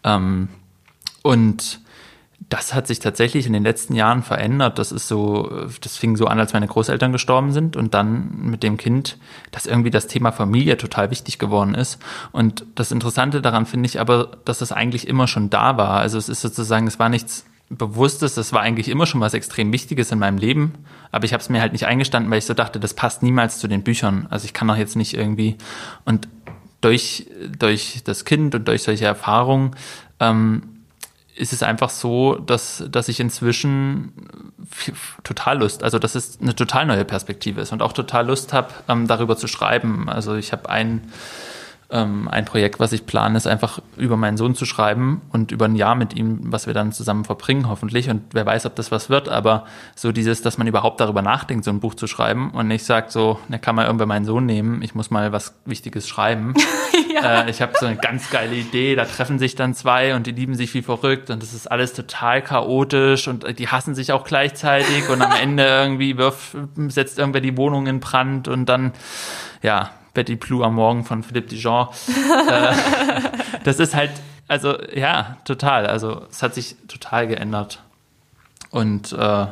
Ähm, 0.03 0.49
und 1.23 1.79
das 2.49 2.73
hat 2.73 2.87
sich 2.87 2.99
tatsächlich 2.99 3.45
in 3.45 3.53
den 3.53 3.63
letzten 3.63 3.95
Jahren 3.95 4.23
verändert. 4.23 4.79
Das 4.79 4.91
ist 4.91 5.07
so, 5.07 5.67
das 5.81 5.97
fing 5.97 6.15
so 6.17 6.25
an, 6.25 6.39
als 6.39 6.53
meine 6.53 6.67
Großeltern 6.67 7.11
gestorben 7.11 7.51
sind 7.51 7.75
und 7.75 7.93
dann 7.93 8.31
mit 8.41 8.63
dem 8.63 8.77
Kind, 8.77 9.17
dass 9.51 9.65
irgendwie 9.65 9.91
das 9.91 10.07
Thema 10.07 10.31
Familie 10.31 10.77
total 10.77 11.11
wichtig 11.11 11.39
geworden 11.39 11.75
ist. 11.75 11.99
Und 12.31 12.65
das 12.75 12.91
Interessante 12.91 13.41
daran 13.41 13.65
finde 13.65 13.87
ich 13.87 13.99
aber, 13.99 14.37
dass 14.43 14.61
es 14.61 14.71
eigentlich 14.71 15.07
immer 15.07 15.27
schon 15.27 15.49
da 15.49 15.77
war. 15.77 15.99
Also 15.99 16.17
es 16.17 16.29
ist 16.29 16.41
sozusagen, 16.41 16.87
es 16.87 16.99
war 16.99 17.09
nichts 17.09 17.45
Bewusstes, 17.69 18.35
das 18.35 18.51
war 18.51 18.61
eigentlich 18.61 18.89
immer 18.89 19.05
schon 19.05 19.21
was 19.21 19.33
extrem 19.33 19.71
Wichtiges 19.71 20.11
in 20.11 20.19
meinem 20.19 20.37
Leben, 20.37 20.73
aber 21.09 21.23
ich 21.23 21.31
habe 21.31 21.41
es 21.41 21.47
mir 21.47 21.61
halt 21.61 21.71
nicht 21.71 21.85
eingestanden, 21.85 22.29
weil 22.29 22.39
ich 22.39 22.45
so 22.45 22.53
dachte, 22.53 22.81
das 22.81 22.93
passt 22.93 23.23
niemals 23.23 23.59
zu 23.59 23.69
den 23.69 23.81
Büchern. 23.81 24.27
Also 24.29 24.43
ich 24.43 24.51
kann 24.51 24.67
doch 24.67 24.75
jetzt 24.75 24.97
nicht 24.97 25.13
irgendwie 25.13 25.55
und 26.03 26.27
durch 26.81 27.27
durch 27.57 28.01
das 28.03 28.25
Kind 28.25 28.55
und 28.55 28.67
durch 28.67 28.83
solche 28.83 29.05
Erfahrungen 29.05 29.71
ähm, 30.19 30.63
ist 31.41 31.53
es 31.53 31.63
einfach 31.63 31.89
so, 31.89 32.35
dass, 32.35 32.83
dass 32.87 33.07
ich 33.07 33.19
inzwischen 33.19 34.13
total 35.23 35.57
Lust, 35.57 35.83
also 35.83 35.97
dass 35.97 36.13
es 36.13 36.39
eine 36.39 36.55
total 36.55 36.85
neue 36.85 37.03
Perspektive 37.03 37.61
ist 37.61 37.71
und 37.71 37.81
auch 37.81 37.93
total 37.93 38.27
Lust 38.27 38.53
habe, 38.53 38.69
ähm, 38.87 39.07
darüber 39.07 39.35
zu 39.35 39.47
schreiben. 39.47 40.07
Also 40.07 40.35
ich 40.35 40.51
habe 40.51 40.69
ein 40.69 41.11
ähm, 41.91 42.27
ein 42.29 42.45
Projekt, 42.45 42.79
was 42.79 42.93
ich 42.93 43.05
plane, 43.05 43.37
ist 43.37 43.47
einfach 43.47 43.79
über 43.97 44.17
meinen 44.17 44.37
Sohn 44.37 44.55
zu 44.55 44.65
schreiben 44.65 45.21
und 45.31 45.51
über 45.51 45.65
ein 45.65 45.75
Jahr 45.75 45.95
mit 45.95 46.15
ihm, 46.15 46.39
was 46.43 46.65
wir 46.65 46.73
dann 46.73 46.91
zusammen 46.91 47.25
verbringen, 47.25 47.67
hoffentlich. 47.69 48.09
Und 48.09 48.21
wer 48.31 48.45
weiß, 48.45 48.65
ob 48.65 48.75
das 48.75 48.91
was 48.91 49.09
wird, 49.09 49.29
aber 49.29 49.65
so 49.95 50.11
dieses, 50.11 50.41
dass 50.41 50.57
man 50.57 50.67
überhaupt 50.67 51.01
darüber 51.01 51.21
nachdenkt, 51.21 51.65
so 51.65 51.71
ein 51.71 51.79
Buch 51.79 51.95
zu 51.95 52.07
schreiben. 52.07 52.51
Und 52.51 52.67
nicht 52.67 52.85
sagt 52.85 53.11
so, 53.11 53.39
ne, 53.49 53.59
kann 53.59 53.75
man 53.75 53.85
irgendwann 53.85 54.07
meinen 54.07 54.25
Sohn 54.25 54.45
nehmen, 54.45 54.81
ich 54.81 54.95
muss 54.95 55.11
mal 55.11 55.31
was 55.31 55.53
Wichtiges 55.65 56.07
schreiben. 56.07 56.53
ja. 57.13 57.43
äh, 57.43 57.49
ich 57.49 57.61
habe 57.61 57.73
so 57.79 57.85
eine 57.85 57.97
ganz 57.97 58.29
geile 58.29 58.55
Idee, 58.55 58.95
da 58.95 59.05
treffen 59.05 59.37
sich 59.37 59.55
dann 59.55 59.73
zwei 59.73 60.15
und 60.15 60.27
die 60.27 60.31
lieben 60.31 60.55
sich 60.55 60.73
wie 60.73 60.81
verrückt. 60.81 61.29
Und 61.29 61.43
das 61.43 61.53
ist 61.53 61.69
alles 61.69 61.93
total 61.93 62.41
chaotisch. 62.41 63.27
Und 63.27 63.59
die 63.59 63.67
hassen 63.67 63.95
sich 63.95 64.13
auch 64.13 64.23
gleichzeitig. 64.23 65.09
Und 65.09 65.21
am 65.21 65.31
Ende 65.41 65.65
irgendwie 65.65 66.17
wirft, 66.17 66.55
setzt 66.87 67.19
irgendwer 67.19 67.41
die 67.41 67.57
Wohnung 67.57 67.87
in 67.87 67.99
Brand. 67.99 68.47
Und 68.47 68.67
dann, 68.67 68.93
ja, 69.61 69.91
Betty 70.14 70.36
Blue 70.36 70.66
am 70.66 70.76
Morgen 70.76 71.03
von 71.05 71.24
Philippe 71.24 71.49
Dijon. 71.49 71.88
äh, 72.47 72.74
das 73.64 73.80
ist 73.80 73.95
halt, 73.95 74.12
also 74.47 74.78
ja, 74.93 75.38
total. 75.45 75.88
Also 75.88 76.26
es 76.30 76.43
hat 76.43 76.53
sich 76.53 76.76
total 76.88 77.28
geändert. 77.28 77.82
Und 78.70 79.14
äh, 79.14 79.45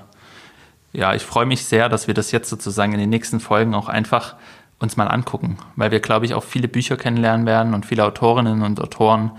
ja, 0.92 1.14
ich 1.14 1.24
freue 1.24 1.46
mich 1.46 1.66
sehr, 1.66 1.90
dass 1.90 2.08
wir 2.08 2.14
das 2.14 2.32
jetzt 2.32 2.50
sozusagen 2.50 2.94
in 2.94 3.00
den 3.00 3.10
nächsten 3.10 3.40
Folgen 3.40 3.76
auch 3.76 3.88
einfach 3.88 4.36
uns 4.80 4.98
mal 4.98 5.08
angucken, 5.08 5.58
weil 5.76 5.92
wir, 5.92 6.00
glaube 6.00 6.26
ich, 6.26 6.34
auch 6.34 6.44
viele 6.44 6.68
Bücher 6.68 6.98
kennenlernen 6.98 7.46
werden 7.46 7.74
und 7.74 7.86
viele 7.86 8.06
Autorinnen 8.06 8.62
und 8.62 8.80
Autoren, 8.80 9.32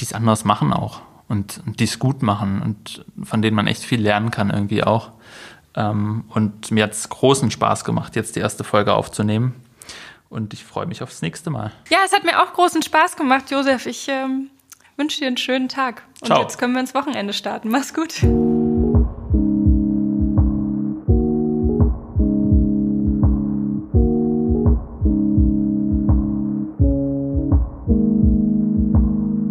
die 0.00 0.04
es 0.04 0.12
anders 0.12 0.44
machen 0.44 0.72
auch 0.72 1.00
und, 1.28 1.62
und 1.64 1.78
die 1.78 1.84
es 1.84 2.00
gut 2.00 2.22
machen 2.22 2.60
und 2.60 3.04
von 3.22 3.40
denen 3.40 3.56
man 3.56 3.68
echt 3.68 3.84
viel 3.84 4.00
lernen 4.00 4.30
kann 4.32 4.50
irgendwie 4.50 4.82
auch. 4.82 5.10
Ähm, 5.76 6.24
und 6.28 6.72
mir 6.72 6.84
hat 6.84 6.92
es 6.92 7.08
großen 7.08 7.50
Spaß 7.50 7.84
gemacht, 7.84 8.16
jetzt 8.16 8.34
die 8.34 8.40
erste 8.40 8.64
Folge 8.64 8.94
aufzunehmen 8.94 9.54
und 10.28 10.52
ich 10.52 10.64
freue 10.64 10.86
mich 10.86 11.02
aufs 11.02 11.22
nächste 11.22 11.50
Mal. 11.50 11.72
Ja, 11.90 11.98
es 12.04 12.12
hat 12.12 12.24
mir 12.24 12.42
auch 12.42 12.52
großen 12.52 12.82
Spaß 12.82 13.16
gemacht, 13.16 13.50
Josef. 13.50 13.86
Ich 13.86 14.08
ähm, 14.08 14.50
wünsche 14.96 15.20
dir 15.20 15.26
einen 15.26 15.36
schönen 15.36 15.68
Tag. 15.68 16.02
Und 16.20 16.26
Ciao. 16.26 16.42
jetzt 16.42 16.58
können 16.58 16.72
wir 16.74 16.80
ins 16.80 16.94
Wochenende 16.94 17.32
starten. 17.32 17.68
Mach's 17.68 17.94
gut. 17.94 18.22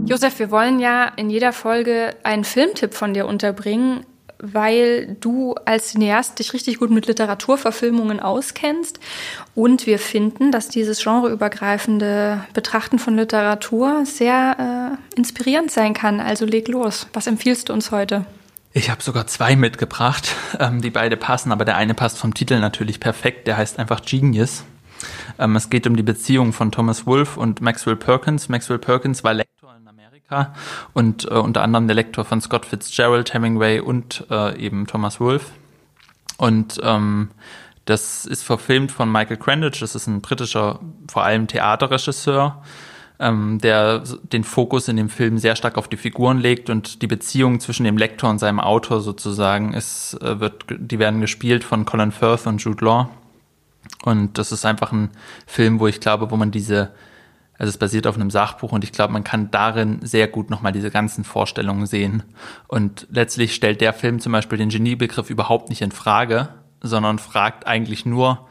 Josef, 0.05 0.37
wir 0.37 0.51
wollen 0.51 0.79
ja 0.79 1.05
in 1.05 1.29
jeder 1.29 1.53
Folge 1.53 2.15
einen 2.23 2.43
Filmtipp 2.43 2.93
von 2.93 3.13
dir 3.13 3.25
unterbringen 3.25 4.05
weil 4.43 5.15
du 5.21 5.55
als 5.65 5.91
Cineast 5.91 6.37
dich 6.37 6.53
richtig 6.53 6.79
gut 6.79 6.91
mit 6.91 7.07
Literaturverfilmungen 7.07 8.19
auskennst. 8.19 8.99
Und 9.55 9.87
wir 9.87 9.99
finden, 9.99 10.51
dass 10.51 10.67
dieses 10.67 11.03
genreübergreifende 11.03 12.43
Betrachten 12.53 12.99
von 12.99 13.15
Literatur 13.15 14.05
sehr 14.05 14.97
äh, 15.15 15.17
inspirierend 15.17 15.71
sein 15.71 15.93
kann. 15.93 16.19
Also 16.19 16.45
leg 16.45 16.67
los. 16.67 17.07
Was 17.13 17.27
empfiehlst 17.27 17.69
du 17.69 17.73
uns 17.73 17.91
heute? 17.91 18.25
Ich 18.73 18.89
habe 18.89 19.01
sogar 19.01 19.27
zwei 19.27 19.55
mitgebracht, 19.55 20.35
ähm, 20.59 20.81
die 20.81 20.89
beide 20.89 21.15
passen, 21.15 21.51
aber 21.51 21.63
der 21.63 21.77
eine 21.77 21.93
passt 21.93 22.17
vom 22.17 22.33
Titel 22.33 22.59
natürlich 22.59 22.99
perfekt. 22.99 23.47
Der 23.47 23.55
heißt 23.55 23.79
einfach 23.79 24.01
Genius. 24.03 24.65
Ähm, 25.39 25.55
es 25.55 25.69
geht 25.69 25.87
um 25.87 25.95
die 25.95 26.03
Beziehung 26.03 26.53
von 26.53 26.71
Thomas 26.71 27.05
Wolfe 27.05 27.39
und 27.39 27.61
Maxwell 27.61 27.95
Perkins. 27.95 28.49
Maxwell 28.49 28.79
Perkins 28.79 29.23
war 29.23 29.33
Amerika 30.29 30.53
und 30.93 31.25
äh, 31.25 31.35
unter 31.35 31.61
anderem 31.61 31.87
der 31.87 31.95
Lektor 31.95 32.25
von 32.25 32.41
Scott 32.41 32.65
Fitzgerald, 32.65 33.33
Hemingway 33.33 33.79
und 33.79 34.25
äh, 34.29 34.57
eben 34.57 34.87
Thomas 34.87 35.19
Wolfe. 35.19 35.51
Und 36.37 36.79
ähm, 36.83 37.29
das 37.85 38.25
ist 38.25 38.43
verfilmt 38.43 38.91
von 38.91 39.11
Michael 39.11 39.37
Crandage, 39.37 39.79
das 39.81 39.95
ist 39.95 40.07
ein 40.07 40.21
britischer, 40.21 40.79
vor 41.11 41.23
allem 41.23 41.47
Theaterregisseur, 41.47 42.63
ähm, 43.19 43.59
der 43.59 44.03
den 44.31 44.43
Fokus 44.43 44.87
in 44.87 44.97
dem 44.97 45.09
Film 45.09 45.37
sehr 45.37 45.55
stark 45.55 45.77
auf 45.77 45.87
die 45.87 45.97
Figuren 45.97 46.39
legt 46.39 46.69
und 46.69 47.01
die 47.01 47.07
Beziehung 47.07 47.59
zwischen 47.59 47.83
dem 47.83 47.97
Lektor 47.97 48.29
und 48.29 48.39
seinem 48.39 48.59
Autor 48.59 49.01
sozusagen 49.01 49.73
ist, 49.73 50.17
äh, 50.21 50.39
wird, 50.39 50.65
die 50.69 50.99
werden 50.99 51.21
gespielt 51.21 51.63
von 51.63 51.85
Colin 51.85 52.11
Firth 52.11 52.47
und 52.47 52.63
Jude 52.63 52.83
Law. 52.83 53.09
Und 54.03 54.37
das 54.37 54.51
ist 54.51 54.65
einfach 54.65 54.91
ein 54.91 55.11
Film, 55.45 55.79
wo 55.79 55.87
ich 55.87 55.99
glaube, 55.99 56.31
wo 56.31 56.37
man 56.37 56.51
diese 56.51 56.91
also 57.57 57.69
es 57.69 57.77
basiert 57.77 58.07
auf 58.07 58.15
einem 58.15 58.31
Sachbuch 58.31 58.71
und 58.71 58.83
ich 58.83 58.91
glaube, 58.91 59.13
man 59.13 59.23
kann 59.23 59.51
darin 59.51 59.99
sehr 60.01 60.27
gut 60.27 60.49
nochmal 60.49 60.71
diese 60.71 60.91
ganzen 60.91 61.23
Vorstellungen 61.23 61.85
sehen. 61.85 62.23
Und 62.67 63.07
letztlich 63.11 63.53
stellt 63.53 63.81
der 63.81 63.93
Film 63.93 64.19
zum 64.19 64.31
Beispiel 64.31 64.57
den 64.57 64.69
Geniebegriff 64.69 65.29
überhaupt 65.29 65.69
nicht 65.69 65.81
in 65.81 65.91
Frage, 65.91 66.49
sondern 66.81 67.19
fragt 67.19 67.67
eigentlich 67.67 68.05
nur, 68.05 68.47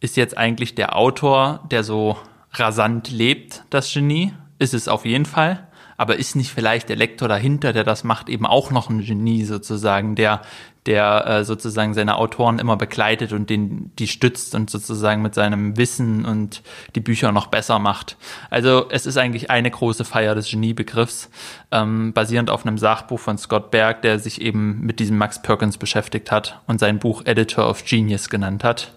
ist 0.00 0.16
jetzt 0.16 0.36
eigentlich 0.36 0.74
der 0.74 0.96
Autor, 0.96 1.66
der 1.70 1.84
so 1.84 2.16
rasant 2.52 3.10
lebt, 3.10 3.64
das 3.70 3.92
Genie? 3.92 4.32
Ist 4.58 4.74
es 4.74 4.88
auf 4.88 5.04
jeden 5.04 5.26
Fall 5.26 5.66
aber 6.00 6.16
ist 6.16 6.34
nicht 6.34 6.50
vielleicht 6.50 6.88
der 6.88 6.96
Lektor 6.96 7.28
dahinter, 7.28 7.74
der 7.74 7.84
das 7.84 8.04
macht, 8.04 8.30
eben 8.30 8.46
auch 8.46 8.70
noch 8.70 8.88
ein 8.88 9.04
Genie 9.04 9.44
sozusagen, 9.44 10.14
der 10.14 10.40
der 10.86 11.26
äh, 11.26 11.44
sozusagen 11.44 11.92
seine 11.94 12.16
Autoren 12.16 12.58
immer 12.58 12.76
begleitet 12.76 13.32
und 13.32 13.50
den 13.50 13.92
die 13.98 14.08
stützt 14.08 14.54
und 14.54 14.70
sozusagen 14.70 15.20
mit 15.20 15.34
seinem 15.34 15.76
Wissen 15.76 16.24
und 16.24 16.62
die 16.94 17.00
Bücher 17.00 17.32
noch 17.32 17.48
besser 17.48 17.78
macht. 17.78 18.16
Also 18.48 18.86
es 18.90 19.06
ist 19.06 19.18
eigentlich 19.18 19.50
eine 19.50 19.70
große 19.70 20.04
Feier 20.04 20.34
des 20.34 20.50
Geniebegriffs, 20.50 21.30
ähm, 21.70 22.12
basierend 22.12 22.50
auf 22.50 22.64
einem 22.64 22.78
Sachbuch 22.78 23.20
von 23.20 23.36
Scott 23.36 23.70
Berg, 23.70 24.02
der 24.02 24.18
sich 24.18 24.40
eben 24.40 24.80
mit 24.80 25.00
diesem 25.00 25.18
Max 25.18 25.42
Perkins 25.42 25.76
beschäftigt 25.76 26.30
hat 26.30 26.60
und 26.66 26.80
sein 26.80 26.98
Buch 26.98 27.22
Editor 27.26 27.68
of 27.68 27.84
Genius 27.84 28.30
genannt 28.30 28.64
hat. 28.64 28.92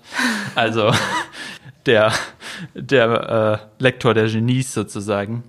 Also 0.55 0.91
der 1.85 2.13
der 2.73 3.59
äh, 3.79 3.83
Lektor 3.83 4.13
der 4.13 4.27
Genies 4.27 4.73
sozusagen. 4.73 5.43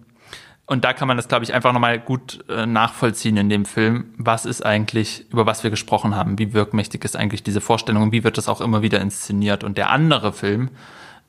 Und 0.67 0.85
da 0.85 0.95
kann 0.95 1.09
man 1.09 1.19
das, 1.19 1.29
glaube 1.29 1.45
ich, 1.45 1.53
einfach 1.53 1.73
nochmal 1.73 1.99
gut 1.99 2.43
äh, 2.49 2.65
nachvollziehen 2.65 3.37
in 3.37 3.51
dem 3.51 3.67
Film. 3.67 4.15
Was 4.17 4.47
ist 4.47 4.65
eigentlich, 4.65 5.27
über 5.31 5.45
was 5.45 5.63
wir 5.63 5.71
gesprochen 5.71 6.17
haben? 6.17 6.39
Wie 6.39 6.55
wirkmächtig 6.55 7.05
ist 7.05 7.17
eigentlich 7.17 7.43
diese 7.43 7.61
Vorstellung 7.61 8.05
und 8.05 8.13
wie 8.13 8.25
wird 8.25 8.39
das 8.39 8.49
auch 8.49 8.63
immer 8.63 8.81
wieder 8.81 9.01
inszeniert? 9.01 9.63
Und 9.63 9.77
der 9.77 9.91
andere 9.91 10.33
Film, 10.33 10.71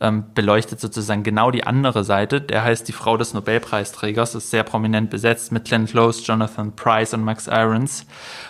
ähm, 0.02 0.26
beleuchtet 0.34 0.80
sozusagen 0.80 1.24
genau 1.24 1.52
die 1.52 1.66
andere 1.66 2.04
Seite. 2.04 2.42
Der 2.42 2.64
heißt 2.64 2.88
Die 2.88 2.92
Frau 2.92 3.18
des 3.18 3.34
Nobelpreisträgers, 3.34 4.36
ist 4.36 4.50
sehr 4.52 4.64
prominent 4.64 5.10
besetzt 5.10 5.52
mit 5.52 5.66
Glenn 5.66 5.86
Close, 5.86 6.24
Jonathan 6.24 6.76
Price 6.76 7.14
und 7.14 7.24
Max 7.24 7.48
Irons. 7.48 8.06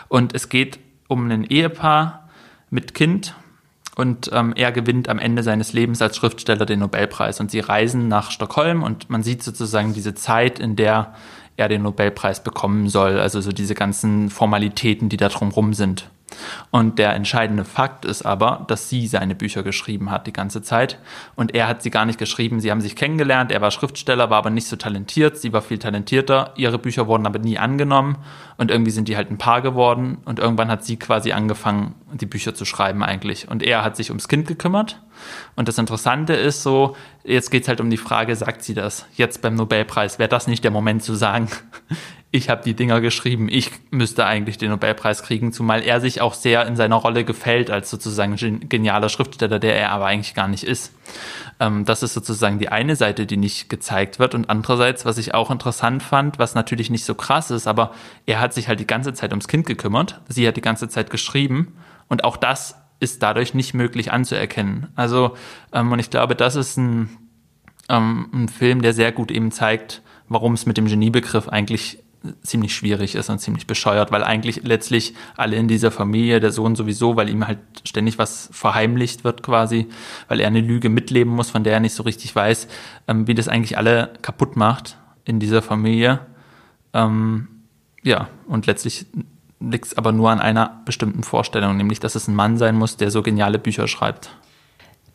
Und 0.07 0.33
es 0.33 0.49
geht 0.49 0.79
um 1.07 1.29
ein 1.29 1.43
Ehepaar 1.43 2.29
mit 2.69 2.93
Kind 2.93 3.35
und 3.95 4.29
ähm, 4.33 4.53
er 4.55 4.71
gewinnt 4.71 5.07
am 5.07 5.19
Ende 5.19 5.41
seines 5.41 5.71
Lebens 5.73 6.01
als 6.01 6.17
Schriftsteller 6.17 6.65
den 6.65 6.79
Nobelpreis. 6.79 7.39
Und 7.39 7.49
sie 7.49 7.61
reisen 7.61 8.07
nach 8.07 8.29
Stockholm 8.29 8.83
und 8.83 9.09
man 9.09 9.23
sieht 9.23 9.41
sozusagen 9.41 9.93
diese 9.93 10.13
Zeit, 10.13 10.59
in 10.59 10.75
der 10.75 11.13
er 11.57 11.69
den 11.69 11.83
Nobelpreis 11.83 12.43
bekommen 12.43 12.89
soll. 12.89 13.19
Also 13.19 13.39
so 13.39 13.51
diese 13.51 13.73
ganzen 13.73 14.29
Formalitäten, 14.29 15.07
die 15.07 15.17
da 15.17 15.29
drumherum 15.29 15.73
sind. 15.73 16.09
Und 16.71 16.99
der 16.99 17.13
entscheidende 17.13 17.65
Fakt 17.65 18.05
ist 18.05 18.25
aber, 18.25 18.65
dass 18.67 18.89
sie 18.89 19.07
seine 19.07 19.35
Bücher 19.35 19.63
geschrieben 19.63 20.11
hat 20.11 20.27
die 20.27 20.33
ganze 20.33 20.61
Zeit. 20.61 20.99
Und 21.35 21.55
er 21.55 21.67
hat 21.67 21.83
sie 21.83 21.91
gar 21.91 22.05
nicht 22.05 22.19
geschrieben. 22.19 22.59
Sie 22.59 22.71
haben 22.71 22.81
sich 22.81 22.95
kennengelernt. 22.95 23.51
Er 23.51 23.61
war 23.61 23.71
Schriftsteller, 23.71 24.29
war 24.29 24.37
aber 24.37 24.49
nicht 24.49 24.67
so 24.67 24.75
talentiert. 24.75 25.37
Sie 25.37 25.53
war 25.53 25.61
viel 25.61 25.77
talentierter. 25.77 26.53
Ihre 26.55 26.79
Bücher 26.79 27.07
wurden 27.07 27.25
aber 27.25 27.39
nie 27.39 27.57
angenommen. 27.57 28.17
Und 28.57 28.71
irgendwie 28.71 28.91
sind 28.91 29.07
die 29.07 29.17
halt 29.17 29.31
ein 29.31 29.37
Paar 29.37 29.61
geworden. 29.61 30.17
Und 30.25 30.39
irgendwann 30.39 30.69
hat 30.69 30.83
sie 30.83 30.97
quasi 30.97 31.31
angefangen, 31.31 31.95
die 32.13 32.25
Bücher 32.25 32.53
zu 32.53 32.65
schreiben 32.65 33.03
eigentlich. 33.03 33.49
Und 33.49 33.63
er 33.63 33.83
hat 33.83 33.95
sich 33.95 34.09
ums 34.09 34.27
Kind 34.27 34.47
gekümmert. 34.47 35.01
Und 35.55 35.67
das 35.67 35.77
Interessante 35.77 36.33
ist 36.33 36.63
so, 36.63 36.95
jetzt 37.23 37.51
geht 37.51 37.63
es 37.63 37.67
halt 37.67 37.81
um 37.81 37.89
die 37.89 37.97
Frage, 37.97 38.35
sagt 38.35 38.63
sie 38.63 38.73
das 38.73 39.05
jetzt 39.15 39.41
beim 39.41 39.55
Nobelpreis? 39.55 40.19
Wäre 40.19 40.29
das 40.29 40.47
nicht 40.47 40.63
der 40.63 40.71
Moment 40.71 41.03
zu 41.03 41.15
sagen, 41.15 41.47
ich 42.35 42.49
habe 42.49 42.63
die 42.63 42.73
Dinger 42.73 42.99
geschrieben, 42.99 43.47
ich 43.49 43.71
müsste 43.91 44.25
eigentlich 44.25 44.57
den 44.57 44.69
Nobelpreis 44.69 45.23
kriegen, 45.23 45.53
zumal 45.53 45.81
er 45.81 46.01
sich 46.01 46.19
auch 46.19 46.33
sehr 46.33 46.67
in 46.67 46.75
seiner 46.75 46.97
Rolle 46.97 47.23
gefällt 47.23 47.71
als 47.71 47.89
sozusagen 47.89 48.35
genialer 48.67 49.07
Schriftsteller, 49.09 49.57
der 49.57 49.77
er 49.79 49.91
aber 49.91 50.07
eigentlich 50.07 50.33
gar 50.33 50.49
nicht 50.49 50.63
ist. 50.65 50.93
Ähm, 51.61 51.85
das 51.85 52.03
ist 52.03 52.13
sozusagen 52.13 52.59
die 52.59 52.69
eine 52.69 52.97
Seite, 52.97 53.25
die 53.25 53.37
nicht 53.37 53.69
gezeigt 53.69 54.19
wird. 54.19 54.35
Und 54.35 54.49
andererseits, 54.49 55.05
was 55.05 55.17
ich 55.17 55.33
auch 55.33 55.49
interessant 55.49 56.03
fand, 56.03 56.37
was 56.37 56.55
natürlich 56.55 56.89
nicht 56.89 57.05
so 57.05 57.15
krass 57.15 57.51
ist, 57.51 57.67
aber 57.67 57.93
er 58.25 58.41
hat 58.41 58.53
sich 58.53 58.67
halt 58.67 58.81
die 58.81 58.87
ganze 58.87 59.13
Zeit 59.13 59.31
ums 59.31 59.47
Kind 59.47 59.65
gekümmert, 59.65 60.19
sie 60.27 60.45
hat 60.47 60.57
die 60.57 60.61
ganze 60.61 60.89
Zeit 60.89 61.09
geschrieben 61.09 61.73
und 62.09 62.25
auch 62.25 62.35
das 62.35 62.75
ist 62.99 63.23
dadurch 63.23 63.53
nicht 63.53 63.73
möglich 63.73 64.11
anzuerkennen. 64.11 64.87
Also, 64.95 65.35
ähm, 65.73 65.91
und 65.91 65.99
ich 65.99 66.09
glaube, 66.09 66.35
das 66.35 66.55
ist 66.55 66.77
ein, 66.77 67.09
ähm, 67.87 68.29
ein 68.33 68.49
Film, 68.49 68.81
der 68.81 68.93
sehr 68.93 69.11
gut 69.11 69.31
eben 69.31 69.51
zeigt, 69.51 70.01
warum 70.27 70.53
es 70.53 70.65
mit 70.65 70.77
dem 70.77 70.87
Geniebegriff 70.87 71.49
eigentlich 71.49 71.99
ziemlich 72.41 72.75
schwierig 72.75 73.15
ist 73.15 73.29
und 73.29 73.39
ziemlich 73.39 73.67
bescheuert, 73.67 74.11
weil 74.11 74.23
eigentlich 74.23 74.63
letztlich 74.63 75.13
alle 75.37 75.55
in 75.55 75.67
dieser 75.67 75.91
Familie, 75.91 76.39
der 76.39 76.51
Sohn 76.51 76.75
sowieso, 76.75 77.15
weil 77.15 77.29
ihm 77.29 77.47
halt 77.47 77.59
ständig 77.83 78.17
was 78.17 78.49
verheimlicht 78.51 79.23
wird 79.23 79.43
quasi, 79.43 79.87
weil 80.27 80.39
er 80.39 80.47
eine 80.47 80.61
Lüge 80.61 80.89
mitleben 80.89 81.33
muss, 81.33 81.49
von 81.49 81.63
der 81.63 81.73
er 81.73 81.79
nicht 81.79 81.93
so 81.93 82.03
richtig 82.03 82.35
weiß, 82.35 82.67
ähm, 83.07 83.27
wie 83.27 83.35
das 83.35 83.47
eigentlich 83.47 83.77
alle 83.77 84.13
kaputt 84.21 84.55
macht 84.55 84.97
in 85.25 85.39
dieser 85.39 85.61
Familie. 85.61 86.19
Ähm, 86.93 87.47
ja, 88.03 88.29
und 88.47 88.67
letztlich 88.67 89.05
liegt 89.59 89.85
es 89.85 89.97
aber 89.97 90.11
nur 90.11 90.29
an 90.29 90.39
einer 90.39 90.81
bestimmten 90.85 91.23
Vorstellung, 91.23 91.77
nämlich 91.77 91.99
dass 91.99 92.15
es 92.15 92.27
ein 92.27 92.35
Mann 92.35 92.57
sein 92.57 92.75
muss, 92.75 92.97
der 92.97 93.11
so 93.11 93.21
geniale 93.21 93.59
Bücher 93.59 93.87
schreibt. 93.87 94.31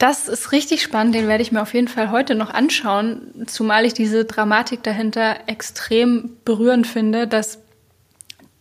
Das 0.01 0.28
ist 0.28 0.52
richtig 0.52 0.81
spannend, 0.81 1.14
den 1.14 1.28
werde 1.28 1.43
ich 1.43 1.52
mir 1.52 1.60
auf 1.60 1.74
jeden 1.74 1.86
Fall 1.86 2.10
heute 2.10 2.35
noch 2.35 2.48
anschauen, 2.48 3.44
zumal 3.47 3.85
ich 3.85 3.93
diese 3.93 4.24
Dramatik 4.24 4.82
dahinter 4.82 5.36
extrem 5.47 6.39
berührend 6.47 6.86
finde, 6.86 7.28
dass 7.28 7.59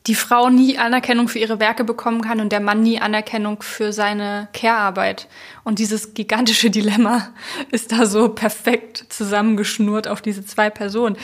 die 0.07 0.15
Frau 0.15 0.49
nie 0.49 0.77
Anerkennung 0.77 1.29
für 1.29 1.39
ihre 1.39 1.61
Werke 1.61 1.85
bekommen 1.85 2.19
kann 2.19 2.41
und 2.41 2.51
der 2.51 2.59
Mann 2.59 2.83
nie 2.83 2.99
Anerkennung 2.99 3.61
für 3.61 3.93
seine 3.93 4.49
Care-Arbeit. 4.51 5.29
Und 5.63 5.79
dieses 5.79 6.13
gigantische 6.13 6.69
Dilemma 6.71 7.29
ist 7.71 7.93
da 7.93 8.05
so 8.05 8.27
perfekt 8.27 9.05
zusammengeschnurrt 9.07 10.09
auf 10.09 10.21
diese 10.21 10.45
zwei 10.45 10.69
Personen. 10.69 11.15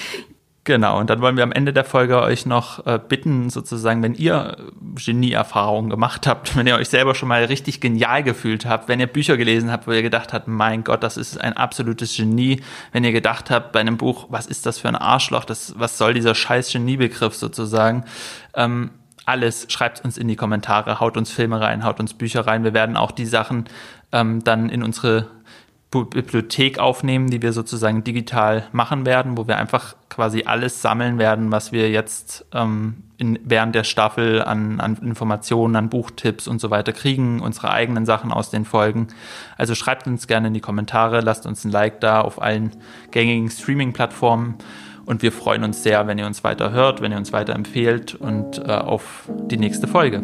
Genau, 0.65 0.99
und 0.99 1.11
dann 1.11 1.21
wollen 1.21 1.37
wir 1.37 1.43
am 1.43 1.51
Ende 1.51 1.73
der 1.73 1.83
Folge 1.83 2.19
euch 2.19 2.47
noch 2.47 2.87
äh, 2.87 2.97
bitten, 2.97 3.51
sozusagen, 3.51 4.01
wenn 4.01 4.15
ihr 4.15 4.57
Genie-Erfahrungen 4.95 5.91
gemacht 5.91 6.25
habt, 6.25 6.55
wenn 6.57 6.65
ihr 6.65 6.75
euch 6.75 6.89
selber 6.89 7.13
schon 7.13 7.29
mal 7.29 7.43
richtig 7.45 7.81
genial 7.81 8.23
gefühlt 8.23 8.65
habt, 8.65 8.87
wenn 8.87 8.99
ihr 8.99 9.05
Bücher 9.05 9.37
gelesen 9.37 9.71
habt, 9.71 9.85
wo 9.85 9.91
ihr 9.91 10.01
gedacht 10.01 10.33
habt, 10.33 10.47
mein 10.47 10.83
Gott, 10.83 11.03
das 11.03 11.17
ist 11.17 11.39
ein 11.39 11.53
absolutes 11.53 12.17
Genie, 12.17 12.63
wenn 12.91 13.03
ihr 13.03 13.11
gedacht 13.11 13.51
habt 13.51 13.73
bei 13.73 13.79
einem 13.79 13.97
Buch, 13.97 14.25
was 14.29 14.47
ist 14.47 14.65
das 14.65 14.79
für 14.79 14.87
ein 14.87 14.95
Arschloch, 14.95 15.45
das, 15.45 15.75
was 15.77 15.99
soll 15.99 16.15
dieser 16.15 16.33
scheiß 16.33 16.71
Geniebegriff 16.71 17.35
sozusagen, 17.35 18.03
ähm, 18.55 18.89
alles, 19.27 19.67
schreibt 19.69 20.03
uns 20.03 20.17
in 20.17 20.27
die 20.27 20.35
Kommentare, 20.35 20.99
haut 20.99 21.15
uns 21.15 21.29
Filme 21.29 21.61
rein, 21.61 21.83
haut 21.83 21.99
uns 21.99 22.15
Bücher 22.15 22.45
rein. 22.47 22.63
Wir 22.63 22.73
werden 22.73 22.95
auch 22.95 23.11
die 23.11 23.25
Sachen 23.25 23.65
ähm, 24.11 24.43
dann 24.43 24.69
in 24.69 24.83
unsere 24.83 25.27
Bibliothek 26.03 26.79
aufnehmen, 26.79 27.29
die 27.29 27.41
wir 27.41 27.53
sozusagen 27.53 28.03
digital 28.03 28.67
machen 28.73 29.05
werden, 29.05 29.37
wo 29.37 29.47
wir 29.47 29.57
einfach 29.57 29.95
quasi 30.09 30.43
alles 30.45 30.81
sammeln 30.81 31.17
werden, 31.17 31.51
was 31.51 31.71
wir 31.71 31.89
jetzt 31.89 32.45
ähm, 32.53 33.03
in, 33.17 33.39
während 33.43 33.75
der 33.75 33.83
Staffel 33.83 34.41
an, 34.41 34.79
an 34.79 34.97
Informationen, 34.97 35.75
an 35.75 35.89
Buchtipps 35.89 36.47
und 36.47 36.59
so 36.59 36.69
weiter 36.69 36.91
kriegen, 36.91 37.39
unsere 37.39 37.71
eigenen 37.71 38.05
Sachen 38.05 38.31
aus 38.31 38.49
den 38.49 38.65
Folgen. 38.65 39.07
Also 39.57 39.75
schreibt 39.75 40.07
uns 40.07 40.27
gerne 40.27 40.49
in 40.49 40.53
die 40.53 40.61
Kommentare, 40.61 41.21
lasst 41.21 41.45
uns 41.45 41.63
ein 41.63 41.71
Like 41.71 42.01
da 42.01 42.21
auf 42.21 42.41
allen 42.41 42.71
gängigen 43.11 43.49
Streaming-Plattformen 43.49 44.55
und 45.05 45.21
wir 45.21 45.31
freuen 45.31 45.63
uns 45.63 45.83
sehr, 45.83 46.07
wenn 46.07 46.17
ihr 46.17 46.25
uns 46.25 46.43
weiter 46.43 46.71
hört, 46.71 47.01
wenn 47.01 47.11
ihr 47.11 47.17
uns 47.17 47.31
weiter 47.31 47.53
empfehlt 47.53 48.15
und 48.15 48.59
äh, 48.59 48.71
auf 48.71 49.29
die 49.49 49.57
nächste 49.57 49.87
Folge. 49.87 50.23